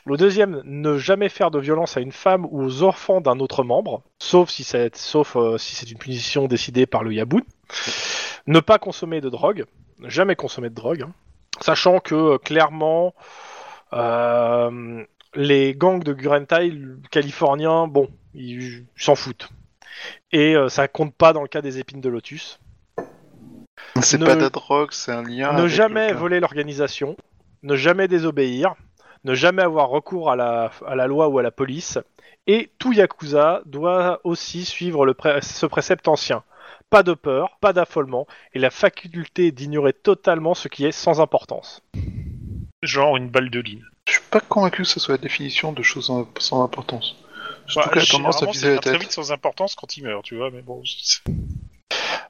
Le 0.06 0.18
deuxième, 0.18 0.62
ne 0.66 0.98
jamais 0.98 1.30
faire 1.30 1.50
de 1.50 1.60
violence 1.60 1.96
à 1.96 2.02
une 2.02 2.12
femme 2.12 2.46
ou 2.52 2.62
aux 2.62 2.84
enfants 2.84 3.22
d'un 3.22 3.40
autre 3.40 3.64
membre, 3.64 4.04
sauf 4.20 4.50
si 4.50 4.66
c'est 4.66 4.92
euh, 5.16 5.58
une 5.58 5.98
punition 5.98 6.48
décidée 6.48 6.86
par 6.86 7.04
le 7.04 7.14
Yaboun. 7.14 7.44
Ne 8.46 8.60
pas 8.60 8.80
consommer 8.80 9.22
de 9.22 9.30
drogue, 9.30 9.66
jamais 10.04 10.36
consommer 10.36 10.70
de 10.70 10.76
drogue, 10.76 11.04
hein. 11.04 11.14
sachant 11.62 12.00
que 12.00 12.16
euh, 12.16 12.38
clairement 12.38 13.14
les 15.36 15.76
gangs 15.76 16.04
de 16.04 16.14
Gurentai 16.14 16.74
californiens, 17.12 17.88
bon, 17.88 18.10
ils 18.34 18.86
s'en 18.96 19.16
foutent. 19.16 19.50
Et 20.32 20.56
ça 20.68 20.88
compte 20.88 21.14
pas 21.14 21.32
dans 21.32 21.44
le 21.44 21.48
cas 21.48 21.62
des 21.62 21.78
épines 21.78 22.02
de 22.02 22.10
lotus. 22.10 22.60
C'est 24.02 24.18
Ne- 24.18 24.26
pas 24.26 24.36
de 24.36 24.42
la 24.42 24.50
drogue, 24.50 24.90
c'est 24.92 25.12
un 25.12 25.24
lien. 25.24 25.54
ne 25.54 25.68
jamais 25.68 26.14
voler 26.14 26.40
l'organisation, 26.40 27.16
ne 27.62 27.76
jamais 27.76 28.08
désobéir, 28.08 28.74
ne 29.24 29.34
jamais 29.36 29.62
avoir 29.62 29.90
recours 29.90 30.32
à 30.32 30.36
la, 30.36 30.72
à 30.88 30.96
la 30.96 31.08
loi 31.08 31.28
ou 31.30 31.40
à 31.40 31.44
la 31.44 31.52
police, 31.52 32.00
et 32.48 32.72
tout 32.80 32.92
Yakuza 32.92 33.62
doit 33.66 34.20
aussi 34.24 34.66
suivre 34.66 35.06
le 35.06 35.14
pré- 35.14 35.42
ce 35.42 35.66
précepte 35.66 36.08
ancien. 36.08 36.44
Pas 36.90 37.04
de 37.04 37.14
peur, 37.14 37.58
pas 37.62 37.72
d'affolement, 37.74 38.28
et 38.54 38.60
la 38.60 38.70
faculté 38.70 39.52
d'ignorer 39.52 39.94
totalement 39.94 40.54
ce 40.54 40.68
qui 40.68 40.86
est 40.86 40.92
sans 40.92 41.22
importance. 41.22 41.82
Genre 42.82 43.16
une 43.18 43.30
balle 43.30 43.50
de 43.50 43.60
ligne. 43.60 43.84
Je 44.08 44.14
suis 44.14 44.22
pas 44.30 44.42
convaincu 44.42 44.82
que 44.82 44.88
ce 44.88 45.00
soit 45.00 45.14
la 45.16 45.22
définition 45.22 45.72
de 45.72 45.82
choses 45.82 46.12
sans 46.40 46.64
importance. 46.64 47.16
Surtout 47.68 47.88
Bah, 47.88 47.94
qu'elle 47.94 48.04
a 48.04 48.06
tendance 48.06 48.44
à 48.44 48.48
viser 48.48 48.60
ça 48.62 48.68
la 48.70 48.76
va 48.76 48.82
très 48.82 48.92
tête. 48.92 49.02
vite 49.02 49.12
sans 49.14 49.32
importance 49.32 49.76
quand 49.76 49.96
il 49.96 50.04
meurt, 50.04 50.24
tu 50.26 50.36
vois, 50.36 50.52
mais 50.52 50.62
bon. 50.62 50.84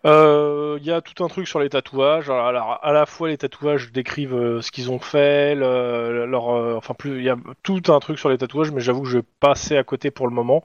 Euh, 0.05 0.77
Il 0.81 0.85
y 0.87 0.91
a 0.91 1.01
tout 1.01 1.23
un 1.23 1.27
truc 1.27 1.47
sur 1.47 1.59
les 1.59 1.69
tatouages. 1.69 2.29
Alors, 2.29 2.47
alors, 2.47 2.79
à 2.81 2.91
la 2.91 3.05
fois 3.05 3.29
les 3.29 3.37
tatouages 3.37 3.91
décrivent 3.91 4.35
euh, 4.35 4.61
ce 4.61 4.71
qu'ils 4.71 4.91
ont 4.91 4.99
fait, 4.99 5.55
le- 5.55 6.25
leur, 6.25 6.49
euh, 6.49 6.75
enfin 6.75 6.93
plus, 6.93 7.17
il 7.19 7.23
y 7.23 7.29
a 7.29 7.37
tout 7.61 7.81
un 7.87 7.99
truc 7.99 8.17
sur 8.19 8.29
les 8.29 8.37
tatouages, 8.37 8.71
mais 8.71 8.81
j'avoue 8.81 9.03
que 9.03 9.09
je 9.09 9.19
vais 9.19 9.25
passer 9.39 9.77
à 9.77 9.83
côté 9.83 10.11
pour 10.11 10.27
le 10.27 10.33
moment. 10.33 10.63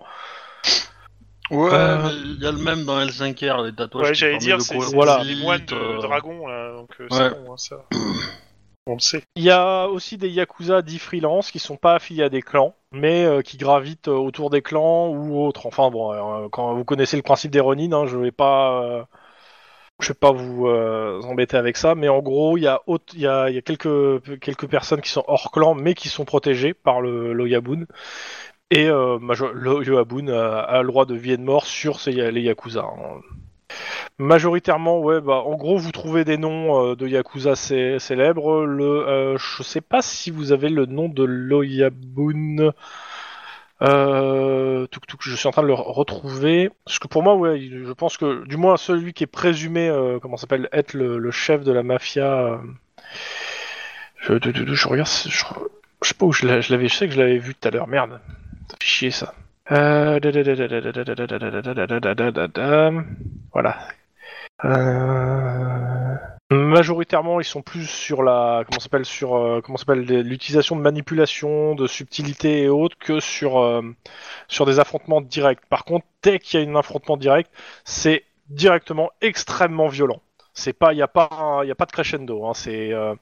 Ouais, 1.51 1.71
Euh, 1.73 2.11
il 2.13 2.43
y 2.43 2.47
a 2.47 2.53
le 2.53 2.59
même 2.59 2.85
dans 2.85 3.01
L5R, 3.01 3.65
les 3.65 3.75
tatouages. 3.75 4.09
Ouais, 4.09 4.15
j'allais 4.15 4.39
dire, 4.39 4.61
c'est 4.61 4.77
Voilà. 4.77 5.23
les 5.25 5.37
moines 5.37 5.65
de 5.65 5.75
euh, 5.75 5.99
dragon, 6.03 6.47
là, 6.47 6.73
donc 6.73 6.91
euh, 7.01 7.05
Ouais. 7.05 7.09
c'est 7.11 7.31
bon, 7.31 7.53
hein, 7.53 7.57
ça. 7.57 7.77
On 8.87 8.95
le 8.95 9.01
sait. 9.01 9.23
Il 9.37 9.43
y 9.43 9.51
a 9.51 9.87
aussi 9.89 10.17
des 10.19 10.29
yakuza 10.31 10.83
dits 10.83 10.99
freelance 10.99 11.51
qui 11.51 11.59
sont 11.59 11.77
pas 11.77 11.95
affiliés 11.95 12.23
à 12.25 12.29
des 12.29 12.43
clans, 12.43 12.75
mais 12.93 13.25
euh, 13.25 13.43
qui 13.43 13.57
gravitent 13.59 14.09
euh, 14.09 14.13
autour 14.17 14.51
des 14.51 14.63
clans 14.63 15.09
ou 15.09 15.45
autres. 15.45 15.67
Enfin 15.67 15.91
bon, 15.91 16.13
euh, 16.13 16.49
quand 16.51 16.75
vous 16.75 16.85
connaissez 16.85 17.17
le 17.17 17.23
principe 17.23 17.51
des 17.51 17.61
Ronin, 17.61 17.93
hein, 17.93 18.07
je 18.07 18.17
vais 18.19 18.33
pas, 18.33 18.83
euh, 18.83 19.05
je 20.01 20.09
vais 20.09 20.15
pas 20.15 20.33
vous 20.33 20.69
euh, 20.69 21.21
embêter 21.23 21.57
avec 21.57 21.77
ça, 21.77 21.95
mais 21.95 22.09
en 22.09 22.21
gros, 22.23 22.57
il 22.57 22.63
y 22.63 22.67
a, 22.69 22.81
il 23.15 23.21
y 23.21 23.27
a, 23.27 23.51
y 23.51 23.59
a 23.59 23.63
quelques 23.63 24.41
quelques 24.41 24.69
personnes 24.69 25.01
qui 25.01 25.11
sont 25.11 25.25
hors 25.27 25.51
clan, 25.53 25.75
mais 25.75 25.95
qui 25.95 26.09
sont 26.09 26.25
protégées 26.25 26.75
par 26.75 27.01
le 27.01 27.33
l'Oyabun. 27.33 27.85
Et 28.71 28.89
euh, 28.89 29.19
le 29.55 29.85
Yoabun 29.85 30.29
a, 30.29 30.61
a 30.61 30.83
le 30.83 30.89
droit 30.89 31.07
de 31.07 31.15
vie 31.15 31.33
et 31.33 31.37
de 31.39 31.43
mort 31.43 31.67
sur 31.67 32.01
ces, 32.01 32.13
les 32.33 32.43
Yakuza. 32.43 32.83
hein. 32.85 33.21
Majoritairement, 34.19 35.01
ouais, 35.01 35.21
bah, 35.21 35.43
en 35.45 35.55
gros, 35.55 35.79
vous 35.79 35.93
trouvez 35.93 36.25
des 36.25 36.39
noms 36.39 36.91
euh, 36.91 36.97
de 36.97 37.07
Yakuza 37.07 37.55
cé- 37.55 37.99
célèbres. 37.99 38.65
Le, 38.65 39.07
euh, 39.09 39.39
je 39.39 39.63
sais 39.63 39.81
pas 39.81 40.03
si 40.03 40.31
vous 40.31 40.53
avez 40.53 40.69
le 40.69 40.87
nom 40.87 41.09
de 41.09 41.23
Loyabun. 41.25 42.73
Euh, 43.81 44.87
tuk 44.89 45.05
je 45.21 45.37
suis 45.37 45.47
en 45.47 45.53
train 45.53 45.63
de 45.63 45.69
le 45.69 45.75
re- 45.75 45.93
retrouver. 45.93 46.71
Parce 46.85 46.99
que 46.99 47.07
pour 47.07 47.23
moi, 47.23 47.37
ouais, 47.37 47.61
je 47.61 47.93
pense 47.93 48.17
que, 48.17 48.45
du 48.47 48.57
moins, 48.57 48.77
celui 48.77 49.13
qui 49.13 49.25
est 49.25 49.29
présumé, 49.29 49.89
comment 50.21 50.37
s'appelle, 50.37 50.69
être 50.73 50.95
le, 50.95 51.31
chef 51.31 51.63
de 51.63 51.73
la 51.73 51.83
mafia. 51.85 52.61
je, 54.21 54.89
regarde, 54.89 55.09
je, 55.09 55.45
sais 56.03 56.15
pas 56.15 56.27
où 56.27 56.33
je 56.33 56.47
l'avais, 56.47 56.89
je 56.89 56.95
sais 56.95 57.07
que 57.07 57.15
je 57.15 57.21
l'avais 57.21 57.39
vu 57.39 57.55
tout 57.55 57.69
à 57.69 57.71
l'heure. 57.71 57.87
Merde, 57.87 58.21
ça 58.69 58.77
fait 58.81 58.87
chier 58.87 59.11
ça. 59.13 59.35
Euh, 59.71 60.19
voilà. 63.53 63.79
Euh, 64.65 66.17
majoritairement, 66.51 67.41
ils 67.41 67.45
sont 67.45 67.63
plus 67.63 67.87
sur 67.87 68.23
la 68.23 68.65
comment 68.67 68.81
s'appelle 68.81 69.05
sur 69.05 69.37
euh, 69.37 69.61
comment 69.63 69.77
s'appelle 69.77 70.01
l'utilisation 70.01 70.75
de 70.77 70.81
manipulation, 70.81 71.75
de 71.75 71.87
subtilité 71.87 72.63
et 72.63 72.69
autres 72.69 72.97
que 72.99 73.21
sur 73.21 73.83
sur 74.49 74.65
des 74.67 74.81
affrontements 74.81 75.21
directs. 75.21 75.67
Par 75.69 75.85
contre, 75.85 76.07
dès 76.23 76.39
qu'il 76.39 76.61
y 76.61 76.67
a 76.67 76.71
un 76.71 76.77
affrontement 76.77 77.17
direct, 77.17 77.51
c'est 77.85 78.25
directement 78.49 79.11
extrêmement 79.21 79.89
violent. 79.89 80.23
C'est 80.59 80.73
pas, 80.73 80.93
il 80.93 80.97
y 80.99 81.03
a 81.03 81.07
pas, 81.09 81.63
y 81.65 81.71
a 81.71 81.75
pas 81.77 81.87
de 81.87 81.93
crescendo. 81.93 82.45
Hein. 82.45 82.53
C'est, 82.53 82.93
euh, 82.93 83.15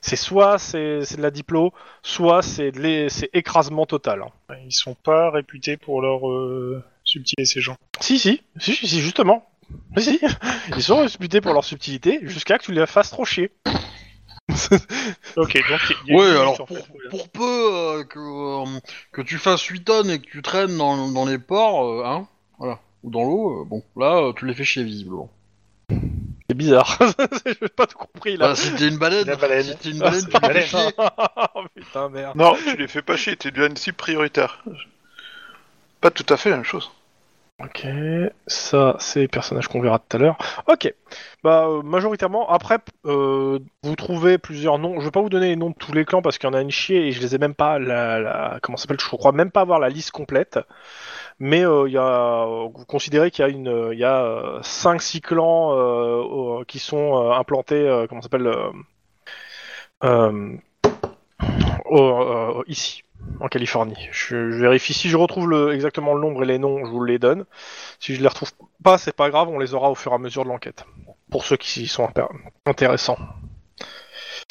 c'est 0.00 0.14
soit 0.16 0.58
c'est, 0.58 1.04
c'est 1.04 1.16
de 1.16 1.22
la 1.22 1.32
diplo, 1.32 1.72
soit 2.02 2.40
c'est, 2.40 2.70
c'est 3.08 3.30
écrasement 3.32 3.84
total. 3.84 4.22
hein. 4.22 4.54
Ils 4.64 4.72
sont 4.72 4.94
pas 4.94 5.30
réputés 5.30 5.76
pour 5.76 6.00
leur 6.02 6.28
euh, 6.30 6.84
subtilité, 7.02 7.44
ces 7.46 7.60
gens. 7.60 7.76
Si, 8.00 8.18
si, 8.20 8.42
si, 8.58 8.74
si, 8.76 9.00
justement. 9.00 9.44
Si. 9.96 10.20
Ils 10.76 10.82
sont 10.82 10.98
réputés 11.04 11.40
pour 11.40 11.52
leur 11.52 11.64
subtilité 11.64 12.20
jusqu'à 12.22 12.58
que 12.58 12.64
tu 12.64 12.72
les 12.72 12.86
fasses 12.86 13.10
trop 13.10 13.24
chier. 13.24 13.50
Ok, 15.36 15.54
donc 15.68 15.80
il 16.06 16.12
y 16.12 16.12
a- 16.12 16.14
il 16.14 16.14
Ouais, 16.16 16.30
une 16.30 16.36
alors 16.36 16.64
pour, 16.64 16.78
pour 17.10 17.28
peu 17.30 17.42
euh, 17.72 18.04
que, 18.04 18.18
euh, 18.18 18.80
que 19.12 19.22
tu 19.22 19.38
fasses 19.38 19.62
8 19.64 19.84
tonnes 19.84 20.10
et 20.10 20.20
que 20.20 20.26
tu 20.30 20.42
traînes 20.42 20.76
dans, 20.76 21.10
dans 21.10 21.24
les 21.24 21.38
ports, 21.38 21.84
euh, 21.86 22.04
hein, 22.04 22.28
voilà, 22.58 22.78
ou 23.02 23.10
dans 23.10 23.24
l'eau, 23.24 23.62
euh, 23.62 23.64
bon, 23.64 23.82
là, 23.96 24.16
euh, 24.28 24.32
tu 24.32 24.46
les 24.46 24.54
fais 24.54 24.64
chier 24.64 24.84
visiblement. 24.84 25.30
C'est 26.48 26.56
bizarre. 26.56 26.98
J'ai 27.46 27.68
pas 27.68 27.86
tout 27.86 27.96
compris 27.96 28.36
là. 28.36 28.48
Bah, 28.48 28.54
si 28.54 28.74
t'es 28.74 28.88
une 28.88 28.98
baleine, 28.98 29.26
La 29.26 29.36
baleine. 29.36 29.74
t'es 29.80 29.90
une 29.90 30.02
Ah, 30.02 30.10
baleine, 30.10 30.20
c'est 30.20 30.26
tu 30.28 30.32
les 30.34 30.40
baleine. 30.40 30.92
oh, 31.54 31.62
putain, 31.74 32.08
merde. 32.10 32.36
Non, 32.36 32.54
tu 32.54 32.76
les 32.76 32.88
fais 32.88 33.02
pas 33.02 33.16
chier, 33.16 33.36
t'es 33.36 33.50
déjà 33.50 33.66
une 33.66 33.76
cible 33.76 33.96
prioritaire. 33.96 34.62
Pas 36.00 36.10
tout 36.10 36.26
à 36.28 36.36
fait 36.36 36.50
la 36.50 36.56
même 36.56 36.64
chose. 36.64 36.90
Ok, 37.62 37.86
ça 38.48 38.96
c'est 38.98 39.20
les 39.20 39.28
personnages 39.28 39.68
qu'on 39.68 39.80
verra 39.80 40.00
tout 40.00 40.16
à 40.16 40.18
l'heure. 40.18 40.36
Ok, 40.66 40.92
bah 41.44 41.66
euh, 41.68 41.82
majoritairement 41.82 42.50
après 42.50 42.78
euh, 43.06 43.60
vous 43.84 43.94
trouvez 43.94 44.38
plusieurs 44.38 44.80
noms. 44.80 44.98
Je 44.98 45.04
vais 45.04 45.12
pas 45.12 45.20
vous 45.22 45.28
donner 45.28 45.50
les 45.50 45.56
noms 45.56 45.70
de 45.70 45.76
tous 45.78 45.92
les 45.92 46.04
clans 46.04 46.20
parce 46.20 46.36
qu'il 46.36 46.48
y 46.48 46.50
en 46.50 46.54
a 46.54 46.60
une 46.60 46.72
chier 46.72 47.06
et 47.06 47.12
je 47.12 47.20
les 47.20 47.36
ai 47.36 47.38
même 47.38 47.54
pas 47.54 47.78
la, 47.78 48.18
la 48.18 48.58
comment 48.60 48.76
ça 48.76 48.82
s'appelle? 48.82 48.98
Je 49.00 49.06
crois 49.08 49.30
même 49.30 49.52
pas 49.52 49.60
avoir 49.60 49.78
la 49.78 49.88
liste 49.88 50.10
complète. 50.10 50.58
Mais 51.40 51.64
euh, 51.64 51.88
il 51.88 51.92
y 51.92 51.98
a 51.98 52.46
vous 52.46 52.84
considérez 52.86 53.30
qu'il 53.30 53.44
y 53.44 53.48
a 53.48 53.50
une 53.50 53.90
il 53.92 53.98
y 53.98 54.04
a 54.04 54.58
5 54.62 55.02
6 55.02 55.20
clans 55.20 55.72
euh, 55.72 56.60
euh, 56.60 56.64
qui 56.64 56.78
sont 56.78 57.16
euh, 57.16 57.32
implantés 57.32 57.88
euh, 57.88 58.06
comment 58.06 58.22
s'appelle 58.22 58.46
euh, 58.46 58.70
euh, 60.04 60.56
euh, 61.90 62.62
ici 62.66 63.02
en 63.40 63.48
Californie. 63.48 64.08
Je, 64.12 64.50
je 64.50 64.58
vérifie 64.58 64.92
si 64.94 65.08
je 65.08 65.16
retrouve 65.16 65.48
le, 65.48 65.72
exactement 65.74 66.14
le 66.14 66.20
nombre 66.20 66.42
et 66.42 66.46
les 66.46 66.58
noms, 66.58 66.84
je 66.84 66.90
vous 66.90 67.04
les 67.04 67.18
donne. 67.18 67.44
Si 67.98 68.14
je 68.14 68.20
les 68.20 68.28
retrouve 68.28 68.50
pas, 68.82 68.98
c'est 68.98 69.16
pas 69.16 69.30
grave, 69.30 69.48
on 69.48 69.58
les 69.58 69.74
aura 69.74 69.90
au 69.90 69.94
fur 69.94 70.12
et 70.12 70.14
à 70.14 70.18
mesure 70.18 70.44
de 70.44 70.48
l'enquête. 70.48 70.84
Pour 71.30 71.44
ceux 71.44 71.56
qui 71.56 71.86
sont 71.86 72.08
intéressants. 72.66 73.18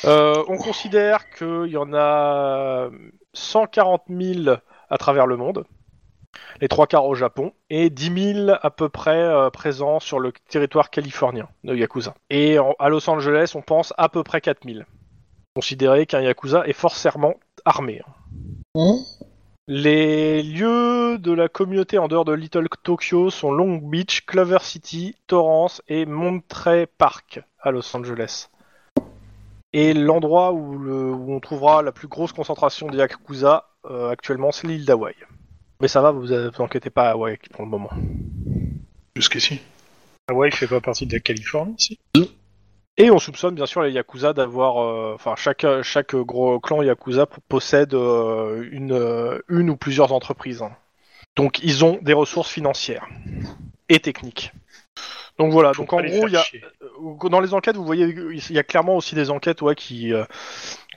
Euh, 0.06 0.44
on 0.48 0.58
considère 0.58 1.30
qu'il 1.30 1.68
y 1.68 1.78
en 1.78 1.94
a 1.94 2.90
140 3.34 4.04
000 4.10 4.58
à 4.90 4.98
travers 4.98 5.28
le 5.28 5.38
monde, 5.38 5.66
les 6.62 6.68
trois 6.68 6.88
quarts 6.88 7.06
au 7.06 7.16
Japon, 7.16 7.54
et 7.70 7.90
10 7.90 8.34
000 8.46 8.58
à 8.62 8.70
peu 8.72 8.90
près 8.90 9.18
euh, 9.22 9.50
présents 9.50 10.00
sur 10.00 10.20
le 10.20 10.32
territoire 10.50 10.90
californien 10.90 11.48
de 11.64 11.76
Yakuza. 11.76 12.14
Et 12.30 12.60
en- 12.60 12.76
à 12.80 12.90
Los 12.90 13.10
Angeles, 13.10 13.54
on 13.56 13.62
pense 13.62 13.94
à 13.98 14.10
peu 14.10 14.24
près 14.24 14.42
4 14.42 14.60
000. 14.66 14.84
Considérez 15.56 16.06
qu'un 16.06 16.22
Yakuza 16.22 16.66
est 16.68 16.74
forcément 16.74 17.36
armé. 17.66 18.02
Hein 18.76 18.98
Les 19.68 20.44
lieux 20.44 21.18
de 21.20 21.32
la 21.32 21.48
communauté 21.48 21.98
en 21.98 22.08
dehors 22.08 22.26
de 22.26 22.34
Little 22.34 22.68
Tokyo 22.84 23.30
sont 23.30 23.52
Long 23.52 23.78
Beach, 23.78 24.26
Clover 24.26 24.58
City, 24.62 25.16
Torrance 25.28 25.82
et 25.88 26.06
Monterey 26.06 26.88
Park 26.98 27.42
à 27.62 27.72
Los 27.72 27.96
Angeles. 27.96 28.50
Et 29.72 29.94
l'endroit 29.94 30.52
où, 30.52 30.78
le- 30.78 31.12
où 31.12 31.34
on 31.34 31.40
trouvera 31.40 31.82
la 31.82 31.92
plus 31.92 32.08
grosse 32.08 32.34
concentration 32.34 32.88
de 32.88 32.98
Yakuza 32.98 33.70
euh, 33.90 34.10
actuellement, 34.10 34.52
c'est 34.52 34.68
l'île 34.68 34.86
d'Hawaï. 34.86 35.16
Mais 35.84 35.90
ça 35.90 36.00
va, 36.02 36.12
vous 36.12 36.22
vous 36.28 36.64
inquiétez 36.64 36.90
pas 36.90 37.10
à 37.10 37.12
Hawaï 37.12 37.38
pour 37.52 37.66
le 37.66 37.70
moment. 37.70 37.90
Jusqu'ici. 39.18 39.60
Hawaï 40.30 40.50
fait 40.50 40.66
pas 40.66 40.80
partie 40.80 41.06
de 41.06 41.12
la 41.12 41.20
Californie, 41.20 41.76
si 41.78 42.00
Et 42.96 43.12
on 43.12 43.20
soupçonne 43.20 43.54
bien 43.54 43.66
sûr 43.66 43.82
les 43.82 43.92
Yakuza 43.92 44.32
d'avoir, 44.32 44.78
euh, 44.82 45.12
enfin 45.14 45.36
chaque 45.36 45.66
chaque 45.82 46.16
gros 46.16 46.62
clan 46.62 46.84
Yakuza 46.84 47.26
p- 47.26 47.36
possède 47.50 47.96
euh, 47.96 48.66
une 48.72 48.94
euh, 48.94 49.40
une 49.50 49.70
ou 49.72 49.76
plusieurs 49.76 50.14
entreprises. 50.14 50.62
hein. 50.62 50.72
Donc 51.36 51.60
ils 51.62 51.84
ont 51.84 52.00
des 52.02 52.14
ressources 52.14 52.50
financières 52.50 53.06
et 53.90 54.00
techniques. 54.00 54.54
Donc 55.38 55.52
voilà. 55.52 55.74
Faut 55.74 55.82
Donc 55.82 55.90
pas 55.90 55.98
en 55.98 56.00
les 56.00 56.12
gros, 56.12 56.20
faire 56.22 56.30
il 56.30 56.34
y 56.34 56.38
a 56.38 56.44
chier. 56.44 56.62
euh, 56.82 57.30
dans 57.30 57.42
les 57.42 57.54
enquêtes, 57.54 57.76
vous 57.76 57.84
voyez, 57.84 58.06
il 58.08 58.52
y 58.56 58.60
a 58.60 58.64
clairement 58.64 58.96
aussi 58.96 59.16
des 59.16 59.30
enquêtes 59.32 59.62
ouais, 59.62 59.76
qui 59.76 60.14
euh, 60.14 60.24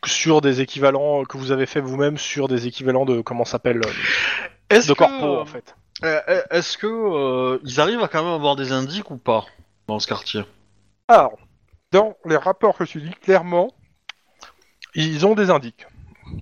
sur 0.04 0.40
des 0.40 0.60
équivalents 0.60 1.24
que 1.24 1.38
vous 1.38 1.50
avez 1.50 1.66
fait 1.66 1.80
vous-même 1.80 2.18
sur 2.18 2.46
des 2.46 2.68
équivalents 2.68 3.04
de 3.04 3.20
comment 3.20 3.44
ça 3.44 3.52
s'appelle 3.52 3.78
euh, 3.84 3.90
Est-ce 4.70 4.88
de 4.88 4.94
que, 4.94 4.98
corpo 4.98 5.36
euh, 5.36 5.40
en 5.40 5.46
fait. 5.46 5.74
euh, 6.04 6.42
Est-ce 6.50 6.76
que 6.78 6.86
euh, 6.86 7.58
ils 7.64 7.80
arrivent 7.80 8.02
à 8.02 8.08
quand 8.08 8.22
même 8.24 8.32
avoir 8.32 8.56
des 8.56 8.72
indices 8.72 9.02
ou 9.10 9.16
pas 9.16 9.44
dans 9.86 9.98
ce 9.98 10.06
quartier? 10.06 10.42
Alors, 11.08 11.36
dans 11.92 12.16
les 12.24 12.36
rapports 12.36 12.76
que 12.76 12.84
tu 12.84 13.00
dis, 13.00 13.10
clairement, 13.10 13.68
ils 14.94 15.24
ont 15.26 15.34
des 15.34 15.50
indices. 15.50 15.72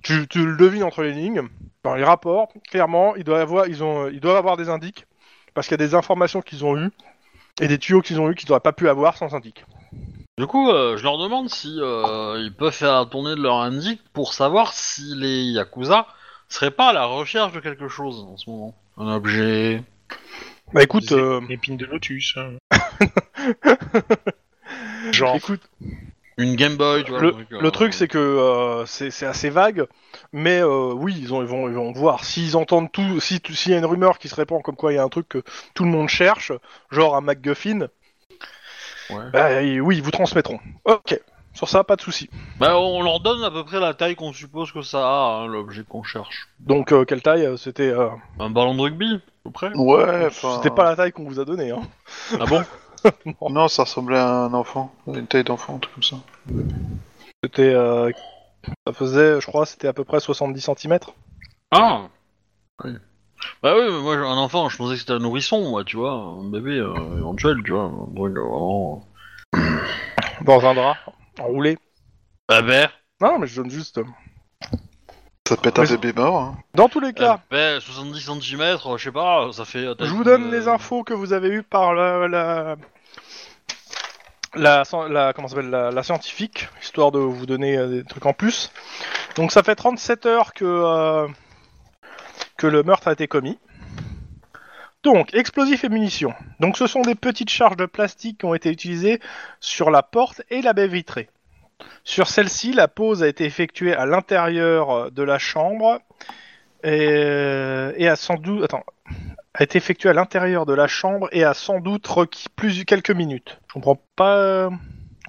Tu, 0.01 0.27
tu 0.27 0.45
le 0.45 0.57
devines 0.57 0.83
entre 0.83 1.03
les 1.03 1.13
lignes. 1.13 1.47
Dans 1.83 1.93
les 1.93 2.03
rapports, 2.03 2.47
clairement, 2.71 3.15
ils 3.15 3.23
doivent 3.23 3.41
avoir, 3.41 3.67
ils 3.67 3.83
ont, 3.83 4.07
ils 4.07 4.19
doivent 4.19 4.37
avoir 4.37 4.57
des 4.57 4.69
indices 4.69 5.05
parce 5.53 5.67
qu'il 5.67 5.79
y 5.79 5.83
a 5.83 5.85
des 5.85 5.93
informations 5.93 6.41
qu'ils 6.41 6.65
ont 6.65 6.75
eues 6.75 6.89
et 7.61 7.67
des 7.67 7.77
tuyaux 7.77 8.01
qu'ils 8.01 8.19
ont 8.19 8.29
eu 8.29 8.35
qu'ils 8.35 8.49
n'auraient 8.49 8.59
pas 8.59 8.73
pu 8.73 8.89
avoir 8.89 9.15
sans 9.15 9.35
indices. 9.35 9.53
Du 10.37 10.47
coup, 10.47 10.69
euh, 10.71 10.97
je 10.97 11.03
leur 11.03 11.17
demande 11.19 11.49
si 11.49 11.77
euh, 11.79 12.41
ils 12.43 12.53
peuvent 12.53 12.73
faire 12.73 13.07
tourner 13.07 13.35
de 13.35 13.41
leur 13.41 13.57
indique 13.61 14.01
pour 14.11 14.33
savoir 14.33 14.73
si 14.73 15.13
les 15.15 15.43
Yakuza 15.43 16.07
seraient 16.49 16.71
pas 16.71 16.89
à 16.89 16.93
la 16.93 17.05
recherche 17.05 17.53
de 17.53 17.59
quelque 17.59 17.87
chose 17.87 18.25
en 18.27 18.37
ce 18.37 18.49
moment. 18.49 18.73
Un 18.97 19.13
objet. 19.13 19.83
Bah 20.73 20.83
écoute, 20.83 21.07
Des 21.09 21.15
euh, 21.15 21.41
épines 21.49 21.77
de 21.77 21.85
lotus. 21.85 22.37
hein. 22.37 22.53
Genre, 25.11 25.35
écoute, 25.35 25.61
Une 26.37 26.55
Game 26.55 26.75
Boy, 26.75 27.03
tu 27.03 27.11
vois. 27.11 27.21
le, 27.21 27.35
euh, 27.53 27.71
truc 27.71 27.93
c'est 27.93 28.07
que 28.07 28.17
euh, 28.17 28.85
c'est 28.85 29.11
c'est 29.11 29.25
assez 29.25 29.49
vague, 29.49 29.85
mais 30.33 30.59
euh, 30.61 30.91
oui, 30.93 31.15
ils, 31.17 31.33
ont, 31.33 31.41
ils, 31.41 31.47
vont, 31.47 31.69
ils 31.69 31.75
vont 31.75 31.91
voir. 31.91 32.25
S'ils 32.25 32.57
entendent 32.57 32.91
tout, 32.91 33.19
si 33.19 33.39
tu- 33.39 33.53
s'il 33.53 33.71
y 33.71 33.75
a 33.75 33.77
une 33.77 33.85
rumeur 33.85 34.17
qui 34.17 34.27
se 34.27 34.35
répand 34.35 34.61
comme 34.61 34.75
quoi 34.75 34.91
il 34.91 34.95
y 34.95 34.99
a 34.99 35.03
un 35.03 35.09
truc 35.09 35.29
que 35.29 35.43
tout 35.75 35.83
le 35.85 35.91
monde 35.91 36.09
cherche, 36.09 36.51
genre 36.91 37.15
un 37.15 37.21
MacGuffin, 37.21 37.87
Ouais. 39.11 39.29
bah, 39.31 39.59
oui, 39.61 39.97
ils 39.97 40.01
vous 40.03 40.11
transmettront. 40.11 40.59
Ok, 40.83 41.19
sur 41.55 41.69
ça, 41.69 41.83
pas 41.83 41.95
de 41.95 42.01
souci. 42.01 42.29
Bah, 42.59 42.77
on 42.77 43.01
leur 43.01 43.19
donne 43.21 43.43
à 43.43 43.49
peu 43.49 43.63
près 43.63 43.79
la 43.79 43.93
taille 43.93 44.15
qu'on 44.15 44.33
suppose 44.33 44.71
que 44.71 44.81
ça 44.81 44.99
a, 44.99 45.41
hein, 45.41 45.47
l'objet 45.47 45.83
qu'on 45.87 46.03
cherche. 46.03 46.47
Donc, 46.59 46.91
euh, 46.91 47.05
quelle 47.05 47.21
taille 47.21 47.45
euh, 47.45 47.57
C'était 47.57 47.89
euh, 47.89 48.09
Un 48.39 48.49
ballon 48.49 48.75
de 48.75 48.81
rugby, 48.81 49.15
à 49.15 49.19
peu 49.45 49.51
près. 49.51 49.71
Ouais, 49.73 50.27
enfin. 50.27 50.57
c'était 50.57 50.75
pas 50.75 50.83
la 50.83 50.95
taille 50.95 51.11
qu'on 51.11 51.23
vous 51.23 51.39
a 51.39 51.45
donnée. 51.45 51.71
Hein. 51.71 51.81
Ah 52.39 52.45
bon 52.45 52.63
Non, 53.49 53.67
ça 53.67 53.83
ressemblait 53.83 54.17
à 54.17 54.27
un 54.27 54.53
enfant. 54.53 54.93
Une 55.07 55.27
taille 55.27 55.43
d'enfant, 55.43 55.75
un 55.75 55.79
truc 55.79 55.93
comme 55.93 56.03
ça. 56.03 56.17
C'était, 57.43 57.73
euh, 57.73 58.11
ça 58.85 58.93
faisait, 58.93 59.39
je 59.39 59.47
crois, 59.47 59.65
c'était 59.65 59.87
à 59.87 59.93
peu 59.93 60.03
près 60.03 60.19
70 60.19 60.69
cm. 60.77 60.99
Ah 61.71 62.07
oui. 62.83 62.91
Bah 63.61 63.75
oui, 63.75 63.83
mais 63.89 64.01
moi, 64.01 64.15
un 64.15 64.37
enfant, 64.37 64.69
je 64.69 64.77
pensais 64.77 64.93
que 64.93 64.99
c'était 64.99 65.13
un 65.13 65.19
nourrisson, 65.19 65.69
moi, 65.69 65.83
tu 65.83 65.97
vois, 65.97 66.13
un 66.13 66.49
bébé 66.49 66.71
euh, 66.71 67.17
éventuel, 67.17 67.57
tu 67.63 67.71
vois. 67.71 67.85
Un 67.85 68.15
truc, 68.15 68.37
euh, 68.37 68.41
vraiment... 68.41 69.07
Dans 70.41 70.65
un 70.65 70.73
drap, 70.73 70.97
enroulé. 71.39 71.77
Bah 72.47 72.61
ben, 72.61 72.89
Non, 73.21 73.39
mais 73.39 73.47
je 73.47 73.61
donne 73.61 73.71
juste. 73.71 73.99
Ça 75.47 75.55
peut 75.57 75.69
être 75.69 75.79
un 75.79 75.83
Mais- 75.83 75.97
bébé 75.97 76.13
mort. 76.13 76.37
Hein. 76.37 76.57
Dans 76.73 76.89
tous 76.89 76.99
les 76.99 77.13
cas, 77.13 77.39
ben, 77.51 77.79
70 77.79 78.19
cm, 78.41 78.77
je 78.97 79.03
sais 79.03 79.11
pas, 79.11 79.51
ça 79.53 79.63
fait... 79.65 79.85
je 79.99 80.05
vous 80.13 80.23
donne 80.23 80.49
les 80.51 80.67
infos 80.67 81.03
que 81.03 81.13
vous 81.13 81.33
avez 81.33 81.49
eues 81.49 81.63
par 81.63 81.93
la, 81.93 82.27
la, 82.27 82.75
la, 84.55 84.83
la- 85.09 85.33
comment 85.33 85.47
ça 85.47 85.55
s'appelle, 85.55 85.69
la, 85.69 85.91
la 85.91 86.03
scientifique, 86.03 86.67
histoire 86.81 87.11
de 87.11 87.19
vous 87.19 87.45
donner 87.45 87.77
euh, 87.77 87.87
des 87.87 88.03
trucs 88.03 88.25
en 88.25 88.33
plus. 88.33 88.71
Donc, 89.35 89.51
ça 89.51 89.61
fait 89.63 89.75
37 89.75 90.25
heures 90.25 90.53
que 90.53 90.65
euh, 90.65 91.27
que 92.57 92.67
le 92.67 92.83
meurtre 92.83 93.07
a 93.09 93.11
été 93.13 93.27
commis. 93.27 93.59
Donc, 95.05 95.35
explosifs 95.35 95.83
et 95.83 95.89
munitions. 95.89 96.33
Donc, 96.59 96.77
ce 96.77 96.87
sont 96.87 97.01
des 97.01 97.13
petites 97.13 97.51
charges 97.51 97.77
de 97.77 97.85
plastique 97.85 98.39
qui 98.39 98.45
ont 98.45 98.55
été 98.55 98.71
utilisées 98.71 99.19
sur 99.59 99.91
la 99.91 100.01
porte 100.01 100.41
et 100.49 100.63
la 100.63 100.73
baie 100.73 100.87
vitrée. 100.87 101.29
Sur 102.03 102.27
celle-ci, 102.27 102.73
la 102.73 102.87
pose 102.87 103.21
a 103.21 103.27
été 103.27 103.45
effectuée 103.45 103.93
à 103.93 104.07
l'intérieur 104.07 105.11
de 105.11 105.21
la 105.21 105.37
chambre 105.37 105.99
et, 106.83 107.91
et 107.97 108.07
a 108.07 108.15
sans 108.15 108.35
doute, 108.35 108.63
attends, 108.63 108.83
a 109.53 109.63
été 109.63 109.77
effectuée 109.77 110.09
à 110.09 110.13
l'intérieur 110.13 110.65
de 110.65 110.73
la 110.73 110.87
chambre 110.87 111.29
et 111.31 111.43
a 111.43 111.53
sans 111.53 111.79
doute 111.79 112.07
requis 112.07 112.49
plus 112.55 112.83
quelques 112.83 113.11
minutes. 113.11 113.59
Je 113.67 113.73
comprends 113.73 114.01
pas 114.15 114.37
euh, 114.37 114.71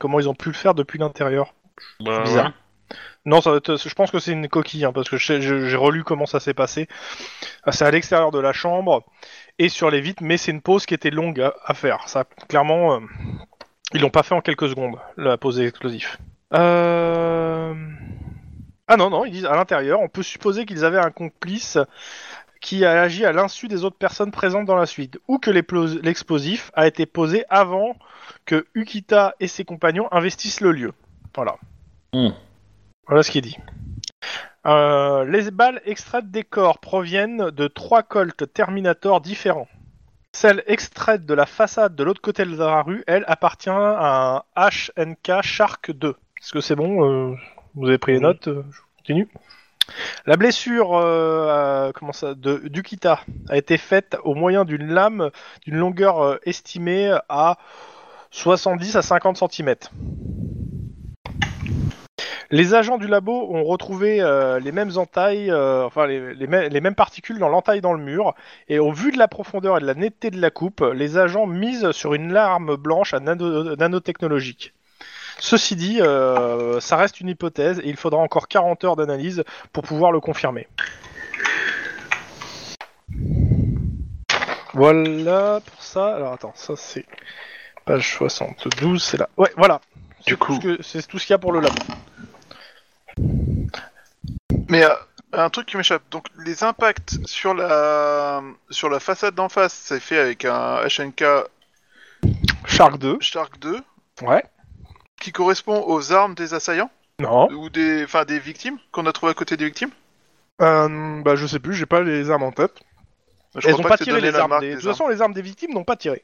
comment 0.00 0.18
ils 0.20 0.28
ont 0.28 0.34
pu 0.34 0.48
le 0.48 0.54
faire 0.54 0.74
depuis 0.74 0.98
l'intérieur. 0.98 1.54
Bah, 2.00 2.22
bizarre. 2.22 2.46
ouais. 2.46 2.52
Non, 3.26 3.40
ça 3.40 3.58
je 3.66 3.94
pense 3.94 4.12
que 4.12 4.20
c'est 4.20 4.30
une 4.30 4.48
coquille, 4.48 4.84
hein, 4.84 4.92
parce 4.92 5.08
que 5.08 5.16
j'ai 5.16 5.76
relu 5.76 6.04
comment 6.04 6.26
ça 6.26 6.38
s'est 6.38 6.54
passé. 6.54 6.86
Ah, 7.64 7.72
C'est 7.72 7.84
à 7.84 7.90
l'extérieur 7.90 8.30
de 8.30 8.38
la 8.38 8.52
chambre 8.52 9.04
et 9.58 9.68
sur 9.68 9.90
les 9.90 10.00
vitres, 10.00 10.22
mais 10.22 10.36
c'est 10.36 10.52
une 10.52 10.62
pause 10.62 10.86
qui 10.86 10.94
était 10.94 11.10
longue 11.10 11.40
à, 11.40 11.54
à 11.64 11.74
faire. 11.74 12.08
Ça, 12.08 12.24
clairement, 12.48 12.94
euh, 12.94 13.00
ils 13.94 14.00
l'ont 14.00 14.10
pas 14.10 14.22
fait 14.22 14.34
en 14.34 14.40
quelques 14.40 14.68
secondes, 14.68 14.96
la 15.16 15.36
pause 15.36 15.56
des 15.56 15.66
explosifs. 15.66 16.18
Euh... 16.54 17.74
Ah 18.88 18.96
non, 18.96 19.10
non, 19.10 19.24
ils 19.24 19.32
disent 19.32 19.46
à 19.46 19.56
l'intérieur, 19.56 20.00
on 20.00 20.08
peut 20.08 20.22
supposer 20.22 20.64
qu'ils 20.64 20.84
avaient 20.84 20.98
un 20.98 21.10
complice 21.10 21.78
qui 22.60 22.84
a 22.84 23.02
agi 23.02 23.24
à 23.24 23.32
l'insu 23.32 23.68
des 23.68 23.84
autres 23.84 23.96
personnes 23.96 24.30
présentes 24.30 24.64
dans 24.64 24.76
la 24.76 24.86
suite, 24.86 25.18
ou 25.28 25.38
que 25.38 25.50
l'explosif 25.50 26.70
a 26.74 26.86
été 26.86 27.06
posé 27.06 27.44
avant 27.48 27.96
que 28.44 28.66
Ukita 28.74 29.34
et 29.40 29.46
ses 29.46 29.64
compagnons 29.64 30.08
investissent 30.12 30.60
le 30.60 30.72
lieu. 30.72 30.92
Voilà. 31.34 31.56
Hmm. 32.12 32.30
Voilà 33.06 33.22
ce 33.22 33.30
qu'il 33.30 33.42
dit. 33.42 33.56
Euh, 34.66 35.24
les 35.24 35.50
balles 35.52 35.80
extraites 35.84 36.30
des 36.30 36.42
corps 36.42 36.78
proviennent 36.80 37.50
de 37.50 37.68
trois 37.68 38.02
Colt 38.02 38.52
Terminator 38.52 39.20
différents. 39.20 39.68
Celle 40.32 40.64
extraite 40.66 41.24
de 41.24 41.34
la 41.34 41.46
façade 41.46 41.94
de 41.94 42.02
l'autre 42.02 42.20
côté 42.20 42.44
de 42.44 42.56
la 42.56 42.82
rue, 42.82 43.04
elle, 43.06 43.24
appartient 43.28 43.70
à 43.70 44.44
un 44.56 44.68
HNK 44.68 45.42
Shark 45.42 45.92
2. 45.92 46.08
Est-ce 46.08 46.52
que 46.52 46.60
c'est 46.60 46.74
bon 46.74 47.04
euh, 47.04 47.34
Vous 47.74 47.86
avez 47.86 47.98
pris 47.98 48.12
les 48.12 48.20
notes 48.20 48.48
euh, 48.48 48.62
Je 48.70 48.80
continue. 48.98 49.28
La 50.26 50.36
blessure 50.36 50.94
euh, 50.94 51.92
comment 51.94 52.12
ça, 52.12 52.34
de 52.34 52.68
d'Ukita 52.68 53.20
a 53.48 53.56
été 53.56 53.78
faite 53.78 54.16
au 54.24 54.34
moyen 54.34 54.64
d'une 54.64 54.88
lame 54.88 55.30
d'une 55.64 55.76
longueur 55.76 56.40
estimée 56.44 57.16
à 57.28 57.56
70 58.32 58.96
à 58.96 59.02
50 59.02 59.38
cm. 59.38 59.74
Les 62.50 62.74
agents 62.74 62.96
du 62.98 63.06
labo 63.08 63.48
ont 63.50 63.64
retrouvé 63.64 64.20
euh, 64.20 64.60
les 64.60 64.70
mêmes 64.72 64.96
entailles, 64.96 65.50
euh, 65.50 65.84
enfin 65.84 66.06
les, 66.06 66.32
les 66.34 66.46
mê- 66.46 66.68
les 66.68 66.80
mêmes 66.80 66.94
particules 66.94 67.38
dans 67.38 67.48
l'entaille 67.48 67.80
dans 67.80 67.92
le 67.92 68.02
mur, 68.02 68.34
et 68.68 68.78
au 68.78 68.92
vu 68.92 69.10
de 69.10 69.18
la 69.18 69.26
profondeur 69.28 69.76
et 69.76 69.80
de 69.80 69.86
la 69.86 69.94
netteté 69.94 70.30
de 70.30 70.40
la 70.40 70.50
coupe, 70.50 70.84
les 70.94 71.18
agents 71.18 71.46
misent 71.46 71.90
sur 71.90 72.14
une 72.14 72.32
larme 72.32 72.76
blanche 72.76 73.14
à 73.14 73.18
nano- 73.20 73.74
nanotechnologique. 73.76 74.72
Ceci 75.38 75.76
dit, 75.76 75.98
euh, 76.00 76.80
ça 76.80 76.96
reste 76.96 77.20
une 77.20 77.28
hypothèse 77.28 77.80
et 77.80 77.88
il 77.88 77.96
faudra 77.96 78.20
encore 78.20 78.48
40 78.48 78.84
heures 78.84 78.96
d'analyse 78.96 79.42
pour 79.72 79.82
pouvoir 79.82 80.12
le 80.12 80.20
confirmer. 80.20 80.68
Voilà 84.72 85.60
pour 85.64 85.82
ça. 85.82 86.14
Alors 86.14 86.32
attends, 86.32 86.52
ça 86.54 86.74
c'est 86.76 87.04
page 87.84 88.14
72, 88.14 89.02
c'est 89.02 89.16
là. 89.16 89.28
Ouais, 89.36 89.50
voilà. 89.56 89.80
Du 90.26 90.34
tout 90.36 90.44
coup- 90.44 90.54
ce 90.56 90.60
que- 90.60 90.82
c'est 90.82 91.06
tout 91.06 91.18
ce 91.18 91.26
qu'il 91.26 91.34
y 91.34 91.34
a 91.34 91.38
pour 91.38 91.52
le 91.52 91.60
labo. 91.60 91.74
Mais 94.68 94.84
euh, 94.84 94.94
un 95.32 95.50
truc 95.50 95.66
qui 95.66 95.76
m'échappe. 95.76 96.02
Donc 96.10 96.26
les 96.44 96.64
impacts 96.64 97.24
sur 97.26 97.54
la 97.54 98.42
sur 98.70 98.88
la 98.88 99.00
façade 99.00 99.34
d'en 99.34 99.48
face, 99.48 99.72
c'est 99.74 100.00
fait 100.00 100.18
avec 100.18 100.44
un 100.44 100.80
HNK 100.86 101.24
Shark 102.66 102.98
2. 102.98 103.18
Shark 103.20 103.58
2 103.60 103.80
Ouais. 104.22 104.42
qui 105.20 105.30
correspond 105.32 105.84
aux 105.86 106.12
armes 106.12 106.34
des 106.34 106.54
assaillants? 106.54 106.90
Non. 107.20 107.48
ou 107.52 107.70
des 107.70 108.04
enfin 108.04 108.24
des 108.24 108.38
victimes? 108.38 108.78
Qu'on 108.92 109.06
a 109.06 109.12
trouvé 109.12 109.30
à 109.32 109.34
côté 109.34 109.56
des 109.56 109.66
victimes? 109.66 109.90
Euh, 110.62 111.22
bah 111.22 111.36
je 111.36 111.46
sais 111.46 111.58
plus, 111.58 111.74
j'ai 111.74 111.86
pas 111.86 112.00
les 112.02 112.30
armes 112.30 112.42
en 112.44 112.52
tête. 112.52 112.72
Je 113.56 113.68
Elles 113.68 113.74
crois 113.74 113.86
ont 113.86 113.88
pas 113.88 113.98
tiré 113.98 114.20
les 114.20 114.30
la 114.30 114.40
armes. 114.40 114.50
marque 114.50 114.62
Des... 114.62 114.68
des 114.70 114.74
De 114.76 114.80
toute 114.80 114.90
façon, 114.90 115.08
les 115.08 115.20
armes 115.22 115.32
des 115.34 115.42
victimes 115.42 115.72
n'ont 115.72 115.84
pas 115.84 115.96
tiré. 115.96 116.20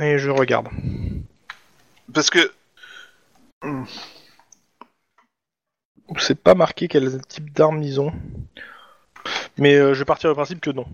Et 0.00 0.18
je 0.18 0.30
regarde. 0.30 0.68
Parce 2.12 2.30
que 2.30 2.52
C'est 6.18 6.40
pas 6.40 6.54
marqué 6.54 6.88
quel 6.88 7.20
type 7.26 7.52
d'armes 7.52 7.82
ils 7.82 8.00
ont. 8.00 8.12
Mais 9.58 9.74
euh, 9.74 9.94
je 9.94 9.98
vais 10.00 10.04
partir 10.04 10.30
du 10.30 10.34
principe 10.34 10.60
que 10.60 10.70
non. 10.70 10.86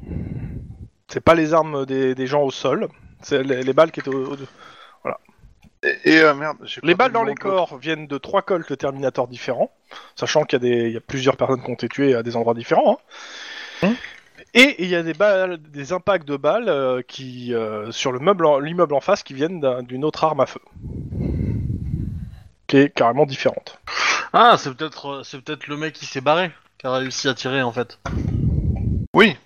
C'est 1.09 1.21
pas 1.23 1.35
les 1.35 1.55
armes 1.55 1.87
des, 1.87 2.15
des 2.15 2.27
gens 2.27 2.43
au 2.43 2.51
sol. 2.51 2.89
C'est 3.23 3.43
les, 3.43 3.63
les 3.63 3.73
balles 3.73 3.91
qui 3.91 4.01
étaient 4.01 4.15
au, 4.15 4.33
au- 4.33 4.37
et, 5.85 5.95
et, 6.15 6.21
euh, 6.23 6.35
merde, 6.35 6.57
j'ai 6.65 6.81
Les 6.83 6.95
pas 6.97 7.05
balles 7.05 7.09
vu 7.11 7.15
dans 7.15 7.23
le 7.23 7.29
les 7.29 7.35
nom 7.35 7.51
de 7.51 7.55
l'autre. 7.55 7.69
corps 7.69 7.79
viennent 7.79 8.09
de 8.09 8.19
trois 8.19 8.43
colts 8.43 8.77
Terminator 8.77 9.29
différents, 9.29 9.71
sachant 10.17 10.43
qu'il 10.43 10.61
y, 10.61 10.67
a 10.67 10.69
des- 10.69 10.87
il 10.89 10.93
y 10.93 10.97
a 10.97 11.01
plusieurs 11.01 11.37
personnes 11.37 11.63
qui 11.63 11.71
ont 11.71 11.75
été 11.75 11.89
tuées 11.89 12.17
à 12.17 12.25
des 12.25 12.35
endroits 12.35 12.55
différents. 12.55 12.99
hein. 13.83 13.87
Hum. 13.87 13.95
Et 14.55 14.83
il 14.83 14.89
y 14.89 14.97
a 14.97 15.05
des 15.05 15.15
balles, 15.15 15.59
des 15.59 15.93
impacts 15.93 16.27
de 16.27 16.37
balles 16.37 16.69
euh, 16.69 17.01
qui 17.07 17.55
euh, 17.55 17.93
sur 17.93 18.11
le 18.11 18.19
meuble, 18.19 18.45
en- 18.47 18.59
l'immeuble 18.59 18.93
en 18.95 19.01
face, 19.01 19.23
qui 19.23 19.35
viennent 19.35 19.61
d'un- 19.61 19.85
d'une 19.85 20.05
autre 20.05 20.25
arme 20.25 20.41
à 20.41 20.47
feu, 20.47 20.61
qui 22.69 22.77
est 22.77 22.91
carrément 22.95 23.27
différente. 23.27 23.81
Ah, 24.33 24.57
c'est 24.59 24.73
peut-être 24.75 25.07
euh, 25.09 25.23
c'est 25.25 25.41
peut-être 25.41 25.67
le 25.67 25.77
mec 25.77 25.95
qui 25.95 26.07
s'est 26.07 26.21
barré, 26.21 26.53
qui 26.79 26.87
a 26.87 26.93
réussi 26.93 27.29
à 27.29 27.35
tirer 27.35 27.63
en 27.63 27.73
fait. 27.73 27.99
Oui. 29.15 29.37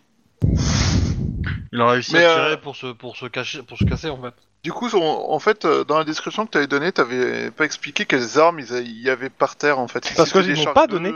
Il 1.72 1.80
a 1.80 1.88
réussi 1.90 2.12
Mais, 2.14 2.24
à 2.24 2.30
euh, 2.30 2.34
tirer 2.44 2.60
pour 2.60 2.76
se 2.76 2.88
pour 2.92 3.16
se 3.16 3.26
cacher 3.26 3.62
pour 3.62 3.78
se 3.78 3.84
casser 3.84 4.10
en 4.10 4.20
fait. 4.20 4.34
Du 4.64 4.72
coup, 4.72 4.88
on- 4.94 5.32
en 5.32 5.38
fait, 5.38 5.64
euh, 5.64 5.84
dans 5.84 5.98
la 5.98 6.04
description 6.04 6.46
que 6.46 6.50
tu 6.52 6.58
avais 6.58 6.66
donnée, 6.66 6.92
t'avais 6.92 7.50
pas 7.50 7.64
expliqué 7.64 8.04
quelles 8.04 8.38
armes 8.38 8.60
il 8.60 9.00
y 9.02 9.08
avait 9.10 9.30
par 9.30 9.56
terre 9.56 9.78
en 9.78 9.88
fait. 9.88 10.12
Parce 10.16 10.30
que 10.32 10.40
c'était 10.40 10.52
ils 10.52 10.58
des 10.58 10.64
n'ont 10.66 10.72
pas 10.74 10.86
2, 10.86 10.98
donné. 10.98 11.14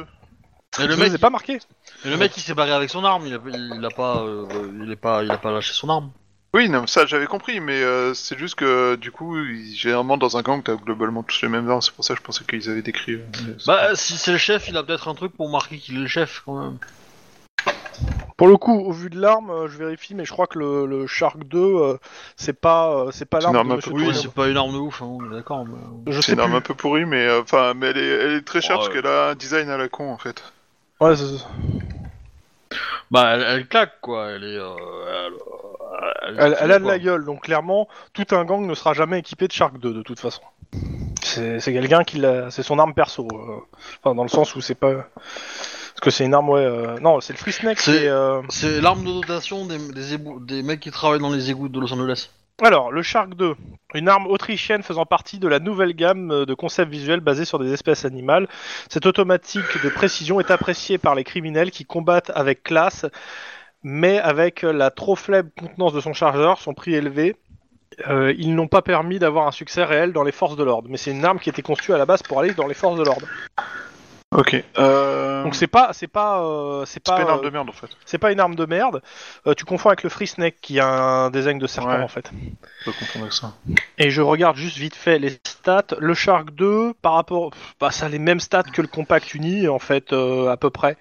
Et 0.81 0.87
le 0.87 0.97
mec, 0.97 1.09
les 1.09 1.15
ai 1.15 1.19
pas 1.19 1.31
marqué. 1.31 1.55
et 2.05 2.09
le 2.11 2.17
mec 2.17 2.37
il 2.37 2.41
s'est 2.41 2.55
barré 2.55 2.73
avec 2.73 2.91
son 2.91 3.05
arme, 3.05 3.27
il 3.27 3.35
a, 3.35 3.39
il 3.77 3.85
a 3.85 3.91
pas 3.91 4.19
euh, 4.23 4.47
il 4.83 4.91
est 4.91 4.97
pas 4.97 5.23
il 5.23 5.31
a 5.31 5.39
pas 5.39 5.51
lâché 5.53 5.73
son 5.73 5.89
arme. 5.89 6.11
Oui, 6.57 6.71
non, 6.71 6.87
ça 6.87 7.05
j'avais 7.05 7.27
compris, 7.27 7.61
mais 7.61 7.83
euh, 7.83 8.15
c'est 8.15 8.39
juste 8.39 8.55
que 8.55 8.95
du 8.97 9.11
coup, 9.13 9.37
ils- 9.39 9.77
généralement 9.77 10.17
dans 10.17 10.39
un 10.39 10.43
gang, 10.43 10.63
t'as 10.65 10.75
globalement 10.77 11.23
tous 11.23 11.43
les 11.43 11.49
mêmes 11.49 11.69
armes. 11.71 11.83
C'est 11.83 11.93
pour 11.93 12.03
ça 12.03 12.15
que 12.15 12.21
je 12.21 12.25
pensais 12.25 12.45
qu'ils 12.45 12.71
avaient 12.71 12.81
décrit. 12.81 13.13
euh, 13.13 13.27
mais 13.47 13.53
c'est- 13.59 13.67
Bah 13.67 13.91
si 13.95 14.17
c'est 14.17 14.33
le 14.33 14.39
chef, 14.39 14.67
il 14.67 14.77
a 14.79 14.83
peut-être 14.83 15.07
un 15.09 15.15
truc 15.15 15.37
pour 15.37 15.51
marquer 15.51 15.77
qu'il 15.77 15.97
est 15.97 16.01
le 16.01 16.07
chef 16.07 16.43
quand 16.47 16.59
même. 16.59 16.79
Pour 18.39 18.49
le 18.49 18.57
coup, 18.57 18.73
au 18.73 18.91
vu 18.91 19.11
de 19.11 19.21
l'arme, 19.21 19.51
euh, 19.51 19.69
je 19.69 19.77
vérifie, 19.77 20.15
mais 20.15 20.25
je 20.25 20.33
crois 20.33 20.47
que 20.47 20.59
le, 20.59 20.87
le 20.87 21.07
Shark 21.07 21.45
2, 21.45 21.59
euh, 21.59 21.99
c'est 22.37 22.59
pas, 22.59 22.91
euh, 22.91 23.11
c'est 23.13 23.27
pas 23.27 23.41
C'est 23.41 23.45
l'arme 23.45 23.57
arme 23.57 23.69
de 23.69 23.75
Monsieur 23.77 23.93
Oui, 23.93 24.15
c'est 24.15 24.33
pas 24.33 24.49
une 24.49 24.57
arme 24.57 24.73
de 24.73 24.79
ouf, 24.79 25.03
hein, 25.03 25.07
on 25.11 25.31
est 25.31 25.35
d'accord. 25.35 25.67
Mais... 25.67 26.13
Je 26.13 26.21
c'est 26.23 26.29
sais 26.29 26.33
une 26.33 26.41
arme 26.41 26.55
un 26.55 26.63
peu 26.63 26.73
pourrie, 26.75 27.05
mais 27.05 27.27
euh, 27.27 27.43
enfin, 27.43 27.75
mais 27.75 27.89
elle 27.89 27.99
est, 27.99 28.07
elle 28.09 28.33
est 28.33 28.47
très 28.47 28.63
chère 28.63 28.77
parce 28.77 28.89
qu'elle 28.89 29.07
a 29.07 29.29
un 29.31 29.35
design 29.35 29.69
à 29.69 29.77
la 29.77 29.89
con 29.91 30.11
en 30.11 30.17
fait. 30.19 30.43
Ouais, 31.03 31.15
c'est- 31.17 31.45
Bah 33.11 33.33
elle, 33.35 33.43
elle 33.43 33.67
claque 33.69 34.01
quoi, 34.01 34.31
elle 34.31 34.45
est. 34.45 34.59
Euh, 34.59 35.27
elle, 35.27 35.33
elle, 36.29 36.37
Elle, 36.39 36.57
elle 36.61 36.73
a 36.73 36.79
de 36.79 36.87
la 36.87 36.99
gueule, 36.99 37.25
donc 37.25 37.43
clairement, 37.43 37.89
tout 38.13 38.27
un 38.33 38.45
gang 38.45 38.67
ne 38.67 38.75
sera 38.75 38.93
jamais 38.95 39.19
équipé 39.21 39.47
de 39.49 39.53
Shark 39.53 39.79
2 39.79 39.93
de 39.93 40.03
toute 40.03 40.21
façon. 40.21 40.43
C'est 41.23 41.61
c'est 41.61 41.73
quelqu'un 41.73 42.05
qui 42.05 42.19
l'a, 42.19 42.51
c'est 42.51 42.63
son 42.63 42.79
arme 42.79 42.95
perso. 42.95 43.27
euh, 43.33 43.61
Enfin, 44.03 44.15
dans 44.15 44.23
le 44.23 44.29
sens 44.29 44.55
où 44.57 44.61
c'est 44.61 44.75
pas, 44.75 44.93
parce 45.15 46.01
que 46.03 46.11
c'est 46.11 46.25
une 46.25 46.35
arme, 46.35 46.49
ouais. 46.51 46.61
euh, 46.61 46.99
Non, 47.01 47.21
c'est 47.21 47.33
le 47.33 47.39
Free 47.39 47.53
Snake. 47.53 47.81
C'est- 47.81 48.05
et, 48.05 48.09
euh, 48.09 48.43
C'est 48.49 48.81
l'arme 48.81 49.05
de 49.05 49.13
dotation 49.13 49.67
des, 49.67 49.79
des, 49.93 50.15
ébou- 50.17 50.45
des 50.45 50.63
mecs 50.63 50.81
qui 50.81 50.91
travaillent 50.91 51.21
dans 51.21 51.33
les 51.33 51.51
égouts 51.51 51.69
de 51.69 51.81
Los 51.81 51.93
Angeles. 51.93 52.31
Alors, 52.63 52.91
le 52.91 53.03
Shark 53.03 53.35
2, 53.35 53.55
une 53.95 54.09
arme 54.09 54.27
autrichienne 54.29 54.83
faisant 54.83 55.05
partie 55.05 55.39
de 55.39 55.47
la 55.47 55.59
nouvelle 55.59 55.93
gamme 55.93 56.31
euh, 56.31 56.47
de 56.47 56.55
concepts 56.55 56.91
visuels 56.91 57.21
basés 57.21 57.45
sur 57.45 57.59
des 57.59 57.71
espèces 57.73 58.07
animales. 58.07 58.49
Cette 58.89 59.05
automatique 59.05 59.83
de 59.85 59.89
précision 59.91 60.41
est 60.41 60.51
appréciée 60.51 60.97
par 60.97 61.15
les 61.15 61.23
criminels 61.25 61.71
qui 61.71 61.85
combattent 61.85 62.31
avec 62.35 62.63
classe, 62.63 63.05
mais 63.89 64.19
avec 64.19 64.63
la 64.63 64.91
trop 64.91 65.15
faible 65.15 65.49
contenance 65.57 65.93
de 65.93 66.01
son 66.01 66.13
chargeur, 66.13 66.59
son 66.59 66.75
prix 66.75 66.95
élevé. 66.97 67.37
euh, 68.09 68.35
ils 68.37 68.53
n'ont 68.53 68.67
pas 68.67 68.83
permis 68.83 69.21
d'avoir 69.21 69.47
un 69.47 69.53
succès 69.53 69.85
réel 69.85 70.13
dans 70.13 70.25
les 70.25 70.33
forces 70.33 70.57
de 70.57 70.65
l'ordre, 70.65 70.89
mais 70.91 70.97
c'est 70.97 71.13
une 71.13 71.25
arme 71.25 71.39
qui 71.39 71.49
était 71.51 71.63
conçue 71.63 71.95
à 71.95 71.97
la 71.99 72.05
base 72.05 72.21
pour 72.25 72.41
aller 72.41 72.53
dans 72.53 72.67
les 72.67 72.75
forces 72.75 72.99
de 72.99 73.05
l'ordre. 73.05 73.27
Ok. 74.35 74.61
Euh... 74.77 75.45
Donc 75.45 75.55
c'est 75.55 75.69
pas, 75.69 75.91
c'est 75.93 76.09
pas, 76.09 76.43
euh, 76.43 76.85
c'est 76.85 76.99
pas, 76.99 77.15
pas 77.15 77.23
une 77.23 77.29
arme 77.29 77.41
euh, 77.41 77.45
de 77.45 77.51
merde 77.51 77.69
en 77.69 77.73
fait. 77.73 77.87
c'est 78.05 78.19
pas 78.19 78.33
une 78.33 78.41
arme 78.41 78.57
de 78.57 78.67
merde. 78.67 79.01
Euh, 79.47 79.55
tu 79.55 79.65
confonds 79.65 79.89
avec 79.91 80.03
le 80.03 80.11
Free 80.11 80.27
Snake 80.27 80.57
qui 80.61 80.81
a 80.81 80.89
un 80.89 81.31
design 81.31 81.59
de 81.61 81.67
serpent 81.69 81.91
Ouais. 81.97 82.03
en 82.03 82.09
fait. 82.09 82.33
Je 82.81 82.85
peux 82.87 82.93
confondre 82.99 83.27
avec 83.27 83.33
ça. 83.33 83.55
Et 83.99 84.11
je 84.11 84.21
regarde 84.21 84.57
juste 84.57 84.79
vite 84.79 84.97
fait 84.97 85.21
les 85.21 85.39
stats. 85.47 85.95
Le 86.01 86.13
Shark 86.13 86.51
2, 86.51 86.93
par 87.01 87.13
rapport. 87.15 87.53
Bah, 87.81 87.93
ça 87.93 88.07
a 88.07 88.09
les 88.09 88.19
mêmes 88.19 88.41
stats 88.41 88.65
que 88.65 88.83
le 88.83 88.89
Compact 88.89 89.33
Uni, 89.33 89.69
en 89.69 89.79
fait, 89.79 90.13
euh, 90.13 90.49
à 90.51 90.57
peu 90.57 90.71
près. 90.71 90.97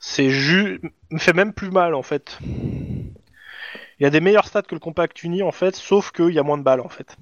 C'est 0.00 0.30
juste. 0.30 0.82
me 1.10 1.18
fait 1.18 1.34
même 1.34 1.52
plus 1.52 1.70
mal, 1.70 1.94
en 1.94 2.02
fait. 2.02 2.38
Il 2.42 4.02
y 4.02 4.06
a 4.06 4.10
des 4.10 4.20
meilleurs 4.20 4.46
stats 4.46 4.62
que 4.62 4.74
le 4.74 4.80
Compact 4.80 5.22
Uni, 5.22 5.42
en 5.42 5.52
fait, 5.52 5.76
sauf 5.76 6.10
qu'il 6.10 6.30
y 6.30 6.38
a 6.38 6.42
moins 6.42 6.58
de 6.58 6.62
balles, 6.62 6.80
en 6.80 6.88
fait. 6.88 7.16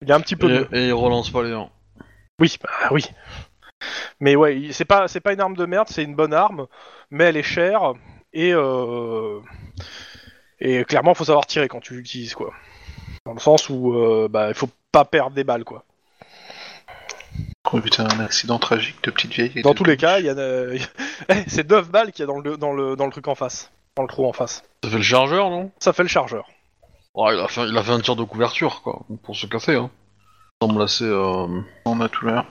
Il 0.00 0.08
y 0.08 0.12
a 0.12 0.16
un 0.16 0.20
petit 0.20 0.34
peu 0.34 0.48
de. 0.48 0.68
Et, 0.72 0.86
il 0.86 0.92
relance 0.92 1.30
pas 1.30 1.42
les 1.42 1.50
dents. 1.50 1.70
Oui, 2.40 2.56
bah 2.60 2.88
oui. 2.90 3.04
Mais 4.18 4.34
ouais, 4.34 4.68
c'est 4.72 4.86
pas, 4.86 5.08
c'est 5.08 5.20
pas 5.20 5.34
une 5.34 5.40
arme 5.40 5.56
de 5.56 5.66
merde, 5.66 5.88
c'est 5.90 6.02
une 6.02 6.14
bonne 6.14 6.32
arme, 6.32 6.66
mais 7.10 7.24
elle 7.24 7.36
est 7.36 7.42
chère 7.42 7.92
et. 8.32 8.52
Euh... 8.52 9.40
Et 10.64 10.84
clairement, 10.84 11.12
faut 11.12 11.24
savoir 11.24 11.46
tirer 11.46 11.66
quand 11.66 11.80
tu 11.80 11.94
l'utilises, 11.94 12.34
quoi. 12.34 12.54
Dans 13.26 13.34
le 13.34 13.40
sens 13.40 13.68
où, 13.68 13.94
euh, 13.94 14.28
bah, 14.30 14.48
il 14.48 14.54
faut 14.54 14.68
pas 14.92 15.04
perdre 15.04 15.34
des 15.34 15.42
balles, 15.42 15.64
quoi. 15.64 15.84
Éviter 17.74 18.02
un 18.02 18.20
accident 18.20 18.58
tragique 18.58 19.02
de 19.04 19.10
petite 19.10 19.32
vieille. 19.32 19.52
et 19.56 19.62
Dans 19.62 19.74
tous 19.74 19.84
les 19.84 19.96
cas, 19.96 20.18
il 20.18 20.26
y 20.26 20.28
a, 20.28 20.32
euh, 20.36 20.78
Eh, 21.28 21.34
c'est 21.46 21.68
9 21.68 21.90
balles 21.90 22.12
qu'il 22.12 22.20
y 22.20 22.24
a 22.24 22.26
dans 22.26 22.38
le, 22.40 22.56
dans 22.56 22.72
le 22.72 22.96
dans 22.96 23.06
le 23.06 23.12
truc 23.12 23.28
en 23.28 23.34
face, 23.34 23.70
dans 23.96 24.02
le 24.02 24.08
trou 24.08 24.26
en 24.26 24.32
face. 24.32 24.62
Ça 24.84 24.90
fait 24.90 24.96
le 24.96 25.02
chargeur, 25.02 25.50
non? 25.50 25.70
Ça 25.78 25.92
fait 25.92 26.02
le 26.02 26.08
chargeur. 26.08 26.46
Ouais, 27.14 27.34
il 27.34 27.40
a, 27.40 27.48
fait, 27.48 27.68
il 27.68 27.76
a 27.76 27.82
fait 27.82 27.92
un 27.92 28.00
tir 28.00 28.16
de 28.16 28.24
couverture, 28.24 28.80
quoi, 28.82 29.00
pour 29.22 29.36
café, 29.50 29.74
hein. 29.76 29.90
Ça 30.60 30.68
semble 30.68 30.82
assez... 30.82 31.04
Euh... 31.04 31.46
On 31.84 32.00
a 32.00 32.08
tout 32.08 32.26
l'air. 32.26 32.44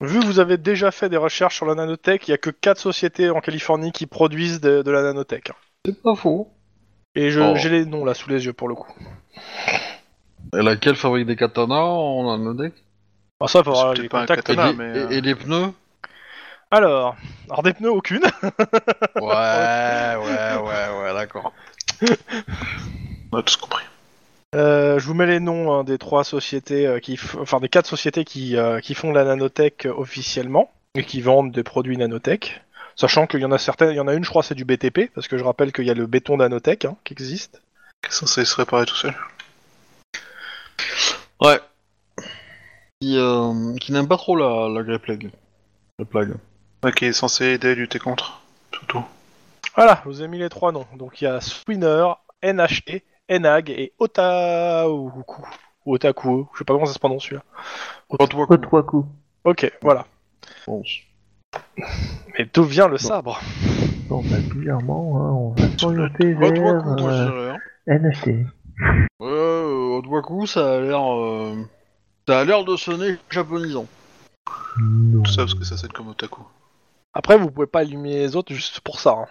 Vu 0.00 0.18
que 0.20 0.26
vous 0.26 0.40
avez 0.40 0.56
déjà 0.56 0.90
fait 0.90 1.08
des 1.08 1.16
recherches 1.16 1.56
sur 1.56 1.66
la 1.66 1.74
nanotech, 1.74 2.26
il 2.26 2.32
y 2.32 2.34
a 2.34 2.38
que 2.38 2.50
4 2.50 2.78
sociétés 2.78 3.30
en 3.30 3.40
Californie 3.40 3.92
qui 3.92 4.06
produisent 4.06 4.60
de, 4.60 4.82
de 4.82 4.90
la 4.90 5.02
nanotech. 5.02 5.50
C'est 5.86 6.02
pas 6.02 6.14
faux. 6.16 6.48
Et 7.14 7.30
je- 7.30 7.40
Oh. 7.40 7.54
j'ai 7.56 7.68
les 7.70 7.84
noms 7.86 8.04
là 8.04 8.14
sous 8.14 8.28
les 8.28 8.44
yeux 8.46 8.52
pour 8.52 8.68
le 8.68 8.74
coup. 8.74 8.92
Et 10.52 10.62
laquelle 10.62 10.96
fabrique 10.96 11.26
des 11.26 11.36
katanas 11.36 11.74
en 11.82 12.28
anodec 12.32 12.72
Alors 13.46 13.50
ça, 13.50 13.92
il 13.96 14.02
les 14.02 14.08
peut-être 14.08 14.08
pas 14.08 14.52
un 14.52 14.68
et, 14.68 14.72
des- 14.72 14.78
mais, 14.78 14.84
euh, 14.84 15.10
et- 15.10 15.16
et 15.16 15.20
des 15.22 15.34
pneus? 15.34 15.72
Alors, 16.70 17.16
alors 17.48 17.62
des 17.62 17.72
pneus 17.72 17.90
aucune. 17.90 18.22
Ouais, 18.22 19.20
ouais, 19.20 20.56
ouais, 20.56 21.02
ouais, 21.02 21.14
d'accord. 21.14 21.52
On 23.32 23.38
a 23.38 23.42
tous 23.42 23.56
compris. 23.56 23.84
Euh, 24.54 24.98
je 25.00 25.06
vous 25.06 25.14
mets 25.14 25.26
les 25.26 25.40
noms 25.40 25.72
hein, 25.72 25.84
des 25.84 25.98
trois 25.98 26.22
sociétés 26.24 26.86
euh, 26.86 27.00
qui, 27.00 27.14
f- 27.16 27.40
enfin 27.40 27.58
des 27.58 27.68
quatre 27.68 27.86
sociétés 27.88 28.24
qui, 28.24 28.56
euh, 28.56 28.78
qui 28.80 28.94
font 28.94 29.10
de 29.10 29.14
la 29.16 29.24
nanotech 29.24 29.86
euh, 29.86 29.92
officiellement 29.96 30.70
et 30.94 31.04
qui 31.04 31.20
vendent 31.20 31.50
des 31.52 31.64
produits 31.64 31.96
nanotech. 31.96 32.62
Sachant 32.96 33.26
qu'il 33.26 33.40
y 33.40 33.44
en 33.44 33.50
a 33.50 33.58
certaines, 33.58 33.90
il 33.90 33.96
y 33.96 34.00
en 34.00 34.06
a 34.06 34.14
une, 34.14 34.22
je 34.24 34.30
crois, 34.30 34.44
c'est 34.44 34.54
du 34.54 34.64
BTP, 34.64 35.10
parce 35.12 35.26
que 35.26 35.36
je 35.36 35.42
rappelle 35.42 35.72
qu'il 35.72 35.84
y 35.84 35.90
a 35.90 35.94
le 35.94 36.06
béton 36.06 36.36
nanotech 36.36 36.84
hein, 36.84 36.96
qui 37.02 37.12
existe. 37.14 37.60
Qui 38.02 38.10
est 38.10 38.12
censé 38.12 38.44
se 38.44 38.54
réparer 38.54 38.86
tout 38.86 38.94
seul. 38.94 39.14
Ouais. 41.40 41.58
Qui, 43.04 43.18
euh, 43.18 43.74
qui 43.82 43.92
n'aime 43.92 44.08
pas 44.08 44.16
trop 44.16 44.34
la, 44.34 44.66
la 44.70 44.82
Grey 44.82 44.98
Plague. 44.98 45.30
La 45.98 46.06
plague. 46.06 46.36
Ouais, 46.82 46.90
qui 46.90 47.04
est 47.04 47.12
censé 47.12 47.44
aider 47.44 47.72
à 47.72 47.74
lutter 47.74 47.98
contre. 47.98 48.40
Surtout. 48.72 49.04
Voilà, 49.76 50.00
je 50.02 50.08
vous 50.08 50.22
ai 50.22 50.28
mis 50.28 50.38
les 50.38 50.48
trois 50.48 50.72
noms. 50.72 50.86
Donc 50.96 51.20
il 51.20 51.24
y 51.24 51.26
a 51.26 51.38
Swinner, 51.42 52.06
NHT, 52.42 53.02
Enag 53.30 53.68
et 53.68 53.92
Otaku. 53.98 55.12
Ou 55.84 55.94
Otaku, 55.94 56.48
je 56.54 56.58
sais 56.58 56.64
pas 56.64 56.72
comment 56.72 56.86
ça 56.86 56.94
se 56.94 56.98
prononce 56.98 57.24
celui-là. 57.24 57.42
Trois 58.62 58.82
coups. 58.86 59.06
Ok, 59.44 59.70
voilà. 59.82 60.06
Bon. 60.66 60.82
Mais 62.38 62.48
d'où 62.54 62.64
vient 62.64 62.88
le 62.88 62.96
sabre? 62.96 63.38
Bon, 64.08 64.22
bah, 64.22 64.36
bizarrement, 64.54 65.18
hein, 65.18 65.30
on 65.30 65.50
va 65.50 65.78
s'orienter 65.78 66.32
vers 66.32 66.56
je 66.56 66.62
euh. 66.62 67.52
Ouais, 67.86 69.28
euh, 69.28 69.98
Odwaku, 69.98 70.46
ça 70.46 70.76
a 70.76 70.80
l'air... 70.80 71.14
euh, 71.14 71.54
Ça 72.26 72.40
a 72.40 72.44
l'air 72.44 72.64
de 72.64 72.76
sonner 72.76 73.16
japonisant. 73.30 73.86
Tout 74.76 75.26
ça 75.26 75.36
parce 75.38 75.54
que 75.54 75.64
ça 75.64 75.76
sonne 75.76 75.92
comme 75.92 76.08
otaku. 76.08 76.42
Après, 77.12 77.36
vous 77.38 77.50
pouvez 77.50 77.66
pas 77.66 77.80
allumer 77.80 78.14
les 78.16 78.34
autres 78.36 78.52
juste 78.54 78.80
pour 78.80 79.00
ça. 79.00 79.10
hein. 79.12 79.26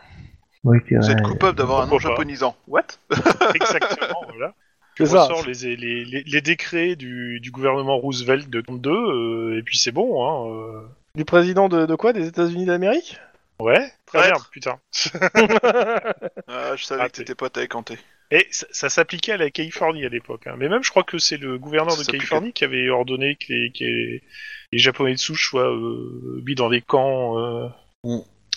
Vous 0.63 1.09
êtes 1.11 1.21
coupable 1.21 1.57
d'avoir 1.57 1.79
un 1.81 1.85
nom 1.85 1.89
pourquoi 1.91 2.09
pas. 2.11 2.15
japonisant. 2.15 2.55
What? 2.67 2.83
Exactement, 3.55 4.21
voilà. 4.29 4.53
C'est 4.97 5.03
On 5.05 5.07
ça. 5.07 5.25
sort 5.27 5.43
les, 5.47 5.75
les, 5.75 6.05
les, 6.05 6.23
les 6.23 6.41
décrets 6.41 6.95
du, 6.95 7.39
du 7.41 7.49
gouvernement 7.49 7.97
Roosevelt 7.97 8.47
de 8.47 8.61
32, 8.61 8.91
euh, 8.91 9.57
et 9.57 9.63
puis 9.63 9.75
c'est 9.75 9.91
bon, 9.91 10.23
hein. 10.23 10.51
euh. 10.55 10.81
Du 11.15 11.25
président 11.25 11.67
de, 11.67 11.87
de 11.87 11.95
quoi? 11.95 12.13
Des 12.13 12.27
États-Unis 12.27 12.65
d'Amérique? 12.65 13.19
Ouais, 13.59 13.91
très 14.05 14.19
Traître. 14.19 14.35
bien, 14.35 14.45
putain. 14.51 14.79
Ah, 16.47 16.75
je 16.75 16.83
savais 16.85 17.01
Ah, 17.03 17.09
que 17.09 17.13
t'étais 17.17 17.33
pote 17.33 17.57
avec 17.57 17.73
Hanté. 17.73 17.97
Et 18.35 18.47
ça, 18.49 18.65
ça 18.71 18.89
s'appliquait 18.89 19.33
à 19.33 19.37
la 19.37 19.51
Californie 19.51 20.03
à 20.05 20.09
l'époque. 20.09 20.47
hein. 20.47 20.55
Mais 20.57 20.67
même, 20.67 20.83
je 20.83 20.89
crois 20.89 21.03
que 21.03 21.19
c'est 21.19 21.37
le 21.37 21.59
gouverneur 21.59 21.95
Ça 21.95 22.01
de. 22.01 22.07
Californie 22.07 22.51
qui 22.51 22.63
avait 22.63 22.89
ordonné 22.89 23.35
que 23.35 23.45
les, 23.53 23.71
que 23.71 23.83
les, 23.83 24.23
les 24.71 24.77
Japonais 24.79 25.13
de 25.13 25.19
souche 25.19 25.49
soient 25.49 25.71
euh, 25.71 26.41
mis 26.43 26.55
dans 26.55 26.69
des 26.71 26.81
camps. 26.81 27.37
Euh... 27.37 27.67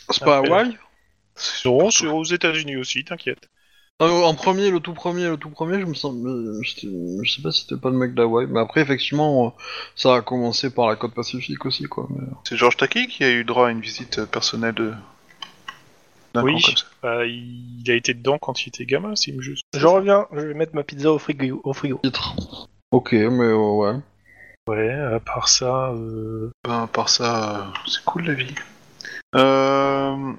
C'est 0.09 0.25
pas 0.25 0.39
Après. 0.39 0.51
Hawaï? 0.51 0.79
Non, 1.67 1.91
c'est 1.91 2.07
aux 2.07 2.25
États-Unis 2.25 2.77
aussi, 2.77 3.05
t'inquiète. 3.05 3.51
Euh, 4.01 4.09
En 4.09 4.35
premier, 4.35 4.71
le 4.71 4.81
tout 4.81 4.95
premier, 4.95 5.29
le 5.29 5.37
tout 5.37 5.51
premier, 5.51 5.79
je 5.79 5.85
me 5.87 5.95
sens... 5.95 6.15
euh, 6.25 6.59
j'étais- 6.63 6.89
Je 7.23 7.31
sais 7.31 7.43
pas 7.43 7.51
si 7.51 7.63
c'était 7.67 7.81
pas 7.81 7.91
le 7.91 7.97
mec 7.99 8.15
d'Hawaï, 8.15 8.47
mais 8.49 8.61
après, 8.61 8.81
effectivement, 8.81 9.47
euh, 9.47 9.51
ça 9.95 10.17
a 10.17 10.23
commencé 10.23 10.71
par 10.71 10.89
la 10.89 10.97
côte 10.97 11.15
pacifique 11.15 11.67
aussi, 11.67 11.85
quoi. 11.85 12.07
Mais... 12.11 12.25
C'est 12.45 12.57
Georges 12.57 12.77
Taki 12.79 13.09
qui 13.09 13.25
a 13.25 13.31
eu 13.31 13.45
droit 13.45 13.69
à 13.69 13.71
une 13.71 13.81
visite 13.83 14.21
euh, 14.21 14.27
personnelle 14.27 14.75
de. 14.75 14.95
Oui. 16.43 16.63
Bah, 17.03 17.25
il, 17.27 17.85
a 17.89 17.95
été 17.95 18.15
dedans 18.15 18.39
quand 18.39 18.65
il 18.65 18.69
était 18.69 18.87
gamin, 18.87 19.15
c'est 19.17 19.35
juste. 19.41 19.65
Je 19.75 19.87
reviens, 19.87 20.27
je 20.33 20.41
vais 20.41 20.55
mettre 20.55 20.75
ma 20.75 20.83
pizza 20.85 21.13
au 21.13 21.19
frigo. 21.19 21.61
Au 21.65 21.73
frigo. 21.73 22.01
Ok, 22.91 23.13
mais 23.13 23.45
euh, 23.45 23.57
ouais. 23.57 23.95
Ouais, 24.69 24.91
à 24.91 25.21
part 25.21 25.49
ça, 25.49 25.91
euh... 25.93 26.51
Ben, 26.65 26.83
à 26.83 26.87
part 26.89 27.09
ça, 27.09 27.59
euh, 27.59 27.65
c'est 27.87 28.03
cool 28.05 28.25
la 28.27 28.35
vie. 28.35 28.55
Euh... 29.35 30.33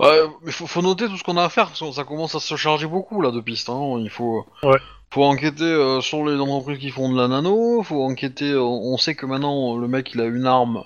Ouais, 0.00 0.20
mais 0.42 0.52
faut, 0.52 0.66
faut 0.68 0.82
noter 0.82 1.06
tout 1.08 1.16
ce 1.16 1.24
qu'on 1.24 1.36
a 1.36 1.44
à 1.44 1.48
faire, 1.48 1.66
parce 1.68 1.80
que 1.80 1.90
ça 1.90 2.04
commence 2.04 2.34
à 2.36 2.40
se 2.40 2.54
charger 2.56 2.86
beaucoup 2.86 3.20
là 3.20 3.32
de 3.32 3.40
pistes. 3.40 3.68
Hein. 3.68 3.96
Il 3.98 4.10
faut, 4.10 4.46
Ouais. 4.62 4.78
faut 5.10 5.24
enquêter 5.24 5.64
euh, 5.64 6.00
sur 6.00 6.24
les 6.24 6.38
entreprises 6.40 6.78
qui 6.78 6.90
font 6.90 7.10
de 7.12 7.16
la 7.20 7.26
nano. 7.26 7.82
Faut 7.82 8.04
enquêter. 8.04 8.50
euh, 8.52 8.62
on 8.62 8.96
sait 8.96 9.16
que 9.16 9.26
maintenant 9.26 9.76
le 9.76 9.88
mec 9.88 10.12
il 10.14 10.20
a 10.20 10.26
une 10.26 10.46
arme 10.46 10.84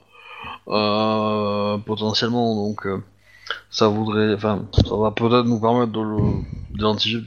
euh, 0.68 1.76
potentiellement, 1.78 2.54
donc 2.54 2.86
euh, 2.86 3.02
ça 3.70 3.88
voudrait, 3.88 4.34
enfin, 4.34 4.64
ça 4.86 4.96
va 4.96 5.10
peut-être 5.10 5.44
nous 5.46 5.60
permettre 5.60 5.92
de 5.92 6.02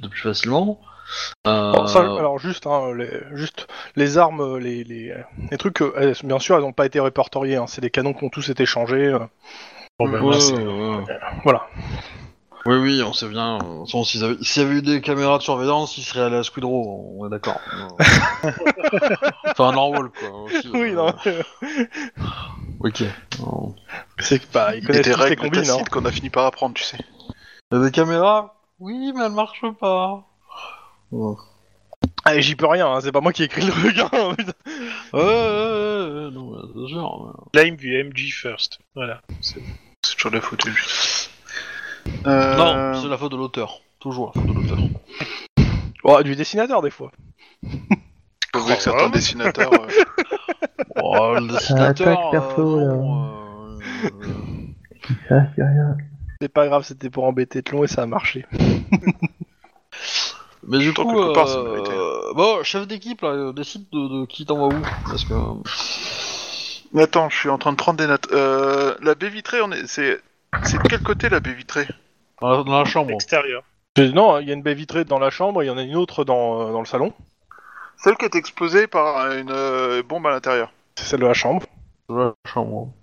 de 0.02 0.08
plus 0.08 0.22
facilement. 0.22 0.80
Euh, 1.46 1.72
Alors, 1.74 1.88
ça, 1.90 2.00
alors 2.00 2.40
juste, 2.40 2.66
hein, 2.66 2.92
les, 2.96 3.10
juste 3.34 3.68
les 3.96 4.18
armes, 4.18 4.58
les, 4.58 4.84
les, 4.84 5.14
les 5.52 5.58
trucs, 5.58 5.82
euh, 5.82 5.94
elles- 5.98 6.16
bien 6.24 6.40
sûr, 6.40 6.56
elles 6.56 6.64
n'ont 6.64 6.74
pas 6.74 6.88
été 6.88 7.00
répertoriées. 7.00 7.58
hein. 7.58 7.68
C'est 7.68 7.82
des 7.82 7.92
canons 7.92 8.14
qui 8.14 8.24
ont 8.24 8.30
tous 8.30 8.50
été 8.50 8.66
changés. 8.66 9.06
euh. 9.08 9.20
bon, 10.00 10.10
ouais, 10.10 10.32
là, 10.32 10.40
c'est- 10.40 10.54
ouais. 10.56 11.04
Voilà. 11.44 11.68
Oui, 12.68 12.78
oui, 12.78 13.04
on 13.06 13.14
sait 13.14 13.28
bien. 13.28 13.60
S'il 13.86 14.22
y, 14.22 14.24
avait- 14.24 14.38
s'il 14.44 14.64
y 14.64 14.66
avait 14.66 14.76
eu 14.78 14.82
des 14.82 15.00
caméras 15.00 15.38
de 15.38 15.44
surveillance, 15.44 15.96
il 16.00 16.04
serait 16.04 16.22
allé 16.22 16.38
à 16.38 16.44
Squid 16.44 16.66
Row, 16.66 17.16
on 17.20 17.28
est 17.28 17.30
d'accord. 17.30 17.60
enfin, 19.46 19.70
un 19.70 19.74
Norwal, 19.74 20.10
quoi. 20.10 20.30
Aussi, 20.46 20.68
Oui, 20.74 20.90
euh, 20.90 20.96
non. 20.96 21.14
Ok. 22.86 23.04
Non. 23.40 23.76
C'est 24.20 24.40
que 24.40 24.46
bah, 24.54 24.76
Il 24.76 24.84
y 24.84 24.98
a 24.98 25.02
des 25.02 25.14
règles 25.14 25.42
combines. 25.42 25.70
hein. 25.70 25.84
qu'on 25.92 26.06
a 26.06 26.12
fini 26.12 26.30
par 26.30 26.46
apprendre, 26.46 26.76
tu 26.76 26.84
sais. 26.84 26.98
Il 27.72 27.78
y 27.78 27.82
a 27.82 27.84
des 27.84 27.92
caméras 27.92 28.56
Oui, 28.80 29.12
mais 29.16 29.26
elles 29.26 29.32
marchent 29.32 29.66
pas. 29.80 30.24
Ouais, 31.12 31.36
Ah, 32.26 32.36
et 32.36 32.42
j'y 32.44 32.56
peux 32.56 32.68
rien. 32.68 32.88
hein, 32.88 33.02
C'est 33.02 33.12
pas 33.12 33.22
moi 33.22 33.34
qui 33.34 33.42
ai 33.42 33.46
écrit 33.46 33.62
le 33.66 33.72
truc. 33.72 33.98
hein, 33.98 34.10
putain. 34.38 34.52
ouais, 35.14 35.24
ouais, 35.24 35.24
ouais, 35.24 36.32
non, 36.32 36.52
mais 36.52 36.62
c'est 36.76 36.88
sûr. 36.94 37.50
Blame 37.54 37.78
the 37.78 37.86
MG 38.06 38.32
first. 38.32 38.78
Voilà. 38.94 39.22
C'est- 39.42 39.62
toujours 40.16 40.30
de 40.32 40.36
la 40.36 40.42
faute. 40.42 40.66
Euh... 42.28 42.56
Non, 42.56 43.02
c'est 43.02 43.08
la 43.08 43.18
faute 43.18 43.32
de 43.32 43.38
l'auteur. 43.38 43.80
Toujours 44.00 44.32
la 44.36 44.42
faute 44.42 44.50
de 44.52 44.54
l'auteur. 44.62 44.78
Oh, 46.04 46.22
du 46.22 46.36
dessinateur 46.36 46.84
des 46.84 46.92
fois. 46.92 47.12
Que 48.56 48.82
certains 48.82 49.10
dessinateurs. 49.10 49.72
euh, 49.74 49.88
Oh, 50.98 51.36
le 51.36 51.48
dessinateur. 51.48 52.32
perso, 52.32 52.80
euh, 52.80 52.90
euh, 52.90 53.78
euh, 55.32 55.42
c'est 55.56 55.62
rien. 55.64 55.98
C'est 56.42 56.50
pas 56.50 56.68
grave, 56.68 56.84
c'était 56.84 57.10
pour 57.10 57.26
embêter 57.26 57.62
Tlon 57.64 57.84
et 57.84 57.88
ça 57.88 58.04
a 58.04 58.06
marché. 58.06 58.46
Mais 60.68 60.80
du 60.80 60.94
coup, 60.94 61.34
part, 61.34 61.50
euh, 61.50 61.74
méritait. 61.74 62.34
bon, 62.36 62.64
chef 62.64 62.88
d'équipe, 62.88 63.22
là, 63.22 63.30
euh, 63.30 63.54
décide 63.54 63.86
de, 63.92 64.22
de 64.22 64.26
qui 64.26 64.46
t'envoie 64.46 64.70
où 64.70 64.82
Parce 65.06 65.24
que. 65.26 65.34
Mais 66.94 67.04
attends, 67.04 67.30
je 67.30 67.38
suis 67.38 67.50
en 67.50 67.58
train 67.58 67.72
de 67.72 67.78
prendre 67.78 67.98
des 68.00 68.08
notes. 68.08 68.28
Euh, 68.32 68.96
la 69.02 69.16
baie 69.16 69.30
vitrée, 69.30 69.62
on 69.62 69.72
est... 69.72 69.86
c'est 69.86 70.20
c'est 70.64 70.82
de 70.82 70.88
quel 70.88 71.02
côté 71.04 71.30
la 71.30 71.40
baie 71.40 71.54
vitrée? 71.54 71.88
Dans 72.42 72.50
la, 72.50 72.64
dans 72.64 72.80
la 72.80 72.86
chambre. 72.86 73.12
Extérieur. 73.12 73.64
Non, 73.98 74.40
il 74.40 74.48
y 74.48 74.52
a 74.52 74.54
une 74.54 74.62
baie 74.64 74.74
vitrée 74.74 75.06
dans 75.06 75.20
la 75.20 75.30
chambre 75.30 75.62
et 75.62 75.66
il 75.66 75.68
y 75.68 75.72
en 75.72 75.78
a 75.78 75.84
une 75.84 75.96
autre 75.96 76.24
dans, 76.26 76.62
euh, 76.62 76.72
dans 76.72 76.80
le 76.80 76.86
salon. 76.86 77.14
Celle 78.06 78.18
qui 78.18 78.26
est 78.26 78.36
explosée 78.36 78.86
par 78.86 79.32
une 79.32 79.50
euh, 79.50 80.04
bombe 80.04 80.28
à 80.28 80.30
l'intérieur. 80.30 80.72
C'est 80.94 81.06
celle 81.06 81.22
de 81.22 81.26
la 81.26 81.34
chambre. 81.34 81.66
Dans 82.08 82.18
la 82.18 82.34
chambre. 82.48 82.94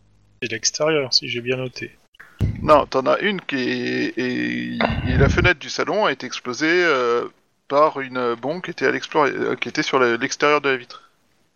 C'est 0.40 0.52
l'extérieur, 0.52 1.12
si 1.12 1.26
j'ai 1.26 1.40
bien 1.40 1.56
noté. 1.56 1.98
Non, 2.62 2.86
t'en 2.86 3.04
as 3.06 3.18
une 3.18 3.40
qui 3.40 3.56
est... 3.56 4.16
Et... 4.16 4.74
et 5.08 5.16
la 5.18 5.28
fenêtre 5.28 5.58
du 5.58 5.70
salon 5.70 6.04
a 6.06 6.12
été 6.12 6.24
explosée 6.24 6.84
euh, 6.84 7.24
par 7.66 7.98
une 7.98 8.36
bombe 8.36 8.62
qui 8.62 8.70
était, 8.70 8.86
à 8.86 8.90
euh, 8.92 9.56
qui 9.56 9.68
était 9.68 9.82
sur 9.82 9.98
l'extérieur 9.98 10.60
de 10.60 10.68
la 10.68 10.76
vitre. 10.76 11.10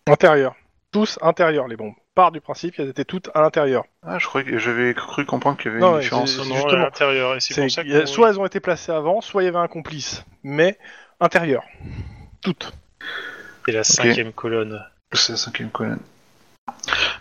Intérieur. 0.08 0.56
Tous 0.90 1.16
intérieurs, 1.22 1.68
les 1.68 1.76
bombes. 1.76 1.94
Part 2.16 2.32
du 2.32 2.40
principe 2.40 2.74
qu'elles 2.74 2.88
étaient 2.88 3.04
toutes 3.04 3.30
à 3.32 3.42
l'intérieur. 3.42 3.84
Ah, 4.02 4.18
je 4.18 4.26
croyais 4.26 4.50
que 4.50 4.58
j'avais 4.58 4.92
cru 4.92 5.24
comprendre 5.24 5.56
qu'il 5.56 5.70
y 5.70 5.74
avait 5.74 5.80
Non, 5.80 5.90
une 5.90 5.94
ouais, 5.94 6.00
différence. 6.00 6.32
c'est- 6.32 6.38
Non, 6.38 6.48
non, 6.48 6.54
justement. 6.56 6.80
à 6.80 6.84
l'intérieur. 6.86 7.30
A-. 7.30 8.06
Soit 8.06 8.28
elles 8.28 8.40
ont 8.40 8.46
été 8.46 8.58
placées 8.58 8.90
avant, 8.90 9.20
soit 9.20 9.44
il 9.44 9.46
y 9.46 9.48
avait 9.48 9.56
un 9.58 9.68
complice. 9.68 10.24
Mais 10.42 10.76
intérieur. 11.20 11.62
Toutes. 12.42 12.72
C'est 13.66 13.72
la 13.72 13.84
cinquième 13.84 14.32
colonne. 14.32 14.82
C'est 15.12 15.32
la 15.32 15.38
cinquième 15.38 15.70
colonne. 15.70 15.98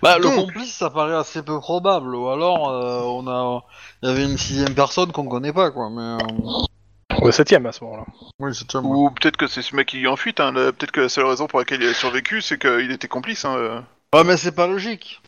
Bah, 0.02 0.18
le 0.18 0.24
Donc. 0.24 0.36
complice, 0.36 0.74
ça 0.76 0.90
paraît 0.90 1.16
assez 1.16 1.42
peu 1.44 1.60
probable. 1.60 2.16
Ou 2.16 2.30
alors, 2.30 2.70
euh, 2.70 3.02
on 3.02 3.28
a. 3.28 3.64
Il 4.04 4.10
y 4.10 4.12
avait 4.12 4.24
une 4.26 4.38
sixième 4.38 4.74
personne 4.76 5.12
qu'on 5.12 5.26
connaît 5.28 5.54
pas, 5.54 5.72
quoi. 5.72 5.90
Mais. 5.90 6.24
euh, 6.24 7.26
Le 7.26 7.32
septième 7.32 7.66
à 7.66 7.72
ce 7.72 7.84
moment-là. 7.84 8.06
Oui, 8.40 8.54
c'est 8.54 8.70
ça. 8.72 8.80
Ou 8.80 9.10
peut-être 9.12 9.38
que 9.38 9.48
c'est 9.48 9.62
ce 9.62 9.76
mec 9.76 9.88
qui 9.88 10.04
est 10.04 10.08
en 10.08 10.16
fuite. 10.16 10.40
Hein. 10.40 10.52
le- 10.52 10.72
Peut-être 10.72 10.92
que 10.92 11.02
la 11.02 11.10
seule 11.10 11.26
raison 11.26 11.48
pour 11.48 11.60
laquelle 11.60 11.82
il 11.82 11.90
a 11.90 11.94
survécu, 11.94 12.42
c'est 12.42 12.60
qu'il 12.60 12.92
était 12.92 13.08
complice. 13.08 13.46
Hein. 13.46 13.56
euh. 13.58 13.82
Ouais, 14.14 14.24
mais 14.24 14.38
c'est 14.38 14.52
pas 14.52 14.68
logique. 14.68 15.22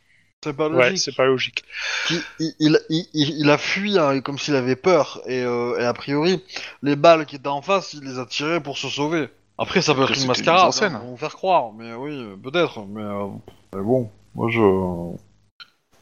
C'est 0.44 0.53
pas 0.56 0.69
Ouais, 0.69 0.84
logique. 0.89 0.99
c'est 0.99 1.15
pas 1.15 1.26
logique. 1.26 1.64
il, 2.11 2.22
il, 2.39 2.80
il, 2.89 3.06
il- 3.14 3.39
il 3.39 3.49
a 3.49 3.57
fui 3.57 3.98
hein, 3.98 4.22
comme 4.22 4.38
s'il 4.38 4.56
avait 4.56 4.76
peur 4.76 5.19
et, 5.26 5.41
euh, 5.44 5.80
et 5.80 5.84
a 5.85 5.94
priori 5.94 6.44
les 6.84 6.95
balles 6.95 7.26
qui 7.26 7.38
étaient 7.38 7.48
en 7.48 7.64
face 7.64 7.94
il 7.94 8.02
les 8.03 8.19
a 8.19 8.26
tirées 8.27 8.61
pour 8.61 8.77
se 8.77 8.88
sauver. 8.88 9.30
Après 9.57 9.81
ça 9.81 9.95
peut 9.95 10.03
être 10.03 10.15
une 10.15 10.21
une 10.21 10.27
mascarade, 10.27 10.67
en 10.67 10.71
scène. 10.71 10.95
hein, 10.95 10.99
pour 10.99 11.09
vous 11.09 11.17
faire 11.17 11.35
croire, 11.35 11.71
mais 11.73 11.93
oui 11.95 12.35
peut-être, 12.43 12.81
mais, 12.88 13.01
euh, 13.01 13.27
mais 13.75 13.81
bon, 13.81 14.09
moi 14.35 14.49
je... 14.49 15.15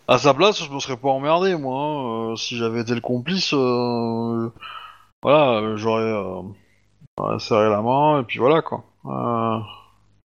À 0.08 0.18
sa 0.18 0.34
place 0.34 0.64
je 0.64 0.70
me 0.72 0.80
serais 0.80 0.98
pas 0.98 1.10
emmerdé 1.10 1.56
moi, 1.56 1.80
hein, 1.80 2.32
euh, 2.32 2.36
si 2.36 2.58
j'avais 2.58 2.82
été 2.82 2.94
le 2.94 3.02
complice, 3.02 3.54
euh, 3.54 4.50
voilà, 5.24 5.76
j'aurais 5.78 6.04
euh, 6.04 7.40
serré 7.40 7.70
la 7.70 7.82
main 7.82 8.22
et 8.22 8.24
puis 8.24 8.40
voilà 8.40 8.62
quoi. 8.62 8.84
Euh, 9.06 9.60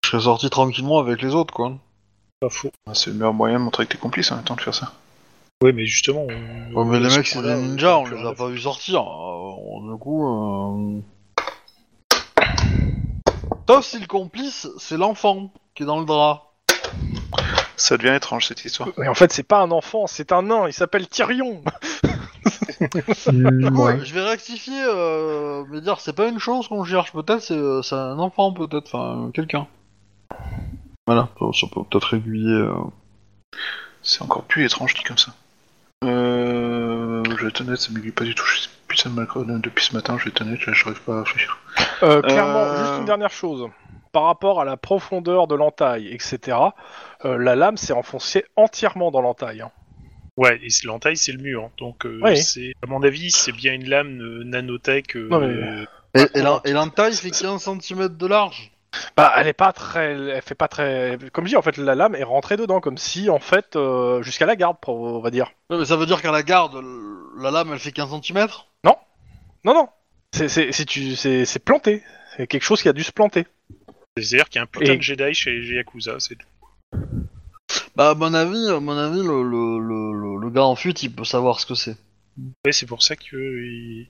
je 0.04 0.10
serais 0.10 0.22
sorti 0.22 0.48
tranquillement 0.50 0.98
avec 0.98 1.20
les 1.20 1.34
autres 1.34 1.52
quoi. 1.52 1.72
Pas 2.40 2.48
faux. 2.48 2.70
Ah, 2.86 2.94
C'est 2.94 3.10
le 3.10 3.16
meilleur 3.16 3.34
moyen 3.34 3.58
de 3.58 3.64
montrer 3.64 3.86
que 3.86 3.92
t'es 3.92 3.98
complice, 3.98 4.30
hein, 4.30 4.40
temps 4.44 4.54
de 4.56 4.60
faire 4.60 4.74
ça. 4.74 4.92
Ouais, 5.62 5.72
mais 5.72 5.86
justement. 5.86 6.26
on- 6.28 6.74
Ouais, 6.76 6.84
mais 6.84 7.00
les 7.00 7.08
mecs, 7.16 7.26
c'est 7.26 7.40
des 7.42 7.54
ninjas, 7.56 7.96
on 7.98 8.06
les 8.06 8.26
a 8.26 8.34
pas 8.34 8.48
vus 8.48 8.60
sortir. 8.60 9.02
Du 9.02 9.96
coup. 9.98 11.02
Sauf 13.68 13.84
si 13.84 13.98
le 13.98 14.06
complice, 14.06 14.68
c'est 14.78 14.96
l'enfant 14.96 15.52
qui 15.74 15.82
est 15.82 15.86
dans 15.86 15.98
le 15.98 16.06
drap. 16.06 16.52
Ça 17.76 17.96
devient 17.96 18.14
étrange 18.14 18.46
cette 18.46 18.64
histoire. 18.64 18.88
Mais 18.96 19.08
en 19.08 19.14
fait, 19.14 19.32
c'est 19.32 19.42
pas 19.42 19.60
un 19.60 19.70
enfant, 19.70 20.06
c'est 20.06 20.32
un 20.32 20.42
nain, 20.42 20.66
il 20.66 20.72
s'appelle 20.72 21.08
Tyrion 21.08 21.62
Hmm, 23.32 23.58
Du 23.60 23.70
coup, 23.72 23.84
ouais. 23.84 24.04
je 24.04 24.14
vais 24.14 24.22
rectifier, 24.22 24.82
euh, 24.86 25.64
mais 25.70 25.80
dire, 25.80 25.98
c'est 26.00 26.12
pas 26.14 26.28
une 26.28 26.38
chose 26.38 26.68
qu'on 26.68 26.84
cherche, 26.84 27.12
peut-être, 27.12 27.40
c'est 27.40 27.54
euh, 27.56 27.82
c'est 27.82 27.94
un 27.96 28.18
enfant, 28.18 28.52
peut-être, 28.52 28.94
enfin, 28.94 29.30
quelqu'un. 29.34 29.66
Voilà, 31.06 31.28
ça, 31.38 31.46
ça 31.52 31.66
peut 31.72 31.82
peut-être 31.90 32.14
aiguiller. 32.14 32.50
euh. 32.52 32.74
C'est 34.02 34.22
encore 34.22 34.44
plus 34.44 34.64
étrange 34.64 34.94
dit 34.94 35.02
comme 35.02 35.18
ça. 35.18 35.32
Euh, 36.04 37.22
je 37.36 37.42
vais 37.42 37.48
être 37.48 37.60
honnête, 37.62 37.78
ça 37.78 37.90
m'aiguille 37.92 38.12
pas 38.12 38.24
du 38.24 38.34
tout. 38.34 38.44
Je 38.46 38.60
suis 38.60 38.70
putain 38.86 39.10
de 39.10 39.14
mal 39.14 39.26
depuis 39.60 39.84
ce 39.84 39.94
matin, 39.94 40.16
je 40.18 40.24
vais 40.24 40.30
être 40.30 40.40
honnête, 40.42 40.64
là, 40.66 40.72
j'arrive 40.72 41.00
pas 41.02 41.18
à 41.18 41.22
réfléchir. 41.24 41.58
Euh, 42.02 42.20
Clairement, 42.22 42.64
Euh. 42.64 42.78
juste 42.78 42.98
une 42.98 43.04
dernière 43.04 43.30
chose. 43.30 43.68
Par 44.12 44.24
rapport 44.24 44.60
à 44.60 44.64
la 44.64 44.76
profondeur 44.76 45.46
de 45.46 45.54
l'entaille, 45.54 46.08
etc., 46.08 46.56
euh, 47.24 47.36
la 47.38 47.54
lame 47.56 47.76
s'est 47.76 47.92
enfoncée 47.92 48.44
entièrement 48.56 49.10
dans 49.10 49.20
l'entaille. 49.20 49.60
hein. 49.60 49.70
Ouais, 50.36 50.58
et 50.62 50.68
c'est- 50.70 50.86
l'entaille, 50.86 51.16
c'est 51.16 51.32
le 51.32 51.42
mur. 51.42 51.64
hein. 51.64 51.70
Donc, 51.78 52.04
euh, 52.06 52.20
Oui. 52.22 52.36
c'est, 52.38 52.72
à 52.82 52.86
mon 52.86 53.02
avis, 53.02 53.30
c'est 53.30 53.52
bien 53.52 53.72
une 53.72 53.88
lame 53.88 54.20
euh, 54.20 54.44
nanotech. 54.44 55.16
euh, 55.16 55.28
Non, 55.30 55.40
mais- 55.40 55.86
Et, 56.22 56.38
et 56.38 56.42
l'en- 56.42 56.60
et 56.64 56.72
l'entaille 56.72 57.14
fait 57.14 57.30
15 57.30 57.62
cm 57.62 58.08
de 58.16 58.26
large. 58.26 58.70
Bah, 59.16 59.32
elle 59.36 59.46
est 59.46 59.52
pas 59.52 59.72
très, 59.74 60.12
elle 60.12 60.40
fait 60.42 60.54
pas 60.54 60.68
très, 60.68 61.18
comme 61.32 61.44
je 61.44 61.50
dis, 61.50 61.56
en 61.56 61.62
fait, 61.62 61.76
la 61.76 61.94
lame 61.94 62.14
est 62.14 62.22
rentrée 62.22 62.56
dedans, 62.56 62.80
comme 62.80 62.96
si, 62.96 63.28
en 63.28 63.38
fait, 63.38 63.76
euh, 63.76 64.22
jusqu'à 64.22 64.46
la 64.46 64.56
garde, 64.56 64.78
pour- 64.80 64.98
on 64.98 65.20
va 65.20 65.30
dire. 65.30 65.50
Ouais, 65.68 65.76
mais 65.78 65.84
ça 65.84 65.96
veut 65.96 66.06
dire 66.06 66.22
qu'à 66.22 66.32
la 66.32 66.42
garde, 66.42 66.74
l- 66.76 67.42
la 67.42 67.50
lame, 67.50 67.70
elle 67.72 67.78
fait 67.78 67.92
15 67.92 68.10
cm 68.22 68.46
Non, 68.84 68.96
non, 69.64 69.88
c'est, 70.36 70.48
c'est, 70.48 70.72
c'est, 70.72 70.84
tu- 70.84 71.16
c'est, 71.16 71.44
c'est 71.44 71.58
planté. 71.58 72.02
C'est 72.36 72.46
quelque 72.46 72.62
chose 72.62 72.82
qui 72.82 72.88
a 72.88 72.92
dû 72.92 73.02
se 73.02 73.12
planter. 73.12 73.46
C'est-à-dire 74.16 74.48
qu'il 74.48 74.58
y 74.58 74.60
a 74.60 74.62
un 74.62 74.66
putain 74.66 74.92
Et- 74.92 74.96
de 74.96 75.02
Jedi 75.02 75.34
chez 75.34 75.74
Yakuza, 75.74 76.16
c'est 76.20 76.36
tout. 76.36 76.46
Bah, 77.96 78.10
à 78.10 78.14
mon 78.14 78.32
avis, 78.34 78.68
à 78.68 78.78
mon 78.80 78.96
avis 78.96 79.22
le, 79.22 79.42
le, 79.42 79.78
le, 79.80 80.12
le- 80.12 80.40
le 80.40 80.50
gars 80.50 80.64
en 80.64 80.76
fuite, 80.76 81.02
il 81.02 81.12
peut 81.12 81.24
savoir 81.24 81.60
ce 81.60 81.66
que 81.66 81.74
c'est. 81.74 81.96
Ouais, 82.64 82.72
c'est 82.72 82.86
pour 82.86 83.02
ça 83.02 83.16
que. 83.16 83.36
il- 83.36 84.08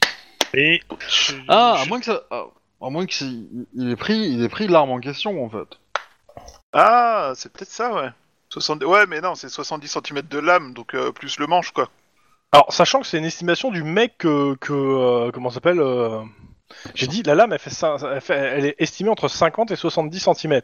Et. 0.55 0.81
je- 1.09 1.35
Ah, 1.49 1.81
à 1.81 1.85
moins 1.87 1.99
que 2.01 2.07
ça... 2.07 2.23
ah, 2.31 2.47
À 2.81 2.91
moins 2.91 3.07
que 3.07 3.15
c'est... 3.15 3.25
il 3.75 3.91
ait 3.91 3.97
pris, 3.97 4.19
il 4.19 4.43
ait 4.45 4.49
pris 4.49 4.67
l'arme 4.69 4.91
en 4.91 5.01
question, 5.01 5.45
en 5.45 5.49
fait. 5.49 5.79
Ah, 6.73 7.33
c'est 7.37 7.53
peut-être 7.53 7.71
ça, 7.71 7.93
ouais. 7.95 8.11
70... 8.51 8.85
Ouais, 8.87 9.07
mais 9.07 9.21
non, 9.21 9.35
c'est 9.35 9.49
70 9.49 9.89
cm 9.89 10.23
de 10.23 10.39
lame, 10.39 10.75
donc 10.75 10.95
euh, 10.95 11.11
plus 11.13 11.39
le 11.39 11.47
manche, 11.47 11.71
quoi. 11.73 11.91
Alors, 12.57 12.73
sachant 12.73 13.01
que 13.01 13.07
c'est 13.07 13.19
une 13.19 13.27
estimation 13.27 13.71
du 13.71 13.83
mec 13.83 14.17
que, 14.17 14.55
que 14.55 14.73
euh, 14.73 15.31
comment 15.31 15.51
ça 15.51 15.57
s'appelle 15.57 15.79
euh, 15.79 16.21
J'ai 16.95 17.07
dit, 17.07 17.23
la 17.23 17.35
lame, 17.35 17.53
elle, 17.53 17.59
fait, 17.59 17.69
cin- 17.69 17.99
elle, 18.11 18.21
fait- 18.23 18.35
elle 18.35 18.65
est 18.65 18.75
estimée 18.79 19.11
entre 19.11 19.29
50 19.29 19.71
et 19.73 19.77
70 19.77 20.19
cm. 20.35 20.63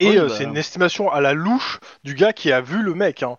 Et 0.00 0.08
Oui, 0.10 0.18
euh, 0.18 0.26
bah. 0.28 0.34
c'est 0.36 0.44
une 0.44 0.56
estimation 0.58 1.10
à 1.10 1.22
la 1.22 1.32
louche 1.32 1.80
du 2.04 2.14
gars 2.14 2.34
qui 2.34 2.52
a 2.52 2.60
vu 2.60 2.82
le 2.82 2.92
mec. 2.92 3.22
Hein. 3.22 3.38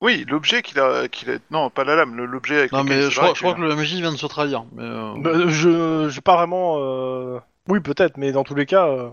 Oui, 0.00 0.24
l'objet 0.28 0.62
qu'il 0.62 0.78
a, 0.78 1.08
qu'il 1.08 1.28
a... 1.32 1.38
Non, 1.50 1.68
pas 1.68 1.82
la 1.82 1.96
lame, 1.96 2.14
l'objet 2.16 2.58
avec 2.60 2.70
Non, 2.72 2.84
mais 2.84 3.10
je 3.10 3.16
crois, 3.18 3.34
je 3.34 3.40
crois 3.40 3.54
que 3.54 3.60
le 3.60 3.74
MJ 3.74 3.94
vient 3.94 4.12
de 4.12 4.16
se 4.18 4.26
trahir. 4.26 4.64
Mais, 4.72 4.84
euh, 4.84 5.14
Bah, 5.16 5.30
je, 5.48 6.08
j'ai 6.08 6.20
pas 6.20 6.36
vraiment. 6.36 6.76
euh, 6.78 7.40
Oui, 7.68 7.80
peut-être, 7.80 8.18
mais 8.18 8.30
dans 8.30 8.44
tous 8.44 8.54
les 8.54 8.66
cas. 8.66 8.86
euh, 8.86 9.08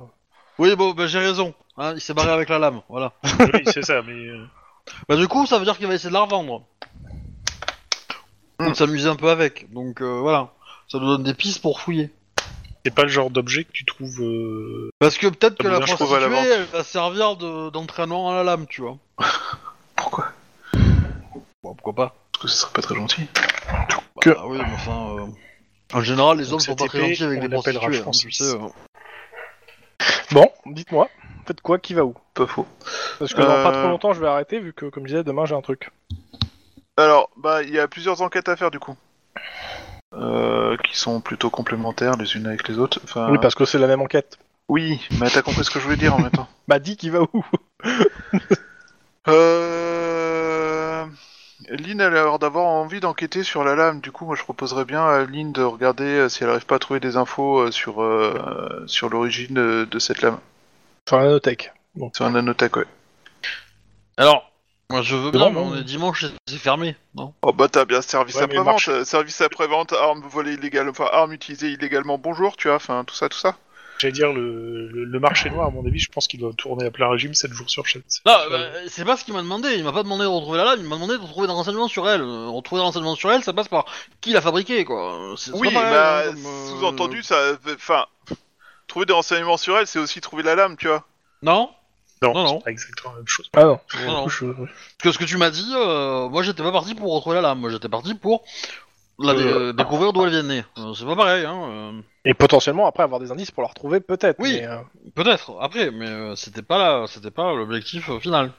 Oui, 0.59 0.75
bon, 0.75 0.91
bah, 0.91 1.07
j'ai 1.07 1.17
raison. 1.17 1.55
Hein, 1.77 1.93
il 1.95 2.01
s'est 2.01 2.13
barré 2.13 2.31
avec 2.31 2.49
la 2.49 2.59
lame, 2.59 2.81
voilà. 2.89 3.13
oui, 3.39 3.63
c'est 3.65 3.81
ça, 3.83 4.03
mais. 4.05 4.13
euh, 4.13 4.45
Bah, 5.09 5.15
du 5.15 5.27
coup, 5.27 5.47
ça 5.47 5.57
veut 5.57 5.65
dire 5.65 5.77
qu'il 5.79 5.87
va 5.87 5.95
essayer 5.95 6.09
de 6.09 6.13
la 6.13 6.21
revendre. 6.21 6.63
Ou 8.65 8.69
de 8.69 8.75
s'amuser 8.75 9.09
un 9.09 9.15
peu 9.15 9.29
avec. 9.29 9.71
Donc, 9.73 10.01
euh, 10.01 10.19
voilà. 10.19 10.49
Ça 10.89 10.99
nous 10.99 11.05
donne 11.07 11.23
des 11.23 11.33
pistes 11.33 11.61
pour 11.61 11.79
fouiller. 11.79 12.11
C'est 12.85 12.93
pas 12.93 13.03
le 13.03 13.07
genre 13.09 13.29
d'objet 13.29 13.63
que 13.63 13.71
tu 13.71 13.85
trouves. 13.85 14.21
euh, 14.21 14.89
Parce 14.99 15.17
que 15.17 15.27
peut-être 15.27 15.57
que 15.57 15.67
la 15.67 15.77
bien, 15.77 15.85
je 15.87 15.93
trouve 15.95 16.13
à 16.13 16.19
la 16.19 16.27
prostituée, 16.27 16.57
vente. 16.57 16.67
elle 16.73 16.77
va 16.77 16.83
servir 16.83 17.35
de- 17.37 17.69
d'entraînement 17.69 18.31
à 18.31 18.35
la 18.35 18.43
lame, 18.43 18.67
tu 18.67 18.81
vois. 18.81 18.97
Pourquoi? 19.95 20.25
Bon, 21.63 21.73
pourquoi 21.75 21.93
pas 21.93 22.15
Parce 22.33 22.43
que 22.43 22.47
ce 22.49 22.57
serait 22.57 22.73
pas 22.73 22.81
très 22.81 22.95
gentil. 22.95 23.25
Bah, 23.71 23.87
Que- 24.21 24.37
oui, 24.47 24.57
mais 24.57 24.73
enfin... 24.73 25.15
euh, 25.17 25.25
En 25.97 26.01
général, 26.01 26.37
les 26.39 26.43
Donc 26.43 26.53
hommes 26.55 26.59
sont 26.59 26.71
cette 26.71 26.79
pas 26.79 26.87
très 26.87 26.97
épée, 26.99 27.07
gentils 27.13 27.23
avec 27.23 27.39
on 27.39 27.41
les 27.43 27.47
l'appellera 27.47 27.87
prostituées, 27.87 27.97
hein, 27.99 28.11
tu 28.11 28.31
Francis. 28.31 28.37
sais. 28.37 28.55
euh. 28.55 28.67
Bon, 30.31 30.49
dites-moi. 30.65 31.07
Faites 31.45 31.61
quoi 31.61 31.79
Qui 31.79 31.93
va 31.93 32.03
où? 32.03 32.15
Pas 32.33 32.47
faux. 32.47 32.65
Parce 33.19 33.33
que 33.33 33.39
dans 33.41 33.47
pas 33.47 33.69
Euh. 33.69 33.79
trop 33.81 33.89
longtemps, 33.89 34.13
je 34.13 34.19
vais 34.19 34.27
arrêter, 34.27 34.59
vu 34.59 34.73
que, 34.73 34.87
comme 34.87 35.03
je 35.03 35.09
disais, 35.13 35.23
demain 35.23 35.45
j'ai 35.45 35.55
un 35.55 35.61
truc. 35.61 35.89
Alors, 36.97 37.29
bah, 37.37 37.63
il 37.63 37.71
y 37.73 37.79
a 37.79 37.87
plusieurs 37.87 38.21
enquêtes 38.21 38.49
à 38.49 38.55
faire, 38.55 38.71
du 38.71 38.79
coup. 38.79 38.95
Euh, 40.13 40.77
qui 40.77 40.97
sont 40.97 41.21
plutôt 41.21 41.49
complémentaires 41.49 42.17
les 42.17 42.35
unes 42.35 42.45
avec 42.45 42.67
les 42.67 42.77
autres. 42.77 42.99
Enfin, 43.03 43.29
Oui, 43.31 43.39
parce 43.41 43.55
que 43.55 43.65
c'est 43.65 43.79
la 43.79 43.87
même 43.87 44.01
enquête. 44.01 44.37
oui, 44.69 45.01
mais 45.19 45.29
t'as 45.29 45.41
compris 45.41 45.63
ce 45.65 45.71
que 45.71 45.79
je 45.79 45.85
voulais 45.85 45.97
dire 45.97 46.13
en 46.15 46.19
même 46.19 46.31
temps. 46.31 46.47
Bah, 46.67 46.79
dis 46.79 46.95
qui 46.95 47.09
va 47.09 47.19
où 47.21 47.45
Euh... 49.27 51.05
Lynn 51.69 52.01
a 52.01 52.09
l'air 52.09 52.39
d'avoir 52.39 52.65
envie 52.65 52.99
d'enquêter 52.99 53.43
sur 53.43 53.63
la 53.63 53.75
lame. 53.75 54.01
Du 54.01 54.11
coup, 54.11 54.25
moi, 54.25 54.35
je 54.35 54.43
proposerais 54.43 54.85
bien 54.85 55.03
à 55.05 55.23
Lynn 55.25 55.51
de 55.51 55.63
regarder 55.63 56.03
euh, 56.03 56.29
si 56.29 56.43
elle 56.43 56.49
arrive 56.49 56.65
pas 56.65 56.75
à 56.75 56.79
trouver 56.79 56.99
des 56.99 57.15
infos 57.17 57.59
euh, 57.61 57.71
sur 57.71 58.01
euh, 58.03 58.83
sur 58.85 59.09
l'origine 59.09 59.53
de, 59.55 59.87
de 59.89 59.99
cette 59.99 60.21
lame. 60.21 60.37
Sur 61.07 61.17
la 61.17 61.25
nanotech. 61.25 61.73
Sur 62.13 62.25
un 62.25 62.31
nanotech, 62.31 62.75
ouais. 62.75 62.85
Alors, 64.17 64.51
moi 64.89 65.01
je 65.01 65.15
veux 65.15 65.31
bien, 65.31 65.49
mais 65.49 65.55
bon. 65.55 65.71
on 65.71 65.75
est 65.77 65.83
dimanche, 65.83 66.25
c'est- 66.47 66.57
fermé, 66.57 66.95
non? 67.15 67.33
Oh 67.41 67.51
bah 67.53 67.67
t'as 67.67 67.85
bien 67.85 68.01
service 68.01 68.35
Ouais, 68.35 68.41
mais 68.41 68.45
après-vente, 68.45 68.65
marche. 68.73 68.89
euh, 68.89 69.03
service 69.05 69.41
après-vente, 69.41 69.93
arme 69.93 70.21
volée 70.27 70.53
illégale, 70.53 70.89
enfin 70.89 71.07
arme 71.11 71.33
utilisée 71.33 71.69
illégalement, 71.71 72.17
bonjour, 72.17 72.55
tu 72.57 72.67
vois, 72.67 72.77
enfin 72.77 73.03
tout 73.05 73.15
ça, 73.15 73.27
tout 73.29 73.37
ça. 73.39 73.55
J'allais 73.99 74.11
dire, 74.11 74.33
le, 74.33 74.87
le, 74.89 75.05
le 75.05 75.19
marché 75.19 75.49
noir, 75.49 75.67
à 75.67 75.69
mon 75.71 75.85
avis, 75.85 75.99
je 75.99 76.09
pense 76.11 76.27
qu'il 76.27 76.39
doit 76.39 76.51
tourner 76.57 76.85
à 76.85 76.91
plein 76.91 77.07
régime 77.09 77.33
7 77.33 77.53
jours 77.53 77.69
sur 77.69 77.87
7. 77.87 78.03
Non, 78.25 78.33
bah, 78.49 78.57
c'est 78.87 79.05
pas 79.05 79.15
ce 79.15 79.23
qu'il 79.23 79.33
m'a 79.33 79.41
demandé. 79.41 79.75
Il 79.75 79.83
m'a 79.85 79.93
pas 79.93 80.03
demandé 80.03 80.23
de 80.23 80.27
retrouver 80.27 80.57
la 80.57 80.65
lame, 80.65 80.79
il 80.81 80.87
m'a 80.89 80.95
demandé 80.95 81.13
de 81.17 81.21
retrouver 81.21 81.47
des 81.47 81.53
renseignements 81.53 81.87
sur 81.87 82.09
elle. 82.09 82.21
Euh, 82.21 82.47
retrouver 82.49 82.81
des 82.81 82.85
renseignements 82.85 83.15
sur 83.15 83.31
elle, 83.31 83.43
ça 83.43 83.53
passe 83.53 83.69
par 83.69 83.85
qui 84.19 84.33
l'a 84.33 84.41
fabriquée, 84.41 84.83
quoi. 84.83 85.35
C'est- 85.37 85.51
c'est 85.51 85.57
Oui, 85.57 85.69
pas 85.73 85.81
pareil, 85.81 85.91
bah 85.93 86.19
hein, 86.19 86.33
comme, 86.33 86.45
euh, 86.45 86.67
sous-entendu, 86.69 87.23
ça, 87.23 87.37
enfin, 87.73 88.05
trouver 88.87 89.05
des 89.05 89.13
renseignements 89.13 89.57
sur 89.57 89.77
elle, 89.77 89.87
c'est 89.87 89.99
aussi 89.99 90.19
trouver 90.19 90.43
la 90.43 90.55
lame, 90.55 90.75
tu 90.75 90.87
vois. 90.87 91.05
Non? 91.41 91.69
Non, 92.23 92.33
Non, 92.33 92.43
non. 92.43 92.57
c'est 92.59 92.63
pas 92.65 92.71
exactement 92.71 93.11
la 93.11 93.17
même 93.19 93.27
chose. 93.27 93.49
Ah 93.53 93.63
non. 93.63 93.79
Non, 94.05 94.11
non. 94.13 94.27
Je- 94.27 94.45
Parce 94.45 94.67
que 95.03 95.11
ce 95.11 95.17
que 95.17 95.25
tu 95.25 95.37
m'as 95.37 95.49
dit, 95.51 95.71
euh, 95.75 96.29
moi 96.29 96.41
j'étais 96.43 96.63
pas 96.63 96.71
parti 96.71 96.95
pour 96.95 97.13
retrouver 97.13 97.35
la 97.35 97.41
lame. 97.41 97.59
Moi 97.59 97.69
j'étais 97.69 97.89
parti 97.89 98.15
pour 98.15 98.43
la 99.19 99.33
Euh. 99.33 99.69
euh, 99.69 99.73
découvrir 99.73 100.13
d'où 100.13 100.23
elle 100.25 100.31
venait. 100.31 100.65
Euh, 100.79 100.93
c'est 100.93 101.05
pas 101.05 101.15
pareil, 101.15 101.45
hein. 101.45 102.01
Et 102.25 102.33
potentiellement, 102.33 102.87
après, 102.87 103.03
avoir 103.03 103.19
des 103.19 103.31
indices 103.31 103.51
pour 103.51 103.61
la 103.63 103.69
retrouver, 103.69 103.99
peut-être. 103.99 104.37
Oui. 104.39 104.59
mais, 104.61 104.67
euh, 104.67 104.77
Peut-être, 105.13 105.57
après, 105.61 105.91
mais 105.91 106.07
euh, 106.07 106.35
c'était 106.35 106.61
pas 106.61 106.77
là, 106.77 107.05
c'était 107.07 107.31
pas 107.31 107.53
l'objectif 107.53 108.09
euh, 108.09 108.19
final. 108.19 108.51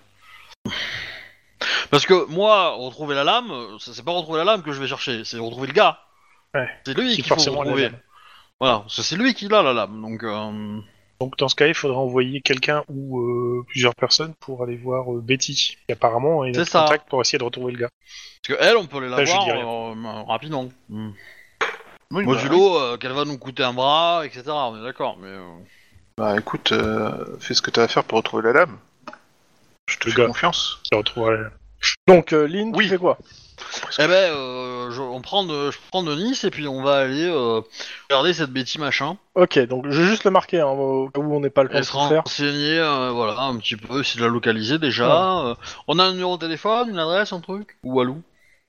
Parce 1.91 2.07
que 2.07 2.27
moi, 2.29 2.71
retrouver 2.77 3.15
la 3.15 3.25
lame, 3.25 3.51
c'est 3.81 4.05
pas 4.05 4.13
retrouver 4.13 4.39
la 4.39 4.45
lame 4.45 4.63
que 4.63 4.73
je 4.73 4.81
vais 4.81 4.87
chercher, 4.89 5.25
c'est 5.25 5.39
retrouver 5.39 5.69
le 5.69 5.73
gars. 5.73 5.99
Ouais. 6.55 6.69
C'est 6.85 6.97
lui 6.97 7.15
Qui 7.17 7.23
faut 7.23 7.35
retrouver. 7.37 7.85
lame. 7.85 7.99
Voilà, 8.61 8.85
c'est 8.89 9.17
lui 9.17 9.35
qui 9.35 9.49
l'a 9.49 9.63
la 9.63 9.73
lame, 9.73 10.01
donc. 10.01 10.23
Donc 11.25 11.39
dans 11.39 11.49
ce 11.49 11.55
cas, 11.55 11.67
il 11.67 11.73
faudrait 11.75 11.97
envoyer 11.97 12.43
quelqu'un 12.43 12.85
ou 12.89 13.19
euh, 13.19 13.65
plusieurs 13.67 13.95
personnes 13.95 14.35
pour 14.41 14.63
aller 14.63 14.77
voir 14.77 15.11
euh, 15.11 15.23
Betty, 15.23 15.55
qui 15.55 15.93
apparemment 15.93 16.45
est 16.45 16.53
notre 16.53 16.71
ça. 16.71 16.83
contact 16.83 17.09
pour 17.09 17.23
essayer 17.23 17.39
de 17.39 17.45
retrouver 17.45 17.73
le 17.73 17.79
gars. 17.79 17.89
Parce 18.47 18.59
que 18.59 18.63
elle, 18.63 18.77
on 18.77 18.85
peut 18.87 18.99
je 19.01 19.07
l'avoir 19.07 19.39
dis 19.43 19.51
rien. 19.51 19.67
euh, 19.67 20.23
rapidement. 20.25 20.69
Mm. 20.91 21.11
Oui, 22.11 22.25
Modulo, 22.27 22.79
euh, 22.79 22.97
qu'elle 22.99 23.13
va 23.13 23.25
nous 23.25 23.39
coûter 23.39 23.63
un 23.63 23.73
bras, 23.73 24.27
etc. 24.27 24.43
On 24.49 24.79
est 24.79 24.85
d'accord, 24.85 25.17
mais. 25.19 25.29
euh, 25.29 25.57
Bah 26.19 26.39
écoute, 26.39 26.73
euh, 26.73 27.25
fais 27.41 27.55
ce 27.55 27.63
que 27.63 27.71
t'as 27.71 27.85
à 27.85 27.89
faire 27.89 28.05
pour 28.05 28.19
retrouver 28.19 28.43
la 28.43 28.53
lame. 28.53 28.77
Je 29.89 29.97
te 29.97 30.05
Le 30.09 30.13
fais 30.13 30.21
gars. 30.21 30.27
confiance. 30.27 30.79
Qui 30.85 30.95
retrouverait... 30.95 31.39
Donc, 32.07 32.35
euh, 32.35 32.47
Lynn, 32.47 32.71
Oui. 32.77 32.85
tu 32.85 32.91
fais 32.91 32.99
quoi? 32.99 33.17
Eh 33.99 34.07
ben, 34.07 34.33
euh, 34.33 34.91
je, 34.91 35.01
on 35.01 35.21
prend 35.21 35.45
de, 35.45 35.71
je 35.71 35.79
prends 35.91 36.03
Denis 36.03 36.39
et 36.45 36.51
puis 36.51 36.67
on 36.69 36.83
va 36.83 36.97
aller 36.99 37.29
euh, 37.29 37.61
regarder 38.09 38.33
cette 38.33 38.51
Betty 38.51 38.79
machin. 38.79 39.17
Ok, 39.35 39.59
donc 39.67 39.87
je 39.89 40.01
vais 40.03 40.09
juste 40.09 40.25
le 40.25 40.31
marquer 40.31 40.61
hein, 40.61 40.67
au 40.69 41.09
cas 41.09 41.21
où 41.21 41.35
on 41.35 41.41
n'est 41.41 41.51
pas 41.51 41.63
le 41.63 41.69
temps 41.69 41.79
de 41.79 41.83
se 41.83 41.91
faire. 41.91 42.23
renseigner, 42.23 42.79
euh, 42.79 43.11
voilà, 43.13 43.41
un 43.41 43.57
petit 43.57 43.77
peu, 43.77 44.01
essayer 44.01 44.21
de 44.21 44.27
la 44.27 44.33
localiser 44.33 44.79
déjà. 44.79 45.47
Euh, 45.47 45.55
on 45.89 45.99
a 45.99 46.05
un 46.05 46.13
numéro 46.13 46.37
de 46.37 46.43
téléphone, 46.43 46.89
une 46.89 46.99
adresse, 46.99 47.33
un 47.33 47.41
truc 47.41 47.77
Ou 47.85 47.95
Walou? 47.95 48.23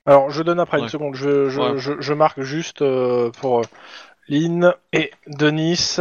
Alors 0.06 0.30
je 0.30 0.42
donne 0.42 0.60
après 0.60 0.78
Ouais. 0.78 0.84
une 0.84 0.88
seconde, 0.88 1.14
je, 1.16 1.48
je, 1.48 1.60
Ouais. 1.60 1.78
je, 1.78 1.92
je 2.00 2.12
marque 2.12 2.40
juste 2.40 2.82
euh, 2.82 3.30
pour 3.40 3.60
euh, 3.60 3.64
Lynn 4.28 4.72
et 4.92 5.12
Denis, 5.26 5.96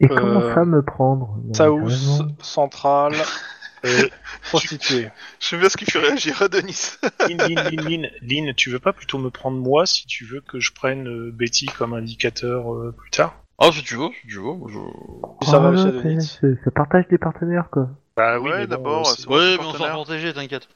Et 0.00 0.06
Euh, 0.10 0.14
comment 0.14 0.54
ça 0.54 0.64
me 0.64 0.82
prendre? 0.82 1.36
South. 1.52 2.28
Central 2.40 3.12
et 3.84 4.10
prostituée. 4.42 5.10
J'aime 5.40 5.60
bien 5.60 5.68
ce 5.68 5.76
qui 5.76 5.84
fait 5.84 5.98
réagir 5.98 6.40
à 6.42 6.48
Denis. 6.48 6.92
Lynn, 7.28 7.38
Lynn, 7.38 7.80
Lynn, 7.86 8.10
Lynn, 8.22 8.54
tu 8.54 8.70
veux 8.70 8.78
pas 8.78 8.92
plutôt 8.92 9.18
me 9.18 9.30
prendre 9.30 9.58
moi 9.58 9.86
si 9.86 10.06
tu 10.06 10.24
veux 10.24 10.40
que 10.40 10.60
je 10.60 10.72
prenne 10.72 11.08
euh, 11.08 11.30
Betty 11.32 11.66
comme 11.66 11.94
indicateur 11.94 12.72
euh, 12.74 12.92
plus 12.96 13.10
tard? 13.10 13.34
Ah, 13.58 13.70
si 13.72 13.82
tu 13.82 13.96
veux, 13.96 14.08
si 14.22 14.28
tu 14.28 14.36
veux. 14.36 14.68
Je... 14.68 15.46
Ça 15.46 15.58
va 15.58 15.70
aussi 15.70 15.88
à 15.88 15.90
là, 15.90 16.02
Denis. 16.02 16.38
c'est- 16.40 16.62
Ça 16.64 16.70
partage 16.70 17.08
des 17.08 17.18
partenaires, 17.18 17.68
quoi. 17.70 17.88
Bah 18.16 18.38
Ouais, 18.38 18.50
mais 18.58 18.66
bon, 18.66 18.70
d'abord, 18.76 19.00
euh, 19.08 19.14
c'est- 19.14 19.22
c'est- 19.22 19.28
Ouais, 19.28 19.36
Oui, 19.36 19.44
mais 19.44 19.52
on 19.54 19.62
partenaire. 19.70 19.88
s'en 19.88 19.94
protéger, 19.94 20.32
t'inquiète. 20.32 20.68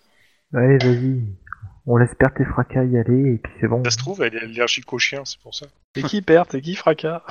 Allez, 0.55 0.79
vas-y. 0.79 1.23
On 1.87 1.97
laisse 1.97 2.15
perdre 2.17 2.37
tes 2.37 2.45
fracas 2.45 2.85
y 2.85 2.97
aller, 2.97 3.35
et 3.35 3.39
puis 3.39 3.53
c'est 3.61 3.67
bon. 3.69 3.83
ça 3.85 3.91
se 3.91 3.97
trouve, 3.97 4.23
elle 4.23 4.35
est 4.37 4.41
allergique 4.43 4.93
aux 4.93 4.99
chiens, 5.01 5.25
c'est 5.25 5.39
pour 5.41 5.55
ça. 5.55 5.67
Et 5.97 6.03
qui 6.05 6.23
perd 6.23 6.55
et 6.55 6.61
qui 6.61 6.75
fracas? 6.77 7.23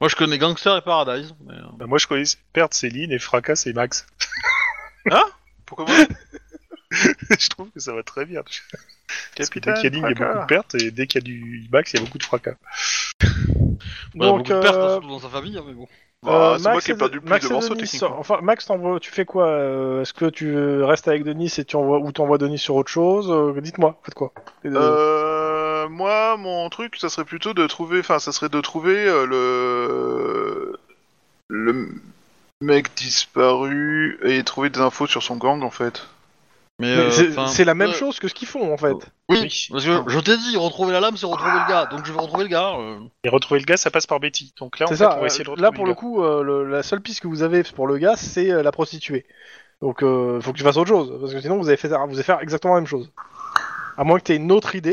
Moi, 0.00 0.08
je 0.08 0.14
connais 0.16 0.38
Gangster 0.38 0.76
et 0.76 0.82
Paradise. 0.82 1.34
Mais, 1.46 1.54
euh, 1.54 1.62
Bah, 1.78 1.86
moi, 1.86 1.98
je 1.98 2.06
connais 2.06 2.24
Perte, 2.52 2.74
c'est 2.74 2.88
Lynn 2.88 3.10
et 3.10 3.18
Fracas, 3.18 3.56
c'est 3.56 3.72
Max. 3.72 4.06
Pourquoi 5.66 5.86
moi 5.86 5.94
je 6.90 7.48
trouve 7.48 7.70
que 7.70 7.80
ça 7.80 7.92
va 7.92 8.02
très 8.02 8.24
bien. 8.24 8.42
Parce 9.36 9.50
que 9.50 9.58
dès 9.58 9.72
qu'il 9.74 9.84
y 9.84 9.86
a 9.86 9.90
Lynn, 9.90 10.04
il 10.16 10.18
y 10.18 10.22
a 10.22 10.26
beaucoup 10.28 10.40
de 10.42 10.46
pertes, 10.46 10.74
et 10.76 10.90
dès 10.90 11.06
qu'il 11.06 11.20
y 11.20 11.24
a 11.24 11.26
du 11.26 11.68
Max, 11.72 11.92
il 11.92 11.96
y 11.98 12.02
a 12.02 12.04
beaucoup 12.04 12.18
de 12.18 12.22
fracas. 12.22 12.54
ouais, 13.22 13.26
Donc, 14.14 14.38
beaucoup 14.46 14.52
de 14.52 14.60
pertes, 14.60 14.76
euh, 14.76 14.92
surtout 14.92 15.08
dans 15.08 15.18
sa 15.18 15.28
famille, 15.28 15.58
hein, 15.58 15.64
mais 15.66 15.72
bon. 15.74 15.88
Bah, 16.22 16.52
Euh, 16.52 16.56
C'est 16.58 16.62
moi 16.62 16.72
Max 16.74 16.84
qui 16.84 16.90
ai 16.90 16.94
et- 16.94 16.98
perdu 16.98 17.14
le 17.16 17.20
plus 17.20 17.28
Max 17.30 17.44
de 17.44 17.50
et 17.50 17.52
morceaux 17.52 17.74
Denis, 17.74 17.82
techniquement. 17.90 18.18
Enfin, 18.18 18.40
Max, 18.42 18.64
t'envoies- 18.66 19.00
tu 19.00 19.10
fais 19.10 19.24
quoi 19.24 19.46
euh, 19.46 20.02
Est-ce 20.02 20.14
que 20.14 20.26
tu 20.26 20.56
restes 20.82 21.08
avec 21.08 21.24
Denis 21.24 21.52
et 21.58 21.64
tu 21.64 21.76
envoies 21.76 21.98
ou 21.98 22.12
t'envoies 22.12 22.38
Denis 22.38 22.58
sur 22.58 22.76
autre 22.76 22.90
chose 22.90 23.28
Euh, 23.30 23.60
Dites-moi, 23.60 24.00
faites 24.04 24.14
quoi 24.14 24.32
Les 24.62 24.70
deux. 24.70 24.76
Euh, 24.78 25.88
moi, 25.88 26.36
mon 26.38 26.68
truc, 26.70 26.96
ça 26.96 27.08
serait 27.10 27.26
plutôt 27.26 27.52
de 27.54 27.66
trouver, 27.66 27.98
enfin, 28.00 28.18
ça 28.20 28.32
serait 28.32 28.48
de 28.48 28.60
trouver 28.60 29.06
euh, 29.06 29.26
le 29.26 30.78
le 31.48 31.88
mec 32.60 32.94
disparu 32.96 34.18
et 34.24 34.42
trouver 34.44 34.70
des 34.70 34.80
infos 34.80 35.06
sur 35.06 35.22
son 35.22 35.36
gang 35.36 35.62
en 35.62 35.70
fait. 35.70 36.06
Mais, 36.80 36.88
Mais 36.96 37.02
euh, 37.02 37.10
c'est 37.12 37.28
enfin, 37.30 37.46
c'est 37.46 37.64
la 37.64 37.74
même 37.74 37.90
ouais. 37.90 37.94
chose 37.94 38.18
que 38.18 38.26
ce 38.26 38.34
qu'ils 38.34 38.48
font 38.48 38.72
en 38.72 38.76
fait. 38.76 38.94
Oui, 39.28 39.38
Oui. 39.42 39.68
parce 39.70 39.84
que 39.84 40.02
je 40.08 40.18
t'ai 40.20 40.36
dit, 40.36 40.56
retrouver 40.56 40.92
la 40.92 40.98
lame, 41.00 41.16
c'est 41.16 41.26
retrouver 41.26 41.52
le 41.52 41.68
gars. 41.68 41.86
Donc 41.86 42.04
je 42.04 42.12
vais 42.12 42.18
retrouver 42.18 42.44
le 42.44 42.50
gars. 42.50 42.74
euh. 42.76 42.98
Et 43.22 43.28
retrouver 43.28 43.60
le 43.60 43.64
gars, 43.66 43.76
ça 43.76 43.90
passe 43.92 44.06
par 44.08 44.18
Betty. 44.18 44.52
Donc 44.58 44.78
là, 44.80 44.86
en 44.86 44.88
C'est 44.88 44.96
fait, 44.96 45.04
ça. 45.04 45.16
on 45.16 45.20
va 45.20 45.26
essayer 45.26 45.44
de 45.44 45.50
euh, 45.50 45.52
retrouver 45.52 45.62
Là 45.70 45.72
pour 45.72 45.86
le 45.86 45.94
coup, 45.94 46.22
euh, 46.24 46.42
le- 46.42 46.68
la 46.68 46.82
seule 46.82 47.00
piste 47.00 47.20
que 47.20 47.28
vous 47.28 47.42
avez 47.42 47.62
pour 47.62 47.86
le 47.86 47.98
gars, 47.98 48.16
c'est 48.16 48.50
euh, 48.50 48.62
la 48.62 48.72
prostituée. 48.72 49.24
Donc 49.82 50.02
euh, 50.02 50.40
faut 50.40 50.52
que 50.52 50.56
tu 50.58 50.64
fasses 50.64 50.76
autre 50.76 50.88
chose 50.88 51.16
parce 51.20 51.32
que 51.32 51.40
sinon 51.40 51.58
vous 51.58 51.68
allez 51.68 51.76
faire, 51.76 52.06
vous 52.08 52.14
allez 52.14 52.22
faire 52.24 52.40
exactement 52.40 52.74
la 52.74 52.80
même 52.80 52.88
chose. 52.88 53.10
À 53.96 54.02
moins 54.02 54.18
que 54.18 54.24
tu 54.24 54.32
aies 54.32 54.36
une 54.36 54.50
autre 54.50 54.74
idée. 54.74 54.90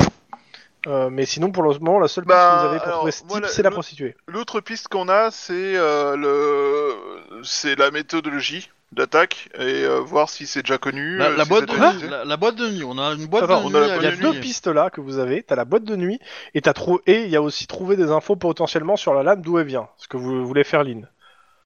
Euh, 0.86 1.10
mais 1.10 1.26
sinon, 1.26 1.52
pour 1.52 1.62
le 1.62 1.78
moment, 1.78 1.98
la 2.00 2.08
seule 2.08 2.24
piste 2.24 2.34
Bah, 2.36 2.54
que 2.56 2.60
vous 2.62 2.70
avez 2.74 2.80
pour 2.80 2.92
trouver 2.92 3.12
ce 3.12 3.22
type, 3.22 3.46
c'est 3.46 3.62
la 3.62 3.70
prostituée. 3.70 4.16
L'autre 4.26 4.60
piste 4.60 4.88
qu'on 4.88 5.08
a, 5.08 5.30
c'est 5.30 5.76
euh, 5.76 6.16
le, 6.16 7.42
c'est 7.44 7.78
la 7.78 7.90
méthodologie 7.90 8.68
d'attaque 8.90 9.48
et 9.58 9.84
euh, 9.84 10.00
voir 10.00 10.28
si 10.28 10.46
c'est 10.46 10.62
déjà 10.62 10.78
connu. 10.78 11.16
La, 11.16 11.26
euh, 11.26 11.36
la 11.36 11.44
si 11.44 11.48
boîte 11.50 11.66
de 11.68 11.72
nuit, 11.72 12.10
la, 12.10 12.24
la 12.24 12.36
boîte 12.36 12.56
de 12.56 12.68
nuit. 12.68 12.84
On 12.84 12.98
a 12.98 13.12
une 13.14 13.26
boîte 13.26 13.44
Attends, 13.44 13.70
de 13.70 13.78
nuit. 13.78 13.86
Il 13.96 14.02
y 14.02 14.06
a 14.06 14.10
de 14.10 14.16
deux 14.16 14.32
nuit. 14.32 14.40
pistes 14.40 14.66
là 14.66 14.90
que 14.90 15.00
vous 15.00 15.18
avez. 15.18 15.42
T'as 15.42 15.54
la 15.54 15.64
boîte 15.64 15.84
de 15.84 15.96
nuit 15.96 16.18
et 16.54 16.60
t'as 16.60 16.72
trou... 16.74 17.00
et 17.06 17.22
il 17.22 17.30
y 17.30 17.36
a 17.36 17.42
aussi 17.42 17.66
trouvé 17.66 17.96
des 17.96 18.10
infos 18.10 18.36
potentiellement 18.36 18.96
sur 18.96 19.14
la 19.14 19.22
lame 19.22 19.40
d'où 19.40 19.58
elle 19.58 19.66
vient. 19.66 19.88
Ce 19.96 20.08
que 20.08 20.16
vous 20.16 20.44
voulez 20.46 20.64
faire, 20.64 20.82
Lynn, 20.84 21.08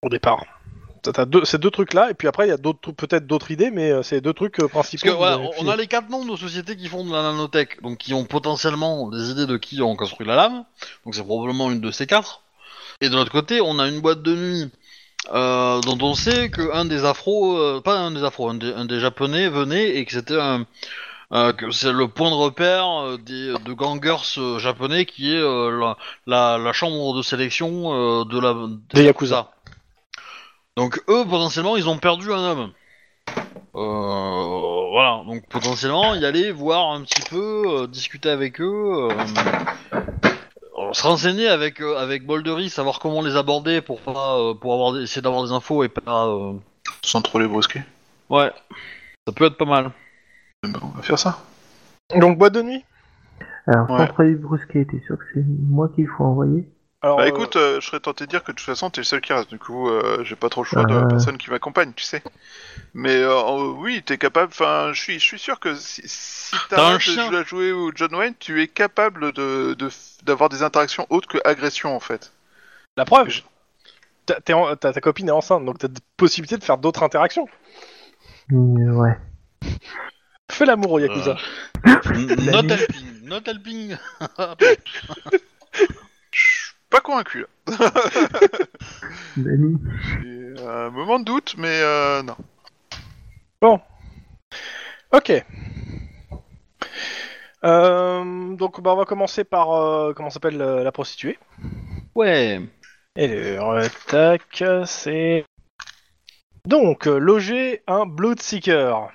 au 0.02 0.08
départ. 0.08 0.44
T'as- 1.12 1.24
deux, 1.24 1.44
ces 1.44 1.58
deux 1.58 1.70
trucs 1.70 1.94
là 1.94 2.10
et 2.10 2.14
puis 2.14 2.28
après 2.28 2.46
il 2.46 2.50
y 2.50 2.52
a 2.52 2.56
d'autres, 2.56 2.92
peut-être 2.92 3.26
d'autres 3.26 3.50
idées, 3.50 3.70
mais 3.70 3.90
euh, 3.90 4.02
c'est 4.02 4.20
deux 4.20 4.32
trucs 4.32 4.58
euh, 4.60 4.68
Parce 4.68 4.72
principaux. 4.88 5.06
que 5.06 5.10
que 5.12 5.16
voilà, 5.16 5.34
avez 5.36 5.48
on 5.60 5.68
a 5.68 5.76
les 5.76 5.86
quatre 5.86 6.08
noms 6.10 6.24
de 6.24 6.36
sociétés 6.36 6.76
qui 6.76 6.88
font 6.88 7.04
de 7.04 7.12
la 7.12 7.22
nanotech, 7.22 7.82
donc 7.82 7.98
qui 7.98 8.14
ont 8.14 8.24
potentiellement 8.24 9.08
des 9.10 9.30
idées 9.30 9.46
de 9.46 9.56
qui 9.56 9.80
ont 9.82 9.96
construit 9.96 10.26
la 10.26 10.36
lame. 10.36 10.64
Donc 11.04 11.14
c'est 11.14 11.24
probablement 11.24 11.70
une 11.70 11.80
de 11.80 11.90
ces 11.90 12.06
quatre. 12.06 12.42
Et 13.00 13.08
de 13.08 13.14
l'autre 13.14 13.30
côté, 13.32 13.60
on 13.60 13.78
a 13.78 13.86
une 13.88 14.00
boîte 14.00 14.22
de 14.22 14.34
nuit 14.34 14.70
euh, 15.34 15.80
dont 15.82 15.98
on 16.00 16.14
sait 16.14 16.48
que 16.50 16.72
un 16.72 16.84
des 16.84 17.04
afros, 17.04 17.58
euh, 17.58 17.80
pas 17.80 17.98
un 17.98 18.10
des 18.10 18.24
afros, 18.24 18.48
un 18.48 18.54
des, 18.54 18.72
un 18.72 18.84
des 18.86 19.00
japonais 19.00 19.48
venait 19.48 19.96
et 19.96 20.04
que 20.04 20.12
c'était 20.12 20.40
un 20.40 20.64
euh, 21.32 21.52
que 21.52 21.72
c'est 21.72 21.92
le 21.92 22.06
point 22.06 22.30
de 22.30 22.36
repère 22.36 22.86
euh, 23.02 23.16
des 23.18 23.52
de 23.64 23.72
gangers 23.72 24.38
euh, 24.38 24.58
japonais 24.60 25.06
qui 25.06 25.34
est 25.34 25.40
euh, 25.40 25.76
la, 25.76 25.96
la, 26.26 26.58
la 26.58 26.72
chambre 26.72 27.16
de 27.16 27.22
sélection 27.22 28.20
euh, 28.20 28.24
de 28.24 28.38
la 28.38 28.54
Des 28.94 29.02
Yakuza. 29.02 29.50
Donc 30.76 30.98
eux 31.08 31.24
potentiellement 31.24 31.76
ils 31.76 31.88
ont 31.88 31.98
perdu 31.98 32.32
un 32.32 32.38
homme. 32.50 32.72
Euh, 33.74 34.88
voilà, 34.90 35.22
donc 35.26 35.46
potentiellement 35.48 36.14
y 36.14 36.24
aller 36.24 36.50
voir 36.50 36.92
un 36.92 37.02
petit 37.02 37.22
peu, 37.28 37.82
euh, 37.82 37.86
discuter 37.86 38.30
avec 38.30 38.60
eux, 38.60 38.64
euh, 38.64 39.10
euh, 40.78 40.92
se 40.92 41.02
renseigner 41.02 41.48
avec 41.48 41.80
euh, 41.80 41.96
avec 41.98 42.26
Boldery, 42.26 42.70
savoir 42.70 42.98
comment 42.98 43.22
les 43.22 43.36
aborder 43.36 43.80
pour 43.80 44.00
pas 44.00 44.38
euh, 44.38 44.54
pour 44.54 44.72
avoir 44.74 44.92
des- 44.94 45.02
essayer 45.02 45.22
d'avoir 45.22 45.44
des 45.44 45.52
infos 45.52 45.82
et 45.84 45.88
pas 45.88 46.26
euh, 46.28 46.54
Sans 47.04 47.20
trop 47.22 47.38
les 47.38 47.48
brusquer. 47.48 47.82
ouais, 48.30 48.50
ça 49.26 49.32
peut 49.34 49.46
être 49.46 49.58
pas 49.58 49.64
mal. 49.66 49.90
Eh 50.64 50.68
ben, 50.68 50.80
on 50.82 50.88
va 50.88 51.02
faire 51.02 51.18
ça. 51.18 51.38
Donc 52.14 52.38
boîte 52.38 52.54
de 52.54 52.62
nuit? 52.62 52.84
Alors, 53.66 53.90
Ouais. 53.90 53.98
sans 53.98 54.06
trop 54.06 54.22
les 54.22 54.34
brusquer, 54.36 54.86
t'es 54.86 55.00
sûr 55.06 55.18
que 55.18 55.24
c'est 55.34 55.44
moi 55.44 55.88
qu'il 55.94 56.06
faut 56.06 56.24
envoyer? 56.24 56.68
Alors, 57.06 57.18
Bah 57.18 57.22
euh, 57.22 57.26
écoute, 57.28 57.54
euh, 57.54 57.80
je 57.80 57.86
serais 57.86 58.00
tenté 58.00 58.24
de 58.26 58.30
dire 58.30 58.42
que 58.42 58.50
de 58.50 58.56
toute 58.56 58.66
façon 58.66 58.90
t'es 58.90 59.00
le 59.00 59.04
seul 59.04 59.20
qui 59.20 59.32
reste, 59.32 59.48
du 59.48 59.60
coup 59.60 59.88
euh, 59.88 60.24
j'ai 60.24 60.34
pas 60.34 60.48
trop 60.48 60.62
le 60.64 60.66
choix 60.66 60.84
de 60.84 60.92
Euh. 60.92 61.02
la 61.02 61.06
personne 61.06 61.38
qui 61.38 61.50
m'accompagne, 61.50 61.92
tu 61.94 62.02
sais. 62.02 62.20
Mais 62.94 63.14
euh, 63.14 63.30
euh, 63.30 63.68
oui, 63.78 64.02
t'es 64.04 64.18
capable, 64.18 64.48
enfin 64.48 64.90
je 64.92 65.00
suis, 65.00 65.14
je 65.20 65.24
suis 65.24 65.38
sûr 65.38 65.60
que 65.60 65.76
si, 65.76 66.02
si 66.04 66.50
T'as 66.68 66.74
un 66.74 66.78
t'arrêtes 66.78 66.96
de 66.96 67.00
chien. 67.02 67.28
jouer 67.28 67.38
à 67.38 67.44
jouer 67.44 67.70
au 67.70 67.92
John 67.94 68.12
Wayne, 68.12 68.34
tu 68.40 68.60
es 68.60 68.66
capable 68.66 69.30
de 69.30 69.74
de- 69.74 69.88
d'avoir 70.24 70.48
des 70.48 70.64
interactions 70.64 71.06
autres 71.08 71.28
que 71.28 71.38
agression 71.44 71.94
en 71.94 72.00
fait. 72.00 72.32
la 72.96 73.04
preuve. 73.04 73.28
t'as- 74.26 74.40
t'es 74.40 74.52
en- 74.52 74.74
ta, 74.74 74.92
ta 74.92 75.00
copine 75.00 75.28
est 75.28 75.30
enceinte, 75.30 75.64
donc 75.64 75.78
t'as 75.78 75.86
des 75.86 76.00
possibilités 76.16 76.56
de 76.58 76.64
faire 76.64 76.78
d'autres 76.78 77.04
interactions. 77.04 77.46
Mm, 78.48 78.96
Ouais. 78.98 79.16
Fais 80.50 80.64
l'amour 80.66 80.90
au 80.90 80.98
Yakuza. 80.98 81.36
Not 81.84 82.68
helping, 82.68 83.22
not 83.22 83.42
helping. 83.46 83.96
Je 86.32 86.40
suis 86.42 86.65
pas 86.96 87.00
convaincu 87.02 87.40
là. 87.40 87.92
Dani 89.36 89.78
J'ai 90.22 90.54
un 90.66 90.90
moment 90.90 91.18
de 91.18 91.24
doute, 91.24 91.54
mais 91.58 91.80
euh, 91.82 92.22
non. 92.22 93.80
Ok. 95.12 95.32
Euh, 97.64 98.54
donc 98.54 98.80
bah, 98.80 98.92
on 98.92 98.96
va 98.96 99.04
commencer 99.04 99.44
par 99.44 99.72
euh, 99.72 100.12
comment 100.14 100.30
s'appelle 100.30 100.60
euh, 100.60 100.82
la 100.84 100.92
prostituée. 100.92 101.38
Ouais. 102.14 102.60
Et 103.16 103.26
le 103.28 103.88
tac, 104.06 104.62
c'est 104.86 105.44
donc 106.66 107.06
euh, 107.06 107.18
loger 107.18 107.82
un 107.86 108.06
Bloodseeker. 108.06 109.08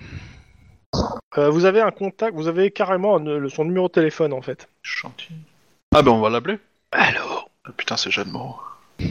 Euh, 1.37 1.49
vous 1.49 1.65
avez 1.65 1.81
un 1.81 1.91
contact, 1.91 2.35
vous 2.35 2.47
avez 2.47 2.71
carrément 2.71 3.15
un- 3.17 3.23
le- 3.23 3.49
son 3.49 3.63
numéro 3.65 3.87
de 3.87 3.93
téléphone 3.93 4.33
en 4.33 4.41
fait. 4.41 4.67
Gentil. 4.83 5.33
Ah 5.95 6.01
ben 6.01 6.11
on 6.11 6.19
va 6.21 6.29
l'appeler. 6.29 6.59
Allô. 6.91 7.40
Ah, 7.63 7.71
putain, 7.77 7.95
c'est 7.97 8.11
Jeanne 8.11 8.31
Moreau. 8.31 8.59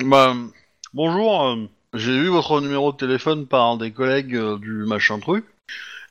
Bah, 0.00 0.34
bonjour, 0.92 1.44
euh, 1.46 1.68
j'ai 1.94 2.10
eu 2.10 2.26
votre 2.26 2.60
numéro 2.60 2.90
de 2.90 2.96
téléphone 2.96 3.46
par 3.46 3.78
des 3.78 3.92
collègues 3.92 4.34
euh, 4.34 4.58
du 4.58 4.84
machin 4.86 5.20
truc, 5.20 5.44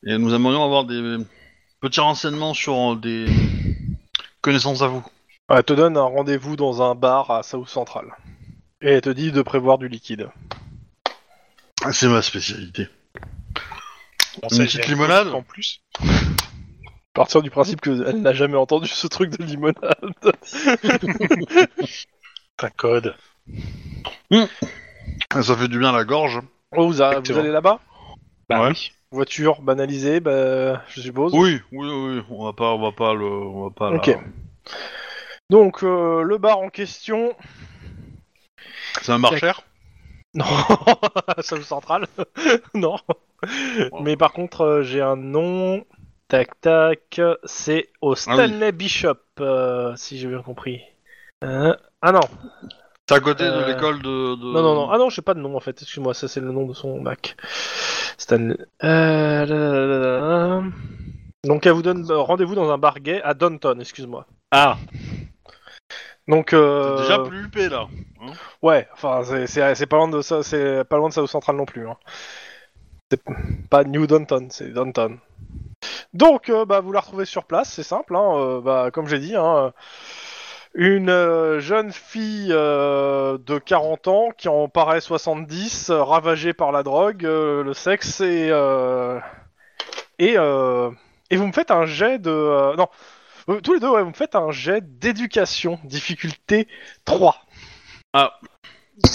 et 0.06 0.16
nous 0.16 0.32
aimerions 0.32 0.64
avoir 0.64 0.84
des 0.84 1.18
petits 1.80 2.00
renseignements 2.00 2.54
sur 2.54 2.74
euh, 2.74 2.96
des 2.96 3.26
connaissances 4.40 4.80
à 4.80 4.86
vous. 4.86 5.04
Elle 5.50 5.64
te 5.64 5.74
donne 5.74 5.98
un 5.98 6.04
rendez-vous 6.04 6.56
dans 6.56 6.80
un 6.80 6.94
bar 6.94 7.30
à 7.30 7.42
South 7.42 7.68
Central. 7.68 8.06
Et 8.80 8.92
elle 8.92 9.02
te 9.02 9.10
dit 9.10 9.32
de 9.32 9.42
prévoir 9.42 9.76
du 9.76 9.88
liquide. 9.88 10.30
C'est 11.92 12.08
ma 12.08 12.22
spécialité. 12.22 12.88
Bon, 14.40 14.48
Une 14.50 14.64
petite 14.64 14.88
limonade 14.88 15.28
En 15.28 15.42
plus. 15.42 15.82
Partir 17.14 17.42
du 17.42 17.50
principe 17.50 17.80
qu'elle 17.80 18.20
n'a 18.20 18.32
jamais 18.32 18.56
entendu 18.56 18.88
ce 18.88 19.06
truc 19.06 19.30
de 19.38 19.44
limonade. 19.44 19.94
Un 22.62 22.70
code. 22.70 23.14
Ça 25.32 25.56
fait 25.56 25.68
du 25.68 25.78
bien 25.78 25.90
à 25.90 25.96
la 25.96 26.04
gorge. 26.04 26.40
Oh, 26.76 26.88
vous, 26.88 27.02
a- 27.02 27.20
vous 27.20 27.38
allez 27.38 27.50
là-bas? 27.52 27.78
Bah 28.48 28.62
Ouais. 28.62 28.70
oui. 28.70 28.92
Voiture 29.12 29.62
banalisée, 29.62 30.18
bah, 30.18 30.82
je 30.88 31.00
suppose. 31.00 31.32
Oui, 31.34 31.60
oui, 31.70 31.88
oui, 31.88 32.22
on 32.30 32.46
va 32.46 32.52
pas, 32.52 32.72
on 32.74 32.80
va 32.82 32.90
pas 32.90 33.14
le, 33.14 33.24
on 33.26 33.64
va 33.64 33.70
pas. 33.70 33.90
la- 33.90 33.96
Ok. 33.98 34.18
Donc, 35.50 35.84
euh, 35.84 36.22
le 36.22 36.36
bar 36.38 36.58
en 36.58 36.68
question. 36.68 37.32
C'est 39.02 39.12
un 39.12 39.20
bar 39.20 39.36
cher? 39.38 39.60
Non, 40.36 40.46
South 41.42 41.62
Central. 41.62 42.08
non. 42.74 42.96
Mais 44.00 44.16
par 44.16 44.32
contre, 44.32 44.62
euh, 44.62 44.82
j'ai 44.82 45.00
un 45.00 45.14
nom. 45.14 45.84
Tac 46.28 46.60
tac, 46.60 47.20
c'est 47.44 47.90
au 48.00 48.14
Stanley 48.14 48.72
Bishop, 48.72 49.18
euh, 49.40 49.94
si 49.96 50.18
j'ai 50.18 50.28
bien 50.28 50.42
compris. 50.42 50.80
Euh, 51.44 51.74
ah 52.00 52.12
non, 52.12 52.20
C'est 53.08 53.16
à 53.16 53.20
côté 53.20 53.44
de 53.44 53.50
Euh, 53.50 53.66
l'école 53.66 54.00
de, 54.00 54.34
de- 54.36 54.52
non 54.52 54.62
non 54.62 54.74
non, 54.74 54.90
ah 54.90 54.96
non, 54.98 55.10
j'ai 55.10 55.20
pas 55.22 55.34
de 55.34 55.40
nom 55.40 55.54
en 55.56 55.60
fait. 55.60 55.80
Excuse-moi, 55.82 56.14
ça 56.14 56.26
c'est 56.28 56.40
le 56.40 56.50
nom 56.50 56.66
de 56.66 56.72
son 56.74 57.00
Mac. 57.00 57.36
Stanley. 58.16 58.56
Euh, 58.82 59.44
là, 59.44 59.46
là, 59.46 59.86
là, 59.86 59.98
là, 59.98 60.18
là. 60.60 60.62
Donc 61.44 61.66
elle 61.66 61.72
vous 61.72 61.82
donne 61.82 62.10
euh, 62.10 62.18
rendez-vous 62.18 62.54
dans 62.54 62.70
un 62.70 62.78
bar 62.78 63.00
gay 63.00 63.20
à 63.22 63.34
Downton, 63.34 63.78
excuse-moi. 63.80 64.26
Ah, 64.50 64.78
Donc 66.26 66.48
c'est 66.50 66.56
euh, 66.56 66.96
déjà 67.02 67.18
plus 67.18 67.44
huppé 67.44 67.68
là. 67.68 67.86
Ouais, 68.62 68.88
enfin 68.94 69.22
c'est- 69.24 69.46
c'est 69.46 69.74
c'est 69.74 69.86
pas 69.86 69.96
loin 69.98 70.08
de 70.08 70.22
ça, 70.22 70.42
c'est 70.42 70.84
pas 70.84 70.96
loin 70.96 71.10
de 71.10 71.14
South 71.14 71.28
Central 71.28 71.56
non 71.56 71.66
plus. 71.66 71.86
Hein. 71.86 71.96
C'est 73.10 73.20
pas 73.68 73.84
New 73.84 74.06
Downton, 74.06 74.48
c'est 74.50 74.72
Downton. 74.72 75.18
Donc 76.14 76.48
euh, 76.48 76.64
bah 76.64 76.80
vous 76.80 76.92
la 76.92 77.00
retrouvez 77.00 77.24
sur 77.24 77.44
place, 77.44 77.72
c'est 77.72 77.82
simple. 77.82 78.14
Hein, 78.16 78.38
euh, 78.38 78.60
bah 78.60 78.90
comme 78.92 79.08
j'ai 79.08 79.18
dit, 79.18 79.34
hein, 79.34 79.72
une 80.74 81.10
euh, 81.10 81.60
jeune 81.60 81.92
fille 81.92 82.48
de 82.48 83.58
40 83.58 84.08
ans 84.08 84.28
qui 84.38 84.48
en 84.48 84.68
paraît 84.68 85.00
70, 85.00 85.90
euh, 85.90 86.02
ravagée 86.02 86.54
par 86.54 86.70
la 86.72 86.84
drogue, 86.84 87.22
le 87.22 87.72
sexe 87.74 88.20
et 88.20 88.48
et 90.20 90.34
et 91.30 91.36
vous 91.36 91.46
me 91.46 91.52
faites 91.52 91.70
un 91.70 91.84
jet 91.84 92.18
de 92.18 92.76
non. 92.76 92.88
Tous 93.62 93.74
les 93.74 93.80
deux, 93.80 93.90
ouais, 93.90 94.02
vous 94.02 94.08
me 94.08 94.14
faites 94.14 94.36
un 94.36 94.52
jet 94.52 94.98
d'éducation, 94.98 95.78
difficulté 95.84 96.66
3. 97.04 97.36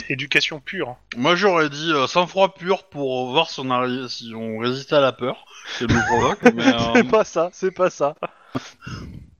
Éducation 0.10 0.60
pure. 0.60 0.98
Moi 1.16 1.36
j'aurais 1.36 1.70
dit 1.70 1.92
euh, 1.92 2.08
sang-froid 2.08 2.54
pur 2.54 2.84
pour 2.90 3.32
voir 3.32 3.50
si 3.50 3.60
on, 3.60 3.70
arrive, 3.70 4.08
si 4.08 4.34
on 4.36 4.58
résiste 4.58 4.92
à 4.94 5.00
la 5.00 5.12
peur 5.12 5.46
qu'elle 5.78 5.88
nous 5.92 6.02
provoque. 6.02 6.42
mais, 6.56 6.68
euh, 6.74 6.80
C'est 6.96 7.04
pas 7.10 7.24
ça, 7.24 7.50
c'est 7.54 7.72
pas 7.72 7.90
ça. 7.90 8.16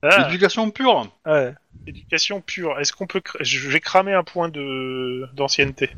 Ah, 0.02 0.28
éducation 0.28 0.70
pure. 0.70 1.08
Ouais. 1.26 1.52
éducation 1.86 2.40
pure. 2.40 2.78
Est-ce 2.80 2.92
qu'on 2.92 3.06
peut... 3.06 3.18
cr- 3.18 3.36
Je 3.42 3.68
vais 3.68 3.80
cramer 3.80 4.14
un 4.14 4.22
point 4.24 4.48
de 4.48 5.28
d'ancienneté. 5.34 5.90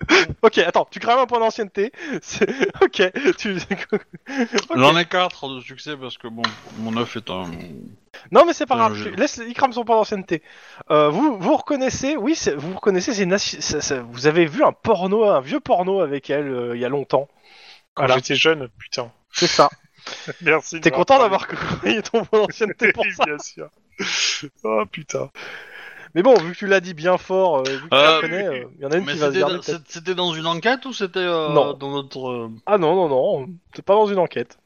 Ok, 0.42 0.58
attends, 0.58 0.86
tu 0.90 1.00
crames 1.00 1.18
un 1.18 1.26
point 1.26 1.40
d'ancienneté. 1.40 1.92
C'est- 2.22 2.46
Ok, 2.82 3.02
tu. 3.38 3.56
Ok. 4.30 4.76
J'en 4.76 4.96
ai 4.96 5.04
4 5.04 5.54
de 5.56 5.60
succès 5.60 5.96
parce 5.96 6.18
que 6.18 6.28
bon, 6.28 6.42
mon 6.78 6.96
œuf 6.96 7.16
est 7.16 7.30
un. 7.30 7.44
Non, 8.32 8.44
mais 8.46 8.52
c'est 8.52 8.66
pas 8.66 8.74
Euh, 8.74 8.78
grave. 8.78 8.94
je- 8.94 9.08
tu- 9.10 9.16
Laisse, 9.16 9.40
il 9.46 9.54
crame 9.54 9.72
son 9.72 9.84
point 9.84 9.96
d'ancienneté. 9.96 10.42
Euh, 10.90 11.08
vous, 11.10 11.38
vous 11.38 11.56
reconnaissez, 11.56 12.16
oui, 12.16 12.34
c'est- 12.34 12.54
vous 12.54 12.74
reconnaissez, 12.74 13.14
c'est 13.14 13.22
une 13.24 13.34
assi- 13.34 13.60
ça- 13.60 13.80
ça- 13.80 14.00
vous 14.02 14.26
avez 14.26 14.46
vu 14.46 14.64
un 14.64 14.72
porno, 14.72 15.24
un 15.24 15.40
vieux 15.40 15.60
porno 15.60 16.00
avec 16.00 16.30
elle 16.30 16.48
euh, 16.48 16.76
il 16.76 16.80
y 16.80 16.84
a 16.84 16.88
longtemps. 16.88 17.28
Quand 17.94 18.02
Voilà. 18.04 18.16
j'étais 18.16 18.34
jeune, 18.36 18.68
putain. 18.78 19.10
C'est 19.32 19.46
ça. 19.46 19.68
Merci. 20.42 20.76
de 20.76 20.80
T'es 20.80 20.90
content 20.90 21.18
d'avoir 21.18 21.46
crayé 21.48 22.00
ton 22.02 22.24
point 22.24 22.40
d'ancienneté 22.46 22.92
pour 22.92 23.04
Oui, 23.04 23.12
ça. 23.12 23.24
bien 23.24 23.38
sûr. 23.38 23.68
Oh 24.64 24.84
putain. 24.90 25.30
Mais 26.16 26.22
bon, 26.22 26.34
vu 26.38 26.52
que 26.52 26.56
tu 26.56 26.66
l'as 26.66 26.80
dit 26.80 26.94
bien 26.94 27.18
fort, 27.18 27.58
euh, 27.58 27.62
vu 27.64 27.82
que 27.82 27.88
tu 27.90 27.94
Euh, 27.94 28.14
la 28.14 28.20
connais, 28.22 28.46
euh, 28.48 28.64
il 28.78 28.82
y 28.82 28.86
en 28.86 28.90
a 28.90 28.96
une 28.96 29.04
Mais 29.04 29.12
qui 29.12 29.18
va 29.18 29.26
se 29.26 29.32
c'était 29.32 29.38
garder. 29.40 29.54
dans- 29.56 29.60
peut-être. 29.60 29.82
c'est- 29.86 29.92
c'était 29.92 30.14
dans 30.14 30.32
une 30.32 30.46
enquête 30.46 30.84
ou 30.86 30.92
c'était 30.94 31.18
euh, 31.20 31.50
Non. 31.50 31.74
dans 31.74 31.90
notre. 31.92 32.28
euh, 32.28 32.50
Ah 32.64 32.78
non, 32.78 32.94
non, 32.96 33.08
non, 33.08 33.46
c'est 33.74 33.84
pas 33.84 33.94
dans 33.94 34.06
une 34.06 34.18
enquête. 34.18 34.58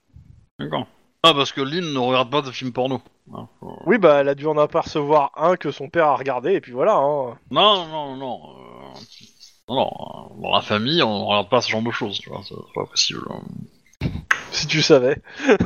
D'accord. 0.60 0.86
Ah, 1.24 1.34
parce 1.34 1.50
que 1.52 1.60
Lynn 1.60 1.92
ne 1.92 1.98
regarde 1.98 2.30
pas 2.30 2.40
de 2.40 2.50
films 2.52 2.72
porno. 2.72 3.02
Ah, 3.34 3.46
faut- 3.58 3.76
Oui, 3.84 3.98
bah, 3.98 4.20
elle 4.20 4.28
a 4.28 4.34
dû 4.34 4.46
en 4.46 4.56
apercevoir 4.56 5.32
un 5.36 5.56
que 5.56 5.70
son 5.70 5.88
père 5.90 6.06
a 6.06 6.16
regardé, 6.16 6.52
et 6.54 6.60
puis 6.60 6.72
voilà. 6.72 6.94
Hein. 6.94 7.36
Non, 7.50 7.86
non, 7.88 8.16
non. 8.16 8.40
euh, 8.44 8.98
Non, 9.68 9.74
non. 9.74 9.90
euh, 10.38 10.42
Dans 10.42 10.54
la 10.54 10.62
famille, 10.62 11.02
on 11.02 11.26
regarde 11.26 11.48
pas 11.48 11.60
ce 11.60 11.68
genre 11.70 11.82
de 11.82 11.90
choses, 11.90 12.18
tu 12.20 12.30
vois. 12.30 12.40
C'est 12.44 12.54
c'est 12.54 12.74
pas 12.74 12.86
possible. 12.86 13.22
hein. 13.28 13.40
Si 14.52 14.66
tu 14.66 14.82
savais. 14.82 15.16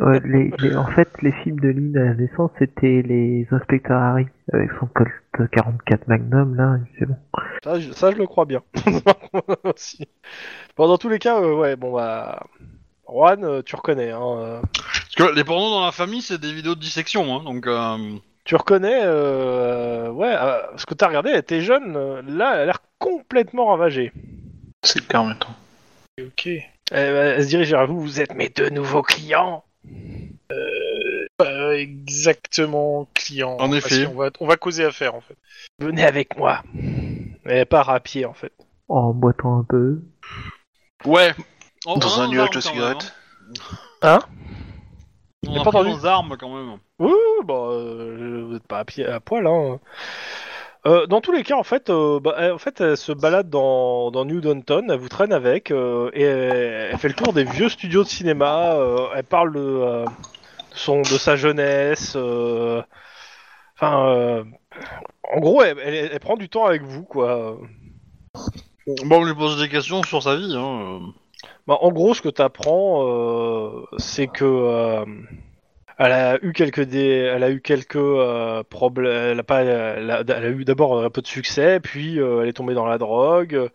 Ouais, 0.00 0.20
les, 0.24 0.52
les- 0.58 0.76
en 0.76 0.86
fait, 0.88 1.08
les 1.22 1.32
films 1.42 1.60
de 1.60 1.68
Lynn 1.68 1.96
à 1.96 2.04
la 2.04 2.14
naissance, 2.14 2.50
c'était 2.58 3.02
les 3.02 3.46
inspecteurs 3.52 4.00
Harry 4.02 4.26
avec 4.52 4.68
son 4.80 4.86
Colt 4.86 5.08
44 5.52 6.08
Magnum, 6.08 6.54
là, 6.56 6.76
c'est 6.98 7.06
bon. 7.06 7.16
Ça, 7.62 7.78
je, 7.80 7.92
ça, 7.92 8.10
je 8.10 8.16
le 8.16 8.26
crois 8.26 8.44
bien. 8.44 8.62
Aussi. 9.64 10.06
Bon, 10.76 10.88
dans 10.88 10.98
tous 10.98 11.08
les 11.08 11.18
cas, 11.18 11.40
euh, 11.40 11.54
ouais, 11.54 11.76
bon, 11.76 11.92
bah. 11.94 12.42
Juan, 13.08 13.44
euh, 13.44 13.62
tu 13.62 13.76
reconnais, 13.76 14.10
hein. 14.10 14.20
euh, 14.38 14.60
Parce 14.72 15.14
que 15.30 15.34
les 15.34 15.44
pornos 15.44 15.70
dans 15.70 15.84
la 15.84 15.92
famille, 15.92 16.22
c'est 16.22 16.40
des 16.40 16.52
vidéos 16.52 16.74
de 16.74 16.80
dissection, 16.80 17.34
hein, 17.36 17.42
donc. 17.44 17.66
euh, 17.66 17.96
Tu 18.44 18.56
reconnais, 18.56 19.02
euh, 19.04 20.10
ouais, 20.10 20.34
euh, 20.34 20.60
ce 20.76 20.84
que 20.86 20.94
t'as 20.94 21.08
regardé, 21.08 21.30
elle 21.30 21.38
était 21.38 21.60
jeune, 21.60 21.94
euh, 21.96 22.22
là, 22.26 22.54
elle 22.56 22.60
a 22.62 22.64
l'air 22.66 22.78
complètement 22.98 23.66
ravagée. 23.66 24.12
C'est 24.82 25.00
le 25.00 25.06
cas 25.06 25.20
en 25.20 25.26
même 25.26 25.38
temps. 25.38 25.54
Ok. 26.20 26.48
Elle, 26.90 27.14
elle 27.14 27.42
se 27.44 27.48
dirige 27.48 27.70
vers 27.70 27.86
vous, 27.86 28.00
vous 28.00 28.20
êtes 28.20 28.34
mes 28.34 28.48
deux 28.48 28.70
nouveaux 28.70 29.02
clients. 29.02 29.64
Pas 31.36 31.76
exactement 31.76 33.08
client. 33.14 33.56
En 33.58 33.72
effet. 33.72 33.94
si, 34.02 34.06
on 34.06 34.14
va, 34.14 34.30
on 34.40 34.46
va 34.46 34.56
causer 34.56 34.84
affaire 34.84 35.14
en 35.14 35.20
fait. 35.20 35.36
Venez 35.80 36.04
avec 36.04 36.36
moi. 36.36 36.62
Elle 37.44 37.66
part 37.66 37.90
à 37.90 38.00
pied, 38.00 38.24
en 38.24 38.34
fait. 38.34 38.52
En 38.88 39.12
boitant 39.12 39.58
un 39.58 39.64
peu. 39.64 40.00
Ouais. 41.04 41.34
On- 41.86 41.96
Dans 41.98 42.18
on 42.18 42.20
un 42.22 42.28
nuage 42.28 42.50
de 42.50 42.60
cigarettes. 42.60 43.14
Hein. 44.02 44.20
On 45.46 45.60
a 45.60 45.64
pas 45.64 45.70
pris 45.72 45.90
nos 45.90 46.06
armes 46.06 46.36
quand 46.38 46.54
même. 46.54 46.78
Oui, 46.98 47.12
bah, 47.44 47.54
euh, 47.54 48.44
vous 48.46 48.52
n'êtes 48.54 48.66
pas 48.66 48.78
à, 48.78 48.84
pied, 48.84 49.04
à 49.04 49.20
poil, 49.20 49.46
hein. 49.46 49.78
Euh, 50.86 51.06
dans 51.06 51.20
tous 51.22 51.32
les 51.32 51.42
cas, 51.44 51.56
en 51.56 51.62
fait, 51.62 51.88
euh, 51.88 52.20
bah, 52.20 52.34
elle, 52.38 52.52
en 52.52 52.58
fait, 52.58 52.80
elle 52.80 52.96
se 52.98 53.12
balade 53.12 53.48
dans, 53.48 54.10
dans 54.10 54.24
New 54.26 54.40
Downton, 54.42 54.90
elle 54.90 54.98
vous 54.98 55.08
traîne 55.08 55.32
avec, 55.32 55.70
euh, 55.70 56.10
et 56.12 56.22
elle, 56.22 56.90
elle 56.92 56.98
fait 56.98 57.08
le 57.08 57.14
tour 57.14 57.32
des 57.32 57.44
vieux 57.44 57.70
studios 57.70 58.02
de 58.04 58.08
cinéma, 58.08 58.76
elle 59.16 59.24
parle 59.24 59.54
de, 59.54 59.60
de 59.60 60.04
son, 60.74 61.00
de 61.00 61.04
sa 61.06 61.36
jeunesse, 61.36 62.16
enfin, 63.76 64.44
en 65.32 65.40
gros, 65.40 65.62
elle, 65.62 65.78
elle- 65.82 66.10
elle 66.12 66.20
prend 66.20 66.36
du 66.36 66.48
temps 66.50 66.66
avec 66.66 66.82
vous, 66.82 67.02
quoi. 67.04 67.56
Bon, 68.86 69.20
on 69.20 69.24
lui 69.24 69.34
pose 69.34 69.58
des 69.60 69.68
questions 69.70 70.02
sur 70.02 70.22
sa 70.22 70.36
vie. 70.36 70.54
Hein. 70.54 71.00
Bah, 71.66 71.78
en 71.80 71.90
gros, 71.92 72.12
ce 72.12 72.20
que 72.20 72.28
tu 72.28 72.42
apprends, 72.42 73.86
c'est 73.96 74.26
que 74.26 75.04
elle 75.98 76.12
a 76.12 76.38
eu 76.44 76.52
quelques 76.52 76.80
dé- 76.82 77.30
elle 77.34 77.42
a 77.44 77.50
eu 77.50 77.60
quelques 77.60 77.96
euh, 77.96 78.62
problèmes. 78.64 79.40
Elle 79.48 80.10
a 80.10 80.48
eu 80.50 80.64
d'abord 80.64 81.02
un 81.04 81.10
peu 81.10 81.22
de 81.22 81.26
succès, 81.26 81.80
puis 81.80 82.20
euh, 82.20 82.42
elle 82.42 82.48
est 82.48 82.52
tombée 82.54 82.74
dans 82.74 82.86
la 82.86 82.98
drogue. 82.98 83.68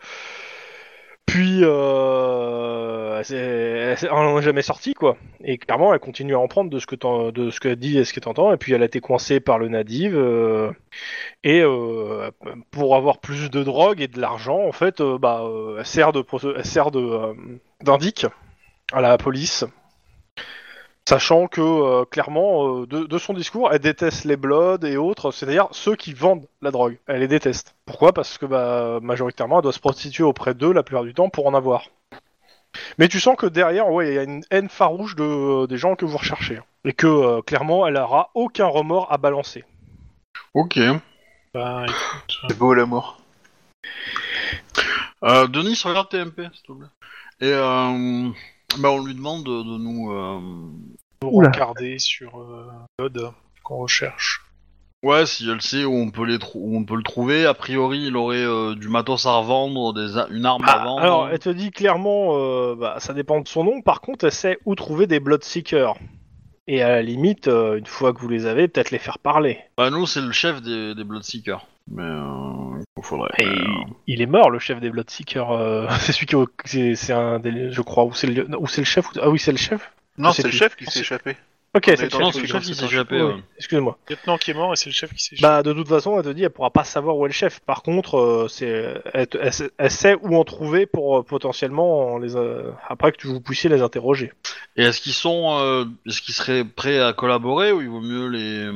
Puis 1.26 1.60
euh, 1.64 3.20
elle 3.20 3.26
s'est- 3.26 3.36
elle 3.36 3.98
s'est- 4.00 4.08
elle 4.08 4.14
en 4.14 4.40
est 4.40 4.42
jamais 4.42 4.64
sortie 4.64 4.96
quoi. 4.96 5.16
Et 5.44 5.60
clairement, 5.60 5.94
elle 5.94 6.00
continue 6.00 6.34
à 6.34 6.40
en 6.40 6.48
prendre 6.48 6.72
de 6.72 6.80
ce 6.80 6.88
que 6.88 6.96
t'en- 6.96 7.32
de 7.32 7.52
ce 7.52 7.60
qu'elle 7.60 7.76
dit 7.76 8.00
et 8.00 8.04
ce 8.06 8.14
que 8.14 8.20
t'entends. 8.20 8.52
Et 8.52 8.58
puis 8.58 8.74
elle 8.74 8.82
a 8.82 8.86
été 8.86 9.00
coincée 9.00 9.40
par 9.40 9.60
le 9.60 9.68
Nadiv. 9.70 10.16
euh, 10.16 10.72
et 11.44 11.62
euh, 11.62 12.32
pour 12.72 12.96
avoir 12.96 13.20
plus 13.20 13.50
de 13.52 13.64
drogue 13.64 14.02
et 14.02 14.08
de 14.08 14.20
l'argent, 14.20 14.60
en 14.68 14.72
fait, 14.72 15.02
bah, 15.02 15.44
elle 15.80 15.86
sert 15.86 16.14
de, 16.14 16.24
elle 16.58 16.66
sert 16.66 16.92
de 16.92 17.36
d'indic 17.84 18.26
à 18.92 19.02
la 19.02 19.18
police, 19.18 19.66
sachant 21.10 21.48
que 21.48 21.60
euh, 21.60 22.06
clairement, 22.06 22.82
euh, 22.82 22.86
de, 22.86 23.06
de 23.06 23.18
son 23.18 23.34
discours, 23.34 23.74
elle 23.74 23.80
déteste 23.80 24.26
les 24.26 24.38
Bloods 24.38 24.86
et 24.86 24.96
autres, 24.96 25.32
c'est-à-dire 25.32 25.68
ceux 25.72 25.96
qui 25.96 26.14
vendent 26.14 26.46
la 26.62 26.70
drogue. 26.70 27.00
Elle 27.08 27.22
les 27.22 27.28
déteste. 27.28 27.76
Pourquoi? 27.88 28.14
Parce 28.14 28.38
que 28.38 28.46
bah, 28.46 29.00
majoritairement, 29.02 29.58
elle 29.58 29.64
doit 29.64 29.74
se 29.74 29.80
prostituer 29.80 30.24
auprès 30.24 30.54
d'eux 30.54 30.72
la 30.72 30.84
plupart 30.84 31.04
du 31.04 31.16
temps 31.16 31.30
pour 31.30 31.48
en 31.48 31.56
avoir. 31.56 31.86
Mais 33.00 33.08
tu 33.08 33.20
sens 33.20 33.36
que 33.36 33.48
derrière, 33.48 33.90
ouais, 33.90 34.10
il 34.10 34.14
y 34.14 34.20
a 34.20 34.24
une 34.24 34.44
haine 34.52 34.70
farouche 34.70 35.16
de, 35.16 35.66
des 35.66 35.78
gens 35.78 35.96
que 35.96 36.06
vous 36.06 36.18
recherchez. 36.18 36.60
Et 36.86 36.94
que 36.94 37.08
euh, 37.08 37.42
clairement, 37.42 37.88
elle 37.88 37.98
aura 37.98 38.30
aucun 38.36 38.68
remords 38.68 39.12
à 39.12 39.18
balancer. 39.18 39.66
Ok. 40.54 40.80
Bah, 41.56 41.86
écoute. 41.88 42.38
C'est 42.48 42.58
beau 42.60 42.76
l'amour. 42.76 43.20
Euh, 45.24 45.48
Denis, 45.48 45.82
regarde 45.84 46.10
TMP, 46.10 46.44
s'il 46.54 46.62
te 46.68 46.72
plaît. 46.72 46.88
Et 47.42 47.52
euh, 47.52 48.30
bah, 48.78 48.92
on 48.92 49.04
lui 49.04 49.16
demande 49.16 49.44
de, 49.44 49.64
de 49.64 49.78
nous. 49.80 50.12
Regarder 51.24 52.00
sur 52.00 52.40
euh, 52.40 52.68
code 52.98 53.32
qu'on 53.64 53.78
recherche. 53.78 54.46
Ouais, 55.02 55.26
si 55.26 55.50
elle 55.50 55.62
sait 55.62 55.86
où 55.86 55.94
on 55.94 56.12
peut, 56.12 56.26
les 56.26 56.40
trou- 56.40 56.60
où 56.62 56.78
on 56.78 56.84
peut 56.84 56.96
le 56.98 57.04
trouver. 57.04 57.46
A 57.46 57.54
priori, 57.54 58.08
il 58.08 58.18
aurait 58.18 58.38
euh, 58.44 58.76
du 58.76 58.90
matos 58.90 59.26
à 59.26 59.38
revendre, 59.38 59.94
des 59.94 60.18
a- 60.18 60.28
une 60.30 60.46
arme 60.46 60.64
à 60.66 60.72
Ah, 60.74 60.84
vendre. 60.84 61.02
alors, 61.02 61.30
elle 61.30 61.40
te 61.40 61.50
dit 61.50 61.72
clairement, 61.72 62.32
euh, 62.38 62.76
bah, 62.76 62.96
ça 63.00 63.14
dépend 63.14 63.40
de 63.40 63.48
son 63.48 63.64
nom. 63.64 63.82
Par 63.82 64.02
contre, 64.02 64.26
elle 64.26 64.32
sait 64.34 64.60
où 64.66 64.76
trouver 64.76 65.08
des 65.08 65.20
Bloodseekers. 65.22 65.96
Et 66.68 66.84
à 66.84 66.90
la 66.90 67.02
limite, 67.02 67.48
euh, 67.48 67.78
une 67.78 67.86
fois 67.86 68.14
que 68.14 68.20
vous 68.20 68.28
les 68.30 68.46
avez, 68.46 68.68
peut-être 68.68 68.92
les 68.92 69.00
faire 69.00 69.20
parler. 69.20 69.58
Bah, 69.78 69.90
nous, 69.90 70.06
c'est 70.06 70.22
le 70.22 70.32
chef 70.34 70.62
des, 70.62 70.94
des 70.94 71.04
Bloodseekers. 71.06 71.66
Mais 71.90 72.04
euh, 72.04 72.84
il 72.98 73.04
faudrait. 73.04 73.32
Et 73.40 73.48
il 74.06 74.22
est 74.22 74.26
mort, 74.28 74.50
le 74.52 74.60
chef 74.60 74.80
des 74.82 74.90
Bloodseekers. 74.90 75.50
euh, 75.52 75.88
c'est 76.02 76.12
celui 76.12 76.28
qui, 76.28 76.36
c'est, 76.66 76.96
c'est 76.96 77.14
un, 77.14 77.40
des, 77.40 77.72
je 77.72 77.82
crois, 77.82 78.04
ou 78.04 78.14
c'est 78.14 78.28
le, 78.28 78.48
ou 78.60 78.68
c'est 78.68 78.82
le 78.82 78.86
chef. 78.86 79.10
ou- 79.10 79.20
Ah 79.22 79.30
oui, 79.30 79.40
c'est 79.40 79.52
le 79.54 79.58
chef. 79.58 79.92
Non, 80.20 80.32
c'est 80.34 80.44
le 80.44 80.52
chef 80.52 80.76
qui 80.76 80.86
s'est 80.86 81.00
échappé. 81.00 81.36
Ok, 81.76 81.84
c'est 81.86 82.04
le 82.04 82.10
chef. 82.10 82.62
Qui 82.64 82.74
s'est 82.76 82.86
échappé. 82.86 83.16
Oui, 83.22 83.34
ouais. 83.34 83.44
Excuse-moi. 83.58 83.98
Le 84.10 84.16
lieutenant 84.16 84.38
qui 84.38 84.52
est 84.52 84.54
mort 84.56 84.74
et 84.74 84.76
c'est 84.76 84.90
le 84.90 84.94
chef 84.94 85.14
qui 85.14 85.24
s'est 85.24 85.36
Bah, 85.40 85.62
de 85.62 85.72
toute 85.72 85.88
façon, 85.88 86.18
elle 86.18 86.26
te 86.26 86.30
dit, 86.30 86.44
elle 86.44 86.50
pourra 86.50 86.72
pas 86.72 86.84
savoir 86.84 87.16
où 87.16 87.26
est 87.26 87.30
le 87.30 87.34
chef. 87.34 87.60
Par 87.60 87.84
contre, 87.84 88.18
euh, 88.18 88.48
c'est, 88.48 88.96
elle, 89.14 89.54
sait- 89.54 89.70
elle 89.78 89.92
sait 89.92 90.16
où 90.22 90.36
en 90.36 90.44
trouver 90.44 90.88
pour 90.88 91.20
euh, 91.20 91.24
potentiellement 91.24 92.18
les, 92.18 92.36
euh, 92.36 92.72
après 92.88 93.12
que 93.12 93.28
vous 93.28 93.40
puissiez 93.40 93.70
les 93.70 93.82
interroger. 93.84 94.34
Et 94.76 94.84
est-ce 94.84 95.00
qu'ils 95.00 95.14
sont, 95.14 95.58
euh, 95.60 95.86
est-ce 96.08 96.22
qu'ils 96.24 96.34
seraient 96.34 96.66
prêts 96.66 97.00
à 97.00 97.14
collaborer 97.14 97.72
ou 97.72 97.82
il 97.82 97.90
vaut 97.90 98.02
mieux 98.02 98.28
les 98.28 98.70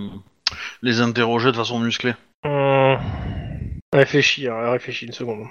les 0.83 1.01
interroger 1.01 1.51
de 1.51 1.57
façon 1.57 1.79
musclée? 1.79 2.13
Hum, 2.45 2.99
Réfléchis, 3.91 4.47
hein, 4.47 4.69
réfléchis 4.71 5.07
une 5.07 5.13
seconde. 5.13 5.47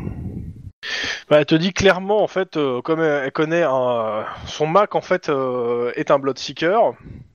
Bah, 1.29 1.39
elle 1.39 1.47
te 1.47 1.55
dit 1.55 1.73
clairement, 1.73 2.23
en 2.23 2.27
fait, 2.27 2.57
euh, 2.57 2.83
comme 2.83 3.01
elle, 3.01 3.33
connaît 3.33 3.63
un, 3.63 4.25
son 4.47 4.67
Mac, 4.67 4.95
en 4.95 5.01
fait, 5.01 5.29
euh, 5.29 5.93
est 5.97 6.11
un 6.11 6.19
Bloodseeker, 6.19 6.95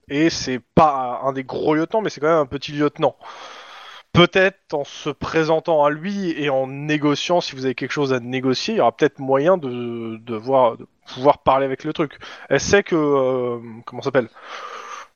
et 0.09 0.29
c'est 0.29 0.59
pas 0.75 1.21
un 1.23 1.33
des 1.33 1.43
gros 1.43 1.75
lieutenants, 1.75 2.01
mais 2.01 2.09
c'est 2.09 2.19
quand 2.19 2.27
même 2.27 2.37
un 2.37 2.45
petit 2.45 2.71
lieutenant. 2.71 3.15
Peut-être 4.13 4.73
en 4.73 4.83
se 4.83 5.09
présentant 5.09 5.83
à 5.85 5.89
lui 5.91 6.31
et 6.41 6.49
en 6.49 6.67
négociant, 6.67 7.41
si 7.41 7.55
vous 7.55 7.65
avez 7.65 7.75
quelque 7.75 7.91
chose 7.91 8.13
à 8.13 8.19
négocier, 8.19 8.73
il 8.73 8.77
y 8.77 8.81
aura 8.81 8.95
peut-être 8.95 9.19
moyen 9.19 9.57
de, 9.57 10.17
de 10.17 10.35
voir, 10.35 10.77
de 10.77 10.87
pouvoir 11.13 11.39
parler 11.39 11.65
avec 11.65 11.83
le 11.83 11.93
truc. 11.93 12.17
Elle 12.49 12.59
sait 12.59 12.83
que, 12.83 12.95
euh, 12.95 13.59
comment 13.85 14.01
s'appelle 14.01 14.29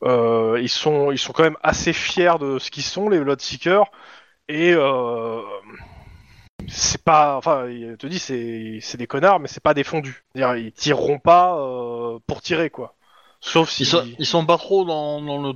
euh, 0.03 0.59
Ils 0.61 0.69
sont, 0.69 1.11
ils 1.11 1.17
sont 1.17 1.33
quand 1.33 1.43
même 1.43 1.57
assez 1.63 1.93
fiers 1.93 2.37
de 2.39 2.59
ce 2.59 2.69
qu'ils 2.69 2.83
sont, 2.83 3.09
les 3.09 3.19
Bloodseekers. 3.19 3.89
Et 4.49 4.73
euh, 4.73 5.41
c'est 6.67 7.03
pas, 7.03 7.35
enfin, 7.37 7.67
il 7.67 7.97
te 7.97 8.07
dit 8.07 8.19
c'est 8.19 8.79
c'est 8.81 8.97
des 8.97 9.07
connards, 9.07 9.39
mais 9.39 9.47
c'est 9.47 9.63
pas 9.63 9.73
des 9.73 9.83
fondus. 9.83 10.23
C'est-à-dire, 10.35 10.55
ils 10.63 10.71
tireront 10.71 11.19
pas 11.19 11.57
euh, 11.59 12.19
pour 12.27 12.41
tirer 12.41 12.69
quoi. 12.69 12.95
Sauf 13.43 13.69
si. 13.69 13.83
ils, 13.83 13.85
sont, 13.87 14.03
ils 14.19 14.25
sont 14.25 14.45
pas 14.45 14.57
trop 14.57 14.85
dans, 14.85 15.19
dans 15.21 15.39
le 15.41 15.53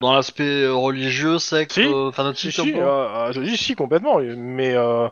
dans 0.00 0.12
l'aspect 0.12 0.66
religieux, 0.68 1.38
secte, 1.38 1.72
Si. 1.72 1.80
euh, 1.80 2.10
Si, 2.10 2.16
fanatique. 2.16 2.52
si, 2.52 2.72
peu 2.72 2.78
euh, 2.78 3.28
euh, 3.28 3.32
je 3.32 3.40
dis 3.40 3.56
si 3.56 3.74
complètement, 3.74 4.18
mais 4.18 4.74
euh, 4.76 5.08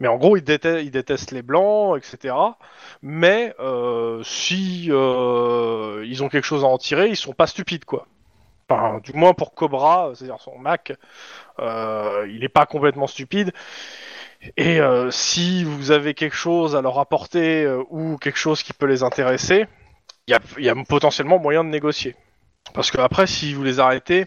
mais 0.00 0.08
en 0.08 0.16
gros 0.18 0.36
ils 0.36 0.44
détestent, 0.44 0.84
ils 0.84 0.90
détestent 0.90 1.30
les 1.32 1.42
blancs, 1.42 1.96
etc. 1.96 2.34
Mais 3.02 3.54
euh, 3.60 4.22
si 4.22 4.88
euh, 4.90 6.04
ils 6.06 6.22
ont 6.22 6.28
quelque 6.28 6.44
chose 6.44 6.64
à 6.64 6.66
en 6.66 6.78
tirer, 6.78 7.08
ils 7.08 7.16
sont 7.16 7.32
pas 7.32 7.46
stupides 7.46 7.84
quoi. 7.86 8.06
Enfin, 8.68 9.00
du 9.04 9.12
moins 9.12 9.32
pour 9.32 9.54
Cobra, 9.54 10.10
c'est-à-dire 10.14 10.40
son 10.40 10.58
Mac, 10.58 10.92
euh, 11.60 12.26
il 12.30 12.42
est 12.44 12.48
pas 12.48 12.66
complètement 12.66 13.06
stupide. 13.06 13.52
Et 14.56 14.80
euh, 14.80 15.10
si 15.10 15.64
vous 15.64 15.90
avez 15.90 16.14
quelque 16.14 16.36
chose 16.36 16.76
à 16.76 16.82
leur 16.82 16.98
apporter 16.98 17.64
euh, 17.64 17.82
ou 17.90 18.16
quelque 18.18 18.38
chose 18.38 18.62
qui 18.62 18.72
peut 18.72 18.86
les 18.86 19.02
intéresser, 19.02 19.66
il 20.28 20.32
y 20.32 20.34
a, 20.34 20.40
il 20.58 20.64
y 20.64 20.68
a 20.68 20.74
potentiellement 20.88 21.38
moyen 21.38 21.64
de 21.64 21.68
négocier. 21.70 22.16
Parce 22.74 22.90
que 22.90 22.98
après, 23.00 23.26
si 23.26 23.54
vous 23.54 23.62
les 23.62 23.80
arrêtez, 23.80 24.26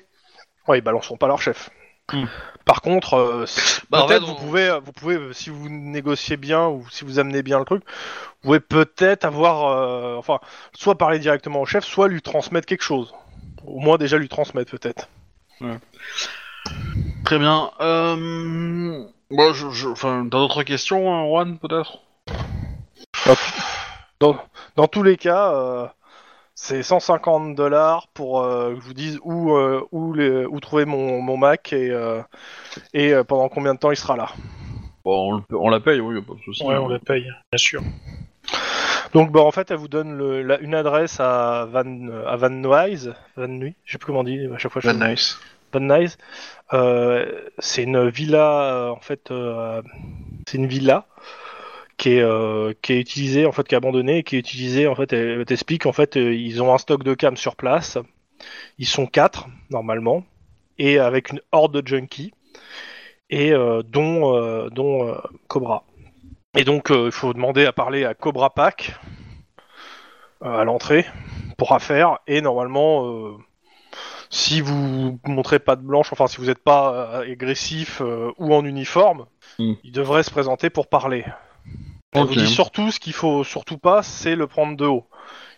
ouais, 0.67 0.79
ils 0.79 0.81
balanceront 0.81 1.17
pas 1.17 1.27
leur 1.27 1.41
chef. 1.41 1.69
Hmm. 2.11 2.25
Par 2.65 2.81
contre, 2.81 3.13
euh, 3.15 3.45
si- 3.45 3.81
Bah, 3.89 4.03
en 4.03 4.07
peut-être 4.07 4.21
fait, 4.21 4.25
vous 4.25 4.37
on- 4.37 4.45
pouvez, 4.45 4.79
vous 4.83 4.91
pouvez, 4.91 5.33
si 5.33 5.49
vous 5.49 5.69
négociez 5.69 6.37
bien 6.37 6.67
ou 6.67 6.85
si 6.89 7.05
vous 7.05 7.19
amenez 7.19 7.43
bien 7.43 7.59
le 7.59 7.65
truc, 7.65 7.83
vous 7.85 8.47
pouvez 8.47 8.59
peut-être 8.59 9.25
avoir, 9.25 9.67
euh, 9.71 10.15
enfin, 10.17 10.39
soit 10.73 10.97
parler 10.97 11.19
directement 11.19 11.61
au 11.61 11.65
chef, 11.65 11.83
soit 11.83 12.07
lui 12.07 12.21
transmettre 12.21 12.65
quelque 12.65 12.83
chose. 12.83 13.13
Au 13.65 13.79
moins 13.79 13.97
déjà 13.97 14.17
lui 14.17 14.29
transmettre 14.29 14.71
peut-être. 14.71 15.07
Très 17.25 17.37
bien. 17.39 17.71
Euh... 17.81 19.03
Bon, 19.31 19.53
je, 19.53 19.69
je... 19.69 19.87
Enfin, 19.89 20.27
t'as 20.29 20.37
d'autres 20.37 20.63
questions, 20.63 21.13
hein, 21.13 21.25
Juan, 21.27 21.57
peut-être? 21.59 21.99
Dans 24.75 24.87
tous 24.87 25.03
les 25.03 25.17
cas, 25.17 25.53
euh, 25.53 25.87
c'est 26.55 26.83
150 26.83 27.55
dollars 27.55 28.07
pour 28.13 28.41
euh, 28.41 28.73
que 28.73 28.81
je 28.81 28.85
vous 28.85 28.93
dise 28.93 29.19
où, 29.23 29.53
euh, 29.55 29.85
où, 29.91 30.13
les- 30.13 30.45
où 30.45 30.59
trouver 30.59 30.85
mon, 30.85 31.21
mon 31.21 31.37
Mac 31.37 31.71
et, 31.73 31.89
euh, 31.91 32.21
et 32.93 33.13
euh, 33.13 33.23
pendant 33.23 33.49
combien 33.49 33.73
de 33.73 33.79
temps 33.79 33.91
il 33.91 33.97
sera 33.97 34.15
là. 34.17 34.29
Bon, 35.05 35.33
on, 35.33 35.35
le- 35.37 35.57
on 35.57 35.69
la 35.69 35.79
paye, 35.79 35.99
oui, 36.01 36.15
y 36.15 36.19
a 36.19 36.21
pas 36.21 36.33
de 36.33 36.41
souci. 36.41 36.63
Ouais, 36.63 36.75
on 36.75 36.87
la 36.87 36.99
paye, 36.99 37.23
bien 37.23 37.57
sûr. 37.57 37.81
Donc 39.13 39.31
bah, 39.31 39.41
en 39.41 39.51
fait, 39.51 39.71
elle 39.71 39.77
vous 39.77 39.87
donne 39.87 40.17
le- 40.17 40.41
la- 40.43 40.59
une 40.59 40.75
adresse 40.75 41.19
à 41.19 41.65
Van, 41.71 42.09
à 42.27 42.35
Van 42.35 42.49
Nuys, 42.49 43.09
Van 43.37 43.47
Nuys, 43.47 43.75
je 43.85 43.91
sais 43.93 43.97
plus 43.97 44.07
comment 44.07 44.19
on 44.19 44.23
dit, 44.23 44.39
à 44.53 44.57
chaque 44.57 44.71
fois 44.71 44.81
je 44.81 44.89
Van 44.89 45.07
nice. 45.09 45.37
Euh, 46.73 47.49
c'est 47.59 47.83
une 47.83 48.09
villa, 48.09 48.63
euh, 48.63 48.89
en 48.89 48.99
fait, 48.99 49.31
euh, 49.31 49.81
c'est 50.47 50.57
une 50.57 50.67
villa 50.67 51.07
qui 51.97 52.13
est, 52.13 52.21
euh, 52.21 52.73
qui 52.81 52.93
est 52.93 52.99
utilisée, 52.99 53.45
en 53.45 53.51
fait, 53.51 53.67
qui 53.67 53.75
est 53.75 53.77
abandonnée 53.77 54.23
qui 54.23 54.35
est 54.35 54.39
utilisée, 54.39 54.87
en 54.87 54.95
fait, 54.95 55.11
elle 55.13 55.45
t'explique, 55.45 55.85
en 55.85 55.93
fait, 55.93 56.15
ils 56.15 56.61
ont 56.61 56.73
un 56.73 56.77
stock 56.77 57.03
de 57.03 57.13
cam 57.13 57.35
sur 57.37 57.55
place, 57.55 57.97
ils 58.77 58.87
sont 58.87 59.05
quatre, 59.05 59.47
normalement, 59.69 60.23
et 60.77 60.99
avec 60.99 61.31
une 61.31 61.41
horde 61.51 61.81
de 61.81 61.87
junkies, 61.87 62.33
et 63.29 63.51
dont, 63.51 64.69
dont 64.69 65.15
Cobra. 65.47 65.83
Et 66.57 66.63
donc, 66.63 66.89
il 66.89 67.11
faut 67.11 67.33
demander 67.33 67.65
à 67.65 67.73
parler 67.73 68.05
à 68.05 68.13
Cobra 68.13 68.49
Pack 68.49 68.93
à 70.41 70.63
l'entrée 70.63 71.05
pour 71.57 71.73
affaire. 71.73 72.19
Et 72.27 72.41
normalement, 72.41 73.37
si 74.29 74.61
vous 74.61 75.19
montrez 75.25 75.59
pas 75.59 75.75
de 75.75 75.81
blanche, 75.81 76.11
enfin 76.13 76.27
si 76.27 76.37
vous 76.37 76.45
n'êtes 76.45 76.63
pas 76.63 76.93
euh, 77.21 77.31
agressif 77.31 78.01
euh, 78.01 78.31
ou 78.37 78.53
en 78.53 78.63
uniforme, 78.65 79.25
Mm. 79.57 79.73
il 79.83 79.91
devrait 79.91 80.23
se 80.23 80.31
présenter 80.31 80.69
pour 80.69 80.87
parler. 80.87 81.25
On 82.15 82.23
vous 82.23 82.33
dit 82.35 82.47
surtout 82.47 82.91
ce 82.91 82.99
qu'il 82.99 83.13
faut 83.13 83.43
surtout 83.43 83.77
pas, 83.77 84.03
c'est 84.03 84.35
le 84.35 84.47
prendre 84.47 84.77
de 84.77 84.85
haut. 84.85 85.05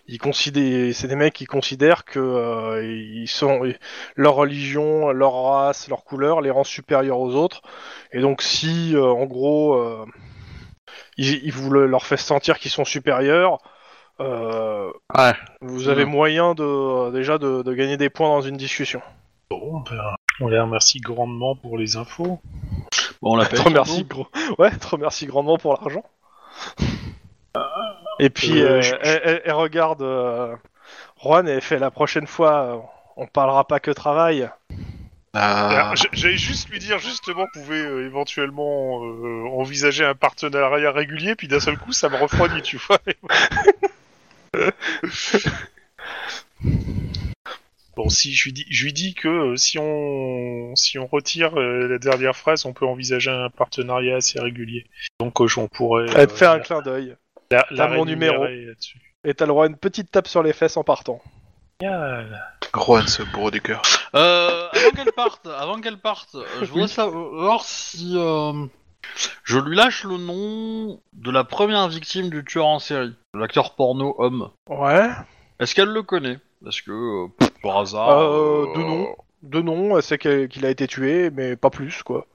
Ils 0.08 0.18
considèrent, 0.18 0.94
c'est 0.96 1.08
des 1.08 1.16
mecs 1.16 1.34
qui 1.36 1.46
considèrent 1.46 2.04
que 2.04 2.20
euh, 2.20 2.84
ils 2.84 3.28
sont 3.28 3.62
leur 4.16 4.34
religion, 4.34 5.12
leur 5.12 5.44
race, 5.44 5.88
leur 5.88 6.04
couleur 6.04 6.42
les 6.42 6.50
rend 6.50 6.64
supérieurs 6.64 7.20
aux 7.20 7.36
autres. 7.36 7.62
Et 8.12 8.20
donc 8.22 8.42
si 8.42 8.96
euh, 8.96 9.06
en 9.06 9.26
gros 9.26 9.76
euh, 9.76 10.06
ils, 11.18 11.40
ils 11.46 11.52
vous 11.54 11.70
le- 11.70 11.86
leur 11.86 12.06
fait 12.06 12.18
sentir 12.18 12.58
qu'ils 12.60 12.72
sont 12.72 12.86
supérieurs, 12.86 13.60
Ouais. 15.18 15.34
vous 15.62 15.88
avez 15.90 16.04
Ouais. 16.04 16.10
moyen 16.10 16.54
de 16.56 17.12
déjà 17.12 17.38
de, 17.38 17.62
de 17.64 17.74
gagner 17.74 17.98
des 17.98 18.10
points 18.10 18.30
dans 18.30 18.42
une 18.42 18.58
discussion. 18.58 19.02
Bon, 19.50 19.82
ben, 19.90 20.00
on 20.40 20.48
les 20.48 20.60
remercie 20.60 21.00
grandement 21.00 21.56
pour 21.56 21.78
les 21.78 21.98
infos. 21.98 22.40
Bon, 23.22 23.34
on 23.34 23.36
la 23.36 23.44
Je 23.46 23.50
paye. 23.50 23.60
te 23.60 23.64
remercie, 23.66 24.04
gros. 24.06 24.28
Ouais, 24.58 24.72
te 24.72 24.88
remercie 24.88 25.26
grandement 25.28 25.58
pour 25.58 25.74
l'argent. 25.80 26.04
Et 28.20 28.30
puis, 28.30 28.62
Euh, 28.62 28.78
euh, 28.78 28.82
je- 28.82 28.96
elle, 29.02 29.22
elle- 29.24 29.42
elle 29.46 29.54
regarde 29.54 30.02
euh, 30.02 30.56
Juan 31.22 31.48
et 31.48 31.52
elle 31.52 31.62
fait 31.62 31.80
la 31.80 31.92
prochaine 31.92 32.28
fois, 32.28 32.54
euh, 32.64 32.78
on 33.18 33.28
parlera 33.28 33.66
pas 33.68 33.80
que 33.80 33.92
travail. 33.92 34.50
Ah, 35.34 35.94
J'allais 36.12 36.36
juste 36.38 36.70
lui 36.70 36.80
dire, 36.80 37.00
justement, 37.00 37.46
pouvait 37.54 37.76
euh, 37.86 38.06
éventuellement 38.06 39.02
euh, 39.06 39.46
envisager 39.58 40.04
un 40.06 40.14
partenariat 40.14 40.92
régulier, 40.92 41.36
puis 41.36 41.48
d'un 41.48 41.60
seul 41.62 41.78
coup, 41.78 41.94
ça 41.94 42.10
me 42.10 42.18
refroidit, 42.18 42.62
tu 42.62 42.78
vois. 42.78 42.98
bon, 47.96 48.10
si 48.10 48.34
je 48.34 48.46
lui 48.46 48.54
dis, 48.54 48.66
je 48.70 48.84
lui 48.84 48.94
dis 48.94 49.14
que 49.14 49.28
euh, 49.28 49.56
si 49.56 49.80
on 49.80 50.76
si 50.76 51.00
on 51.00 51.08
retire 51.08 51.58
euh, 51.58 51.88
la 51.88 51.98
dernière 51.98 52.36
phrase, 52.36 52.66
on 52.66 52.74
peut 52.74 52.86
envisager 52.86 53.32
un 53.32 53.50
partenariat 53.50 54.18
assez 54.18 54.40
régulier. 54.40 54.86
Donc, 55.20 55.40
euh, 55.40 55.48
on 55.58 55.68
pourrait. 55.68 56.08
Elle 56.16 56.28
te 56.28 56.34
fait 56.34 56.48
un 56.48 56.60
clin 56.60 56.82
d'œil. 56.82 57.16
la, 57.50 57.64
t'as 57.64 57.88
mon 57.88 58.06
numéro. 58.06 58.42
rémunérer 58.42 58.66
là-dessus. 58.66 59.00
Et 59.24 59.34
t'as 59.34 59.46
le 59.46 59.50
droit 59.50 59.66
à 59.66 59.68
une 59.68 59.78
petite 59.78 60.12
tape 60.12 60.28
sur 60.28 60.44
les 60.44 60.54
fesses 60.54 60.78
en 60.78 60.84
partant. 60.84 61.22
Génial. 61.82 62.44
Juan, 62.74 63.08
ce 63.08 63.24
bourreau 63.24 63.52
du 63.52 63.62
cœur. 63.62 63.82
Euh, 64.16 64.70
avant 64.72 64.92
qu'elle 64.92 65.12
parte, 65.12 65.48
avant 65.48 65.82
qu'elle 65.82 65.98
parte, 65.98 66.36
euh, 66.36 66.46
je 66.62 66.66
voudrais 66.66 66.88
savoir 66.88 67.64
si 67.64 68.14
euh, 68.16 68.54
je 69.44 69.58
lui 69.60 69.76
lâche 69.76 70.04
le 70.04 70.18
nom 70.18 71.00
de 71.14 71.32
la 71.32 71.44
première 71.44 71.88
victime 71.88 72.30
du 72.30 72.44
tueur 72.46 72.66
en 72.68 72.80
série, 72.80 73.14
l'acteur 73.34 73.76
porno 73.76 74.16
homme. 74.18 74.50
Ouais. 74.70 75.10
Est-ce 75.60 75.76
qu'elle 75.76 75.90
le 75.90 76.04
connaît? 76.04 76.40
Est-ce 76.68 76.82
que 76.84 76.92
euh, 76.92 77.28
pff, 77.40 77.50
par 77.64 77.78
hasard 77.80 78.10
Euh, 78.20 78.66
de 78.76 78.80
nom. 78.82 79.16
De 79.44 79.62
nom, 79.62 79.98
elle 79.98 80.04
sait 80.04 80.18
qu'il 80.20 80.66
a 80.66 80.70
été 80.70 80.88
tué, 80.88 81.30
mais 81.32 81.56
pas 81.56 81.70
plus, 81.72 82.04
quoi. 82.04 82.28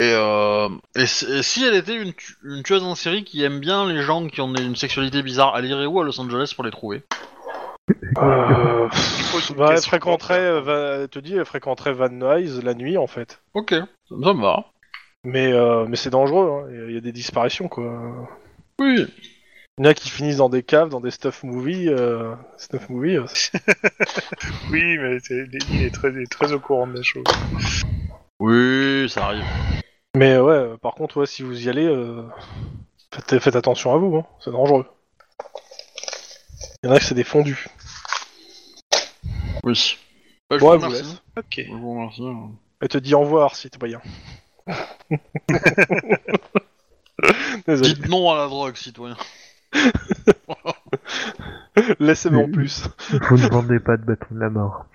Et, 0.00 0.12
euh, 0.12 0.68
et, 0.96 1.06
si- 1.06 1.24
et 1.32 1.42
si 1.42 1.64
elle 1.64 1.74
était 1.74 1.94
une, 1.94 2.12
tu- 2.12 2.34
une 2.44 2.62
tueuse 2.62 2.82
en 2.82 2.94
série 2.94 3.24
qui 3.24 3.42
aime 3.44 3.60
bien 3.60 3.86
les 3.90 4.02
gens 4.02 4.26
qui 4.26 4.40
ont 4.40 4.52
une 4.54 4.76
sexualité 4.76 5.22
bizarre, 5.22 5.54
elle 5.56 5.64
irait 5.66 5.86
où 5.86 6.00
à 6.00 6.04
Los 6.04 6.20
Angeles 6.20 6.52
pour 6.54 6.64
les 6.64 6.70
trouver? 6.72 7.02
Euh, 8.18 8.88
pose 9.32 9.50
une 9.50 9.56
bah, 9.56 9.66
elle 9.68 9.74
question 9.74 9.90
fréquenterait, 9.90 10.50
pour 10.50 10.56
euh, 10.56 10.60
va- 10.96 11.02
elle 11.02 11.08
te 11.08 11.18
dit, 11.18 11.36
elle 11.36 11.44
fréquenterait 11.44 11.92
Van 11.92 12.08
Nuys 12.08 12.60
la 12.62 12.74
nuit, 12.74 12.98
en 12.98 13.06
fait. 13.06 13.40
Ok, 13.54 13.70
ça 13.72 14.14
me 14.14 14.42
va. 14.42 14.64
Mais, 15.24 15.52
euh, 15.52 15.86
mais 15.88 15.96
c'est 15.96 16.10
dangereux, 16.10 16.50
hein. 16.50 16.68
il 16.70 16.76
y 16.76 16.80
a- 16.82 16.84
il 16.86 16.94
y 16.94 16.98
a 16.98 17.00
des 17.00 17.12
disparitions, 17.12 17.68
quoi. 17.68 18.28
Oui. 18.78 19.06
Il 19.78 19.84
y 19.84 19.88
en 19.88 19.90
a 19.90 19.94
qui 19.94 20.08
finissent 20.10 20.36
dans 20.36 20.48
des 20.50 20.62
caves, 20.62 20.88
dans 20.90 21.00
des 21.00 21.10
stuff 21.10 21.42
movies. 21.42 21.88
Euh... 21.88 22.34
Stuff 22.58 22.88
movies. 22.90 23.16
euh, 23.18 23.26
c'est- 23.28 23.52
Oui, 24.70 24.98
mais 24.98 25.18
c'est- 25.20 25.46
il 25.70 25.82
est 25.82 25.90
très, 25.94 26.10
il 26.10 26.18
est 26.20 26.30
très 26.30 26.52
au 26.52 26.60
courant 26.60 26.86
de 26.86 26.96
la 26.96 27.02
chose. 27.02 27.24
Oui, 28.38 29.08
ça 29.08 29.26
arrive. 29.26 29.44
Mais 30.16 30.38
ouais, 30.38 30.52
euh, 30.52 30.76
par 30.76 30.94
contre, 30.94 31.16
ouais, 31.18 31.26
si 31.26 31.42
vous 31.42 31.66
y 31.66 31.68
allez, 31.70 31.86
euh... 31.86 32.22
faites, 33.12 33.40
faites 33.40 33.56
attention 33.56 33.92
à 33.94 33.96
vous, 33.98 34.16
hein. 34.16 34.26
c'est 34.40 34.52
dangereux. 34.52 34.86
Il 36.82 36.88
y 36.88 36.90
en 36.90 36.92
a 36.94 36.98
que 36.98 37.04
c'est 37.04 37.14
des 37.14 37.24
fondus. 37.24 37.66
Oui. 39.64 39.96
Euh, 40.52 40.58
je 40.58 40.64
Ouais, 40.64 40.76
vous 40.76 40.80
vous 40.82 40.86
remercie. 40.86 41.02
laisse. 41.02 41.22
Ok. 41.38 41.64
Je 41.66 41.72
vous 41.72 41.94
remercie. 41.94 42.22
Elle 42.80 42.88
te 42.88 42.98
dit 42.98 43.14
au 43.14 43.20
revoir, 43.20 43.56
citoyen. 43.56 44.00
Désolé, 47.66 47.94
Dites 47.94 48.08
non 48.08 48.30
à 48.30 48.36
la 48.36 48.46
drogue, 48.46 48.76
citoyen. 48.76 49.16
laissez-moi 51.98 52.44
en 52.44 52.50
plus. 52.50 52.88
Vous 53.28 53.36
ne 53.36 53.48
vendez 53.48 53.80
pas 53.80 53.96
de 53.96 54.04
bâton 54.04 54.26
de 54.30 54.40
la 54.40 54.50
mort. 54.50 54.86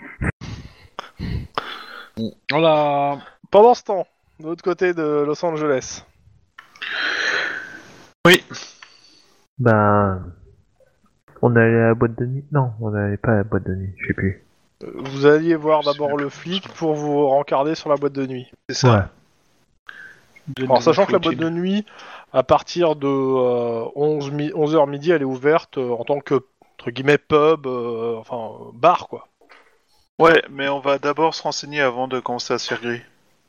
Voilà. 2.50 3.20
Pendant 3.52 3.74
ce 3.74 3.84
temps, 3.84 4.08
de 4.40 4.46
l'autre 4.46 4.64
côté 4.64 4.94
de 4.94 5.24
Los 5.26 5.44
Angeles, 5.44 6.04
Ben. 9.58 10.24
On 11.42 11.56
allait 11.56 11.82
à 11.82 11.88
la 11.88 11.94
boîte 11.94 12.20
de 12.20 12.26
nuit? 12.26 12.46
Non, 12.52 12.72
on 12.82 12.92
n'allait 12.92 13.18
pas 13.18 13.32
à 13.32 13.36
la 13.36 13.44
boîte 13.44 13.66
de 13.66 13.76
nuit, 13.76 13.94
je 13.98 14.08
sais 14.08 14.14
plus. 14.14 14.44
vous 14.82 15.26
alliez 15.26 15.56
voir 15.56 15.84
d'abord 15.84 16.18
le 16.18 16.30
flic 16.30 16.68
pour 16.70 16.94
vous 16.94 17.28
rencarder 17.28 17.76
sur 17.76 17.90
la 17.90 17.96
boîte 17.96 18.14
de 18.14 18.26
nuit. 18.26 18.52
C'est 18.70 18.76
ça. 18.76 19.10
Alors, 20.64 20.82
sachant 20.82 21.06
que 21.06 21.12
la 21.12 21.20
boîte 21.20 21.38
de 21.38 21.50
nuit, 21.50 21.86
à 22.34 22.44
partir 22.44 22.96
de 22.96 23.08
euh, 23.08 23.86
11 23.96 24.32
mi- 24.32 24.52
11h 24.52 24.90
midi, 24.90 25.12
elle 25.12 25.22
est 25.22 25.26
ouverte 25.26 25.78
euh, 25.78 25.92
en 25.92 26.04
tant 26.04 26.20
que, 26.20 26.36
entre 26.78 26.92
guillemets, 26.92 27.18
pub, 27.18 27.68
euh, 27.68 28.16
enfin, 28.18 28.38
euh, 28.38 28.72
bar, 28.74 29.08
quoi. 29.08 29.28
Ouais, 30.18 30.42
mais 30.50 30.68
on 30.68 30.80
va 30.80 30.98
d'abord 30.98 31.34
se 31.34 31.44
renseigner 31.44 31.82
avant 31.82 32.08
de 32.08 32.20
commencer 32.20 32.54
à 32.54 32.58
se 32.58 32.68
faire 32.68 32.82
griller. 32.82 33.02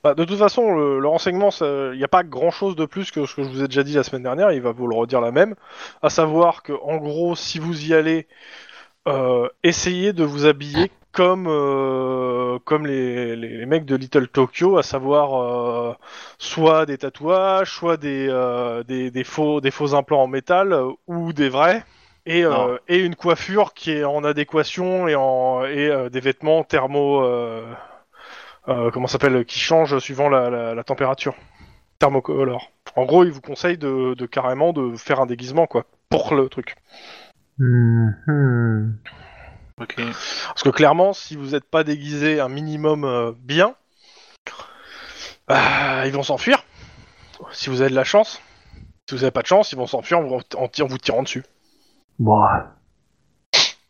Bah, 0.05 0.15
de 0.15 0.25
toute 0.25 0.39
façon, 0.39 0.75
le, 0.75 0.99
le 1.01 1.09
renseignement, 1.09 1.51
il 1.61 1.97
n'y 1.99 2.05
a 2.05 2.09
pas 2.09 2.23
grand 2.23 2.51
chose 2.51 2.77
de 2.77 2.87
plus 2.87 3.11
que 3.11 3.27
ce 3.27 3.35
que 3.35 3.43
je 3.43 3.51
vous 3.51 3.63
ai 3.63 3.67
déjà 3.67 3.83
dit 3.83 3.95
la 3.95 4.03
semaine 4.03 4.23
dernière, 4.23 4.53
il 4.53 4.63
va 4.63 4.73
vous 4.73 4.87
le 4.87 4.97
redire 4.97 5.21
la 5.21 5.33
même. 5.33 5.55
À 6.01 6.09
savoir 6.11 6.63
que, 6.63 6.73
en 6.83 6.97
gros, 6.97 7.35
si 7.37 7.59
vous 7.59 7.87
y 7.87 7.93
allez, 7.93 8.27
euh, 9.09 9.49
essayez 9.63 10.13
de 10.13 10.25
vous 10.25 10.47
habiller 10.47 10.91
comme, 11.13 11.47
euh, 11.49 12.59
comme 12.65 12.87
les, 12.87 13.37
les, 13.37 13.59
les 13.59 13.67
mecs 13.67 13.85
de 13.85 13.97
Little 13.97 14.29
Tokyo, 14.29 14.79
à 14.79 14.83
savoir 14.83 15.35
euh, 15.91 15.95
soit 16.39 16.87
des 16.87 16.99
tatouages, 16.99 17.73
soit 17.73 17.97
des, 17.97 18.27
euh, 18.29 18.83
des, 18.85 19.11
des 19.11 19.25
faux, 19.25 19.61
des 19.61 19.71
faux 19.71 19.95
implants 19.95 20.23
en 20.23 20.27
métal 20.29 20.75
ou 21.07 21.33
des 21.33 21.49
vrais. 21.49 21.85
Et, 22.27 22.45
euh, 22.45 22.51
Non. 22.51 22.79
et 22.89 22.99
une 22.99 23.17
coiffure 23.17 23.73
qui 23.75 23.93
est 23.93 24.05
en 24.05 24.25
adéquation 24.25 25.09
et, 25.09 25.15
en, 25.17 25.65
et 25.65 25.89
euh, 25.89 26.09
des 26.11 26.21
vêtements 26.21 26.65
thermo. 26.65 27.23
euh, 27.25 27.65
euh, 28.69 28.91
comment 28.91 29.07
ça 29.07 29.13
s'appelle, 29.13 29.45
qui 29.45 29.59
change 29.59 29.99
suivant 29.99 30.29
la, 30.29 30.51
la, 30.51 30.75
la 30.75 30.85
température. 30.85 31.35
Thermocolor. 31.99 32.71
En 32.97 33.05
gros, 33.05 33.25
il 33.25 33.31
vous 33.33 33.41
conseille 33.41 33.79
de, 33.79 34.15
de 34.15 34.27
carrément 34.27 34.73
de 34.73 34.97
faire 34.97 35.21
un 35.21 35.27
déguisement, 35.27 35.67
quoi, 35.67 35.85
pour 36.09 36.35
le 36.35 36.49
truc. 36.49 36.77
Mhm. 37.59 38.99
Parce 39.87 40.63
que 40.63 40.69
clairement, 40.71 41.13
si 41.13 41.37
vous 41.37 41.51
n'êtes 41.51 41.65
pas 41.65 41.85
déguisé 41.85 42.41
un 42.41 42.49
minimum 42.49 43.05
euh, 43.05 43.33
bien, 43.39 43.75
bah, 45.49 46.07
ils 46.07 46.13
vont 46.13 46.23
s'enfuir. 46.23 46.63
Si 47.53 47.71
vous 47.71 47.81
avez 47.81 47.91
de 47.91 47.95
la 47.95 48.05
chance. 48.05 48.41
Si 49.09 49.15
vous 49.17 49.23
n'avez 49.23 49.31
pas 49.31 49.43
de 49.43 49.47
chance, 49.47 49.73
ils 49.73 49.77
vont 49.77 49.87
s'enfuir 49.87 50.19
en, 50.19 50.23
vous- 50.23 50.41
en, 50.57 50.65
en 50.65 50.87
vous 50.87 50.99
tirant 50.99 51.23
dessus. 51.23 51.45
Bon, 52.19 52.39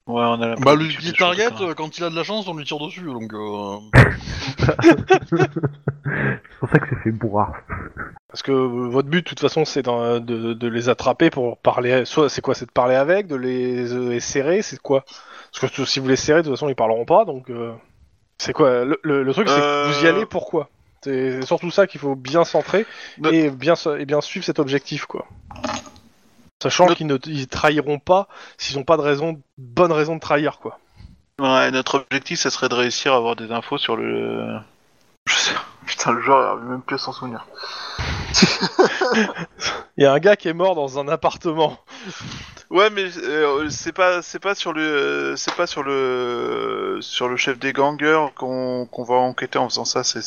Ouais, 0.06 0.22
on 0.24 0.40
a 0.42 0.48
la 0.48 0.54
Bah, 0.56 0.74
lui, 0.74 0.90
choses 0.90 1.16
target, 1.16 1.48
ça. 1.50 1.62
euh, 1.62 1.74
quand 1.74 1.96
il 1.98 2.02
a 2.04 2.10
de 2.10 2.16
la 2.16 2.24
chance, 2.24 2.48
on 2.48 2.54
lui 2.54 2.64
tire 2.64 2.78
dessus, 2.78 3.02
donc... 3.02 3.32
Euh... 3.32 3.76
c'est 5.30 6.58
pour 6.58 6.68
ça 6.68 6.78
que 6.78 6.86
c'est 6.88 7.02
fait 7.04 7.12
bourrard. 7.12 7.52
Parce 8.28 8.42
que 8.42 8.50
euh, 8.50 8.88
votre 8.88 9.08
but, 9.08 9.22
de 9.24 9.28
toute 9.28 9.38
façon, 9.40 9.64
c'est 9.64 9.82
d'en- 9.82 10.18
de, 10.18 10.52
de 10.54 10.68
les 10.68 10.88
attraper 10.88 11.30
pour 11.30 11.58
parler. 11.58 12.04
Soit 12.06 12.28
c'est 12.28 12.40
quoi 12.40 12.54
C'est 12.54 12.66
de 12.66 12.72
parler 12.72 12.96
avec, 12.96 13.26
de 13.28 13.36
les, 13.36 13.92
euh, 13.92 14.08
les 14.10 14.20
serrer, 14.20 14.62
c'est 14.62 14.80
quoi? 14.80 15.04
Parce 15.58 15.72
que 15.72 15.84
si 15.84 16.00
vous 16.00 16.08
les 16.08 16.16
serrez, 16.16 16.42
de 16.42 16.48
toute 16.48 16.56
façon, 16.56 16.68
ils 16.68 16.74
parleront 16.74 17.04
pas. 17.04 17.24
Donc, 17.24 17.50
euh, 17.50 17.72
c'est 18.38 18.52
quoi 18.52 18.84
le, 18.84 18.98
le- 19.02 19.22
le 19.22 19.32
truc, 19.32 19.48
c'est 19.48 19.54
que 19.60 19.86
vous 19.92 20.04
y 20.04 20.06
Euh. 20.06 20.10
allez 20.14 20.26
pourquoi? 20.26 20.68
C'est 21.02 21.42
surtout 21.46 21.70
ça 21.70 21.86
qu'il 21.86 21.98
faut 22.00 22.14
bien 22.14 22.44
centrer 22.44 22.84
et 23.32 23.48
bien 23.50 23.74
et 23.98 24.04
bien 24.04 24.20
suivre 24.20 24.44
cet 24.44 24.58
objectif, 24.58 25.06
quoi. 25.06 25.26
Sachant 26.62 26.86
qu'ils 26.88 27.06
ne 27.06 27.16
ils 27.24 27.48
trahiront 27.48 27.98
pas 27.98 28.28
s'ils 28.58 28.76
n'ont 28.76 28.84
pas 28.84 28.98
de 28.98 29.02
raison, 29.02 29.40
bonne 29.56 29.92
raison 29.92 30.14
de 30.16 30.20
trahir, 30.20 30.58
quoi. 30.58 30.78
Ouais, 31.40 31.70
notre 31.70 31.94
objectif, 32.00 32.38
ça 32.38 32.50
serait 32.50 32.68
de 32.68 32.74
réussir 32.74 33.14
à 33.14 33.16
avoir 33.16 33.34
des 33.34 33.50
infos 33.50 33.78
sur 33.78 33.96
le. 33.96 34.58
Je 35.26 35.34
sais- 35.34 35.54
Putain, 35.86 36.12
le 36.12 36.20
joueur 36.20 36.58
il 36.62 36.68
même 36.68 36.82
plus 36.82 36.96
à 36.96 36.98
s'en 36.98 37.12
souvenir. 37.12 37.46
Il 39.96 40.04
y 40.04 40.06
a 40.06 40.12
un 40.12 40.18
gars 40.18 40.36
qui 40.36 40.48
est 40.48 40.52
mort 40.54 40.74
dans 40.74 40.98
un 40.98 41.08
appartement. 41.08 41.78
Ouais, 42.70 42.88
mais 42.90 43.04
euh, 43.24 43.68
c'est 43.68 43.92
pas, 43.92 44.22
c'est 44.22 44.38
pas 44.38 44.54
sur 44.54 44.72
le, 44.72 45.34
c'est 45.36 45.54
pas 45.54 45.66
sur 45.66 45.82
le, 45.82 46.98
sur 47.00 47.28
le 47.28 47.36
chef 47.36 47.58
des 47.58 47.72
gangers 47.72 48.26
qu'on 48.36 48.86
qu'on 48.86 49.02
va 49.02 49.16
enquêter 49.16 49.58
en 49.58 49.68
faisant 49.68 49.84
ça. 49.84 50.04
C'est, 50.04 50.20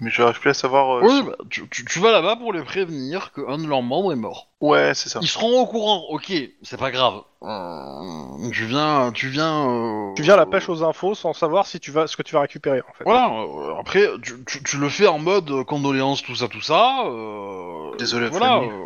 mais 0.00 0.08
je 0.10 0.22
n'arrive 0.22 0.40
plus 0.40 0.50
à 0.50 0.54
savoir. 0.54 0.96
euh, 0.96 1.00
Oui, 1.02 1.14
sur- 1.16 1.26
bah, 1.26 1.36
tu, 1.50 1.68
tu- 1.68 1.84
tu 1.84 1.98
vas 2.00 2.10
là-bas 2.10 2.36
pour 2.36 2.52
les 2.54 2.62
prévenir 2.62 3.30
qu'un 3.32 3.58
de 3.58 3.66
leurs 3.66 3.82
membres 3.82 4.12
est 4.12 4.16
mort. 4.16 4.48
Ouais, 4.62 4.92
c'est 4.94 5.10
ça. 5.10 5.18
Ils 5.22 5.28
seront 5.28 5.60
au 5.60 5.66
courant, 5.66 6.06
ok, 6.08 6.32
c'est 6.62 6.78
pas 6.78 6.90
grave. 6.90 7.20
Euh, 7.42 8.50
tu 8.52 8.64
viens, 8.64 9.10
tu 9.12 9.28
viens... 9.28 9.68
euh, 9.68 10.14
Tu 10.14 10.22
viens 10.22 10.34
à 10.34 10.36
la 10.38 10.46
pêche 10.46 10.68
aux 10.70 10.82
infos 10.84 11.14
sans 11.14 11.32
savoir 11.34 11.66
si 11.66 11.78
tu 11.78 11.90
vas 11.90 12.06
ce 12.06 12.16
que 12.16 12.22
tu 12.22 12.34
vas 12.34 12.40
récupérer, 12.40 12.80
en 12.88 12.92
fait. 12.94 13.04
Voilà, 13.04 13.28
euh, 13.32 13.74
après, 13.78 14.06
tu, 14.22 14.32
tu- 14.46 14.62
tu 14.62 14.76
le 14.78 14.88
fais 14.88 15.08
en 15.08 15.18
mode 15.18 15.50
euh, 15.50 15.64
condoléances, 15.64 16.22
tout 16.22 16.36
ça, 16.36 16.48
tout 16.48 16.60
ça. 16.62 17.04
euh, 17.06 17.90
Désolé, 17.98 18.28
Voilà. 18.28 18.52
famille. 18.60 18.70
euh, 18.70 18.84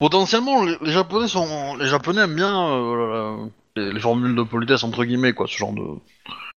potentiellement, 0.00 0.64
les, 0.64 0.76
les 0.80 0.90
Japonais 0.92 1.28
sont, 1.28 1.76
les 1.76 1.86
Japonais 1.86 2.22
aiment 2.22 2.34
bien 2.34 2.68
euh, 2.72 3.46
les, 3.76 3.92
les 3.92 4.00
formules 4.00 4.34
de 4.34 4.42
politesse 4.42 4.82
entre 4.82 5.04
guillemets, 5.04 5.32
quoi, 5.34 5.46
ce 5.46 5.56
genre 5.56 5.72
de, 5.72 5.84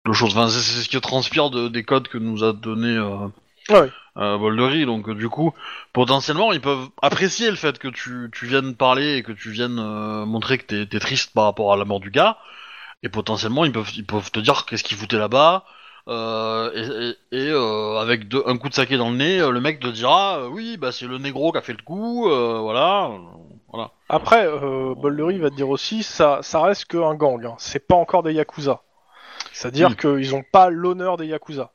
de 0.06 0.12
choses. 0.14 0.32
Enfin, 0.36 0.48
c'est 0.48 0.60
ce 0.60 0.88
qui 0.88 0.98
transpire 1.00 1.50
de- 1.50 1.68
des 1.68 1.84
codes 1.84 2.08
que 2.08 2.16
nous 2.18 2.42
a 2.44 2.54
donné 2.54 2.96
euh, 2.96 3.28
Ouais. 3.68 3.90
euh, 4.16 4.38
Boldery. 4.38 4.86
Donc, 4.86 5.08
euh, 5.08 5.14
du 5.14 5.28
coup, 5.28 5.52
potentiellement, 5.92 6.52
ils 6.52 6.60
peuvent 6.60 6.88
apprécier 7.02 7.50
le 7.50 7.56
fait 7.56 7.78
que 7.78 7.88
tu, 7.88 8.30
tu 8.32 8.46
viennes 8.46 8.74
parler 8.74 9.16
et 9.16 9.22
que 9.22 9.32
tu 9.32 9.50
viennes 9.50 9.80
montrer 10.24 10.58
que 10.58 10.64
t'es 10.64 10.96
es 10.96 11.00
triste 11.00 11.32
par 11.34 11.44
rapport 11.44 11.72
à 11.72 11.76
la 11.76 11.84
mort 11.84 12.00
du 12.00 12.10
gars. 12.10 12.38
Et 13.02 13.08
potentiellement, 13.08 13.64
ils 13.64 13.72
peuvent, 13.72 13.90
ils 13.96 14.06
peuvent 14.06 14.30
te 14.30 14.40
dire 14.40 14.64
qu'est-ce 14.64 14.84
qu'il 14.84 14.96
foutait 14.96 15.18
là-bas. 15.18 15.64
Euh, 16.08 16.70
et 16.74 17.36
et- 17.36 17.44
et, 17.46 17.50
euh, 17.50 17.96
avec 17.98 18.26
deux- 18.28 18.42
un 18.46 18.56
coup 18.58 18.68
de 18.68 18.74
saké 18.74 18.96
dans 18.96 19.10
le 19.10 19.16
nez, 19.16 19.38
euh, 19.40 19.50
le 19.50 19.60
mec 19.60 19.78
te 19.78 19.86
dira 19.86 20.48
oui, 20.48 20.76
bah 20.76 20.90
c'est 20.90 21.06
le 21.06 21.18
négro 21.18 21.52
qui 21.52 21.58
a 21.58 21.62
fait 21.62 21.72
le 21.74 21.82
coup, 21.82 22.28
euh, 22.28 22.58
voilà, 22.60 23.10
voilà. 23.72 23.90
Après, 24.08 24.44
euh, 24.46 24.94
Boldery 24.96 25.38
va 25.38 25.50
te 25.50 25.54
dire 25.54 25.68
aussi, 25.68 26.02
ça, 26.02 26.40
ça 26.42 26.60
reste 26.60 26.86
qu'un 26.86 27.14
gang, 27.14 27.44
hein. 27.46 27.54
c'est 27.58 27.86
pas 27.86 27.94
encore 27.94 28.24
des 28.24 28.32
Yakuza. 28.34 28.80
C'est-à-dire 29.52 29.90
Oui. 29.90 29.96
qu'ils 29.96 30.34
ont 30.34 30.42
pas 30.50 30.70
l'honneur 30.70 31.16
des 31.16 31.26
Yakuza. 31.26 31.70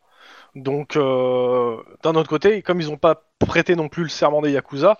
Donc, 0.55 0.95
euh, 0.97 1.77
d'un 2.03 2.15
autre 2.15 2.29
côté, 2.29 2.61
comme 2.61 2.81
ils 2.81 2.89
ont 2.91 2.97
pas 2.97 3.23
prêté 3.39 3.75
non 3.75 3.87
plus 3.87 4.03
le 4.03 4.09
serment 4.09 4.41
des 4.41 4.51
Yakuza, 4.51 4.97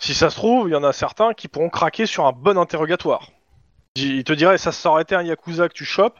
si 0.00 0.12
ça 0.14 0.28
se 0.30 0.36
trouve, 0.36 0.68
il 0.68 0.72
y 0.72 0.76
en 0.76 0.82
a 0.84 0.92
certains 0.92 1.34
qui 1.34 1.46
pourront 1.48 1.68
craquer 1.70 2.06
sur 2.06 2.26
un 2.26 2.32
bon 2.32 2.58
interrogatoire. 2.58 3.28
Il 3.94 4.24
te 4.24 4.32
dirait, 4.32 4.58
ça, 4.58 4.72
ça 4.72 4.90
aurait 4.90 5.02
été 5.02 5.14
un 5.14 5.22
Yakuza 5.22 5.68
que 5.68 5.74
tu 5.74 5.84
chopes, 5.84 6.18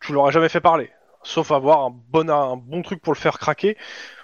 tu 0.00 0.12
l'aurais 0.12 0.32
jamais 0.32 0.48
fait 0.48 0.60
parler. 0.60 0.90
Sauf 1.26 1.50
avoir 1.50 1.84
un 1.86 1.90
bon, 1.90 2.30
un 2.30 2.56
bon 2.56 2.82
truc 2.82 3.02
pour 3.02 3.12
le 3.12 3.18
faire 3.18 3.38
craquer, 3.40 3.76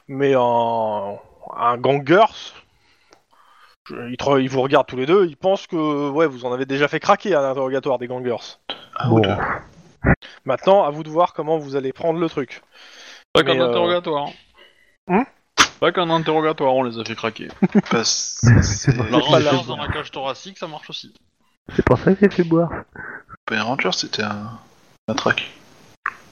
mais 0.07 0.35
un, 0.35 1.17
un 1.57 1.77
gangers, 1.77 2.55
je- 3.89 4.09
ils, 4.11 4.17
te- 4.17 4.39
ils 4.41 4.49
vous 4.49 4.63
regardent 4.63 4.87
tous 4.87 4.97
les 4.97 5.07
deux, 5.07 5.27
ils 5.27 5.37
pensent 5.37 5.67
que 5.67 6.11
ouais, 6.11 6.29
vous 6.29 6.45
en 6.45 6.53
avez 6.53 6.65
déjà 6.65 6.87
fait 6.87 7.01
craquer 7.01 7.35
un 7.35 7.43
interrogatoire 7.43 7.99
des 7.99 8.07
gangers. 8.07 8.37
Bon, 9.07 9.19
deux. 9.19 9.35
Maintenant, 10.45 10.85
à 10.85 10.91
vous 10.91 11.03
de 11.03 11.09
voir 11.11 11.33
comment 11.33 11.59
vous 11.59 11.75
allez 11.75 11.93
prendre 11.93 12.21
le 12.21 12.29
truc. 12.29 12.63
Pas 13.33 13.43
qu'un 13.43 13.59
euh, 13.61 13.69
interrogatoire. 13.69 14.29
Hum 15.09 15.25
Pas 15.81 15.91
qu'un 15.91 16.09
interrogatoire, 16.11 16.75
on 16.75 16.85
les 16.85 16.99
a 17.01 17.05
fait 17.05 17.17
craquer. 17.17 17.49
Bah, 17.93 18.05
c'est- 18.05 18.97
pas 18.97 19.05
dans 19.67 19.77
la 19.77 19.89
cage 19.89 20.11
thoracique, 20.13 20.57
ça 20.59 20.69
marche 20.69 20.89
aussi. 20.91 21.13
c'est 21.75 21.85
pour 21.85 21.99
ça 21.99 22.15
que 22.15 22.21
j'ai 22.21 22.31
fait 22.31 22.45
boire. 22.45 22.71
Power 23.47 23.61
Ranger, 23.63 23.91
c'était 23.93 24.23
un, 24.23 24.59
un 25.09 25.15
track. 25.15 25.51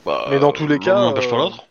Bah, 0.04 0.26
Mais 0.30 0.38
dans 0.38 0.52
tous 0.52 0.66
les 0.66 0.78
cas, 0.78 0.94
l'un 0.94 1.06
n'empêche 1.06 1.28
pas 1.28 1.36
euh, 1.36 1.40
l'autre. 1.40 1.64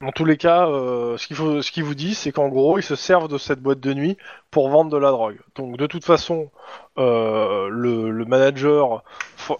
Dans 0.00 0.12
tous 0.12 0.24
les 0.24 0.36
cas, 0.36 0.68
euh, 0.68 1.16
ce 1.16 1.26
qu'il 1.26 1.36
faut, 1.36 1.62
ce 1.62 1.70
qu'il 1.70 1.84
vous 1.84 1.94
dit, 1.94 2.14
c'est 2.14 2.32
qu'en 2.32 2.48
gros, 2.48 2.78
ils 2.78 2.82
se 2.82 2.96
servent 2.96 3.28
de 3.28 3.38
cette 3.38 3.60
boîte 3.60 3.80
de 3.80 3.94
nuit 3.94 4.18
pour 4.50 4.68
vendre 4.68 4.90
de 4.90 4.98
la 4.98 5.10
drogue. 5.10 5.38
Donc, 5.54 5.76
de 5.76 5.86
toute 5.86 6.04
façon, 6.04 6.50
euh, 6.98 7.68
le, 7.70 8.10
le 8.10 8.24
manager 8.24 9.02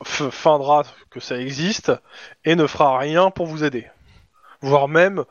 feindra 0.02 0.82
que 1.10 1.20
ça 1.20 1.38
existe 1.38 1.92
et 2.44 2.56
ne 2.56 2.66
fera 2.66 2.98
rien 2.98 3.30
pour 3.30 3.46
vous 3.46 3.64
aider. 3.64 3.86
Voire 4.60 4.88
même, 4.88 5.24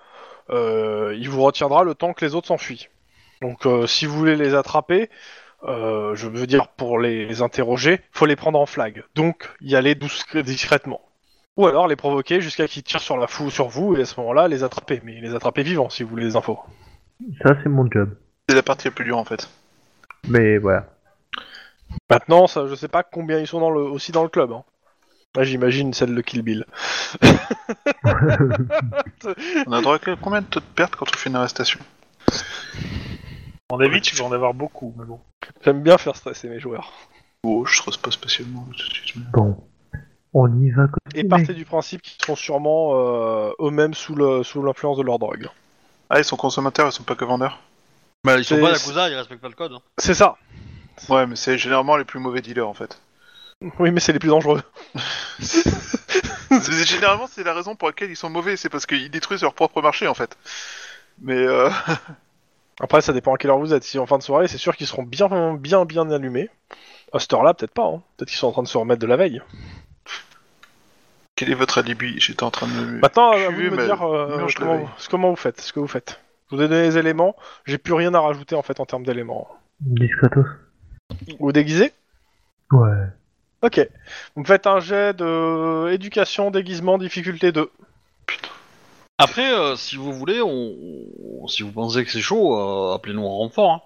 euh, 0.50 1.16
il 1.18 1.30
vous 1.30 1.44
retiendra 1.44 1.84
le 1.84 1.96
temps 1.96 2.14
que 2.14 2.26
les 2.26 2.34
autres 2.34 2.48
s'enfuient. 2.48 2.88
Donc, 3.42 3.68
si 3.88 4.06
vous 4.06 4.18
voulez 4.18 4.38
les 4.38 4.56
attraper, 4.56 5.10
je 5.68 6.28
veux 6.28 6.48
dire 6.48 6.70
pour 6.70 6.98
les, 6.98 7.26
les 7.26 7.42
interroger, 7.42 8.00
faut 8.12 8.26
les 8.26 8.38
prendre 8.38 8.58
en 8.60 8.66
flag. 8.66 9.04
Donc, 9.16 9.50
y 9.60 9.76
aller 9.76 9.96
douce, 9.96 10.24
discrètement. 10.34 11.02
Ou 11.58 11.68
alors 11.68 11.88
les 11.88 11.96
provoquer 11.96 12.42
jusqu'à 12.42 12.68
qu'ils 12.68 12.84
tirent 12.84 13.02
sur 13.02 13.18
la 13.18 13.28
fou 13.28 13.50
sur 13.52 13.68
vous 13.68 13.96
et 13.96 14.02
à 14.02 14.06
ce 14.06 14.20
moment-là 14.20 14.48
les 14.48 14.64
attraper. 14.64 15.02
Mais 15.04 15.22
les 15.22 15.36
attraper 15.36 15.64
vivants 15.64 15.90
si 15.90 16.04
vous 16.04 16.10
voulez 16.10 16.26
les 16.26 16.36
infos. 16.36 16.60
Ça, 17.44 17.56
c'est 17.62 17.70
mon 17.70 17.90
job. 17.90 18.16
C'est 18.50 18.56
la 18.56 18.64
partie 18.64 18.88
la 18.88 18.92
plus 18.92 19.06
dure 19.06 19.18
en 19.18 19.26
fait. 19.26 19.50
Mais 20.28 20.58
voilà. 20.58 20.88
Maintenant, 22.10 22.48
ça, 22.48 22.66
je 22.68 22.74
sais 22.76 22.88
pas 22.88 23.04
combien 23.04 23.40
ils 23.40 23.48
sont 23.48 23.60
dans 23.60 23.70
le, 23.70 23.82
aussi 23.82 24.12
dans 24.12 24.24
le 24.24 24.30
club. 24.30 24.52
hein. 24.52 24.64
J'imagine 25.42 25.94
celle 25.94 26.14
de 26.14 26.22
Kill 26.22 26.42
Bill. 26.44 26.66
On 29.68 29.72
a 29.72 29.82
droit 29.82 29.96
à 29.96 30.16
combien 30.22 30.42
de 30.42 30.46
taux 30.48 30.60
de 30.60 30.66
perte 30.76 30.96
quand 30.96 31.06
on 31.12 31.18
fait 31.18 31.30
une 31.30 31.36
arrestation 31.36 31.80
mon 33.72 33.80
avis, 33.80 34.02
tu 34.02 34.16
vas 34.16 34.26
en 34.26 34.32
avoir 34.32 34.54
beaucoup, 34.54 34.94
mais 35.00 35.06
bon. 35.06 35.20
J'aime 35.66 35.82
bien 35.82 35.98
faire 35.98 36.16
stresser 36.16 36.48
mes 36.48 36.60
joueurs. 36.60 36.92
Oh, 37.44 37.66
je 37.66 37.76
stresse 37.76 37.98
pas 37.98 38.12
spécialement 38.12 38.64
tout 38.66 38.88
de 38.88 38.94
suite. 38.94 39.16
mais- 39.16 39.24
Bon, 39.34 39.58
on 40.34 40.62
y 40.62 40.72
va. 40.72 40.88
Et 41.16 41.24
partez 41.24 41.54
du 41.54 41.66
principe 41.66 42.02
qu'ils 42.02 42.22
seront 42.22 42.36
sûrement 42.36 42.92
euh, 42.96 43.52
eux-mêmes 43.60 43.94
sous 43.94 44.16
le 44.16 44.44
sous 44.44 44.62
l'influence 44.64 44.98
de 44.98 45.04
leur 45.04 45.20
drogue. 45.20 45.50
Ah, 46.10 46.20
ils 46.20 46.26
sont 46.26 46.38
consommateurs, 46.38 46.88
ils 46.88 46.92
sont 46.92 47.04
pas 47.04 47.16
que 47.16 47.26
vendeurs 47.26 47.60
Bah, 48.24 48.38
ils 48.38 48.44
sont 48.46 48.60
pas 48.60 48.72
Yakuza, 48.72 49.10
ils 49.10 49.16
respectent 49.16 49.42
pas 49.42 49.48
le 49.50 49.56
code. 49.56 49.74
hein. 49.74 49.82
C'est 49.98 50.14
ça. 50.14 50.38
Ouais, 51.10 51.26
mais 51.26 51.36
c'est 51.36 51.58
généralement 51.58 51.98
les 51.98 52.06
plus 52.06 52.20
mauvais 52.20 52.42
dealers 52.42 52.68
en 52.68 52.74
fait. 52.74 53.00
Oui, 53.80 53.92
mais 53.92 54.00
c'est 54.00 54.14
les 54.14 54.20
plus 54.20 54.30
dangereux. 54.30 54.62
C'est- 55.40 55.64
généralement, 56.86 57.28
c'est 57.28 57.44
la 57.44 57.54
raison 57.54 57.76
pour 57.76 57.88
laquelle 57.88 58.12
ils 58.12 58.16
sont 58.16 58.30
mauvais, 58.30 58.58
c'est 58.58 58.70
parce 58.70 58.86
qu'ils 58.86 59.10
détruisent 59.10 59.42
leur 59.42 59.54
propre 59.54 59.82
marché 59.82 60.08
en 60.08 60.14
fait. 60.14 60.38
Mais 61.22 61.38
euh... 61.38 61.70
Après, 62.80 63.02
ça 63.02 63.14
dépend 63.14 63.34
à 63.36 63.38
quelle 63.38 63.52
heure 63.52 63.60
vous 63.60 63.74
êtes. 63.74 63.84
Si 63.84 64.00
en 64.00 64.06
fin 64.08 64.18
de 64.18 64.24
soirée, 64.24 64.48
c'est 64.48 64.58
sûr 64.58 64.76
qu'ils 64.76 64.88
seront 64.88 65.04
bien, 65.04 65.54
bien, 65.56 65.86
bien 65.86 66.10
allumés. 66.10 66.50
À 67.14 67.20
cette 67.20 67.32
heure-là, 67.34 67.54
peut-être 67.54 67.74
pas. 67.74 67.86
Hein. 67.86 68.02
Peut-être 68.18 68.30
qu'ils 68.30 68.40
sont 68.40 68.48
en 68.48 68.52
train 68.52 68.64
de 68.64 68.68
se 68.68 68.78
remettre 68.78 69.00
de 69.02 69.06
la 69.08 69.16
veille. 69.16 69.42
Quel 71.44 71.52
est 71.52 71.56
votre 71.56 71.78
alibi? 71.78 72.20
J'étais 72.20 72.44
en 72.44 72.52
train 72.52 72.68
de 72.68 72.72
me. 72.74 73.00
Maintenant, 73.00 73.32
à 73.32 73.50
vous 73.50 73.62
de 73.62 73.70
me 73.70 73.76
mais 73.76 73.86
dire 73.86 74.02
euh, 74.04 74.46
de 74.48 75.08
comment, 75.10 75.30
vous 75.30 75.36
faites. 75.36 75.60
Ce 75.62 75.74
que 75.74 75.80
vous 75.80 75.88
faites. 75.88 76.20
Je 76.50 76.56
vous 76.56 76.62
ai 76.62 76.68
donné 76.68 76.84
les 76.84 76.98
éléments. 76.98 77.36
J'ai 77.66 77.78
plus 77.78 77.94
rien 77.94 78.14
à 78.14 78.20
rajouter 78.20 78.56
en 78.56 78.62
fait 78.62 78.80
en 78.80 78.86
termes 78.86 79.06
d'éléments. 79.06 79.48
Discretos. 79.80 80.46
Vous 81.40 81.52
déguisez? 81.52 81.92
Ouais. 82.72 83.08
Ok. 83.62 83.80
Vous 84.36 84.42
me 84.42 84.48
faites 84.48 84.68
un 84.68 84.80
jet 84.80 85.14
de 85.16 85.90
éducation, 85.92 86.52
déguisement, 86.52 86.98
difficulté 86.98 87.52
2. 87.52 87.70
Après, 89.18 89.54
euh, 89.54 89.76
si 89.76 89.96
vous 89.96 90.12
voulez, 90.14 90.42
on... 90.42 90.74
on- 91.42 91.48
si 91.48 91.62
vous 91.64 91.72
pensez 91.72 92.04
que 92.06 92.12
c'est 92.12 92.22
chaud, 92.22 92.58
euh, 92.58 92.96
appelez-nous 92.96 93.26
en 93.26 93.38
renfort. 93.38 93.72
Hein. 93.72 93.82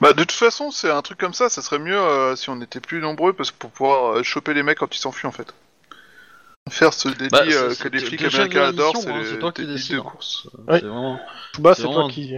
Bah, 0.00 0.12
de 0.12 0.20
toute 0.20 0.32
façon, 0.32 0.70
c'est 0.70 0.90
un 0.90 1.02
truc 1.02 1.18
comme 1.18 1.32
ça, 1.32 1.48
ça 1.48 1.62
serait 1.62 1.78
mieux 1.78 1.98
euh, 1.98 2.36
si 2.36 2.50
on 2.50 2.60
était 2.60 2.80
plus 2.80 3.00
nombreux 3.00 3.32
parce 3.32 3.50
que 3.50 3.56
pour 3.58 3.70
pouvoir 3.70 4.18
euh, 4.18 4.22
choper 4.22 4.54
les 4.54 4.62
mecs 4.62 4.78
quand 4.78 4.94
ils 4.94 4.98
s'enfuient 5.00 5.26
en 5.26 5.32
fait. 5.32 5.52
Faire 6.70 6.92
ce 6.92 7.08
délit 7.08 7.28
Bah, 7.30 7.42
euh, 7.46 7.70
c'est- 7.70 7.82
que 7.82 7.88
les 7.88 8.00
c'est- 8.00 8.06
flics 8.06 8.20
le 8.20 8.28
américains 8.34 8.60
la 8.60 8.68
adorent, 8.68 8.94
mission, 8.94 9.10
c'est 9.24 9.32
hein, 9.34 9.36
toi 9.40 9.52
qui 9.52 9.62
délits 9.62 9.74
décides, 9.74 9.96
de 9.96 10.00
hein. 10.00 10.04
course. 10.04 10.48
Oui. 10.56 10.64
C'est 10.80 10.86
vraiment... 10.86 11.20
Bah, 11.58 11.74
C'est 11.74 11.82
toi 11.82 11.92
vraiment- 11.92 12.08
qui 12.08 12.34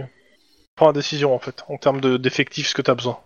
prends 0.75 0.87
la 0.87 0.93
décision 0.93 1.33
en 1.35 1.39
fait, 1.39 1.63
en 1.69 1.77
termes 1.77 2.01
de- 2.01 2.17
d'effectifs, 2.17 2.67
ce 2.69 2.73
que 2.75 2.81
t'as 2.81 2.95
besoin. 2.95 3.19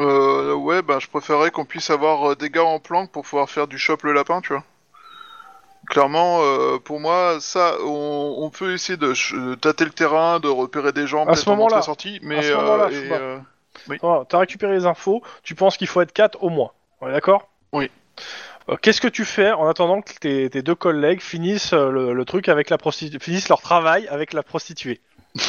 Euh, 0.00 0.54
ouais, 0.54 0.82
bah, 0.82 0.98
je 1.00 1.08
préférerais 1.08 1.50
qu'on 1.50 1.64
puisse 1.64 1.90
avoir 1.90 2.30
euh, 2.32 2.36
des 2.36 2.50
gars 2.50 2.64
en 2.64 2.78
planque 2.80 3.10
pour 3.10 3.22
pouvoir 3.24 3.50
faire 3.50 3.66
du 3.66 3.78
shop 3.78 3.98
le 4.04 4.12
lapin, 4.12 4.40
tu 4.40 4.52
vois. 4.52 4.64
Clairement, 5.90 6.40
euh, 6.42 6.78
pour 6.78 7.00
moi, 7.00 7.38
ça, 7.40 7.74
on, 7.82 8.34
on 8.38 8.50
peut 8.50 8.74
essayer 8.74 8.96
de 8.98 9.14
ch- 9.14 9.32
de 9.32 9.54
tâter 9.54 9.84
le 9.84 9.90
terrain, 9.90 10.38
de 10.38 10.48
repérer 10.48 10.92
des 10.92 11.06
gens, 11.06 11.22
À 11.22 11.26
peut-être 11.26 11.38
ce 11.38 11.48
en 11.50 11.56
moment-là. 11.56 11.76
entrée-sortie, 11.76 12.18
mais 12.22 12.42
ce 12.42 12.52
moment-là, 12.54 12.88
euh, 12.92 13.10
euh, 13.12 13.38
Voilà, 14.00 14.24
T'as 14.28 14.38
récupéré 14.38 14.74
les 14.74 14.84
infos, 14.86 15.22
tu 15.42 15.54
penses 15.54 15.76
qu'il 15.78 15.86
faut 15.86 16.00
être 16.02 16.12
4 16.12 16.42
au 16.42 16.50
moins. 16.50 16.72
On 17.00 17.08
est 17.08 17.12
d'accord? 17.12 17.48
Oui. 17.72 17.90
Euh, 18.68 18.76
Qu'est-ce 18.80 19.00
que 19.00 19.08
tu 19.08 19.24
fais 19.24 19.50
en 19.52 19.66
attendant 19.68 20.02
que 20.02 20.12
tes, 20.14 20.50
tes 20.50 20.62
deux 20.62 20.74
collègues 20.74 21.20
finissent 21.20 21.72
euh, 21.72 21.90
le, 21.90 22.12
le 22.12 22.24
truc 22.24 22.48
avec 22.48 22.70
la 22.70 22.78
prostituée, 22.78 23.18
finissent 23.18 23.48
leur 23.48 23.60
travail 23.62 24.06
avec 24.08 24.32
la 24.32 24.42
prostituée? 24.42 25.00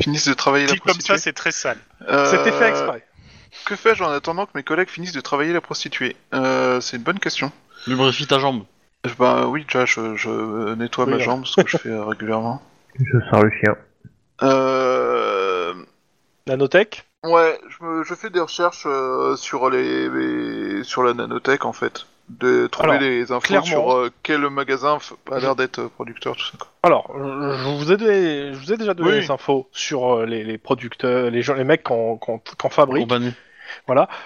Finissent 0.00 0.28
de 0.28 0.34
travailler 0.34 0.66
la 0.66 0.72
Dit 0.74 0.78
comme 0.80 0.92
prostituée. 0.92 1.16
ça, 1.16 1.22
c'est 1.22 1.32
très 1.32 1.52
sale. 1.52 1.78
Euh, 2.08 2.26
C'était 2.30 2.52
fait 2.52 2.68
exprès. 2.68 3.02
Que 3.64 3.76
fais-je 3.76 4.04
en 4.04 4.10
attendant 4.10 4.44
que 4.44 4.50
mes 4.54 4.62
collègues 4.62 4.90
finissent 4.90 5.12
de 5.14 5.22
travailler 5.22 5.54
la 5.54 5.62
prostituée? 5.62 6.16
Euh, 6.34 6.80
C'est 6.82 6.98
une 6.98 7.02
bonne 7.02 7.18
question. 7.18 7.50
Lubrifie 7.86 8.26
ta 8.26 8.38
jambe. 8.38 8.64
Euh, 9.06 9.10
Bah 9.18 9.46
oui, 9.46 9.64
déjà, 9.64 9.86
je, 9.86 10.14
je 10.16 10.74
nettoie 10.74 11.06
Oui, 11.06 11.12
ma 11.12 11.18
jambe, 11.18 11.46
ce 11.46 11.62
que 11.62 11.68
je 11.68 11.78
fais 11.78 11.88
euh, 11.88 12.04
régulièrement. 12.08 12.60
Je 13.00 13.18
sors 13.30 13.42
le 13.42 13.50
chien. 13.58 13.74
Euh... 14.42 15.72
Nanotech 16.46 17.05
Ouais, 17.24 17.58
je, 17.68 17.84
me, 17.84 18.04
je 18.04 18.14
fais 18.14 18.30
des 18.30 18.40
recherches 18.40 18.84
euh, 18.86 19.36
sur 19.36 19.68
les, 19.70 20.08
les- 20.08 20.84
sur 20.84 21.02
la 21.02 21.12
nanotech 21.14 21.64
en 21.64 21.72
fait, 21.72 22.06
de 22.28 22.66
trouver 22.68 22.90
Alors, 22.90 23.00
les 23.02 23.32
infos 23.32 23.40
clairement- 23.40 23.66
sur 23.66 23.92
euh, 23.96 24.10
quel 24.22 24.48
magasin 24.48 24.98
f- 24.98 25.14
a 25.32 25.38
l'air 25.40 25.56
d'être 25.56 25.80
euh, 25.80 25.88
producteur 25.88 26.36
tout 26.36 26.44
ça. 26.44 26.58
Quoi. 26.58 26.68
Alors, 26.84 27.10
je 27.16 27.56
je 27.56 27.68
vous 27.76 27.90
ai, 27.92 27.96
donné- 27.96 28.52
je 28.54 28.58
vous 28.58 28.72
ai 28.72 28.76
déjà 28.76 28.94
donné 28.94 29.10
Oui. 29.10 29.20
les 29.20 29.30
infos 29.30 29.68
sur 29.72 30.18
euh, 30.20 30.26
les, 30.26 30.44
les 30.44 30.56
producteurs, 30.58 31.30
les 31.30 31.42
gens, 31.42 31.54
les 31.54 31.64
mecs 31.64 31.82
qu'on 31.82 32.16
qu'on- 32.16 32.40
qu'on 32.58 32.70
fabrique. 32.70 33.02
Compagnie. 33.08 33.32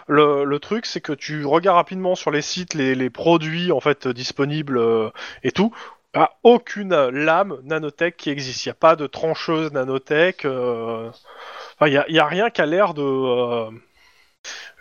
Le, 0.06 0.44
le 0.44 0.58
truc, 0.58 0.84
c'est 0.84 1.00
que 1.00 1.12
tu 1.14 1.46
regardes 1.46 1.76
rapidement 1.76 2.14
sur 2.14 2.30
les 2.30 2.42
sites 2.42 2.74
les, 2.74 2.94
les 2.94 3.08
produits 3.08 3.72
en 3.72 3.80
fait 3.80 4.06
disponibles 4.08 4.76
euh, 4.76 5.08
et 5.42 5.52
tout. 5.52 5.72
Il 6.14 6.18
n'y 6.18 6.24
a 6.24 6.30
aucune 6.42 7.08
lame 7.10 7.56
nanotech 7.64 8.16
qui 8.18 8.28
existe. 8.30 8.66
Il 8.66 8.68
n'y 8.68 8.72
a 8.72 8.74
pas 8.74 8.96
de 8.96 9.06
trancheuse 9.06 9.72
nanotech. 9.72 10.44
euh, 10.44 11.08
Il 11.86 12.02
n'y 12.10 12.18
a, 12.18 12.26
rien 12.26 12.50
qui 12.50 12.60
a 12.60 12.66
l'air 12.66 12.94
de 12.94 13.02
euh, 13.02 13.70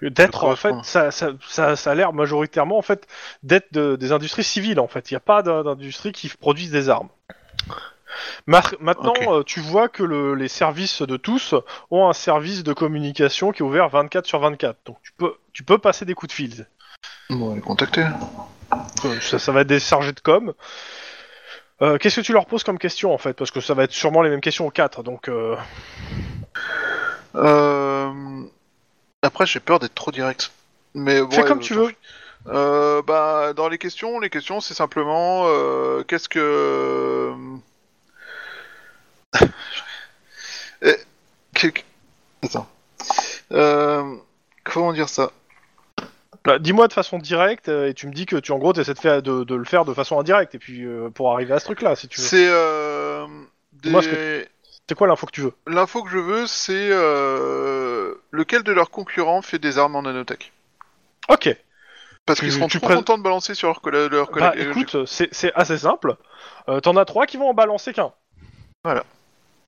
d'être 0.01 0.43
en 0.45 0.55
fait. 0.55 0.69
Ça, 0.84 1.11
ça, 1.11 1.30
ça, 1.47 1.76
ça 1.76 1.91
a 1.91 1.95
l'air 1.95 2.13
majoritairement 2.13 2.77
en 2.77 2.81
fait 2.81 3.07
d'être 3.43 3.71
de- 3.73 3.95
des 3.95 4.11
industries 4.11 4.43
civiles 4.43 4.80
en 4.80 4.88
fait. 4.88 5.09
Il 5.11 5.13
n'y 5.13 5.17
a 5.17 5.21
pas 5.21 5.41
d'in- 5.43 5.63
d'industrie 5.63 6.11
qui 6.11 6.30
produisent 6.30 6.71
des 6.71 6.89
armes. 6.89 7.09
Maintenant, 8.47 9.13
euh, 9.34 9.43
tu 9.43 9.59
vois 9.59 9.88
que 9.88 10.03
le- 10.03 10.34
les 10.34 10.47
services 10.47 11.01
de 11.03 11.15
tous 11.17 11.53
ont 11.91 12.09
un 12.09 12.13
service 12.13 12.63
de 12.63 12.73
communication 12.73 13.51
qui 13.51 13.59
est 13.61 13.65
ouvert 13.65 13.88
24 13.89 14.26
sur 14.26 14.39
24. 14.39 14.77
Donc 14.85 14.97
tu 15.03 15.11
peux, 15.13 15.35
tu 15.53 15.63
peux 15.63 15.77
passer 15.77 16.05
des 16.05 16.15
coups 16.15 16.30
de 16.30 16.34
fil. 16.35 16.67
Bon, 17.30 17.53
les 17.55 17.61
contacter. 17.61 18.05
Euh, 19.05 19.19
Ça, 19.21 19.39
ça 19.39 19.51
va 19.51 19.61
être 19.61 19.67
des 19.67 19.80
chargés 19.80 20.11
de 20.13 20.19
com. 20.19 20.53
Euh, 21.81 21.97
Qu'est-ce 21.97 22.18
que 22.18 22.26
tu 22.26 22.34
leur 22.34 22.45
poses 22.45 22.64
comme 22.64 22.77
question 22.77 23.14
en 23.14 23.18
fait? 23.18 23.34
Parce 23.34 23.51
que 23.51 23.61
ça 23.61 23.73
va 23.73 23.84
être 23.84 23.91
sûrement 23.93 24.22
les 24.22 24.30
mêmes 24.30 24.41
questions 24.41 24.68
aux 24.68 24.72
4. 24.72 25.03
Donc 25.03 25.30
euh, 25.30 25.56
Euh... 27.35 28.43
Après, 29.22 29.45
j'ai 29.45 29.60
peur 29.60 29.80
d'être 29.80 29.95
trop 29.95 30.11
direct. 30.11 30.51
Mais 30.93 31.18
fais 31.18 31.41
ouais, 31.41 31.47
comme 31.47 31.60
tu 31.60 31.73
veux. 31.73 31.91
Euh, 32.47 33.01
bah, 33.01 33.51
dans 33.53 33.68
les 33.68 33.77
questions, 33.77 34.19
les 34.19 34.30
questions, 34.30 34.61
c'est 34.61 34.73
simplement 34.73 35.45
qu'est-ce 36.07 36.30
que. 36.30 37.34
Attends. 42.43 42.68
Comment 44.64 44.93
dire 44.93 45.10
ça? 45.10 45.31
Bah, 46.45 46.57
Dis-moi 46.60 46.88
de 46.88 46.94
façon 46.94 47.18
directe 47.18 47.70
euh, 47.70 47.90
et 47.90 47.94
tu 47.94 48.07
me 48.07 48.14
dis 48.14 48.26
que 48.26 48.36
tu 48.38 48.52
en 48.52 48.57
gros 48.57 48.74
essaies 48.74 48.94
de, 48.94 48.99
faire, 48.99 49.22
de, 49.22 49.44
de 49.44 49.56
le 49.56 49.66
faire 49.66 49.86
de 49.86 49.94
façon 49.94 50.20
indirecte 50.20 50.56
et 50.56 50.60
puis 50.60 50.84
euh, 50.86 51.10
pour 51.10 51.32
arriver 51.34 51.53
à 51.53 51.60
ce 51.60 51.66
truc 51.66 51.82
là 51.82 51.95
si 51.95 52.07
tu 52.07 52.22
veux. 52.22 52.28
C'est 52.28 52.48
euh, 52.48 53.28
ce. 53.84 54.45
C'est 54.88 54.95
quoi 54.95 55.07
l'info 55.07 55.28
que 55.28 55.32
tu 55.32 55.41
veux? 55.41 55.53
L'info 55.68 56.02
que 56.03 56.10
je 56.10 56.18
veux, 56.18 56.48
c'est 56.48 56.90
euh, 56.91 58.16
lequel 58.32 58.64
de 58.64 58.72
leurs 58.72 58.90
concurrents 58.90 59.41
fait 59.44 59.60
des 59.60 59.78
armes 59.78 59.95
en 59.95 60.02
nanotech? 60.02 60.52
Ok. 61.28 61.56
Parce 62.26 62.40
Tu- 62.40 62.45
qu'ils 62.45 62.53
seront 62.53 62.68
tu 62.68 62.80
trop 62.80 62.88
pré- 62.88 62.95
contents 62.95 63.18
de 63.18 63.24
balancer 63.24 63.53
sur 63.53 63.68
leurs 63.68 63.82
colla- 63.82 64.07
leurs 64.07 64.32
Bah 64.32 64.52
collègues. 64.52 64.70
écoute, 64.70 65.06
c'est 65.06 65.30
c'est 65.32 65.52
assez 65.53 65.78
simple. 65.78 66.16
Euh, 66.70 66.80
T'en 66.80 66.95
as 66.98 67.06
trois 67.06 67.26
qui 67.28 67.38
vont 67.38 67.49
en 67.49 67.53
balancer 67.53 67.94
qu'un. 67.94 68.11
Voilà. 68.84 69.03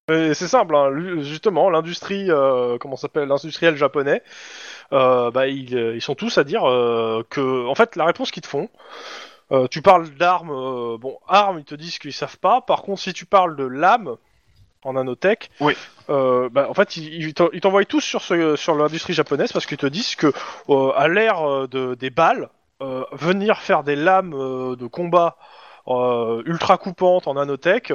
Et 0.10 0.34
C'est 0.34 0.48
simple, 0.48 0.76
hein, 0.76 0.90
justement, 1.22 1.69
l'industrie, 1.69 2.26
euh, 2.30 2.78
comment 2.80 2.98
s'appelle, 2.98 3.28
l'industriel 3.30 3.76
japonais, 3.78 4.23
euh, 4.94 5.32
bah, 5.32 5.48
ils, 5.48 5.78
euh, 5.78 5.95
ils 5.95 6.02
sont 6.02 6.15
tous 6.15 6.38
à 6.38 6.44
dire 6.44 6.65
euh, 6.69 7.23
que, 7.30 7.68
en 7.68 7.76
fait, 7.76 7.95
la 7.95 8.06
réponse 8.06 8.32
qu'ils 8.32 8.44
te 8.44 8.48
font, 8.48 8.69
tu 9.69 9.82
parles 9.82 10.10
d'armes, 10.11 10.98
bon, 10.98 11.18
armes, 11.28 11.60
ils 11.60 11.65
te 11.65 11.76
disent 11.76 11.99
qu'ils 11.99 12.14
savent 12.14 12.38
pas. 12.40 12.61
Par 12.61 12.84
contre, 12.84 13.02
si 13.02 13.11
tu 13.14 13.26
parles 13.26 13.57
de 13.57 13.65
lames 13.65 14.15
en 14.84 14.94
nanotech, 14.94 15.52
Oui. 15.60 15.76
euh, 16.10 16.49
bah, 16.49 16.68
en 16.69 16.73
fait, 16.73 16.98
ils, 16.98 17.14
ils 17.15 17.34
t'en- 17.34 17.49
ils 17.53 17.61
t'envoient 17.61 17.84
tous 17.86 18.02
sur, 18.02 18.22
ce, 18.22 18.56
sur 18.56 18.76
l'industrie 18.76 19.14
japonaise 19.14 19.52
parce 19.52 19.65
qu'ils 19.65 19.78
te 19.78 19.88
disent 19.88 20.15
que, 20.15 20.34
à 20.95 21.07
l'ère 21.10 21.68
de, 21.68 21.95
des 21.95 22.10
balles, 22.10 22.49
euh, 22.82 23.03
venir 23.11 23.60
faire 23.60 23.84
des 23.84 23.98
lames 23.98 24.32
de 24.32 24.88
combat 24.88 25.38
euh, 25.90 26.41
ultra 26.45 26.78
coupantes 26.78 27.28
en 27.28 27.34
nanotech, 27.34 27.94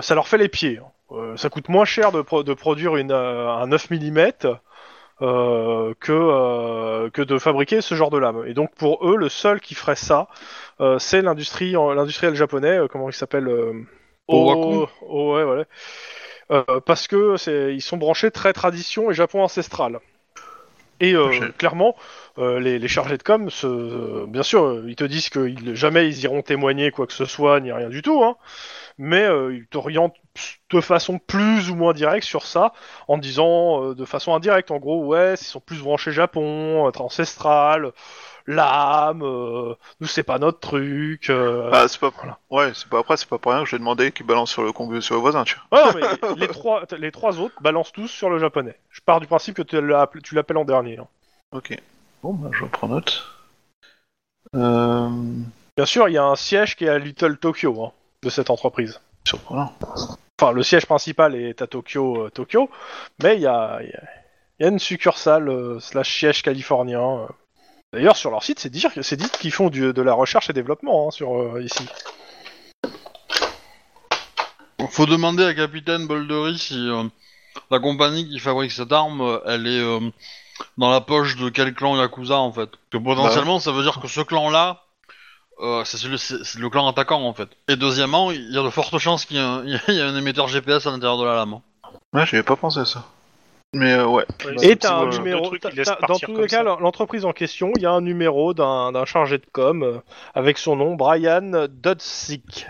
ça 0.00 0.14
leur 0.14 0.28
fait 0.28 0.38
les 0.38 0.48
pieds. 0.48 0.78
hein. 0.78 0.88
Euh, 1.12 1.36
ça 1.36 1.50
coûte 1.50 1.68
moins 1.68 1.84
cher 1.84 2.12
de, 2.12 2.22
pro- 2.22 2.42
de 2.42 2.54
produire 2.54 2.96
une, 2.96 3.12
euh, 3.12 3.48
un 3.50 3.66
9 3.66 3.90
mm 3.90 4.32
euh, 5.22 5.94
que, 6.00 7.08
que 7.10 7.22
de 7.22 7.38
fabriquer 7.38 7.80
ce 7.80 7.94
genre 7.94 8.10
de 8.10 8.18
lame. 8.18 8.44
Et 8.46 8.54
donc 8.54 8.74
pour 8.74 9.06
eux, 9.08 9.16
le 9.16 9.28
seul 9.28 9.60
qui 9.60 9.74
ferait 9.74 9.96
ça, 9.96 10.28
c'est 10.98 11.22
l'industrie, 11.22 11.72
l'industriel 11.72 12.34
japonais, 12.34 12.78
comment 12.90 13.08
il 13.08 13.14
s'appelle 13.14 13.48
euh, 13.48 13.72
Owaku. 14.28 14.82
O- 14.82 14.88
O- 15.02 15.34
ouais, 15.36 15.44
voilà. 15.44 15.64
Parce 16.86 17.06
que 17.08 17.36
ils 17.70 17.82
sont 17.82 17.96
branchés 17.96 18.30
très 18.30 18.52
tradition 18.52 19.10
et 19.10 19.14
Japon 19.14 19.42
ancestral. 19.42 20.00
Et 21.00 21.14
clairement, 21.58 21.96
les, 22.38 22.78
les 22.78 22.88
chargés 22.88 23.18
de 23.18 23.22
com, 23.22 23.50
se, 23.50 24.26
bien 24.26 24.42
sûr, 24.42 24.82
ils 24.88 24.96
te 24.96 25.04
disent 25.04 25.28
que 25.28 25.52
jamais 25.74 26.08
ils 26.08 26.22
iront 26.24 26.40
témoigner 26.42 26.90
quoi 26.92 27.06
que 27.06 27.12
ce 27.12 27.24
soit, 27.24 27.60
ni 27.60 27.72
rien 27.72 27.88
du 27.88 28.00
tout, 28.00 28.22
hein, 28.24 28.36
mais 28.98 29.24
euh, 29.24 29.54
ils 29.54 29.66
t'orientent 29.66 30.16
de 30.70 30.80
façon 30.80 31.18
plus 31.18 31.70
ou 31.70 31.74
moins 31.74 31.92
directe 31.92 32.26
sur 32.26 32.46
ça, 32.46 32.72
en 33.08 33.18
disant 33.18 33.82
euh, 33.82 33.94
de 33.94 34.04
façon 34.04 34.34
indirecte, 34.34 34.70
en 34.70 34.78
gros, 34.78 35.04
ouais, 35.04 35.34
ils 35.34 35.36
sont 35.38 35.60
plus 35.60 35.82
branchés 35.82 36.12
Japon, 36.12 36.88
être 36.88 37.00
ancestral, 37.00 37.92
l'âme, 38.46 39.22
euh, 39.22 39.74
nous 40.00 40.06
c'est 40.06 40.22
pas 40.22 40.38
notre 40.38 40.60
truc. 40.60 41.28
Bah, 41.28 41.86
c'est 41.88 42.00
pas. 42.00 42.10
Voilà. 42.10 42.38
Ouais, 42.50 42.72
c'est 42.74 42.88
pas 42.88 42.98
après, 42.98 43.16
c'est 43.16 43.28
pas 43.28 43.38
pour 43.38 43.52
rien 43.52 43.62
que 43.62 43.68
j'ai 43.68 43.78
demandé 43.78 44.12
qu'il 44.12 44.26
balance 44.26 44.50
sur 44.50 44.62
le 44.62 44.72
combi 44.72 45.00
sur 45.00 45.14
le 45.14 45.20
voisin, 45.20 45.44
tu 45.44 45.56
vois. 45.70 45.92
Ouais, 45.92 46.00
non, 46.02 46.34
mais 46.34 46.34
les 46.36 46.48
trois, 46.48 46.82
les 46.98 47.12
trois 47.12 47.40
autres 47.40 47.54
balancent 47.62 47.92
tous 47.92 48.08
sur 48.08 48.30
le 48.30 48.38
japonais. 48.38 48.76
Je 48.90 49.00
pars 49.00 49.20
du 49.20 49.26
principe 49.26 49.56
que 49.56 49.62
tu 49.62 50.34
l'appelles 50.34 50.58
en 50.58 50.64
dernier. 50.64 50.98
hein. 50.98 51.06
Ok. 51.52 51.76
Bon, 52.22 52.32
bah, 52.32 52.50
je 52.52 52.64
prends 52.64 52.88
note. 52.88 53.24
Euh... 54.54 55.08
Bien 55.76 55.86
sûr, 55.86 56.08
il 56.08 56.12
y 56.12 56.18
a 56.18 56.24
un 56.24 56.36
siège 56.36 56.76
qui 56.76 56.84
est 56.84 56.88
à 56.88 56.98
Little 56.98 57.36
Tokyo 57.36 57.84
hein, 57.84 57.92
de 58.24 58.30
cette 58.30 58.50
entreprise. 58.50 59.00
Surprenant. 59.26 59.72
Enfin, 60.40 60.52
le 60.52 60.62
siège 60.62 60.86
principal 60.86 61.34
est 61.36 61.62
à 61.62 61.66
Tokyo, 61.66 62.24
euh, 62.26 62.30
Tokyo, 62.30 62.68
mais 63.22 63.36
il 63.36 63.42
y 63.42 63.46
a, 63.46 63.78
il 63.82 63.88
y 63.88 63.92
a- 63.94 64.02
il 64.60 64.62
y 64.62 64.66
a 64.66 64.68
une 64.70 64.78
succursale 64.78 65.48
euh, 65.48 65.80
slash 65.80 66.18
siège 66.18 66.42
californien. 66.42 67.00
euh. 67.00 67.26
D'ailleurs, 67.92 68.16
sur 68.16 68.30
leur 68.30 68.42
site, 68.42 68.58
c'est 68.60 68.70
dire, 68.70 68.90
c'est 69.02 69.16
dit 69.16 69.28
qu'ils 69.40 69.52
font 69.52 69.68
du- 69.70 69.92
de 69.92 70.02
la 70.02 70.14
recherche 70.14 70.50
et 70.50 70.52
développement 70.52 71.08
hein, 71.08 71.10
sur 71.10 71.34
euh, 71.40 71.62
ici. 71.62 71.86
Faut 74.90 75.06
demander 75.06 75.44
à 75.44 75.54
Capitaine 75.54 76.06
Boldery 76.06 76.58
si 76.58 76.76
euh, 76.88 77.04
la 77.70 77.78
compagnie 77.80 78.28
qui 78.28 78.38
fabrique 78.38 78.70
cette 78.72 78.92
arme, 78.92 79.40
elle 79.46 79.66
est 79.66 79.80
euh, 79.80 80.00
dans 80.78 80.90
la 80.90 81.00
poche 81.00 81.36
de 81.36 81.48
quel 81.48 81.74
clan 81.74 81.96
Yakuza 81.96 82.36
en 82.36 82.52
fait. 82.52 82.68
Que 82.90 82.98
potentiellement, 82.98 83.58
ça 83.60 83.72
veut 83.72 83.82
dire 83.82 83.98
que 84.00 84.06
ce 84.08 84.20
clan-là, 84.20 84.83
euh, 85.60 85.84
c'est 85.84 85.96
celui- 85.96 86.18
c'est- 86.18 86.42
c'est 86.44 86.58
le 86.58 86.68
clan 86.70 86.86
attaquant 86.88 87.22
en 87.22 87.32
fait. 87.34 87.48
Et 87.68 87.76
deuxièmement, 87.76 88.30
il 88.30 88.50
y 88.52 88.58
a 88.58 88.62
de 88.62 88.70
fortes 88.70 88.98
chances 88.98 89.24
qu'il 89.24 89.36
y, 89.36 89.40
ait 89.40 89.42
un- 89.42 89.64
il 89.88 89.94
y 89.94 89.98
ait 89.98 90.02
un 90.02 90.16
émetteur 90.16 90.48
GPS 90.48 90.86
à 90.86 90.90
l'intérieur 90.90 91.18
de 91.18 91.24
la 91.24 91.34
lame. 91.34 91.60
Ouais, 92.12 92.26
j'avais 92.26 92.42
pas 92.42 92.56
pensé 92.56 92.80
à 92.80 92.84
ça. 92.84 93.04
Mais 93.72 93.92
euh, 93.92 94.06
ouais. 94.06 94.24
Et 94.62 94.76
t'as 94.76 94.98
un 94.98 95.06
de 95.06 95.16
numéro. 95.18 95.50
t'as- 95.58 95.70
t'as- 95.70 95.84
dans 95.96 96.06
partir 96.06 96.28
tous 96.28 96.34
comme 96.34 96.42
les 96.42 96.48
cas, 96.48 96.58
ça. 96.64 96.76
l'entreprise 96.80 97.24
en 97.24 97.32
question, 97.32 97.72
il 97.76 97.82
y 97.82 97.86
a 97.86 97.90
un 97.90 98.00
numéro 98.00 98.54
d'un 98.54 98.92
d'un 98.92 99.04
chargé 99.04 99.38
de 99.38 99.46
com 99.52 99.82
euh, 99.82 99.98
avec 100.34 100.58
son 100.58 100.76
nom, 100.76 100.94
Brian 100.94 101.66
Dodzik, 101.68 102.66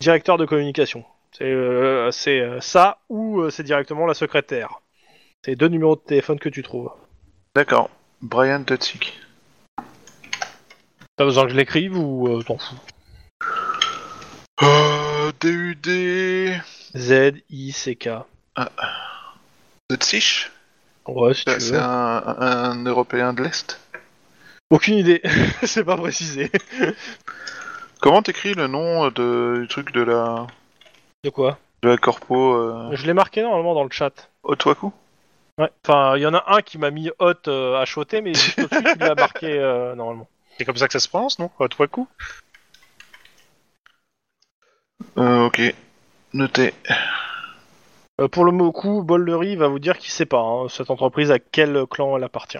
directeur 0.00 0.36
de 0.36 0.44
communication. 0.44 1.04
C'est 1.32 1.44
euh, 1.44 2.10
c'est, 2.10 2.40
euh, 2.40 2.60
ça 2.60 2.98
ou 3.08 3.40
euh, 3.40 3.50
c'est 3.50 3.62
directement 3.62 4.06
la 4.06 4.12
secrétaire. 4.14 4.80
C'est 5.44 5.56
deux 5.56 5.68
numéros 5.68 5.96
de 5.96 6.00
téléphone 6.00 6.38
que 6.38 6.48
tu 6.50 6.62
trouves. 6.62 6.90
D'accord. 7.56 7.88
Brian 8.20 8.62
Tutsik. 8.64 9.18
T'as 11.16 11.24
besoin 11.24 11.44
que 11.44 11.50
je 11.52 11.56
l'écrive 11.56 11.96
ou 11.96 12.28
euh, 12.28 12.42
t'en 12.42 12.58
fous? 12.58 12.74
Euh, 14.62 15.30
DUD. 15.40 16.60
Z-I-C-K. 16.96 18.08
Tutsich 19.88 20.50
Ouais, 21.06 21.34
si 21.34 21.44
tu 21.44 21.50
Bah, 21.50 21.60
C'est 21.60 21.72
veux. 21.72 21.80
un, 21.80 22.84
Européen 22.84 23.32
de 23.32 23.42
l'Est. 23.42 23.80
Aucune 24.70 24.94
idée, 24.98 25.20
c'est 25.62 25.84
pas 25.84 25.96
précisé. 25.96 26.50
Comment 28.00 28.22
t'écris 28.22 28.54
le 28.54 28.66
nom 28.66 29.08
de, 29.10 29.58
du 29.60 29.68
truc 29.68 29.92
de 29.92 30.00
la, 30.02 30.46
De 31.22 31.30
quoi? 31.30 31.58
de 31.82 31.90
la 31.90 31.96
corpo 31.96 32.54
euh, 32.54 32.88
Je 32.92 33.06
l'ai 33.06 33.12
marqué 33.12 33.42
normalement 33.42 33.74
dans 33.74 33.84
le 33.84 33.90
chat. 33.90 34.30
Otwaku 34.42 34.92
Ouais. 35.58 35.70
Enfin, 35.86 36.16
il 36.16 36.22
y 36.22 36.26
en 36.26 36.34
a 36.34 36.42
un 36.56 36.62
qui 36.62 36.78
m'a 36.78 36.90
mis 36.90 37.10
hot 37.20 37.34
euh, 37.46 37.76
à 37.80 37.84
choter, 37.84 38.20
mais 38.20 38.34
juste 38.34 38.58
au-dessus, 38.58 38.82
tu 38.94 38.98
l'as 38.98 39.14
marqué 39.14 39.52
euh, 39.52 39.94
normalement. 39.94 40.26
C'est 40.56 40.64
comme 40.64 40.76
ça 40.76 40.86
que 40.86 40.92
ça 40.92 41.00
se 41.00 41.08
prononce, 41.08 41.38
non? 41.38 41.50
Otwaku 41.58 42.06
euh, 45.18 45.46
Ok. 45.46 45.60
Noté. 46.32 46.74
Euh, 48.20 48.28
pour 48.28 48.44
le 48.44 48.52
mot 48.52 48.70
coup, 48.72 49.02
Boldery 49.02 49.56
va 49.56 49.68
vous 49.68 49.78
dire 49.78 49.98
qu'il 49.98 50.10
sait 50.10 50.26
pas, 50.26 50.40
hein, 50.40 50.68
cette 50.68 50.90
entreprise, 50.90 51.30
à 51.30 51.38
quel 51.38 51.86
clan 51.86 52.16
elle 52.16 52.24
appartient. 52.24 52.58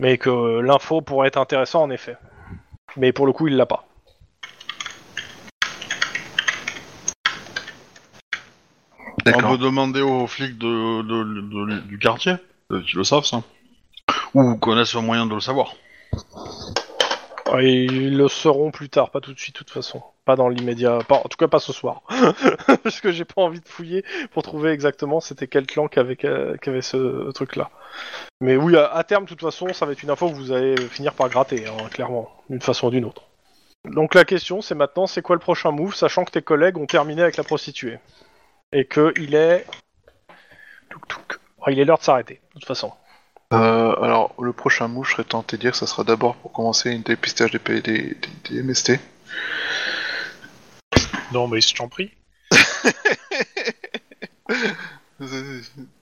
Mais 0.00 0.18
que 0.18 0.30
euh, 0.30 0.60
l'info 0.62 1.00
pourrait 1.00 1.28
être 1.28 1.38
intéressant 1.38 1.82
en 1.82 1.90
effet. 1.90 2.16
Mais 2.96 3.12
pour 3.12 3.26
le 3.26 3.32
coup, 3.32 3.48
il 3.48 3.56
l'a 3.56 3.66
pas. 3.66 3.86
On 9.34 9.40
peut 9.50 9.58
demander 9.58 10.00
aux 10.02 10.26
flics 10.28 10.56
de, 10.58 11.02
de- 11.02 11.40
de- 11.74 11.80
du 11.80 11.98
quartier, 11.98 12.34
euh, 12.70 12.80
qui 12.82 12.96
le 12.96 13.02
savent 13.04 13.24
ça. 13.24 13.42
Ou 14.34 14.56
connaissent 14.56 14.94
un 14.94 15.02
moyen 15.02 15.26
de 15.26 15.34
le 15.34 15.40
savoir. 15.40 15.74
Ouais, 17.52 17.84
ils 17.84 18.16
le 18.16 18.28
sauront 18.28 18.70
plus 18.70 18.88
tard, 18.88 19.10
pas 19.10 19.20
tout 19.20 19.32
de 19.32 19.38
suite, 19.38 19.54
de 19.54 19.58
toute 19.58 19.70
façon. 19.70 20.02
Pas 20.24 20.34
dans 20.34 20.48
l'immédiat, 20.48 20.98
en 21.08 21.28
tout 21.28 21.36
cas 21.38 21.46
pas 21.46 21.60
ce 21.60 21.72
soir. 21.72 22.02
Parce 22.82 23.00
que 23.00 23.12
j'ai 23.12 23.24
pas 23.24 23.42
envie 23.42 23.60
de 23.60 23.68
fouiller 23.68 24.04
pour 24.32 24.42
trouver 24.42 24.70
exactement 24.70 25.20
c'était 25.20 25.46
quel 25.46 25.66
clan 25.66 25.86
qui 25.86 26.00
avait, 26.00 26.16
qui 26.16 26.26
avait 26.26 26.82
ce 26.82 27.30
truc-là. 27.30 27.70
Mais 28.40 28.56
oui, 28.56 28.76
à, 28.76 29.02
terme, 29.04 29.24
de 29.24 29.28
toute 29.28 29.40
façon, 29.40 29.72
ça 29.72 29.86
va 29.86 29.92
être 29.92 30.02
une 30.02 30.10
info 30.10 30.28
que 30.28 30.34
vous 30.34 30.50
allez 30.50 30.76
finir 30.76 31.14
par 31.14 31.28
gratter, 31.28 31.66
hein, 31.66 31.88
clairement, 31.90 32.28
d'une 32.50 32.60
façon 32.60 32.88
ou 32.88 32.90
d'une 32.90 33.04
autre. 33.04 33.22
Donc 33.84 34.14
la 34.14 34.24
question, 34.24 34.60
c'est 34.60 34.74
maintenant, 34.74 35.06
c'est 35.06 35.22
quoi 35.22 35.36
le 35.36 35.40
prochain 35.40 35.70
move, 35.70 35.94
sachant 35.94 36.24
que 36.24 36.32
tes 36.32 36.42
collègues 36.42 36.76
ont 36.76 36.86
terminé 36.86 37.22
avec 37.22 37.36
la 37.36 37.44
prostituée? 37.44 37.98
Et 38.72 38.84
que 38.84 39.14
il 39.16 39.36
est... 39.36 39.64
Oh, 41.58 41.70
il 41.70 41.78
est 41.78 41.84
l'heure 41.84 41.98
de 41.98 42.02
s'arrêter, 42.02 42.40
de 42.54 42.60
toute 42.60 42.66
façon. 42.66 42.92
Euh, 43.52 43.94
alors, 44.02 44.34
le 44.40 44.52
prochain 44.52 44.88
move, 44.88 45.06
je 45.06 45.12
serais 45.12 45.24
tenté 45.24 45.56
de 45.56 45.62
dire 45.62 45.70
que 45.72 45.76
ça 45.76 45.86
sera 45.86 46.02
d'abord 46.04 46.34
pour 46.36 46.52
commencer 46.52 46.90
une 46.90 47.02
dépistage 47.02 47.52
des, 47.52 47.58
des, 47.58 47.80
des- 47.80 48.16
des 48.50 48.62
MST. 48.62 48.98
Non, 51.32 51.46
mais 51.48 51.60
je 51.60 51.74
t'en 51.74 51.88
prie. 51.88 52.10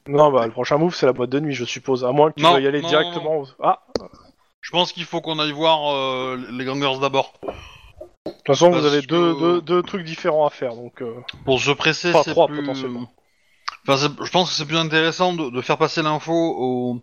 Non, 0.07 0.31
bah 0.33 0.45
le 0.45 0.53
prochain 0.53 0.77
move, 0.77 0.95
c'est 0.95 1.07
la 1.07 1.13
boîte 1.13 1.31
de 1.31 1.41
nuit, 1.41 1.55
je 1.55 1.65
suppose. 1.65 2.05
À 2.05 2.13
moins 2.13 2.31
que 2.31 2.37
tu 2.37 2.43
Non, 2.43 2.55
veuilles 2.55 2.65
y 2.65 2.67
aller 2.67 2.83
non, 2.83 2.89
directement... 2.89 3.45
Ah 3.63 3.81
Je 4.61 4.71
pense 4.71 4.93
qu'il 4.93 5.05
faut 5.05 5.21
qu'on 5.21 5.39
aille 5.39 5.53
voir 5.53 5.95
euh, 5.95 6.37
les 6.51 6.65
gangers 6.65 6.99
d'abord. 7.01 7.33
De 7.43 7.51
toute 8.33 8.47
façon, 8.47 8.71
vous 8.71 8.85
avez 8.85 9.03
deux, 9.03 9.35
que- 9.35 9.39
deux, 9.41 9.61
deux 9.63 9.83
trucs 9.83 10.05
différents 10.05 10.47
à 10.47 10.51
faire, 10.51 10.75
donc... 10.75 11.01
euh, 11.01 11.15
Pour 11.45 11.61
se 11.61 11.71
presser, 11.71 12.11
Enfin, 12.11 12.23
c'est 12.25 12.33
trois, 12.33 12.49
plus... 12.49 12.59
potentiellement. 12.61 13.09
Enfin, 13.87 14.09
je 14.23 14.31
pense 14.31 14.49
que 14.51 14.55
c'est 14.57 14.67
plus 14.67 14.77
intéressant 14.79 15.35
de, 15.35 15.51
de 15.51 15.61
faire 15.61 15.79
passer 15.79 16.03
l'info 16.03 16.33
au, 16.33 17.03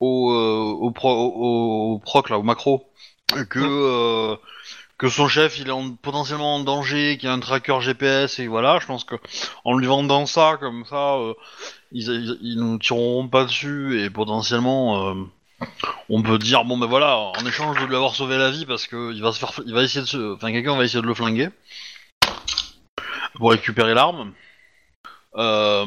au, 0.00 0.32
euh, 0.32 0.74
au, 0.80 0.90
pro, 0.90 1.10
au, 1.10 1.94
au 1.94 1.98
proc, 1.98 2.30
là, 2.30 2.38
au 2.38 2.42
macro, 2.42 2.88
que, 3.48 3.60
euh, 3.60 4.36
que 4.98 5.08
son 5.08 5.28
chef, 5.28 5.58
il 5.60 5.68
est 5.68 5.72
en- 5.72 5.92
potentiellement 5.94 6.56
en 6.56 6.60
danger, 6.60 7.16
qu'il 7.18 7.28
y 7.28 7.30
a 7.30 7.34
un 7.34 7.40
tracker 7.40 7.80
GPS, 7.80 8.38
et 8.40 8.48
voilà, 8.48 8.78
je 8.80 8.86
pense 8.86 9.04
que 9.04 9.14
en 9.64 9.76
lui 9.78 9.86
vendant 9.86 10.26
ça, 10.26 10.56
comme 10.58 10.84
ça, 10.86 11.14
euh, 11.16 11.34
ils, 11.92 12.08
ils, 12.08 12.38
ils 12.42 12.56
nous 12.58 12.78
tireront 12.78 13.28
pas 13.28 13.44
dessus, 13.44 14.02
et 14.02 14.10
potentiellement... 14.10 15.14
on 16.08 16.22
peut 16.22 16.38
dire 16.38 16.64
bon 16.64 16.78
ben 16.78 16.86
voilà 16.86 17.16
en 17.18 17.44
échange 17.46 17.80
de 17.80 17.84
lui 17.86 17.96
avoir 17.96 18.14
sauvé 18.14 18.38
la 18.38 18.50
vie 18.50 18.64
parce 18.64 18.86
que 18.86 19.12
il 19.12 19.20
va 19.22 19.32
se 19.32 19.40
faire 19.40 19.52
il 19.66 19.74
va 19.74 19.82
essayer 19.82 20.02
de 20.02 20.06
se 20.06 20.34
enfin 20.34 20.52
quelqu'un 20.52 20.76
va 20.76 20.84
essayer 20.84 21.02
de 21.02 21.06
le 21.06 21.14
flinguer 21.14 21.48
pour 23.36 23.50
récupérer 23.50 23.94
l'arme 23.94 24.32
euh, 25.36 25.84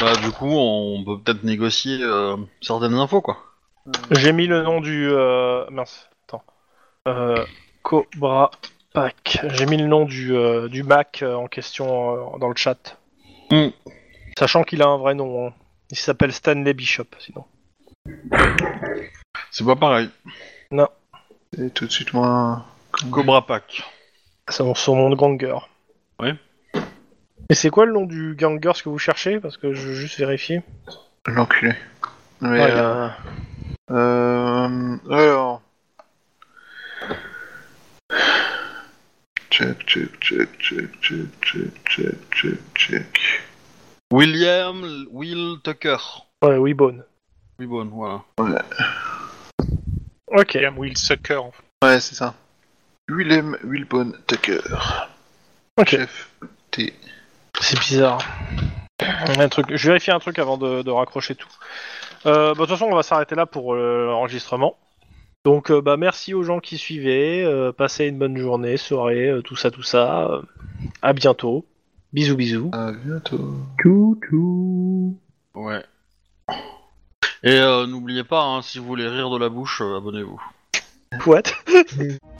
bah, 0.00 0.16
du 0.16 0.30
coup, 0.30 0.50
on 0.50 1.04
peut 1.04 1.18
peut-être 1.18 1.44
négocier 1.44 1.98
euh, 2.02 2.36
certaines 2.60 2.94
infos, 2.94 3.20
quoi. 3.20 3.38
J'ai 4.10 4.32
mis 4.32 4.46
le 4.46 4.62
nom 4.62 4.80
du... 4.80 5.08
Euh... 5.10 5.64
Mince, 5.70 6.08
attends. 6.26 6.42
Euh... 7.08 7.44
Cobra 7.82 8.50
Pack. 8.92 9.40
J'ai 9.50 9.66
mis 9.66 9.76
le 9.76 9.86
nom 9.86 10.04
du, 10.06 10.34
euh, 10.34 10.68
du 10.68 10.82
Mac 10.82 11.22
euh, 11.22 11.34
en 11.34 11.46
question 11.46 12.34
euh, 12.34 12.38
dans 12.38 12.48
le 12.48 12.56
chat. 12.56 12.98
Hmm. 13.50 13.68
Sachant 14.38 14.64
qu'il 14.64 14.82
a 14.82 14.86
un 14.86 14.96
vrai 14.98 15.14
nom. 15.14 15.46
hein. 15.46 15.52
Il 15.90 15.96
s'appelle 15.96 16.32
Stanley 16.32 16.74
Bishop, 16.74 17.06
sinon. 17.20 17.44
C'est 19.52 19.64
pas 19.64 19.76
pareil. 19.76 20.10
Et 21.58 21.70
tout 21.70 21.86
de 21.86 21.92
suite, 21.92 22.12
moi. 22.12 22.64
Cobra 23.12 23.46
Pack. 23.46 23.82
C'est 24.48 24.56
son- 24.56 24.74
son 24.74 24.96
nom 24.96 25.10
de 25.10 25.14
ganger. 25.14 25.56
Ouais. 26.18 26.34
Et 27.48 27.54
c'est 27.54 27.70
quoi 27.70 27.86
le 27.86 27.92
nom 27.92 28.04
du 28.06 28.34
ganger 28.34 28.72
ce 28.74 28.82
que 28.82 28.88
vous 28.88 28.98
cherchez? 28.98 29.38
Parce 29.38 29.56
que 29.56 29.72
je 29.72 29.88
veux 29.88 29.94
juste 29.94 30.18
vérifier. 30.18 30.62
L'enculé. 31.26 31.72
Mais, 32.40 32.60
Ouais, 32.60 32.70
euh, 32.72 33.08
euh, 33.90 34.96
alors. 35.10 35.62
Check, 39.50 39.86
check, 39.86 40.20
check, 40.20 40.58
check, 40.58 41.00
check, 41.00 41.28
check, 41.42 41.88
check, 41.88 42.14
check, 42.34 42.58
check. 42.74 43.20
William 44.12 45.06
Will 45.10 45.56
Tucker. 45.62 45.96
Ouais, 46.42 46.56
oui, 46.56 46.74
bonne. 46.74 47.04
Oui, 47.58 47.66
bon, 47.66 47.86
voilà. 47.86 48.22
Ok. 50.28 50.52
William 50.54 50.78
Will 50.78 50.98
Sucker. 50.98 51.36
en 51.36 51.52
fait. 51.52 51.86
Ouais, 51.86 52.00
c'est 52.00 52.14
ça. 52.16 52.34
Willem 53.08 53.56
Wilbon 53.64 54.12
Tucker. 54.26 54.60
Ok. 55.78 55.88
Chef 55.88 56.30
T. 56.70 56.92
C'est 57.60 57.78
bizarre. 57.78 58.18
Un 59.38 59.48
truc. 59.48 59.66
Je 59.74 59.86
vérifie 59.88 60.10
un 60.10 60.18
truc 60.18 60.38
avant 60.38 60.56
de, 60.58 60.82
de 60.82 60.90
raccrocher 60.90 61.34
tout. 61.34 61.48
Euh, 62.26 62.48
bah, 62.48 62.52
de 62.52 62.58
toute 62.66 62.68
façon, 62.70 62.86
on 62.90 62.96
va 62.96 63.02
s'arrêter 63.02 63.34
là 63.34 63.46
pour 63.46 63.74
euh, 63.74 64.06
l'enregistrement. 64.06 64.76
Donc, 65.44 65.70
euh, 65.70 65.80
bah, 65.80 65.96
merci 65.96 66.34
aux 66.34 66.42
gens 66.42 66.60
qui 66.60 66.76
suivaient. 66.78 67.44
euh, 67.44 67.72
passez 67.72 68.06
une 68.06 68.18
bonne 68.18 68.36
journée, 68.36 68.76
soirée, 68.76 69.28
euh, 69.28 69.42
tout 69.42 69.56
ça, 69.56 69.70
tout 69.70 69.82
ça. 69.82 70.26
Euh, 70.28 70.42
à 71.02 71.12
bientôt. 71.12 71.64
Bisous, 72.12 72.36
bisous. 72.36 72.70
À 72.72 72.92
bientôt. 72.92 73.54
Tchou 73.80 74.18
tchou. 74.22 75.16
Ouais. 75.54 75.84
Et 77.42 77.58
euh, 77.60 77.86
n'oubliez 77.86 78.24
pas, 78.24 78.42
hein, 78.42 78.62
si 78.62 78.78
vous 78.78 78.86
voulez 78.86 79.06
rire 79.06 79.30
de 79.30 79.38
la 79.38 79.48
bouche, 79.48 79.80
euh, 79.82 79.98
abonnez-vous. 79.98 80.40
What 81.26 81.42